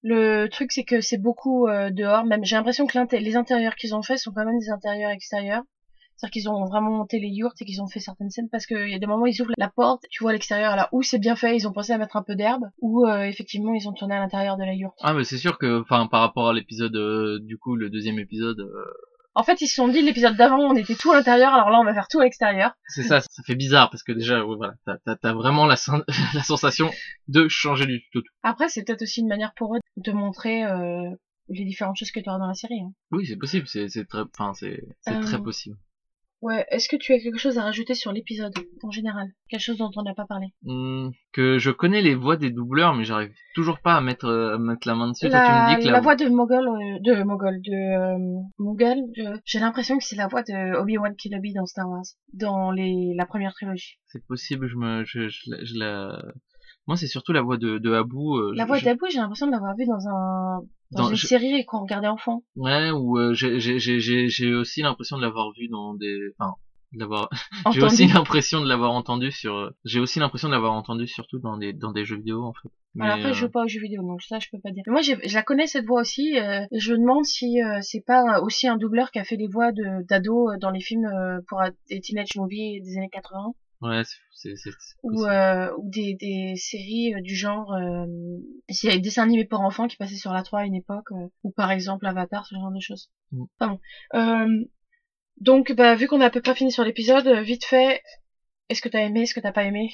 Le 0.07 0.47
truc, 0.49 0.71
c'est 0.71 0.83
que 0.83 1.01
c'est 1.01 1.17
beaucoup 1.17 1.67
euh, 1.67 1.89
dehors. 1.89 2.25
Même 2.25 2.45
j'ai 2.45 2.55
l'impression 2.55 2.85
que 2.85 3.15
les 3.15 3.35
intérieurs 3.35 3.73
qu'ils 3.73 3.95
ont 3.95 4.03
fait 4.03 4.17
sont 4.17 4.31
quand 4.31 4.45
même 4.45 4.59
des 4.59 4.69
intérieurs 4.69 5.09
extérieurs. 5.09 5.63
C'est-à-dire 6.15 6.31
qu'ils 6.31 6.49
ont 6.49 6.63
vraiment 6.65 6.91
monté 6.91 7.19
les 7.19 7.29
yurts 7.29 7.55
et 7.59 7.65
qu'ils 7.65 7.81
ont 7.81 7.87
fait 7.87 7.99
certaines 7.99 8.29
scènes 8.29 8.47
parce 8.51 8.67
qu'il 8.67 8.87
y 8.87 8.93
a 8.93 8.99
des 8.99 9.07
moments 9.07 9.23
où 9.23 9.27
ils 9.27 9.41
ouvrent 9.41 9.53
la 9.57 9.67
porte, 9.67 10.03
tu 10.11 10.23
vois 10.23 10.31
l'extérieur, 10.31 10.71
alors 10.71 10.87
où 10.91 11.01
c'est 11.01 11.17
bien 11.17 11.35
fait, 11.35 11.57
ils 11.57 11.67
ont 11.67 11.73
pensé 11.73 11.91
à 11.91 11.97
mettre 11.97 12.17
un 12.17 12.21
peu 12.21 12.35
d'herbe, 12.35 12.65
ou 12.79 13.05
euh, 13.05 13.23
effectivement 13.23 13.73
ils 13.73 13.89
ont 13.89 13.93
tourné 13.93 14.15
à 14.15 14.19
l'intérieur 14.19 14.57
de 14.57 14.63
la 14.63 14.73
yourte. 14.75 14.97
Ah, 15.01 15.13
mais 15.15 15.23
c'est 15.23 15.39
sûr 15.39 15.57
que, 15.57 15.81
enfin, 15.81 16.05
par 16.07 16.21
rapport 16.21 16.49
à 16.49 16.53
l'épisode, 16.53 16.95
euh, 16.95 17.39
du 17.41 17.57
coup, 17.57 17.75
le 17.75 17.89
deuxième 17.89 18.19
épisode, 18.19 18.59
euh, 18.59 18.85
En 19.35 19.43
fait, 19.43 19.61
ils 19.61 19.67
se 19.67 19.75
sont 19.75 19.87
dit 19.89 20.01
l'épisode 20.01 20.35
d'avant, 20.37 20.59
on 20.59 20.75
était 20.75 20.95
tout 20.95 21.11
à 21.11 21.15
l'intérieur, 21.15 21.53
alors 21.53 21.69
là 21.69 21.79
on 21.79 21.83
va 21.83 21.93
faire 21.93 22.07
tout 22.07 22.19
à 22.19 22.23
l'extérieur. 22.23 22.71
c'est 22.87 23.03
ça, 23.03 23.19
ça 23.21 23.43
fait 23.43 23.55
bizarre 23.55 23.89
parce 23.89 24.01
que 24.03 24.11
déjà, 24.13 24.45
ouais, 24.45 24.55
voilà, 24.55 24.73
t'as, 24.85 25.15
t'as 25.17 25.33
vraiment 25.33 25.65
la, 25.65 25.75
sen- 25.75 26.03
la 26.33 26.41
sensation 26.43 26.89
de 27.27 27.47
changer 27.49 27.85
du 27.85 28.01
tout. 28.13 28.23
Après, 28.43 28.69
c'est 28.69 28.83
peut-être 28.83 29.01
aussi 29.01 29.19
une 29.21 29.27
manière 29.27 29.53
pour 29.55 29.75
eux 29.75 29.79
de 29.97 30.11
montrer 30.13 30.63
euh, 30.65 31.09
les 31.49 31.65
différentes 31.65 31.97
choses 31.97 32.11
que 32.11 32.19
tu 32.21 32.29
auras 32.29 32.39
dans 32.39 32.47
la 32.47 32.53
série. 32.53 32.79
hein. 32.81 32.91
Oui, 33.11 33.25
c'est 33.27 33.35
possible, 33.37 33.67
c'est, 33.67 33.87
très, 34.07 34.21
enfin, 34.21 34.53
c'est, 34.53 34.83
c'est 35.01 35.15
Euh, 35.15 35.21
très 35.21 35.41
possible. 35.41 35.77
Ouais, 36.45 36.63
est-ce 36.69 36.87
que 36.87 36.95
tu 36.95 37.11
as 37.11 37.17
quelque 37.19 37.39
chose 37.39 37.57
à 37.57 37.63
rajouter 37.63 37.95
sur 37.95 38.11
l'épisode 38.11 38.53
en 38.83 38.91
général? 38.91 39.29
Quelque 39.49 39.61
chose 39.61 39.77
dont 39.77 39.89
on 39.95 40.03
n'a 40.03 40.13
pas 40.13 40.25
parlé? 40.25 40.45
Hmm, 40.61 41.09
que 41.33 41.57
je 41.57 41.71
connais 41.71 42.03
les 42.03 42.13
voix 42.13 42.37
des 42.37 42.51
doubleurs, 42.51 42.93
mais 42.93 43.03
j'arrive 43.03 43.33
toujours 43.55 43.79
pas 43.79 43.95
à 43.95 44.01
mettre, 44.01 44.29
à 44.29 44.59
mettre 44.59 44.87
la 44.87 44.93
main 44.93 45.07
dessus. 45.09 45.27
Toi, 45.27 45.41
tu 45.43 45.51
la, 45.51 45.61
me 45.63 45.75
dis 45.79 45.83
que 45.83 45.87
la 45.87 45.93
la, 45.93 45.99
voix 46.01 46.15
de 46.15 46.27
Mogul, 46.29 46.67
euh, 46.67 46.99
de 46.99 47.23
Mogul, 47.23 47.59
de 47.63 49.25
euh, 49.33 49.37
j'ai 49.43 49.57
l'impression 49.57 49.97
que 49.97 50.03
c'est 50.03 50.15
la 50.15 50.27
voix 50.27 50.43
de 50.43 50.75
Obi-Wan 50.77 51.15
Kenobi 51.15 51.53
dans 51.53 51.65
Star 51.65 51.89
Wars, 51.89 52.03
dans 52.33 52.69
les 52.69 53.15
la 53.15 53.25
première 53.25 53.53
trilogie. 53.53 53.97
c'est 54.05 54.23
possible, 54.27 54.67
je 54.67 54.75
me, 54.75 55.03
je, 55.03 55.27
je, 55.29 55.39
la- 55.49 55.63
je 55.63 55.73
la, 55.79 56.21
moi, 56.87 56.95
c'est 56.97 57.07
surtout 57.07 57.31
la 57.33 57.41
voix 57.41 57.57
de, 57.57 57.77
de 57.77 57.91
Abu. 57.93 58.15
euh, 58.17 58.51
La 58.55 58.63
je- 58.63 58.67
voix 58.67 58.77
je- 58.77 58.85
d'Abu, 58.85 59.05
j'ai 59.11 59.19
l'impression 59.19 59.47
de 59.47 59.51
l'avoir 59.51 59.75
vue 59.75 59.85
dans 59.85 60.07
un 60.07 60.59
dans, 60.91 61.03
Dans- 61.03 61.09
une 61.09 61.15
je- 61.15 61.27
série 61.27 61.65
qu'on 61.65 61.81
regardait 61.81 62.07
enfant. 62.07 62.43
Ouais, 62.55 62.91
ou 62.91 63.17
euh, 63.17 63.33
j'ai 63.33 64.53
aussi 64.55 64.81
l'impression 64.81 65.17
de 65.17 65.21
l'avoir 65.23 65.51
vu 65.57 65.67
dans 65.67 65.93
des 65.95 66.17
enfin 66.39 66.53
de 66.93 66.99
l'avoir 66.99 67.27
j'ai 67.73 67.81
aussi 67.81 68.07
l'impression 68.07 68.61
de 68.61 68.69
l'avoir 68.69 68.91
entendu 68.91 69.31
sur 69.31 69.71
j'ai 69.83 69.99
aussi 69.99 70.19
l'impression 70.19 70.47
de 70.47 70.53
l'avoir 70.53 70.73
entendu 70.73 71.07
surtout 71.07 71.39
dans 71.39 71.57
des 71.57 71.73
dans 71.73 71.91
des 71.91 72.05
jeux 72.05 72.17
vidéo 72.17 72.43
en 72.43 72.53
fait. 72.53 72.69
Mais, 72.93 73.03
Alors 73.05 73.17
après, 73.17 73.33
je 73.33 73.37
euh, 73.39 73.47
joue 73.47 73.49
pas 73.51 73.63
aux 73.63 73.67
jeux 73.67 73.81
vidéo, 73.81 74.01
donc 74.03 74.21
ça, 74.21 74.39
je 74.39 74.47
peux 74.49 74.59
pas 74.59 74.71
dire. 74.71 74.83
Mais 74.87 74.93
moi, 74.93 75.01
j'ai- 75.01 75.17
je 75.27 75.33
la 75.35 75.43
connais 75.43 75.67
cette 75.67 75.85
voix 75.85 75.99
aussi. 75.99 76.39
euh, 76.39 76.61
et 76.71 76.79
je 76.79 76.93
me 76.93 76.99
demande 76.99 77.25
si 77.25 77.61
euh, 77.61 77.79
c'est 77.81 77.99
pas 78.05 78.39
aussi 78.41 78.69
un 78.69 78.77
doubleur 78.77 79.11
qui 79.11 79.19
a 79.19 79.25
fait 79.25 79.35
les 79.35 79.47
voix 79.47 79.73
de 79.73 80.05
d'ado 80.07 80.49
euh, 80.51 80.57
dans 80.61 80.69
les 80.69 80.79
films 80.79 81.03
euh, 81.05 81.39
pour 81.49 81.59
des 81.89 81.99
teenage 81.99 82.35
movies 82.37 82.81
des 82.81 82.95
années 82.97 83.09
80 83.11 83.51
ouais, 83.81 84.01
c'est 84.33 84.55
c'est 84.55 84.69
ou 85.03 85.23
euh, 85.25 85.71
ou 85.77 85.89
des 85.89 86.15
des 86.19 86.55
séries 86.57 87.13
euh, 87.15 87.21
du 87.21 87.35
genre. 87.35 87.73
Euh, 87.73 88.05
s'il 88.69 88.89
y 88.89 88.93
a 88.93 88.95
des 88.95 89.01
dessins 89.01 89.23
animés 89.23 89.45
pour 89.45 89.61
enfants 89.61 89.87
qui 89.87 89.97
passaient 89.97 90.15
sur 90.15 90.33
la 90.33 90.43
3 90.43 90.61
à 90.61 90.65
une 90.65 90.75
époque, 90.75 91.11
euh, 91.11 91.27
ou 91.43 91.51
par 91.51 91.71
exemple 91.71 92.05
Avatar, 92.05 92.45
ce 92.45 92.55
genre 92.55 92.71
de 92.71 92.79
choses. 92.79 93.09
Mm. 93.31 93.43
Bon. 93.59 93.79
Euh, 94.13 94.65
donc, 95.41 95.73
bah, 95.73 95.95
vu 95.95 96.07
qu'on 96.07 96.21
a 96.21 96.25
à 96.25 96.29
peu 96.29 96.41
près 96.41 96.55
fini 96.55 96.71
sur 96.71 96.83
l'épisode, 96.85 97.27
vite 97.43 97.65
fait, 97.65 98.01
est-ce 98.69 98.81
que 98.81 98.87
t'as 98.89 99.01
aimé, 99.01 99.23
est-ce 99.23 99.33
que 99.33 99.41
t'as 99.41 99.51
pas 99.51 99.63
aimé? 99.65 99.89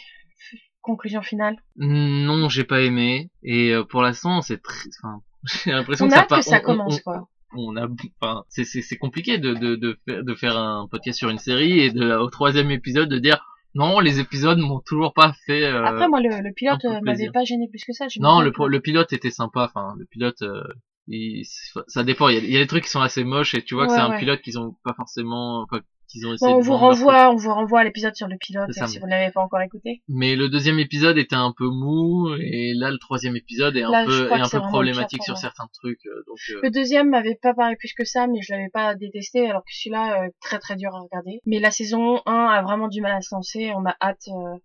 Conclusion 0.81 1.21
finale. 1.21 1.57
Non, 1.75 2.49
j'ai 2.49 2.63
pas 2.63 2.81
aimé 2.81 3.29
et 3.43 3.71
euh, 3.71 3.83
pour 3.83 4.01
l'instant, 4.01 4.41
c'est 4.41 4.61
très 4.61 4.89
enfin 5.03 5.21
j'ai 5.65 5.71
l'impression 5.71 6.05
On 6.05 6.09
que 6.09 6.13
a 6.13 6.17
ça 6.17 6.23
part- 6.25 6.39
que 6.39 6.45
ça 6.45 6.59
on- 6.59 6.65
commence, 6.65 6.97
on- 6.97 7.01
quoi. 7.03 7.29
on 7.55 7.75
a 7.77 7.87
enfin 8.19 8.43
c'est 8.49 8.63
c'est 8.65 8.81
c'est 8.81 8.97
compliqué 8.97 9.37
de 9.37 9.53
de 9.53 9.75
de 9.75 9.97
faire, 10.07 10.23
de 10.23 10.33
faire 10.35 10.57
un 10.57 10.87
podcast 10.89 11.19
sur 11.19 11.29
une 11.29 11.37
série 11.37 11.79
et 11.81 11.91
de 11.91 12.15
au 12.15 12.29
troisième 12.31 12.71
épisode 12.71 13.09
de 13.09 13.19
dire 13.19 13.45
non 13.75 13.99
les 13.99 14.19
épisodes 14.19 14.59
m'ont 14.59 14.79
toujours 14.81 15.13
pas 15.13 15.33
fait 15.45 15.63
euh, 15.63 15.85
Après, 15.85 16.07
moi, 16.07 16.19
le, 16.21 16.29
le 16.41 16.53
pilote 16.53 16.83
euh, 16.85 16.99
m'avait 17.01 17.29
pas 17.31 17.43
gêné 17.43 17.67
plus 17.69 17.83
que 17.85 17.93
ça. 17.93 18.07
non 18.19 18.41
le 18.41 18.51
pro- 18.51 18.67
le 18.67 18.79
pilote 18.79 19.13
était 19.13 19.31
sympa 19.31 19.65
enfin 19.65 19.93
le 19.97 20.05
pilote 20.05 20.41
euh, 20.41 20.63
il, 21.07 21.43
ça 21.87 22.03
dépend 22.03 22.29
il 22.29 22.35
y, 22.35 22.37
a, 22.37 22.41
il 22.41 22.51
y 22.51 22.57
a 22.57 22.59
des 22.59 22.67
trucs 22.67 22.83
qui 22.83 22.89
sont 22.89 23.01
assez 23.01 23.23
moches 23.23 23.55
et 23.55 23.63
tu 23.63 23.73
vois 23.75 23.85
que 23.87 23.91
Ouais, 23.91 23.97
c'est 23.97 24.03
un 24.03 24.17
pilote 24.19 24.41
qu'ils 24.41 24.59
ont 24.59 24.75
pas 24.83 24.93
forcément 24.93 25.61
enfin, 25.63 25.81
qu'ils 26.11 26.27
ont 26.27 26.33
essayé 26.33 26.51
Bon, 26.51 26.57
on 26.57 26.59
de 26.59 26.65
vous 26.65 26.71
leur 26.71 26.79
renvoie, 26.81 27.31
on 27.31 27.35
vous 27.35 27.53
renvoie 27.53 27.79
à 27.79 27.83
l'épisode 27.83 28.15
sur 28.15 28.27
le 28.27 28.37
pilote 28.37 28.71
ça, 28.71 28.87
si 28.87 28.95
mais- 28.95 28.99
vous 28.99 29.05
ne 29.07 29.11
l'avez 29.11 29.31
pas 29.31 29.41
encore 29.41 29.61
écouté. 29.61 30.01
mais 30.07 30.35
le 30.35 30.49
deuxième 30.49 30.79
épisode 30.79 31.17
était 31.17 31.35
un 31.35 31.53
peu 31.57 31.67
mou 31.69 32.33
et 32.39 32.73
là 32.75 32.91
le 32.91 32.97
troisième 32.97 33.35
épisode 33.35 33.75
est 33.77 33.83
un 33.83 33.89
Là, 33.91 34.05
peu 34.05 34.29
est 34.29 34.33
un 34.41 34.49
peu 34.49 34.59
problématique 34.59 35.23
sur 35.23 35.37
certains 35.37 35.67
trucs 35.73 36.05
euh, 36.05 36.23
donc 36.27 36.37
euh, 36.51 36.59
Le 36.63 36.69
deuxième 36.69 37.09
m'avait 37.09 37.39
pas 37.41 37.53
paru 37.53 37.75
plus 37.77 37.93
que 37.93 38.03
ça, 38.05 38.27
mais 38.27 38.41
je 38.41 38.53
l'avais 38.53 38.69
pas 38.69 38.95
détesté, 38.95 39.49
alors 39.49 39.61
que 39.61 39.71
celui-là, 39.73 40.23
euh, 40.23 40.29
très 40.41 40.59
très 40.59 40.75
dur 40.75 40.93
à 40.95 40.99
regarder. 40.99 41.39
Mais 41.45 41.59
la 41.59 41.71
saison 41.71 42.21
1 42.25 42.31
a 42.45 42.61
vraiment 42.61 42.87
du 42.87 43.01
mal 43.01 43.13
à 43.13 43.21
se 43.21 43.33
lancer, 43.33 43.71
on 43.75 43.85
a 43.85 43.95
hâte, 44.01 44.27
euh, 44.27 44.57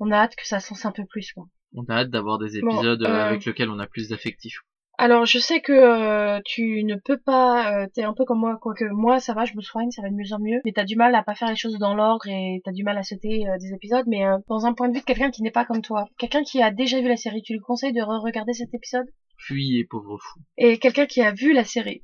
on 0.00 0.10
a 0.10 0.16
hâte 0.16 0.36
que 0.36 0.46
ça 0.46 0.60
se 0.60 0.72
lance 0.72 0.84
un 0.84 0.92
peu 0.92 1.04
plus, 1.06 1.32
quoi. 1.32 1.44
on 1.76 1.84
a 1.84 1.94
hâte 2.00 2.10
d'avoir 2.10 2.38
des 2.38 2.58
épisodes 2.58 3.02
euh, 3.02 3.08
euh, 3.08 3.28
avec 3.28 3.44
lesquels 3.44 3.70
on 3.70 3.78
a 3.78 3.86
plus 3.86 4.08
d'affectif 4.10 4.58
Alors, 4.96 5.26
je 5.26 5.38
sais 5.38 5.60
que 5.60 5.72
euh, 5.72 6.40
tu 6.44 6.84
ne 6.84 6.94
peux 6.94 7.18
pas, 7.18 7.82
euh, 7.82 7.86
t'es 7.92 8.04
un 8.04 8.14
peu 8.14 8.24
comme 8.24 8.38
moi, 8.38 8.56
quoique 8.60 8.84
moi, 8.92 9.18
ça 9.18 9.34
va, 9.34 9.44
je 9.44 9.54
me 9.56 9.60
soigne, 9.60 9.90
ça 9.90 10.02
va 10.02 10.08
de 10.08 10.14
mieux 10.14 10.32
en 10.32 10.38
mieux, 10.38 10.60
mais 10.64 10.72
t'as 10.72 10.84
du 10.84 10.94
mal 10.94 11.14
à 11.16 11.22
pas 11.24 11.34
faire 11.34 11.48
les 11.50 11.56
choses 11.56 11.78
dans 11.78 11.94
l'ordre 11.94 12.26
et 12.28 12.60
t'as 12.64 12.70
du 12.72 12.84
mal 12.84 12.96
à 12.96 13.02
sauter 13.02 13.48
euh, 13.48 13.58
des 13.58 13.72
épisodes, 13.74 14.04
mais 14.06 14.24
euh, 14.24 14.38
dans 14.48 14.66
un 14.66 14.72
point 14.72 14.88
de 14.88 14.94
vue 14.94 15.00
de 15.00 15.04
quelqu'un 15.04 15.30
qui 15.30 15.42
n'est 15.42 15.50
pas 15.50 15.64
comme 15.64 15.82
toi, 15.82 16.06
quelqu'un 16.18 16.42
qui 16.44 16.62
a 16.62 16.70
déjà 16.70 17.00
vu 17.00 17.08
la 17.08 17.16
série, 17.16 17.42
tu 17.42 17.54
lui 17.54 17.60
conseilles 17.60 17.92
de 17.92 18.00
re-regarder 18.02 18.52
cet 18.52 18.72
épisode? 18.72 19.06
Fuyez 19.36 19.84
pauvre 19.84 20.16
fou. 20.18 20.40
Et 20.58 20.78
quelqu'un 20.78 21.06
qui 21.06 21.20
a 21.22 21.32
vu 21.32 21.52
la 21.52 21.64
série, 21.64 22.02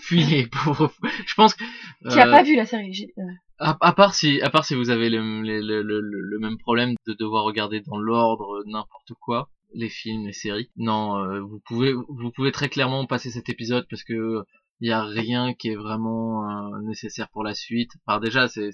fuyez 0.00 0.48
pauvre 0.64 0.88
fou. 0.88 1.06
Je 1.26 1.34
pense 1.34 1.54
que 1.54 1.62
qui 2.10 2.18
a 2.18 2.26
pas 2.26 2.42
vu 2.42 2.56
la 2.56 2.66
série, 2.66 2.92
j'ai- 2.92 3.12
À, 3.60 3.76
à 3.80 3.92
part 3.92 4.14
si, 4.16 4.40
à 4.42 4.50
part 4.50 4.64
si 4.64 4.74
vous 4.74 4.90
avez 4.90 5.10
le, 5.10 5.20
le, 5.42 5.60
le, 5.60 5.82
le, 5.82 6.00
le 6.20 6.38
même 6.40 6.58
problème 6.58 6.94
de 7.06 7.12
devoir 7.12 7.44
regarder 7.44 7.80
dans 7.82 7.98
l'ordre 7.98 8.64
n'importe 8.66 9.12
quoi, 9.20 9.48
les 9.74 9.88
films, 9.88 10.26
les 10.26 10.32
séries. 10.32 10.70
Non, 10.76 11.18
euh, 11.18 11.40
vous 11.40 11.60
pouvez, 11.66 11.92
vous 11.92 12.30
pouvez 12.34 12.52
très 12.52 12.68
clairement 12.68 13.06
passer 13.06 13.30
cet 13.30 13.48
épisode 13.48 13.86
parce 13.88 14.04
que 14.04 14.44
il 14.80 14.88
y 14.88 14.92
a 14.92 15.04
rien 15.04 15.54
qui 15.54 15.68
est 15.68 15.76
vraiment 15.76 16.48
euh, 16.50 16.80
nécessaire 16.82 17.28
pour 17.30 17.44
la 17.44 17.54
suite. 17.54 17.92
Alors 18.06 18.20
déjà, 18.20 18.48
c'est, 18.48 18.70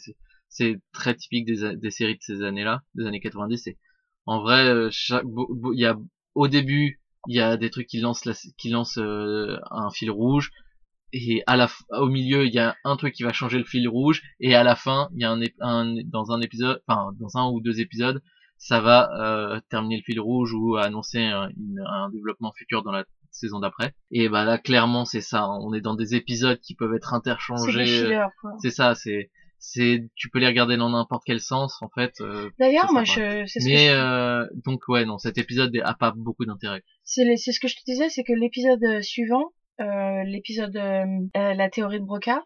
c'est, 0.48 0.80
très 0.92 1.14
typique 1.14 1.44
des, 1.44 1.76
des 1.76 1.90
séries 1.90 2.14
de 2.14 2.22
ces 2.22 2.42
années-là, 2.42 2.82
des 2.94 3.06
années 3.06 3.20
90. 3.20 3.58
C'est, 3.58 3.76
en 4.24 4.40
vrai, 4.40 4.68
euh, 4.68 4.88
chaque, 4.90 5.24
il 5.74 5.80
y 5.80 5.84
a, 5.84 5.98
au 6.34 6.48
début, 6.48 7.02
il 7.26 7.36
y 7.36 7.40
a 7.40 7.58
des 7.58 7.68
trucs 7.68 7.86
qui 7.88 8.00
lancent 8.00 8.24
la, 8.24 8.32
qui 8.56 8.70
lancent 8.70 8.98
euh, 8.98 9.58
un 9.70 9.90
fil 9.90 10.10
rouge 10.10 10.50
et 11.12 11.42
à 11.46 11.56
la 11.56 11.70
au 11.90 12.06
milieu 12.06 12.46
il 12.46 12.52
y 12.52 12.58
a 12.58 12.76
un 12.84 12.96
truc 12.96 13.14
qui 13.14 13.22
va 13.22 13.32
changer 13.32 13.56
le 13.56 13.64
fil 13.64 13.88
rouge 13.88 14.22
et 14.40 14.54
à 14.54 14.62
la 14.62 14.76
fin 14.76 15.08
il 15.14 15.22
y 15.22 15.24
a 15.24 15.30
un, 15.30 15.40
un 15.60 15.94
dans 16.04 16.32
un 16.32 16.42
épisode 16.42 16.82
enfin 16.86 17.12
dans 17.18 17.38
un 17.38 17.50
ou 17.50 17.62
deux 17.62 17.80
épisodes 17.80 18.22
ça 18.58 18.80
va 18.80 19.10
euh, 19.20 19.60
terminer 19.70 19.96
le 19.96 20.02
fil 20.02 20.20
rouge 20.20 20.52
ou 20.52 20.76
annoncer 20.76 21.20
un, 21.24 21.48
une- 21.56 21.82
un 21.86 22.10
développement 22.10 22.52
futur 22.52 22.82
dans 22.82 22.92
la 22.92 23.04
saison 23.30 23.60
d'après 23.60 23.94
et 24.10 24.28
bah 24.28 24.44
là 24.44 24.58
clairement 24.58 25.04
c'est 25.04 25.20
ça 25.20 25.42
hein. 25.44 25.58
on 25.62 25.72
est 25.74 25.80
dans 25.80 25.94
des 25.94 26.14
épisodes 26.14 26.58
qui 26.60 26.74
peuvent 26.74 26.94
être 26.94 27.14
interchangés 27.14 28.14
quoi. 28.40 28.52
c'est 28.60 28.70
ça 28.70 28.94
c'est 28.94 29.30
c'est 29.60 30.08
tu 30.16 30.30
peux 30.30 30.38
les 30.38 30.46
regarder 30.46 30.76
dans 30.76 30.88
n'importe 30.90 31.22
quel 31.26 31.40
sens 31.40 31.80
en 31.82 31.88
fait 31.88 32.14
euh, 32.20 32.48
D'ailleurs, 32.58 32.92
moi, 32.92 33.04
je, 33.04 33.44
c'est 33.46 33.60
ce 33.60 33.64
que 33.66 33.70
mais 33.70 33.88
je- 33.88 33.94
euh, 33.94 34.46
donc 34.64 34.86
ouais 34.88 35.04
non 35.04 35.18
cet 35.18 35.36
épisode 35.38 35.70
a 35.84 35.94
pas 35.94 36.12
beaucoup 36.16 36.46
d'intérêt 36.46 36.82
c'est 37.04 37.36
c'est 37.36 37.52
ce 37.52 37.60
que 37.60 37.68
je 37.68 37.76
te 37.76 37.82
disais, 37.86 38.08
c'est 38.08 38.22
que 38.24 38.32
l'épisode 38.32 38.82
euh, 38.84 39.02
suivant, 39.02 39.52
euh, 39.80 40.22
l'épisode 40.24 40.76
euh, 40.76 41.04
euh, 41.36 41.54
la 41.54 41.68
théorie 41.70 42.00
de 42.00 42.04
Broca, 42.04 42.42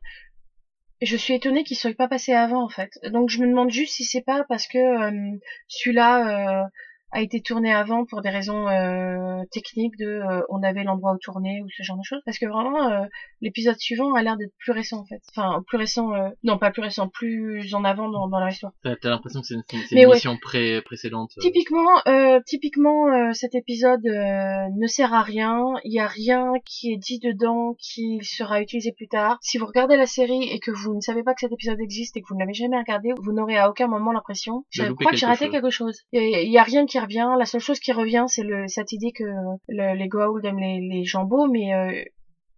je 1.03 1.17
suis 1.17 1.35
étonnée 1.35 1.65
qu'il 1.65 1.77
soit 1.77 1.95
pas 1.95 2.09
passé 2.09 2.33
avant 2.33 2.65
en 2.65 2.69
fait. 2.69 2.99
Donc 3.11 3.29
je 3.29 3.41
me 3.41 3.47
demande 3.47 3.71
juste 3.71 3.95
si 3.95 4.05
c'est 4.05 4.21
pas 4.21 4.45
parce 4.49 4.67
que 4.67 4.79
euh, 4.79 5.37
celui-là 5.69 6.63
euh, 6.65 6.69
a 7.13 7.21
été 7.21 7.41
tourné 7.41 7.73
avant 7.73 8.05
pour 8.05 8.23
des 8.23 8.31
raisons 8.31 8.69
euh, 8.69 9.43
techniques 9.51 9.97
de 9.99 10.07
euh, 10.07 10.43
on 10.49 10.63
avait 10.63 10.85
l'endroit 10.85 11.13
où 11.13 11.19
tourner 11.19 11.63
ou 11.63 11.69
ce 11.77 11.83
genre 11.83 11.97
de 11.97 12.05
choses 12.05 12.23
parce 12.25 12.39
que 12.39 12.47
vraiment 12.47 12.91
euh, 12.91 13.05
l'épisode 13.41 13.79
suivant 13.79 14.15
a 14.15 14.23
l'air 14.23 14.37
d'être 14.37 14.55
plus 14.59 14.73
récent 14.73 15.01
en 15.01 15.05
fait 15.05 15.21
enfin 15.35 15.63
plus 15.67 15.79
récent 15.79 16.13
euh, 16.15 16.29
non 16.43 16.59
pas 16.59 16.71
plus 16.71 16.83
récent 16.83 17.09
plus 17.09 17.75
en 17.75 17.85
avant 17.85 18.09
dans, 18.09 18.29
dans 18.29 18.39
leur 18.39 18.49
histoire 18.49 18.73
t'as 18.83 19.11
l'impression 19.11 19.41
que 19.41 19.47
c'est 19.47 19.55
une, 19.55 19.99
une 19.99 20.07
ouais. 20.07 20.19
pré 20.41 20.81
précédente 20.83 21.33
euh. 21.39 21.41
Typiquement, 21.41 22.01
euh, 22.07 22.41
typiquement, 22.47 23.09
euh, 23.09 23.33
cet 23.33 23.55
épisode 23.55 24.07
euh, 24.07 24.69
ne 24.77 24.87
sert 24.87 25.13
à 25.13 25.23
rien. 25.23 25.75
Il 25.85 25.93
y 25.93 26.01
a 26.01 26.07
rien 26.07 26.53
qui 26.65 26.93
est 26.93 26.97
dit 26.97 27.19
dedans 27.19 27.75
qui 27.79 28.19
sera 28.23 28.61
utilisé 28.61 28.93
plus 28.93 29.09
tard. 29.09 29.39
Si 29.43 29.59
vous 29.59 29.67
regardez 29.67 29.97
la 29.97 30.07
série 30.07 30.45
et 30.51 30.59
que 30.59 30.71
vous 30.71 30.95
ne 30.95 31.01
savez 31.01 31.23
pas 31.23 31.35
que 31.35 31.41
cet 31.41 31.53
épisode 31.53 31.81
existe 31.81 32.17
et 32.17 32.23
que 32.23 32.27
vous 32.29 32.35
ne 32.35 32.41
l'avez 32.41 32.55
jamais 32.55 32.79
regardé, 32.79 33.11
vous 33.21 33.33
n'aurez 33.33 33.57
à 33.57 33.69
aucun 33.69 33.87
moment 33.87 34.13
l'impression. 34.13 34.65
Je 34.71 34.85
crois 34.93 35.13
que 35.13 35.17
j'ai 35.17 35.27
raté 35.27 35.47
chose. 35.47 35.53
quelque 35.53 35.71
chose. 35.71 36.01
Il 36.13 36.51
y 36.51 36.59
a 36.59 36.63
rien 36.63 36.87
qui 36.87 36.99
La 37.11 37.47
seule 37.47 37.61
chose 37.61 37.81
qui 37.81 37.93
revient, 37.93 38.25
c'est 38.29 38.43
le 38.43 38.69
cette 38.69 38.93
idée 38.93 39.13
que 39.13 39.25
le, 39.69 39.97
les 39.97 40.09
Goa'uld 40.09 40.45
aiment 40.45 40.59
les, 40.59 40.81
les 40.81 41.05
mais 41.51 41.75
euh, 41.75 42.05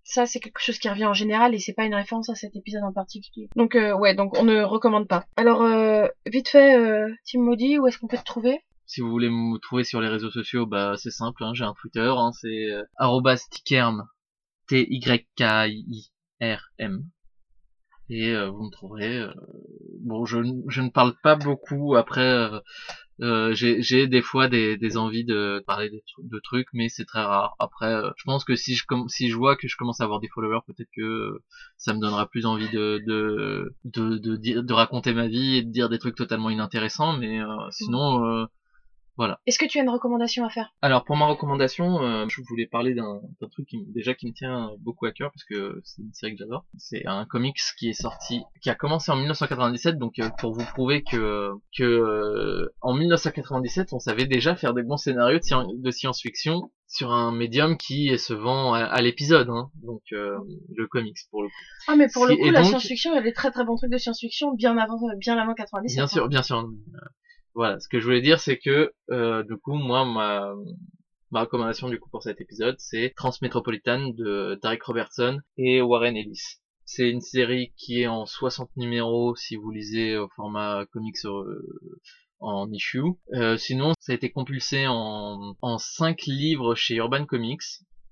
ça 0.03 0.27
c'est 0.27 0.41
quelque 0.41 0.61
chose 0.61 0.79
qui 0.79 0.89
revient 0.89 1.07
en 1.07 1.15
général 1.15 1.55
et 1.55 1.59
c'est 1.59 1.73
pas 1.73 1.85
une 1.85 1.95
référence 1.95 2.29
à 2.29 2.35
cet 2.35 2.55
épisode 2.55 2.85
en 2.85 2.93
particulier. 2.93 3.49
Donc 3.57 3.75
euh, 3.75 3.97
ouais, 3.97 4.15
donc 4.15 4.39
on 4.39 4.45
ne 4.45 4.63
recommande 4.63 5.09
pas. 5.09 5.25
Alors 5.37 5.63
euh, 5.63 6.07
vite 6.27 6.49
fait, 6.49 6.77
Tim 7.27 7.41
Maudit, 7.41 7.79
où 7.79 7.87
est-ce 7.87 7.99
qu'on 7.99 8.07
peut 8.07 8.19
te 8.19 8.25
trouver? 8.25 8.61
Si 8.87 9.01
vous 9.01 9.11
voulez 9.11 9.31
me 9.31 9.59
trouver 9.59 9.83
sur 9.83 10.01
les 10.01 10.09
réseaux 10.09 10.31
sociaux, 10.31 10.67
bah 10.67 10.95
c'est 10.99 11.11
simple, 11.11 11.43
hein, 11.43 11.53
j'ai 11.55 11.65
un 11.65 11.75
Twitter, 11.81 12.13
hein, 12.15 12.33
c'est 12.33 12.69
@tikerm, 13.51 14.05
t 14.69 14.87
y 14.89 15.01
k 15.01 15.69
i 15.69 16.11
r 16.41 16.61
m. 16.79 17.05
Et 18.11 18.35
vous 18.35 18.65
me 18.65 18.71
trouverez. 18.71 19.25
bon, 20.03 20.27
je, 20.27 20.37
ne 20.37 20.91
parle 20.91 21.15
pas 21.23 21.37
beaucoup. 21.37 21.97
Après, 21.97 22.51
Euh, 23.21 23.55
j'ai 23.55 24.07
des 24.07 24.23
fois 24.23 24.49
des, 24.49 24.77
des 24.77 24.97
envies 24.97 25.25
de 25.25 25.63
parler 25.67 25.89
de, 25.91 26.03
de 26.19 26.41
trucs, 26.41 26.69
mais 26.73 26.89
c'est 26.89 27.05
très 27.05 27.23
rare. 27.23 27.55
Après, 27.59 27.93
euh, 27.95 28.11
je 28.17 28.25
pense 28.25 28.45
que 28.45 28.57
si 28.57 28.75
je 28.75 28.85
si 29.09 29.31
je 29.31 29.37
vois 29.37 29.57
que 29.57 29.69
je 29.69 29.77
commence 29.77 30.01
à 30.01 30.05
avoir 30.05 30.21
des 30.21 30.29
followers, 30.29 30.61
peut-être 30.67 30.91
que 30.97 31.03
euh, 31.03 31.43
ça 31.77 31.95
me 31.95 32.01
donnera 32.01 32.27
plus 32.27 32.45
envie 32.47 32.69
de 32.71 33.01
de 33.07 33.73
de 33.85 34.73
raconter 34.73 35.15
ma 35.15 35.29
vie 35.29 35.57
et 35.57 35.63
de 35.63 35.71
dire 35.71 35.89
des 35.89 35.99
trucs 35.99 36.17
totalement 36.17 36.51
inintéressants. 36.51 37.17
Mais 37.17 37.41
euh, 37.41 37.47
sinon, 37.71 38.47
voilà. 39.17 39.39
Est-ce 39.47 39.59
que 39.59 39.67
tu 39.67 39.79
as 39.79 39.83
une 39.83 39.89
recommandation 39.91 40.45
à 40.45 40.51
faire? 40.51 40.75
Alors 40.83 41.05
pour 41.05 41.17
ma 41.17 41.27
recommandation, 41.27 42.03
euh, 42.03 42.27
je 42.29 42.41
voulais 42.49 42.67
parler 42.67 42.95
d'un 42.95 43.21
truc 43.51 43.67
qui, 43.69 43.79
me- 43.79 43.93
déjà 43.93 44.15
qui 44.15 44.27
me 44.27 44.33
tient 44.33 44.71
beaucoup 44.81 45.07
à 45.07 45.13
cœur 45.13 45.31
parce 45.33 45.45
que 45.45 45.81
c'est 45.85 46.03
une 46.03 46.13
série 46.13 46.33
que 46.33 46.39
j'adore. 46.39 46.65
C'est 46.79 47.07
un 47.07 47.25
comics 47.25 47.57
qui 47.79 47.89
est 47.91 47.93
sorti, 48.01 48.43
qui 48.63 48.71
a 48.71 48.75
commencé 48.75 49.11
en 49.13 49.17
1997, 49.17 49.99
donc 49.99 50.19
euh, 50.19 50.29
pour 50.39 50.53
vous 50.53 50.65
prouver 50.65 51.03
que 51.03 51.51
que 51.77 51.85
euh, 51.85 52.69
en 52.81 52.95
1997 52.95 53.93
on 53.93 53.99
savait 53.99 54.27
déjà 54.27 54.57
faire 54.57 54.75
des 54.75 54.83
bons 54.83 54.97
scénarios 54.97 55.39
de, 55.39 55.45
sci- 55.45 55.81
de 55.83 55.91
science-fiction 55.91 56.71
sur 56.87 57.13
un 57.13 57.33
médium 57.33 57.77
qui 57.77 58.17
se 58.19 58.35
vend 58.35 58.75
à, 58.75 58.81
à 58.85 59.01
l'épisode, 59.01 59.49
hein, 59.51 59.71
donc 59.83 60.03
euh, 60.13 60.37
le 60.77 60.87
comics 60.87 61.17
pour 61.31 61.43
le 61.43 61.49
coup. 61.49 61.55
Ah 61.89 61.97
mais 61.97 62.07
pour 62.13 62.27
le 62.27 62.37
coup 62.37 62.51
la 62.51 62.61
donc- 62.61 62.69
science-fiction, 62.69 63.13
il 63.13 63.17
y 63.17 63.19
a 63.19 63.23
des 63.23 63.33
très 63.33 63.51
très 63.51 63.65
bons 63.65 63.77
trucs 63.77 63.91
de 63.91 63.99
science-fiction 63.99 64.53
bien 64.55 64.77
avant 64.77 64.99
bien 65.19 65.39
avant 65.39 65.55
97. 65.55 65.95
Bien 65.97 66.05
hein. 66.05 66.07
sûr, 66.07 66.29
bien 66.29 66.43
sûr. 66.43 66.69
Voilà, 67.55 67.79
ce 67.81 67.89
que 67.89 68.01
je 68.01 68.05
voulais 68.05 68.21
dire, 68.21 68.41
c'est 68.41 68.59
que 68.59 68.93
euh, 69.11 69.43
du 69.45 69.57
coup, 69.57 69.75
moi, 69.75 70.05
ma, 70.05 70.53
ma 71.31 71.41
recommandation 71.43 71.89
du 71.89 71.99
coup 72.01 72.11
pour 72.11 72.23
cet 72.23 72.41
épisode, 72.41 72.77
c'est 72.79 73.13
Transmétropolitane 73.17 74.13
de 74.15 74.59
Derek 74.63 74.83
Robertson 74.83 75.39
et 75.57 75.81
Warren 75.81 76.17
Ellis. 76.17 76.59
C'est 76.85 77.09
une 77.09 77.21
série 77.21 77.73
qui 77.77 78.03
est 78.03 78.07
en 78.07 78.27
60 78.27 78.71
numéros 78.77 79.35
si 79.37 79.57
vous 79.57 79.71
lisez 79.71 80.17
au 80.19 80.29
format 80.37 80.85
comics 80.93 81.17
euh, 81.25 81.63
en 82.41 82.71
issue. 82.71 83.03
Euh, 83.33 83.57
sinon, 83.57 83.93
ça 84.01 84.13
a 84.13 84.15
été 84.17 84.31
compulsé 84.31 84.87
en, 84.87 85.55
en 85.63 85.79
5 85.79 86.23
livres 86.27 86.75
chez 86.75 86.97
Urban 86.97 87.25
Comics. 87.25 87.63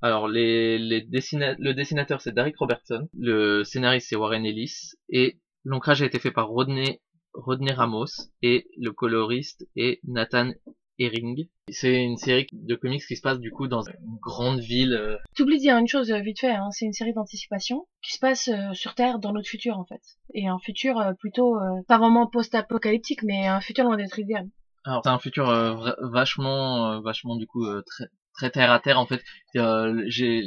Alors, 0.00 0.26
les, 0.26 0.78
les 0.78 1.00
dessina- 1.02 1.54
le 1.58 1.74
dessinateur 1.74 2.20
c'est 2.20 2.32
Derek 2.34 2.56
Robertson, 2.56 3.08
le 3.18 3.62
scénariste 3.62 4.08
c'est 4.08 4.16
Warren 4.16 4.44
Ellis, 4.46 4.92
et 5.10 5.38
l'ancrage 5.64 6.02
a 6.02 6.06
été 6.06 6.18
fait 6.18 6.32
par 6.32 6.48
Rodney 6.48 7.00
Rodney 7.34 7.72
Ramos 7.72 8.06
et 8.42 8.66
le 8.78 8.92
coloriste 8.92 9.66
est 9.76 10.00
Nathan 10.04 10.50
Herring. 10.98 11.48
C'est 11.70 12.04
une 12.04 12.16
série 12.16 12.46
de 12.52 12.74
comics 12.74 13.02
qui 13.06 13.16
se 13.16 13.22
passe 13.22 13.38
du 13.40 13.50
coup 13.50 13.66
dans 13.66 13.82
une 13.82 14.18
grande 14.20 14.60
ville. 14.60 14.92
euh, 14.92 15.16
T'oublies 15.34 15.56
de 15.56 15.62
dire 15.62 15.78
une 15.78 15.88
chose 15.88 16.10
euh, 16.12 16.20
vite 16.20 16.40
fait, 16.40 16.50
hein, 16.52 16.68
c'est 16.70 16.84
une 16.84 16.92
série 16.92 17.14
d'anticipation 17.14 17.86
qui 18.02 18.12
se 18.12 18.18
passe 18.18 18.48
euh, 18.48 18.72
sur 18.74 18.94
Terre 18.94 19.18
dans 19.18 19.32
notre 19.32 19.48
futur 19.48 19.78
en 19.78 19.84
fait. 19.84 20.02
Et 20.34 20.46
un 20.48 20.58
futur 20.58 20.98
euh, 20.98 21.12
plutôt, 21.14 21.56
euh, 21.56 21.80
pas 21.88 21.98
vraiment 21.98 22.26
post-apocalyptique, 22.26 23.22
mais 23.22 23.46
un 23.46 23.60
futur 23.60 23.84
loin 23.84 23.96
d'être 23.96 24.18
idéal. 24.18 24.46
Alors 24.84 25.00
c'est 25.04 25.10
un 25.10 25.18
futur 25.18 25.48
euh, 25.48 25.92
vachement, 26.02 26.92
euh, 26.92 27.00
vachement 27.00 27.36
du 27.36 27.46
coup 27.46 27.64
euh, 27.64 27.82
très, 27.86 28.04
très 28.34 28.50
terre 28.50 28.70
à 28.70 28.80
terre 28.80 28.98
en 28.98 29.06
fait. 29.06 29.22
Euh, 29.56 30.02
j'ai 30.08 30.42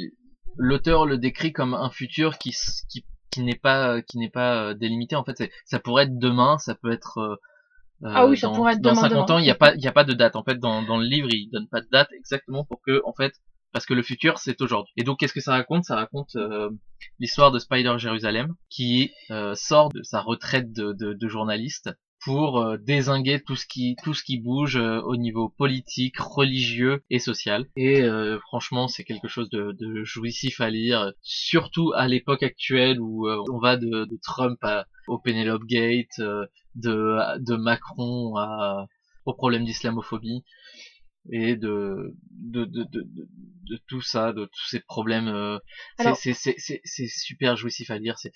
l'auteur 0.56 1.06
le 1.06 1.18
décrit 1.18 1.52
comme 1.52 1.74
un 1.74 1.90
futur 1.90 2.38
qui 2.38 2.54
qui, 2.88 3.04
qui 3.30 3.42
n'est 3.42 3.56
pas 3.56 4.02
qui 4.02 4.18
n'est 4.18 4.30
pas 4.30 4.62
euh, 4.62 4.74
délimité 4.74 5.16
en 5.16 5.24
fait. 5.24 5.50
Ça 5.64 5.78
pourrait 5.78 6.04
être 6.04 6.18
demain, 6.18 6.58
ça 6.58 6.74
peut 6.74 6.90
être 6.90 7.18
euh, 7.18 7.36
euh, 8.04 8.12
Ah 8.14 8.26
oui, 8.26 8.36
ça 8.36 8.48
dans, 8.48 8.54
pourrait 8.54 8.74
être 8.74 8.80
dans 8.80 8.90
demain, 8.90 9.08
50 9.08 9.30
ans. 9.30 9.38
Il 9.38 9.44
n'y 9.44 9.50
a 9.50 9.54
pas 9.54 9.74
il 9.74 9.82
y 9.82 9.88
a 9.88 9.92
pas 9.92 10.04
de 10.04 10.12
date 10.12 10.36
en 10.36 10.44
fait 10.44 10.58
dans 10.58 10.82
dans 10.82 10.98
le 10.98 11.06
livre. 11.06 11.28
Il 11.30 11.50
donne 11.50 11.68
pas 11.68 11.80
de 11.80 11.88
date 11.90 12.08
exactement 12.12 12.64
pour 12.64 12.80
que 12.82 13.02
en 13.04 13.12
fait 13.12 13.34
parce 13.72 13.86
que 13.86 13.94
le 13.94 14.02
futur 14.02 14.38
c'est 14.38 14.60
aujourd'hui. 14.62 14.92
Et 14.96 15.04
donc 15.04 15.18
qu'est-ce 15.18 15.34
que 15.34 15.40
ça 15.40 15.52
raconte? 15.52 15.84
Ça 15.84 15.96
raconte 15.96 16.36
euh, 16.36 16.70
l'histoire 17.18 17.52
de 17.52 17.58
Spider 17.58 17.94
Jérusalem 17.98 18.54
qui 18.70 19.12
euh, 19.30 19.54
sort 19.54 19.90
de 19.90 20.02
sa 20.02 20.20
retraite 20.20 20.72
de, 20.72 20.92
de, 20.92 21.12
de 21.12 21.28
journaliste 21.28 21.90
pour 22.26 22.58
euh, 22.60 22.76
désinguer 22.92 23.40
tout 23.46 23.56
ce 23.56 23.66
qui 23.72 23.96
tout 24.04 24.12
ce 24.18 24.22
qui 24.28 24.36
bouge 24.38 24.76
euh, 24.76 25.00
au 25.02 25.16
niveau 25.16 25.48
politique, 25.48 26.18
religieux 26.18 26.96
et 27.08 27.20
social. 27.20 27.60
Et 27.76 28.02
euh, 28.02 28.38
franchement, 28.48 28.88
c'est 28.88 29.04
quelque 29.04 29.28
chose 29.28 29.48
de, 29.50 29.64
de 29.80 30.04
jouissif 30.04 30.60
à 30.60 30.68
lire, 30.68 31.12
surtout 31.22 31.92
à 31.94 32.08
l'époque 32.08 32.42
actuelle 32.42 33.00
où 33.00 33.28
euh, 33.28 33.42
on 33.52 33.58
va 33.58 33.76
de, 33.76 34.04
de 34.12 34.18
Trump 34.30 34.58
à, 34.62 34.86
au 35.06 35.18
Penelope 35.18 35.64
Gate, 35.66 36.18
euh, 36.18 36.44
de 36.74 36.96
de 37.50 37.56
Macron 37.56 38.36
à 38.36 38.86
au 39.24 39.32
problème 39.34 39.64
d'islamophobie 39.64 40.42
et 41.32 41.56
de 41.56 42.14
de, 42.54 42.64
de, 42.64 42.84
de, 42.92 43.02
de, 43.70 43.76
tout 43.88 44.00
ça, 44.02 44.32
de 44.32 44.44
tous 44.46 44.66
ces 44.72 44.80
problèmes. 44.80 45.28
euh, 45.28 45.58
c'est- 46.84 47.08
super 47.08 47.56
jouissif 47.56 47.90
à 47.90 47.98
lire. 47.98 48.16
C'est 48.18 48.32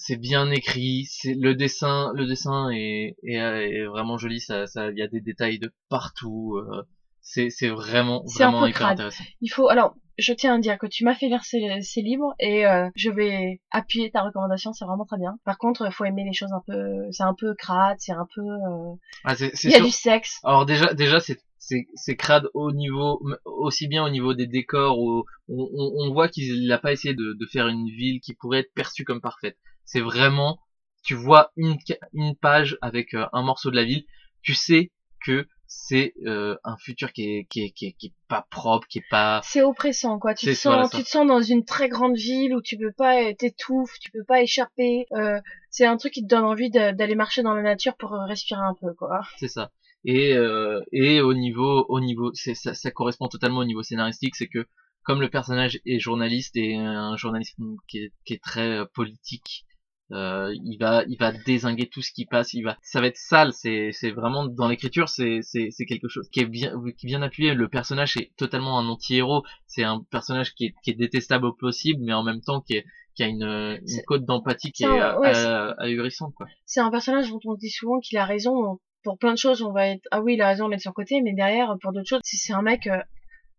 c'est 0.00 0.16
bien 0.16 0.48
écrit, 0.52 1.06
c'est 1.10 1.34
le 1.34 1.54
dessin, 1.54 2.12
le 2.14 2.24
dessin 2.26 2.70
est, 2.70 3.16
est, 3.24 3.34
est 3.34 3.84
vraiment 3.86 4.16
joli, 4.16 4.40
ça, 4.40 4.66
ça, 4.68 4.90
il 4.90 4.96
y 4.96 5.02
a 5.02 5.08
des 5.08 5.20
détails 5.20 5.58
de 5.58 5.70
partout, 5.88 6.54
euh, 6.56 6.82
c'est, 7.20 7.50
c'est 7.50 7.68
vraiment, 7.68 8.22
un 8.22 8.32
vraiment 8.38 8.60
peu 8.62 8.68
hyper 8.68 8.78
crade. 8.78 8.92
intéressant. 8.92 9.24
Il 9.40 9.48
faut, 9.48 9.68
alors, 9.68 9.94
je 10.16 10.32
tiens 10.32 10.54
à 10.54 10.58
dire 10.58 10.78
que 10.78 10.86
tu 10.86 11.04
m'as 11.04 11.14
fait 11.14 11.26
lire 11.26 11.42
ces, 11.44 11.60
ces 11.82 12.00
livres 12.00 12.32
et 12.38 12.64
euh, 12.64 12.88
je 12.94 13.10
vais 13.10 13.60
appuyer 13.72 14.10
ta 14.10 14.22
recommandation, 14.22 14.72
c'est 14.72 14.84
vraiment 14.84 15.04
très 15.04 15.18
bien. 15.18 15.36
Par 15.44 15.58
contre, 15.58 15.84
il 15.86 15.92
faut 15.92 16.04
aimer 16.04 16.24
les 16.24 16.32
choses 16.32 16.52
un 16.52 16.62
peu, 16.66 17.10
c'est 17.10 17.24
un 17.24 17.34
peu 17.34 17.54
crade, 17.54 17.96
c'est 17.98 18.12
un 18.12 18.26
peu, 18.34 18.40
euh, 18.42 18.94
Ah, 19.24 19.34
c'est, 19.34 19.52
il 19.64 19.70
y 19.70 19.74
a 19.74 19.78
sûr- 19.78 19.86
du 19.86 19.90
sexe. 19.92 20.38
Alors 20.44 20.64
déjà, 20.64 20.94
déjà, 20.94 21.18
c'est, 21.20 21.38
c'est, 21.58 21.86
c'est 21.94 22.16
crade 22.16 22.48
au 22.54 22.70
niveau, 22.72 23.20
aussi 23.44 23.88
bien 23.88 24.04
au 24.04 24.10
niveau 24.10 24.32
des 24.32 24.46
décors 24.46 24.98
où 24.98 25.24
on, 25.48 25.68
on, 25.74 25.92
on 26.06 26.12
voit 26.12 26.28
qu'il 26.28 26.66
n'a 26.68 26.78
pas 26.78 26.92
essayé 26.92 27.14
de, 27.14 27.36
de 27.38 27.46
faire 27.46 27.66
une 27.68 27.88
ville 27.88 28.20
qui 28.20 28.34
pourrait 28.34 28.60
être 28.60 28.72
perçue 28.74 29.04
comme 29.04 29.20
parfaite. 29.20 29.56
C'est 29.88 30.00
vraiment, 30.00 30.60
tu 31.02 31.14
vois 31.14 31.50
une, 31.56 31.78
une 32.12 32.36
page 32.36 32.76
avec 32.82 33.14
euh, 33.14 33.26
un 33.32 33.42
morceau 33.42 33.70
de 33.70 33.76
la 33.76 33.84
ville, 33.84 34.04
tu 34.42 34.52
sais 34.54 34.92
que 35.24 35.48
c'est 35.66 36.12
euh, 36.26 36.56
un 36.62 36.76
futur 36.76 37.12
qui 37.12 37.24
est, 37.24 37.46
qui 37.48 37.62
est, 37.64 37.70
qui 37.70 37.86
est, 37.86 37.92
qui 37.92 38.08
est 38.08 38.14
pas 38.28 38.46
propre, 38.50 38.86
qui 38.86 38.98
est 38.98 39.08
pas, 39.10 39.40
C'est 39.44 39.62
oppressant, 39.62 40.18
quoi. 40.18 40.34
Tu 40.34 40.46
te 40.46 40.68
voilà, 40.68 40.84
sens, 40.84 40.92
tu 40.92 41.02
te 41.02 41.08
sens 41.08 41.26
dans 41.26 41.40
une 41.40 41.64
très 41.64 41.88
grande 41.88 42.16
ville 42.16 42.54
où 42.54 42.60
tu 42.60 42.76
peux 42.76 42.92
pas, 42.92 43.32
t'étouffes, 43.32 43.98
tu 43.98 44.10
peux 44.10 44.24
pas 44.24 44.42
échapper. 44.42 45.06
Euh, 45.12 45.40
c'est 45.70 45.86
un 45.86 45.96
truc 45.96 46.12
qui 46.12 46.22
te 46.22 46.28
donne 46.28 46.44
envie 46.44 46.70
d'aller 46.70 47.14
marcher 47.14 47.42
dans 47.42 47.54
la 47.54 47.62
nature 47.62 47.96
pour 47.96 48.12
euh, 48.12 48.26
respirer 48.26 48.60
un 48.60 48.74
peu, 48.78 48.92
quoi. 48.92 49.20
c'est 49.38 49.48
ça. 49.48 49.70
Et 50.04 50.34
euh, 50.34 50.80
et 50.92 51.20
au 51.22 51.34
niveau 51.34 51.86
au 51.88 52.00
niveau 52.00 52.30
ça, 52.34 52.74
ça 52.74 52.90
correspond 52.90 53.28
totalement 53.28 53.60
au 53.60 53.64
niveau 53.64 53.82
scénaristique, 53.82 54.36
c'est 54.36 54.46
que 54.46 54.66
comme 55.08 55.22
le 55.22 55.30
personnage 55.30 55.80
est 55.86 55.98
journaliste 55.98 56.54
et 56.56 56.76
un 56.76 57.16
journalisme 57.16 57.76
qui 57.88 57.98
est, 57.98 58.12
qui 58.26 58.34
est 58.34 58.42
très 58.42 58.68
euh, 58.68 58.84
politique, 58.84 59.64
euh, 60.12 60.54
il 60.64 60.78
va 60.78 61.04
il 61.08 61.18
va 61.18 61.32
désinguer 61.32 61.88
tout 61.88 62.02
ce 62.02 62.12
qui 62.12 62.26
passe, 62.26 62.54
il 62.54 62.62
va 62.62 62.76
ça 62.82 63.00
va 63.00 63.08
être 63.08 63.16
sale, 63.16 63.52
c'est 63.52 63.90
c'est 63.92 64.10
vraiment 64.10 64.46
dans 64.46 64.68
l'écriture 64.68 65.08
c'est 65.08 65.40
c'est 65.42 65.68
c'est 65.70 65.84
quelque 65.84 66.08
chose 66.08 66.28
qui 66.30 66.40
est 66.40 66.46
bien 66.46 66.72
qui 66.96 67.06
est 67.06 67.08
bien 67.08 67.22
appuyé, 67.22 67.54
le 67.54 67.68
personnage 67.68 68.16
est 68.16 68.30
totalement 68.36 68.78
un 68.78 68.88
anti-héros, 68.88 69.42
c'est 69.66 69.84
un 69.84 70.00
personnage 70.10 70.54
qui 70.54 70.66
est 70.66 70.74
qui 70.82 70.90
est 70.90 70.94
détestable 70.94 71.46
au 71.46 71.52
possible 71.52 72.02
mais 72.02 72.14
en 72.14 72.22
même 72.22 72.40
temps 72.40 72.60
qui 72.60 72.74
est 72.74 72.84
qui 73.18 73.24
a 73.24 73.26
une, 73.26 73.42
une 73.42 74.02
cote 74.06 74.24
d'empathie 74.24 74.70
qui 74.70 74.84
est 74.84 74.88
ouais, 74.88 75.34
ahurissante 75.78 76.34
quoi. 76.34 76.46
C'est 76.66 76.80
un 76.80 76.90
personnage 76.90 77.28
dont 77.30 77.40
on 77.46 77.54
dit 77.54 77.70
souvent 77.70 77.98
qu'il 77.98 78.16
a 78.16 78.24
raison. 78.24 78.78
Pour 79.02 79.18
plein 79.18 79.32
de 79.32 79.38
choses, 79.38 79.62
on 79.62 79.72
va 79.72 79.88
être, 79.88 80.06
ah 80.10 80.20
oui, 80.20 80.34
il 80.34 80.42
a 80.42 80.48
raison, 80.48 80.66
on 80.66 80.70
est 80.70 80.76
de 80.76 80.80
son 80.80 80.92
côté, 80.92 81.20
mais 81.22 81.32
derrière, 81.32 81.74
pour 81.80 81.92
d'autres 81.92 82.08
choses, 82.08 82.20
c'est 82.24 82.36
c'est 82.36 82.52
un 82.52 82.62
mec 82.62 82.86
euh, 82.88 82.98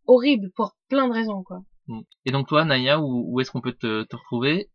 horrible 0.05 0.49
pour 0.55 0.75
plein 0.89 1.07
de 1.07 1.13
raisons, 1.13 1.43
quoi. 1.43 1.61
Mm. 1.87 2.01
Et 2.25 2.31
donc 2.31 2.47
toi, 2.47 2.65
Naya, 2.65 2.99
où, 2.99 3.25
où 3.27 3.39
est-ce 3.39 3.51
qu'on 3.51 3.61
peut 3.61 3.73
te, 3.73 4.03
te 4.03 4.15
retrouver? 4.15 4.69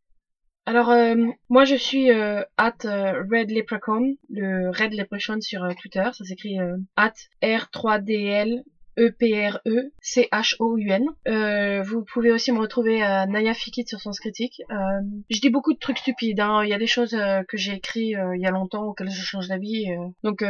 Alors, 0.67 0.91
euh, 0.91 1.15
moi, 1.51 1.65
je 1.65 1.75
suis 1.75 2.11
euh, 2.11 2.43
at 2.57 2.73
euh, 2.87 3.23
Red 3.31 3.51
Leprechaun, 3.51 4.15
le 4.31 4.71
Red 4.71 4.95
Leprechaun 4.95 5.43
sur 5.43 5.63
euh, 5.63 5.73
Twitter. 5.79 6.09
Ça 6.15 6.25
s'écrit 6.25 6.59
euh, 6.59 6.79
at 6.97 7.13
R3DL 7.43 8.63
E 8.97 9.09
E-P-R-E-C-H-O-U-N. 9.09 11.07
Euh, 11.27 11.83
vous 11.83 12.05
pouvez 12.05 12.31
aussi 12.31 12.53
me 12.53 12.61
retrouver 12.61 13.03
à 13.03 13.27
Naya 13.27 13.53
Fikit 13.53 13.87
sur 13.87 14.01
Sens 14.01 14.21
Critique. 14.21 14.63
Euh, 14.71 15.01
je 15.31 15.41
dis 15.41 15.51
beaucoup 15.51 15.75
de 15.75 15.79
trucs 15.79 15.99
stupides. 15.99 16.41
Hein. 16.41 16.63
Il 16.63 16.71
y 16.71 16.75
a 16.75 16.79
des 16.79 16.87
choses 16.87 17.19
que 17.49 17.57
j'ai 17.57 17.75
écrites 17.75 18.17
il 18.35 18.41
y 18.41 18.47
a 18.47 18.51
longtemps 18.53 18.85
auxquelles 18.85 19.11
je 19.11 19.21
change 19.21 19.49
d'avis. 19.49 19.89
donc, 20.23 20.45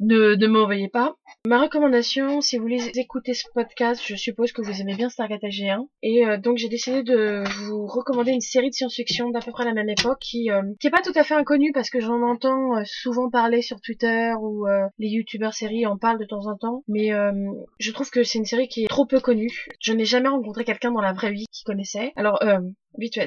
ne, 0.00 0.34
ne 0.34 0.46
m'envoyez 0.46 0.88
pas. 0.88 1.14
Ma 1.46 1.60
recommandation, 1.60 2.40
si 2.40 2.56
vous 2.56 2.62
voulez 2.62 2.90
écouter 2.98 3.34
ce 3.34 3.44
podcast, 3.54 4.02
je 4.04 4.16
suppose 4.16 4.52
que 4.52 4.62
vous 4.62 4.80
aimez 4.80 4.94
bien 4.94 5.08
Stargate 5.08 5.42
AG1. 5.42 5.86
Et 6.02 6.26
euh, 6.26 6.36
donc 6.38 6.58
j'ai 6.58 6.68
décidé 6.68 7.02
de 7.02 7.44
vous 7.58 7.86
recommander 7.86 8.32
une 8.32 8.40
série 8.40 8.70
de 8.70 8.74
science-fiction 8.74 9.30
d'à 9.30 9.40
peu 9.40 9.52
près 9.52 9.64
la 9.64 9.72
même 9.72 9.88
époque 9.88 10.18
qui 10.20 10.50
euh, 10.50 10.62
qui 10.80 10.88
est 10.88 10.90
pas 10.90 11.02
tout 11.02 11.12
à 11.14 11.22
fait 11.22 11.34
inconnue 11.34 11.72
parce 11.72 11.90
que 11.90 12.00
j'en 12.00 12.22
entends 12.22 12.76
euh, 12.76 12.82
souvent 12.84 13.30
parler 13.30 13.62
sur 13.62 13.80
Twitter 13.80 14.32
ou 14.40 14.66
euh, 14.66 14.86
les 14.98 15.08
youtubeurs 15.08 15.54
séries 15.54 15.86
en 15.86 15.96
parlent 15.96 16.18
de 16.18 16.26
temps 16.26 16.46
en 16.46 16.56
temps. 16.56 16.82
Mais 16.88 17.12
euh, 17.12 17.32
je 17.78 17.92
trouve 17.92 18.10
que 18.10 18.24
c'est 18.24 18.38
une 18.38 18.44
série 18.44 18.68
qui 18.68 18.84
est 18.84 18.88
trop 18.88 19.06
peu 19.06 19.20
connue. 19.20 19.66
Je 19.80 19.92
n'ai 19.92 20.04
jamais 20.04 20.28
rencontré 20.28 20.64
quelqu'un 20.64 20.90
dans 20.90 21.00
la 21.00 21.12
vraie 21.12 21.32
vie 21.32 21.46
qui 21.52 21.64
connaissait. 21.64 22.12
Alors 22.16 22.42
euh, 22.42 22.58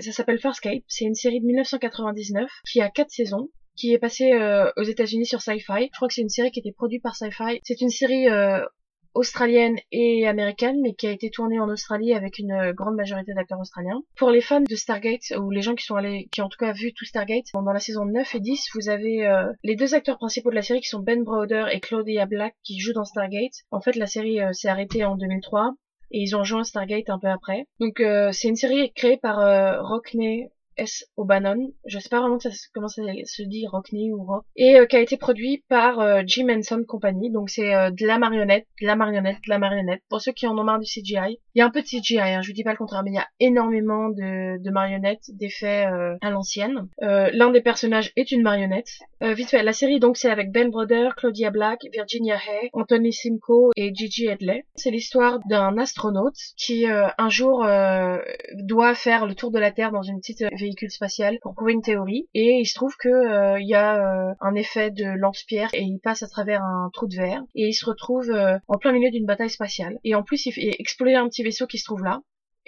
ça 0.01 0.11
s'appelle 0.11 0.39
Farscape. 0.39 0.83
C'est 0.87 1.05
une 1.05 1.15
série 1.15 1.39
de 1.39 1.45
1999 1.45 2.49
qui 2.69 2.81
a 2.81 2.89
quatre 2.89 3.11
saisons 3.11 3.49
qui 3.79 3.93
est 3.93 3.97
passée 3.99 4.33
euh, 4.33 4.69
aux 4.75 4.83
États-Unis 4.83 5.25
sur 5.25 5.41
Sci-Fi. 5.41 5.89
Je 5.91 5.95
crois 5.95 6.07
que 6.09 6.13
c'est 6.13 6.21
une 6.21 6.29
série 6.29 6.51
qui 6.51 6.59
était 6.59 6.73
produite 6.73 7.01
par 7.01 7.15
Sci-Fi. 7.15 7.59
C'est 7.63 7.79
une 7.79 7.89
série 7.89 8.27
euh, 8.27 8.63
australienne 9.13 9.77
et 9.93 10.27
américaine, 10.27 10.81
mais 10.81 10.93
qui 10.93 11.07
a 11.07 11.11
été 11.11 11.29
tournée 11.29 11.59
en 11.59 11.69
Australie 11.69 12.13
avec 12.13 12.39
une 12.39 12.51
euh, 12.51 12.73
grande 12.73 12.95
majorité 12.95 13.33
d'acteurs 13.33 13.59
australiens. 13.59 14.01
Pour 14.17 14.31
les 14.31 14.41
fans 14.41 14.59
de 14.59 14.75
Stargate, 14.75 15.33
ou 15.39 15.49
les 15.49 15.61
gens 15.61 15.75
qui 15.75 15.85
sont 15.85 15.95
allés, 15.95 16.27
qui 16.31 16.41
ont 16.41 16.45
en 16.45 16.49
tout 16.49 16.57
cas 16.59 16.73
vu 16.73 16.93
tout 16.93 17.05
Stargate, 17.05 17.45
dans 17.53 17.61
la 17.71 17.79
saison 17.79 18.05
9 18.05 18.35
et 18.35 18.39
10, 18.41 18.65
vous 18.75 18.89
avez 18.89 19.47
les 19.63 19.75
deux 19.75 19.95
acteurs 19.95 20.17
principaux 20.17 20.49
de 20.49 20.55
la 20.55 20.61
série 20.61 20.81
qui 20.81 20.89
sont 20.89 20.99
Ben 20.99 21.23
Browder 21.23 21.67
et 21.71 21.79
Claudia 21.79 22.25
Black 22.25 22.55
qui 22.63 22.79
jouent 22.79 22.93
dans 22.93 23.05
Stargate. 23.05 23.63
En 23.71 23.79
fait, 23.79 23.95
la 23.95 24.07
série 24.07 24.39
s'est 24.51 24.67
arrêtée 24.67 25.05
en 25.05 25.15
2003 25.15 25.73
et 26.11 26.19
ils 26.19 26.35
ont 26.35 26.43
joué 26.43 26.63
Stargate 26.63 27.09
un 27.09 27.19
peu 27.19 27.27
après. 27.27 27.65
Donc 27.79 28.01
c'est 28.33 28.47
une 28.47 28.55
série 28.55 28.91
créée 28.93 29.17
par 29.17 29.37
Rockney 29.87 30.49
S. 30.79 31.05
O'Bannon, 31.17 31.71
je 31.85 31.99
sais 31.99 32.09
pas 32.09 32.19
vraiment 32.19 32.37
comment 32.73 32.87
ça 32.87 33.01
se 33.25 33.43
dit, 33.43 33.67
Rockney 33.67 34.11
ou 34.11 34.23
Rock, 34.23 34.45
et 34.55 34.77
euh, 34.77 34.85
qui 34.85 34.95
a 34.95 35.01
été 35.01 35.17
produit 35.17 35.63
par 35.67 35.99
euh, 35.99 36.21
Jim 36.25 36.47
Henson 36.49 36.83
Company, 36.87 37.31
donc 37.31 37.49
c'est 37.49 37.75
euh, 37.75 37.91
de 37.91 38.05
la 38.05 38.17
marionnette, 38.17 38.65
de 38.81 38.87
la 38.87 38.95
marionnette, 38.95 39.37
de 39.45 39.49
la 39.49 39.59
marionnette. 39.59 40.01
Pour 40.09 40.21
ceux 40.21 40.31
qui 40.31 40.47
en 40.47 40.57
ont 40.57 40.63
marre 40.63 40.79
du 40.79 40.85
CGI, 40.85 41.39
il 41.55 41.59
y 41.59 41.61
a 41.61 41.65
un 41.65 41.69
peu 41.69 41.81
de 41.81 41.87
CGI, 41.87 42.19
hein, 42.19 42.41
je 42.41 42.47
vous 42.47 42.53
dis 42.53 42.63
pas 42.63 42.71
le 42.71 42.77
contraire, 42.77 43.03
mais 43.03 43.11
il 43.11 43.15
y 43.15 43.19
a 43.19 43.27
énormément 43.39 44.09
de, 44.09 44.69
marionnettes, 44.69 45.31
d'effets 45.33 45.85
à 46.21 46.29
l'ancienne. 46.29 46.87
L'un 47.01 47.49
des 47.49 47.61
personnages 47.61 48.11
est 48.15 48.31
une 48.31 48.43
marionnette. 48.43 48.89
vite 49.21 49.49
fait, 49.49 49.63
la 49.63 49.73
série 49.73 49.99
donc 49.99 50.15
c'est 50.15 50.29
avec 50.29 50.51
Ben 50.51 50.69
Brother, 50.69 51.15
Claudia 51.15 51.49
Black, 51.49 51.79
Virginia 51.91 52.35
Hay, 52.35 52.69
Anthony 52.73 53.11
Simcoe 53.11 53.71
et 53.75 53.93
Gigi 53.93 54.27
Hedley. 54.27 54.63
C'est 54.75 54.91
l'histoire 54.91 55.39
d'un 55.49 55.77
astronaute 55.77 56.37
qui 56.55 56.85
un 56.87 57.29
jour 57.29 57.65
doit 58.53 58.93
faire 58.93 59.25
le 59.25 59.33
tour 59.33 59.51
de 59.51 59.59
la 59.59 59.71
Terre 59.71 59.91
dans 59.91 60.03
une 60.03 60.19
petite 60.19 60.43
spatial 60.89 61.37
pour 61.41 61.53
prouver 61.53 61.73
une 61.73 61.81
théorie 61.81 62.27
et 62.33 62.59
il 62.59 62.65
se 62.65 62.73
trouve 62.73 62.95
que 62.97 63.09
euh, 63.09 63.59
il 63.59 63.67
y 63.67 63.75
a 63.75 64.29
euh, 64.29 64.33
un 64.39 64.55
effet 64.55 64.91
de 64.91 65.05
lance-pierre 65.05 65.69
et 65.73 65.81
il 65.81 65.99
passe 65.99 66.23
à 66.23 66.27
travers 66.27 66.63
un 66.63 66.89
trou 66.93 67.07
de 67.07 67.15
verre 67.15 67.43
et 67.55 67.67
il 67.67 67.73
se 67.73 67.85
retrouve 67.85 68.29
euh, 68.29 68.57
en 68.67 68.77
plein 68.77 68.91
milieu 68.91 69.09
d'une 69.11 69.25
bataille 69.25 69.49
spatiale 69.49 69.99
et 70.03 70.15
en 70.15 70.23
plus 70.23 70.45
il 70.45 70.51
fait 70.51 70.75
exploser 70.79 71.15
un 71.15 71.27
petit 71.27 71.43
vaisseau 71.43 71.67
qui 71.67 71.77
se 71.77 71.85
trouve 71.85 72.03
là 72.03 72.21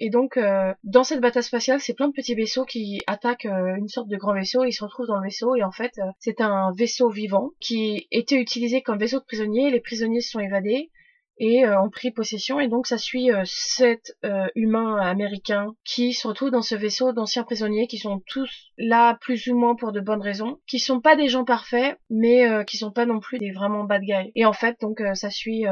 et 0.04 0.10
donc, 0.10 0.39
dans 0.84 1.04
cette 1.04 1.20
bataille 1.20 1.43
spatiale, 1.43 1.80
c'est 1.80 1.93
plein 1.93 2.08
de 2.08 2.14
petits 2.14 2.34
vaisseaux 2.34 2.66
qui 2.66 3.02
attaquent 3.06 3.45
une 3.45 3.88
sorte 3.88 4.08
de 4.08 4.18
grand 4.18 4.34
vaisseau. 4.34 4.64
Il 4.64 4.72
se 4.72 4.84
retrouve 4.84 5.06
dans 5.06 5.18
le 5.18 5.26
vaisseau 5.26 5.54
et 5.56 5.62
en 5.62 5.70
fait, 5.70 5.91
c'est 6.18 6.41
un 6.41 6.72
vaisseau 6.76 7.10
vivant 7.10 7.52
qui 7.60 8.08
était 8.10 8.38
utilisé 8.38 8.82
comme 8.82 8.97
vaisseau 8.97 9.20
de 9.20 9.26
prisonniers. 9.26 9.70
Les 9.70 9.80
prisonniers 9.80 10.22
se 10.22 10.32
sont 10.32 10.39
évadés 10.39 10.89
et 11.38 11.66
euh, 11.66 11.82
ont 11.82 11.90
pris 11.90 12.12
possession 12.12 12.60
et 12.60 12.68
donc 12.68 12.88
ça 12.88 12.98
suit 12.98 13.32
euh, 13.32 13.42
sept 13.46 14.16
euh, 14.26 14.48
humains 14.56 14.98
américains 14.98 15.76
qui 15.84 16.14
se 16.14 16.28
retrouvent 16.28 16.52
dans 16.52 16.62
ce 16.62 16.76
vaisseau 16.76 17.14
d'anciens 17.14 17.44
prisonniers 17.44 17.88
qui 17.88 17.98
sont 17.98 18.22
tous 18.28 18.72
là 18.78 19.18
plus 19.22 19.48
ou 19.48 19.58
moins 19.58 19.76
pour 19.76 19.92
de 19.92 20.00
bonnes 20.00 20.22
raisons, 20.22 20.60
qui 20.68 20.80
sont 20.80 21.02
pas 21.02 21.16
des 21.16 21.28
gens 21.28 21.46
parfaits 21.46 21.98
mais 22.10 22.66
qui 22.66 22.78
sont 22.78 22.92
pas 22.92 23.06
non 23.06 23.20
plus 23.20 23.38
des 23.38 23.52
vraiment 23.52 23.84
bad 23.84 24.02
guys. 24.02 24.32
Et 24.36 24.46
en 24.46 24.54
fait 24.54 24.80
donc 24.82 25.02
ça 25.14 25.30
suit 25.30 25.66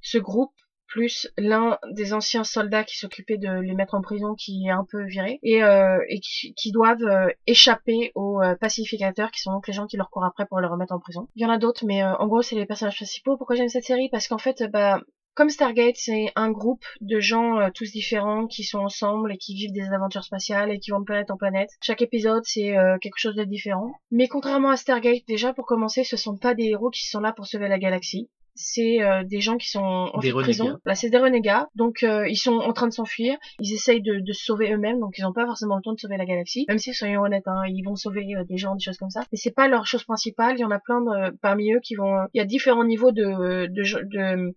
ce 0.00 0.18
groupe 0.18 0.52
plus 0.88 1.28
l'un 1.36 1.78
des 1.92 2.12
anciens 2.14 2.44
soldats 2.44 2.82
qui 2.82 2.96
s'occupait 2.96 3.36
de 3.36 3.60
les 3.60 3.74
mettre 3.74 3.94
en 3.94 4.02
prison 4.02 4.34
qui 4.34 4.66
est 4.66 4.70
un 4.70 4.84
peu 4.90 5.04
viré 5.04 5.38
et, 5.42 5.62
euh, 5.62 5.98
et 6.08 6.20
qui, 6.20 6.72
doivent 6.72 7.02
euh, 7.02 7.28
échapper 7.46 8.10
aux 8.14 8.42
euh, 8.42 8.56
pacificateurs 8.56 9.30
qui 9.30 9.40
sont 9.40 9.52
donc 9.52 9.68
les 9.68 9.74
gens 9.74 9.86
qui 9.86 9.96
leur 9.96 10.10
courent 10.10 10.24
après 10.24 10.46
pour 10.46 10.60
les 10.60 10.66
remettre 10.66 10.94
en 10.94 10.98
prison. 10.98 11.28
Il 11.36 11.42
y 11.42 11.46
en 11.46 11.50
a 11.50 11.58
d'autres 11.58 11.84
mais 11.86 12.02
en 12.02 12.26
gros 12.26 12.42
c'est 12.42 12.56
les 12.56 12.66
personnages 12.66 12.96
principaux. 12.96 13.36
Pourquoi 13.36 13.56
j'aime 13.56 13.68
cette 13.68 13.84
série? 13.84 14.08
Parce 14.10 14.28
qu'en 14.28 14.38
fait 14.38 14.64
bah 14.72 15.00
comme 15.34 15.50
Stargate, 15.50 15.94
c'est 15.94 16.32
un 16.34 16.50
groupe 16.50 16.84
de 17.00 17.20
gens 17.20 17.70
tous 17.72 17.92
différents 17.92 18.48
qui 18.48 18.64
sont 18.64 18.80
ensemble 18.80 19.32
et 19.32 19.38
qui 19.38 19.54
vivent 19.54 19.72
des 19.72 19.94
aventures 19.94 20.24
spatiales 20.24 20.72
et 20.72 20.80
qui 20.80 20.90
vont 20.90 20.98
de 20.98 21.04
planète 21.04 21.30
en 21.30 21.36
planète. 21.36 21.70
Chaque 21.80 22.02
épisode, 22.02 22.42
c'est 22.44 22.74
quelque 23.00 23.18
chose 23.18 23.36
de 23.36 23.44
différent. 23.44 23.92
Mais 24.10 24.26
contrairement 24.26 24.70
à 24.70 24.76
Stargate, 24.76 25.22
déjà 25.28 25.52
pour 25.52 25.64
commencer, 25.64 26.02
ce 26.02 26.16
sont 26.16 26.36
pas 26.36 26.54
des 26.54 26.64
héros 26.64 26.90
qui 26.90 27.06
sont 27.06 27.20
là 27.20 27.32
pour 27.32 27.46
sauver 27.46 27.68
la 27.68 27.78
galaxie 27.78 28.28
c'est 28.58 29.00
euh, 29.02 29.22
des 29.22 29.40
gens 29.40 29.56
qui 29.56 29.68
sont 29.68 30.10
en 30.12 30.18
prison. 30.18 30.78
Là, 30.84 30.96
c'est 30.96 31.10
des 31.10 31.18
renégats. 31.18 31.68
Donc, 31.76 32.02
euh, 32.02 32.28
ils 32.28 32.36
sont 32.36 32.56
en 32.56 32.72
train 32.72 32.88
de 32.88 32.92
s'enfuir. 32.92 33.38
Ils 33.60 33.72
essayent 33.72 34.02
de, 34.02 34.18
de 34.18 34.32
se 34.32 34.44
sauver 34.44 34.72
eux-mêmes. 34.72 34.98
Donc, 34.98 35.16
ils 35.16 35.22
n'ont 35.22 35.32
pas 35.32 35.46
forcément 35.46 35.76
le 35.76 35.82
temps 35.82 35.92
de 35.92 36.00
sauver 36.00 36.16
la 36.16 36.26
galaxie. 36.26 36.64
Même 36.68 36.78
si, 36.78 36.92
soyons 36.92 37.22
honnêtes, 37.22 37.46
hein, 37.46 37.62
ils 37.68 37.82
vont 37.82 37.94
sauver 37.94 38.34
euh, 38.34 38.44
des 38.44 38.56
gens, 38.56 38.74
des 38.74 38.82
choses 38.82 38.98
comme 38.98 39.10
ça. 39.10 39.20
Mais 39.30 39.38
c'est 39.38 39.52
pas 39.52 39.68
leur 39.68 39.86
chose 39.86 40.02
principale. 40.02 40.56
Il 40.58 40.60
y 40.60 40.64
en 40.64 40.72
a 40.72 40.80
plein 40.80 41.00
de, 41.00 41.36
parmi 41.40 41.72
eux 41.72 41.80
qui 41.80 41.94
vont. 41.94 42.26
Il 42.34 42.38
y 42.38 42.40
a 42.40 42.44
différents 42.44 42.84
niveaux 42.84 43.12
de, 43.12 43.66
de, 43.66 43.82
de 43.82 44.54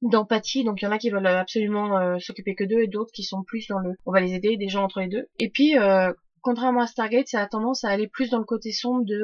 d'empathie 0.00 0.62
donc 0.62 0.80
il 0.80 0.84
y 0.84 0.88
en 0.88 0.92
a 0.92 0.98
qui 0.98 1.10
veulent 1.10 1.26
absolument 1.26 2.20
s'occuper 2.20 2.54
que 2.54 2.62
d'eux 2.62 2.82
et 2.82 2.86
d'autres 2.86 3.10
qui 3.12 3.24
sont 3.24 3.42
plus 3.42 3.66
dans 3.66 3.80
le 3.80 3.94
on 4.06 4.12
va 4.12 4.20
les 4.20 4.32
aider 4.32 4.56
des 4.56 4.68
gens 4.68 4.84
entre 4.84 5.00
les 5.00 5.08
deux 5.08 5.26
et 5.40 5.50
puis 5.50 5.74
contrairement 6.40 6.82
à 6.82 6.86
Stargate 6.86 7.26
ça 7.26 7.40
a 7.40 7.48
tendance 7.48 7.82
à 7.82 7.88
aller 7.88 8.06
plus 8.06 8.30
dans 8.30 8.38
le 8.38 8.44
côté 8.44 8.70
sombre 8.70 9.04
de 9.04 9.20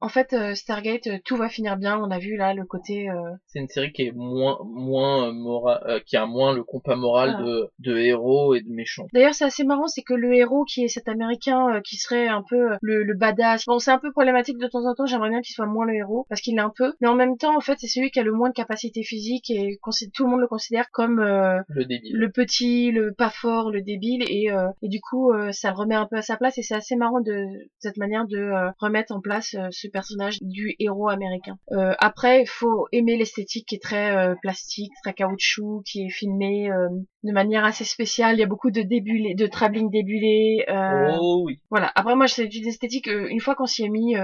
en 0.00 0.08
fait, 0.08 0.34
euh, 0.34 0.54
Stargate, 0.54 1.06
euh, 1.06 1.18
tout 1.24 1.36
va 1.36 1.48
finir 1.48 1.76
bien. 1.76 1.98
On 1.98 2.10
a 2.10 2.18
vu 2.18 2.36
là 2.36 2.52
le 2.52 2.66
côté. 2.66 3.08
Euh, 3.08 3.14
c'est 3.46 3.60
une 3.60 3.68
série 3.68 3.90
qui 3.92 4.02
est 4.02 4.12
moins, 4.12 4.58
moins 4.64 5.32
moral, 5.32 6.02
qui 6.04 6.16
a 6.16 6.26
moins 6.26 6.52
le 6.52 6.62
compas 6.62 6.96
moral 6.96 7.42
de, 7.42 7.70
de 7.78 7.96
héros 7.96 8.54
et 8.54 8.60
de 8.60 8.68
méchants. 8.68 9.06
D'ailleurs, 9.14 9.34
c'est 9.34 9.46
assez 9.46 9.64
marrant, 9.64 9.86
c'est 9.86 10.02
que 10.02 10.12
le 10.12 10.34
héros 10.34 10.64
qui 10.64 10.84
est 10.84 10.88
cet 10.88 11.08
Américain 11.08 11.80
qui 11.82 11.96
serait 11.96 12.28
un 12.28 12.42
peu 12.46 12.76
le, 12.82 13.02
le 13.02 13.14
badass. 13.14 13.64
Bon, 13.66 13.78
c'est 13.78 13.92
un 13.92 13.98
peu 13.98 14.12
problématique 14.12 14.58
de 14.58 14.66
temps 14.66 14.84
en 14.84 14.94
temps. 14.94 15.06
J'aimerais 15.06 15.30
bien 15.30 15.40
qu'il 15.40 15.54
soit 15.54 15.66
moins 15.66 15.86
le 15.86 15.94
héros 15.94 16.26
parce 16.28 16.42
qu'il 16.42 16.54
l'est 16.56 16.60
un 16.60 16.72
peu. 16.76 16.92
Mais 17.00 17.08
en 17.08 17.14
même 17.14 17.38
temps, 17.38 17.56
en 17.56 17.60
fait, 17.60 17.76
c'est 17.78 17.86
celui 17.86 18.10
qui 18.10 18.20
a 18.20 18.24
le 18.24 18.32
moins 18.32 18.50
de 18.50 18.54
capacité 18.54 19.02
physique 19.02 19.50
et 19.50 19.78
tout 20.12 20.24
le 20.24 20.30
monde 20.30 20.40
le 20.40 20.48
considère 20.48 20.90
comme 20.90 21.20
le 21.20 21.84
débile, 21.84 22.14
le 22.14 22.30
petit, 22.30 22.90
le 22.90 23.12
pas 23.12 23.30
fort, 23.30 23.70
le 23.70 23.80
débile 23.80 24.22
et 24.28 24.50
et 24.82 24.88
du 24.88 25.00
coup, 25.00 25.32
ça 25.52 25.70
le 25.70 25.76
remet 25.76 25.94
un 25.94 26.06
peu 26.06 26.16
à 26.16 26.22
sa 26.22 26.36
place 26.36 26.58
et 26.58 26.62
c'est 26.62 26.74
assez 26.74 26.96
marrant 26.96 27.20
de 27.20 27.46
cette 27.78 27.96
manière 27.96 28.26
de 28.26 28.52
remettre 28.78 29.14
en 29.14 29.20
place 29.20 29.56
ce 29.70 29.83
personnage 29.88 30.38
du 30.40 30.74
héros 30.78 31.08
américain. 31.08 31.58
Euh, 31.72 31.94
après, 31.98 32.42
il 32.42 32.48
faut 32.48 32.86
aimer 32.92 33.16
l'esthétique 33.16 33.68
qui 33.68 33.76
est 33.76 33.82
très 33.82 34.16
euh, 34.16 34.34
plastique, 34.40 34.92
très 35.02 35.14
caoutchouc, 35.14 35.82
qui 35.84 36.06
est 36.06 36.10
filmé 36.10 36.70
euh, 36.70 36.88
de 37.22 37.32
manière 37.32 37.64
assez 37.64 37.84
spéciale. 37.84 38.36
Il 38.36 38.40
y 38.40 38.42
a 38.42 38.46
beaucoup 38.46 38.70
de 38.70 38.82
débulés, 38.82 39.34
de 39.34 39.46
travelling 39.46 39.90
débulé. 39.90 40.64
oh 40.68 41.42
oui. 41.46 41.60
Voilà. 41.70 41.90
Après, 41.94 42.14
moi, 42.14 42.26
c'est 42.26 42.46
une 42.46 42.68
esthétique. 42.68 43.06
une 43.06 43.40
fois 43.40 43.54
qu'on 43.54 43.66
s'y 43.66 43.84
est 43.84 43.88
mis, 43.88 44.16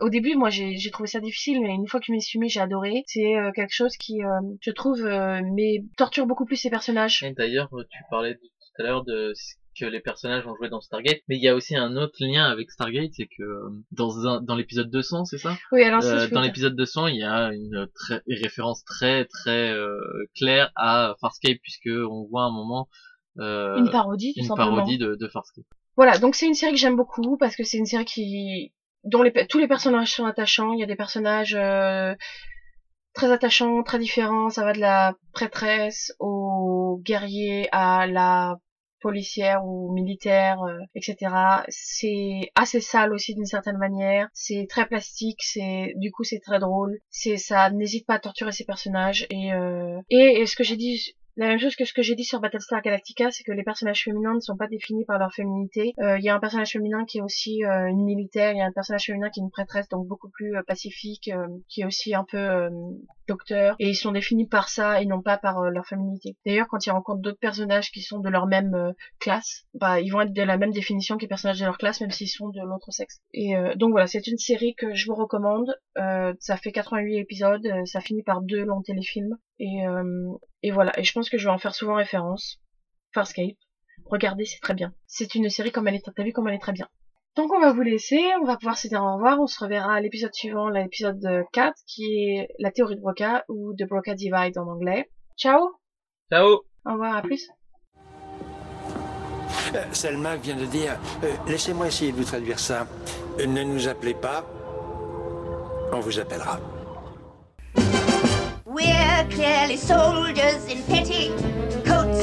au 0.00 0.08
début, 0.08 0.34
moi, 0.34 0.50
j'ai 0.50 0.90
trouvé 0.90 1.08
ça 1.08 1.20
difficile, 1.20 1.60
mais 1.60 1.74
une 1.74 1.86
fois 1.86 2.00
que 2.00 2.06
je 2.06 2.12
m'y 2.12 2.22
suis 2.22 2.38
mis, 2.38 2.48
j'ai 2.48 2.60
adoré. 2.60 3.04
C'est 3.06 3.34
quelque 3.54 3.74
chose 3.74 3.96
qui, 3.96 4.20
je 4.60 4.70
trouve, 4.70 5.02
mais 5.04 5.84
torture 5.96 6.26
beaucoup 6.26 6.44
plus 6.44 6.56
ces 6.56 6.70
personnages. 6.70 7.22
Et 7.22 7.32
d'ailleurs, 7.32 7.70
tu 7.90 7.98
parlais 8.10 8.34
tout 8.34 8.82
à 8.82 8.82
l'heure 8.82 9.04
de 9.04 9.32
que 9.78 9.84
les 9.84 10.00
personnages 10.00 10.46
ont 10.46 10.54
joué 10.56 10.68
dans 10.68 10.80
Stargate, 10.80 11.20
mais 11.28 11.36
il 11.36 11.42
y 11.42 11.48
a 11.48 11.54
aussi 11.54 11.76
un 11.76 11.96
autre 11.96 12.16
lien 12.20 12.44
avec 12.44 12.70
Stargate, 12.70 13.12
c'est 13.12 13.26
que 13.26 13.42
euh, 13.42 13.70
dans 13.92 14.26
un, 14.26 14.40
dans 14.40 14.56
l'épisode 14.56 14.90
200, 14.90 15.24
c'est 15.26 15.38
ça? 15.38 15.56
Oui, 15.72 15.82
alors 15.82 16.04
euh, 16.04 16.28
dans 16.28 16.40
l'épisode 16.40 16.76
200, 16.76 17.08
il 17.08 17.16
y 17.16 17.24
a 17.24 17.52
une, 17.52 17.88
très, 17.94 18.22
référence 18.28 18.84
très 18.84 19.24
très 19.26 19.70
euh, 19.70 19.98
claire 20.36 20.70
à 20.76 21.14
Farscape 21.20 21.58
puisque 21.62 21.88
on 21.88 22.26
voit 22.30 22.44
un 22.44 22.52
moment 22.52 22.88
euh, 23.38 23.76
une 23.76 23.90
parodie, 23.90 24.34
tout 24.34 24.40
une 24.40 24.54
parodie 24.54 24.98
de, 24.98 25.16
de 25.16 25.28
Farscape. 25.28 25.64
Voilà, 25.96 26.18
donc 26.18 26.34
c'est 26.34 26.46
une 26.46 26.54
série 26.54 26.72
que 26.72 26.78
j'aime 26.78 26.96
beaucoup 26.96 27.36
parce 27.36 27.56
que 27.56 27.64
c'est 27.64 27.78
une 27.78 27.86
série 27.86 28.04
qui 28.04 28.72
dont 29.04 29.22
les, 29.22 29.46
tous 29.46 29.58
les 29.58 29.68
personnages 29.68 30.12
sont 30.12 30.24
attachants. 30.24 30.72
Il 30.72 30.80
y 30.80 30.82
a 30.82 30.86
des 30.86 30.96
personnages 30.96 31.54
euh, 31.54 32.14
très 33.12 33.32
attachants, 33.32 33.82
très 33.82 33.98
différents. 33.98 34.50
Ça 34.50 34.64
va 34.64 34.72
de 34.72 34.80
la 34.80 35.14
prêtresse 35.32 36.12
au 36.18 37.00
guerrier 37.02 37.68
à 37.72 38.06
la 38.06 38.58
policière 39.04 39.66
ou 39.66 39.92
militaire, 39.92 40.62
euh, 40.62 40.78
etc. 40.94 41.16
C'est 41.68 42.50
assez 42.54 42.80
sale 42.80 43.12
aussi 43.12 43.34
d'une 43.34 43.44
certaine 43.44 43.76
manière. 43.76 44.28
C'est 44.32 44.66
très 44.68 44.86
plastique. 44.86 45.42
C'est 45.42 45.92
du 45.96 46.10
coup 46.10 46.24
c'est 46.24 46.40
très 46.40 46.58
drôle. 46.58 46.98
C'est 47.10 47.36
ça 47.36 47.70
n'hésite 47.70 48.06
pas 48.06 48.14
à 48.14 48.18
torturer 48.18 48.52
ses 48.52 48.64
personnages 48.64 49.26
et 49.30 49.52
euh, 49.52 50.00
et, 50.08 50.46
ce 50.46 50.56
que 50.56 50.64
j'ai 50.64 50.76
dit 50.76 51.14
la 51.36 51.48
même 51.48 51.58
chose 51.58 51.74
que 51.74 51.84
ce 51.84 51.92
que 51.92 52.02
j'ai 52.02 52.14
dit 52.14 52.24
sur 52.24 52.40
Battlestar 52.40 52.80
Galactica, 52.80 53.30
c'est 53.32 53.42
que 53.42 53.50
les 53.50 53.64
personnages 53.64 54.04
féminins 54.04 54.34
ne 54.34 54.40
sont 54.40 54.56
pas 54.56 54.68
définis 54.68 55.04
par 55.04 55.18
leur 55.18 55.32
féminité. 55.32 55.92
Euh, 55.98 56.16
il 56.18 56.24
y 56.24 56.28
a 56.28 56.34
un 56.34 56.38
personnage 56.38 56.72
féminin 56.72 57.04
qui 57.04 57.18
est 57.18 57.22
aussi 57.22 57.64
euh, 57.64 57.88
une 57.88 58.04
militaire, 58.04 58.52
il 58.52 58.58
y 58.58 58.60
a 58.60 58.66
un 58.66 58.72
personnage 58.72 59.06
féminin 59.06 59.30
qui 59.30 59.40
est 59.40 59.42
une 59.42 59.50
prêtresse, 59.50 59.88
donc 59.88 60.06
beaucoup 60.06 60.30
plus 60.30 60.56
euh, 60.56 60.62
pacifique, 60.62 61.30
qui 61.68 61.80
est 61.80 61.84
aussi 61.84 62.14
un 62.14 62.24
peu 62.24 62.68
docteur, 63.26 63.76
et 63.78 63.88
ils 63.88 63.94
sont 63.94 64.12
définis 64.12 64.46
par 64.46 64.68
ça 64.68 65.00
et 65.00 65.06
non 65.06 65.22
pas 65.22 65.38
par 65.38 65.70
leur 65.70 65.86
féminité. 65.86 66.36
D'ailleurs, 66.44 66.66
quand 66.68 66.84
ils 66.86 66.90
rencontrent 66.90 67.22
d'autres 67.22 67.38
personnages 67.38 67.90
qui 67.90 68.02
sont 68.02 68.18
de 68.18 68.28
leur 68.28 68.46
même 68.46 68.94
classe, 69.18 69.64
bah 69.74 70.00
ils 70.00 70.10
vont 70.10 70.20
être 70.20 70.32
de 70.32 70.42
la 70.42 70.56
même 70.56 70.72
définition 70.72 71.16
que 71.16 71.22
les 71.22 71.28
personnages 71.28 71.60
de 71.60 71.64
leur 71.64 71.78
classe, 71.78 72.00
même 72.00 72.10
s'ils 72.10 72.28
sont 72.28 72.48
de 72.48 72.60
l'autre 72.60 72.90
sexe. 72.90 73.20
Et 73.32 73.54
donc 73.76 73.90
voilà, 73.90 74.06
c'est 74.06 74.26
une 74.26 74.38
série 74.38 74.74
que 74.74 74.94
je 74.94 75.06
vous 75.06 75.14
recommande. 75.14 75.74
ça 76.38 76.56
fait 76.56 76.72
88 76.72 77.18
épisodes, 77.18 77.68
ça 77.84 78.00
finit 78.00 78.22
par 78.22 78.42
deux 78.42 78.64
longs 78.64 78.82
téléfilms. 78.82 79.36
Et, 79.58 79.86
euh, 79.86 80.32
et 80.62 80.70
voilà, 80.70 80.98
et 80.98 81.04
je 81.04 81.12
pense 81.12 81.30
que 81.30 81.38
je 81.38 81.46
vais 81.46 81.52
en 81.52 81.58
faire 81.58 81.74
souvent 81.74 81.94
référence. 81.94 82.60
Farscape. 83.12 83.56
Regardez, 84.06 84.44
c'est 84.44 84.60
très 84.60 84.74
bien. 84.74 84.92
C'est 85.06 85.34
une 85.34 85.48
série 85.48 85.72
comme 85.72 85.86
elle 85.88 85.94
est, 85.94 86.10
t'as 86.14 86.22
vu 86.24 86.32
comme 86.32 86.48
elle 86.48 86.54
est 86.54 86.58
très 86.58 86.72
bien. 86.72 86.88
Donc 87.36 87.52
on 87.52 87.60
va 87.60 87.72
vous 87.72 87.82
laisser, 87.82 88.22
on 88.40 88.44
va 88.44 88.56
pouvoir 88.56 88.78
se 88.78 88.86
dire 88.86 89.02
au 89.02 89.14
revoir, 89.14 89.40
on 89.40 89.48
se 89.48 89.58
reverra 89.58 89.94
à 89.94 90.00
l'épisode 90.00 90.32
suivant, 90.32 90.68
l'épisode 90.68 91.44
4, 91.52 91.74
qui 91.84 92.04
est 92.04 92.48
la 92.60 92.70
théorie 92.70 92.94
de 92.94 93.00
Broca, 93.00 93.44
ou 93.48 93.74
The 93.74 93.88
Broca 93.88 94.14
Divide 94.14 94.56
en 94.56 94.68
anglais. 94.68 95.10
Ciao 95.36 95.74
Ciao 96.30 96.62
Au 96.86 96.92
revoir, 96.92 97.16
à 97.16 97.22
plus 97.22 97.48
euh, 99.74 99.82
Selma 99.90 100.36
vient 100.36 100.54
de 100.54 100.66
dire, 100.66 100.96
euh, 101.24 101.32
laissez-moi 101.48 101.88
essayer 101.88 102.12
de 102.12 102.16
vous 102.16 102.24
traduire 102.24 102.60
ça. 102.60 102.86
ne 103.38 103.64
nous 103.64 103.88
appelez 103.88 104.14
pas, 104.14 104.46
on 105.92 105.98
vous 105.98 106.20
appellera. 106.20 106.60
We're 108.64 109.26
clearly 109.28 109.76
soldiers 109.76 110.68
in 110.70 110.80
petticoats, 110.82 112.22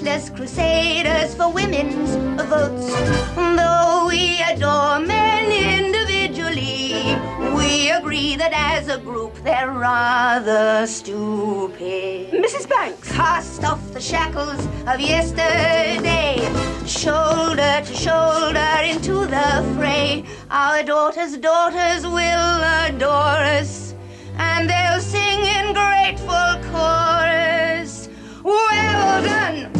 dauntless 0.00 0.30
crusaders 0.30 1.34
for 1.34 1.52
women's 1.52 2.14
votes. 2.48 2.90
Though 3.34 4.06
we 4.08 4.40
adore 4.48 4.98
men 5.00 5.52
individually, 5.52 7.18
we 7.54 7.90
agree 7.90 8.34
that 8.36 8.52
as 8.54 8.88
a 8.88 8.96
group 8.98 9.34
they're 9.44 9.70
rather 9.70 10.86
stupid. 10.86 12.30
Mrs. 12.32 12.66
Banks! 12.68 13.12
Cast 13.12 13.64
off 13.64 13.92
the 13.92 14.00
shackles 14.00 14.64
of 14.86 15.00
yesterday, 15.00 16.38
shoulder 16.86 17.82
to 17.84 17.94
shoulder 17.94 18.70
into 18.82 19.26
the 19.26 19.74
fray. 19.76 20.24
Our 20.50 20.82
daughters' 20.82 21.36
daughters 21.36 22.06
will 22.06 22.62
adore 22.86 23.44
us, 23.60 23.94
and 24.38 24.68
they'll 24.68 25.00
sing 25.00 25.40
in 25.40 25.74
grateful 25.74 26.56
chorus. 26.72 28.08
Well 28.42 29.22
done, 29.22 29.79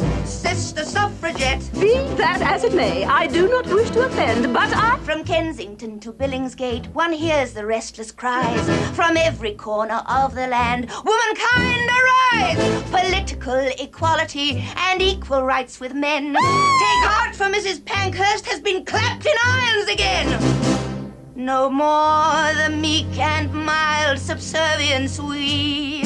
sister 0.71 0.85
suffragette. 0.85 1.69
Be 1.81 1.95
that 2.15 2.41
as 2.43 2.63
it 2.63 2.75
may, 2.75 3.05
I 3.05 3.27
do 3.27 3.49
not 3.49 3.67
wish 3.67 3.91
to 3.91 4.07
offend, 4.07 4.53
but 4.55 4.73
I. 4.73 4.99
From 4.99 5.25
Kensington 5.25 5.99
to 6.01 6.13
Billingsgate, 6.13 6.87
one 6.95 7.13
hears 7.13 7.53
the 7.53 7.67
restless 7.67 8.13
cries 8.13 8.65
from 8.95 9.17
every 9.17 9.55
corner 9.55 10.05
of 10.07 10.37
the 10.37 10.47
land. 10.47 10.89
Womankind 11.05 11.91
arise! 11.99 12.83
Political 12.91 13.71
equality 13.81 14.65
and 14.77 15.03
equal 15.03 15.43
rights 15.43 15.81
with 15.81 15.93
men. 15.93 16.35
Take 16.35 17.03
heart, 17.11 17.35
for 17.35 17.47
Mrs. 17.47 17.85
Pankhurst 17.85 18.47
has 18.47 18.61
been 18.61 18.85
clapped 18.85 19.27
in 19.27 19.35
irons 19.45 19.89
again. 19.89 20.29
No 21.35 21.69
more 21.69 22.55
the 22.63 22.71
meek 22.71 23.19
and 23.19 23.53
mild 23.53 24.21
subservience 24.21 25.19
we. 25.19 26.05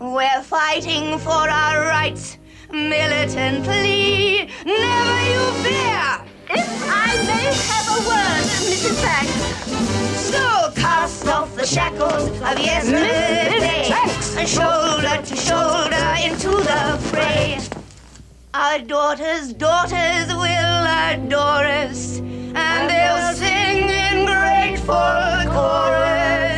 We're 0.00 0.42
fighting 0.42 1.18
for 1.18 1.50
our 1.50 1.82
rights 1.82 2.38
militantly. 2.72 4.48
Never 4.64 5.18
you 5.30 5.42
fear! 5.62 6.20
If 6.50 6.68
I 6.88 7.16
may 7.28 7.52
have 7.70 7.88
a 7.96 8.00
word, 8.08 8.46
Mrs. 8.66 8.98
Banks. 9.02 9.44
So 10.30 10.72
cast 10.80 11.26
off 11.28 11.54
the 11.56 11.66
shackles 11.66 12.28
of 12.28 12.58
yesterday 12.58 13.90
and 14.38 14.48
shoulder 14.48 15.22
to 15.22 15.36
shoulder 15.36 16.14
into 16.24 16.50
the 16.50 16.98
fray. 17.10 17.58
Our 18.54 18.78
daughters' 18.80 19.52
daughters 19.52 20.26
will 20.28 20.86
adore 21.08 21.66
us, 21.86 22.18
and 22.18 22.90
they'll 22.90 23.32
sing 23.34 23.88
in 23.88 24.26
grateful 24.26 25.52
chorus. 25.52 26.49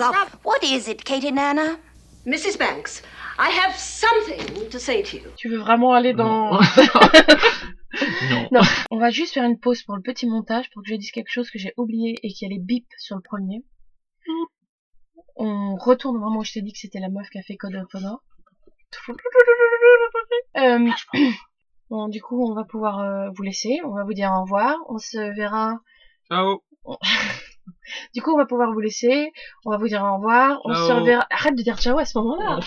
What 0.00 0.62
is 0.62 0.88
it, 0.88 1.04
Katie 1.04 1.30
Nana? 1.30 1.78
Mrs. 2.26 2.58
Banks, 2.58 3.02
I 3.38 3.50
have 3.50 3.76
something 3.76 4.70
to 4.70 4.78
say 4.78 5.02
to 5.02 5.16
you. 5.18 5.30
Tu 5.36 5.50
veux 5.50 5.58
vraiment 5.58 5.92
aller 5.92 6.14
dans... 6.14 6.52
non. 8.30 8.48
non, 8.50 8.60
on 8.90 8.98
va 8.98 9.10
juste 9.10 9.34
faire 9.34 9.44
une 9.44 9.58
pause 9.58 9.82
pour 9.82 9.96
le 9.96 10.02
petit 10.02 10.26
montage 10.26 10.70
pour 10.70 10.82
que 10.82 10.88
je 10.88 10.94
dise 10.94 11.10
quelque 11.10 11.30
chose 11.30 11.50
que 11.50 11.58
j'ai 11.58 11.74
oublié 11.76 12.18
et 12.22 12.32
qui 12.32 12.46
allait 12.46 12.58
bip 12.58 12.86
sur 12.96 13.16
le 13.16 13.22
premier. 13.22 13.62
On 15.36 15.76
retourne 15.76 16.16
au 16.16 16.20
moment 16.20 16.40
où 16.40 16.44
je 16.44 16.52
t'ai 16.52 16.62
dit 16.62 16.72
que 16.72 16.78
c'était 16.78 17.00
la 17.00 17.10
meuf 17.10 17.28
qui 17.28 17.38
a 17.38 17.42
fait 17.42 17.56
Code 17.56 17.74
of 17.74 17.94
Honor. 17.94 18.22
Euh, 20.56 20.90
bon, 21.90 22.08
du 22.08 22.22
coup, 22.22 22.42
on 22.42 22.54
va 22.54 22.64
pouvoir 22.64 23.00
euh, 23.00 23.28
vous 23.34 23.42
laisser. 23.42 23.80
On 23.84 23.94
va 23.94 24.04
vous 24.04 24.14
dire 24.14 24.32
au 24.32 24.42
revoir. 24.42 24.78
On 24.88 24.98
se 24.98 25.34
verra. 25.34 25.78
Ciao. 26.28 26.62
Du 28.14 28.22
coup, 28.22 28.32
on 28.32 28.38
va 28.38 28.46
pouvoir 28.46 28.72
vous 28.72 28.80
laisser. 28.80 29.32
On 29.64 29.70
va 29.70 29.76
vous 29.76 29.88
dire 29.88 30.02
au 30.02 30.16
revoir. 30.16 30.60
On 30.64 30.74
se 30.74 30.92
reverra. 30.92 31.26
Arrête 31.30 31.56
de 31.56 31.62
dire 31.62 31.78
ciao 31.78 31.98
à 31.98 32.04
ce 32.04 32.18
moment-là. 32.18 32.60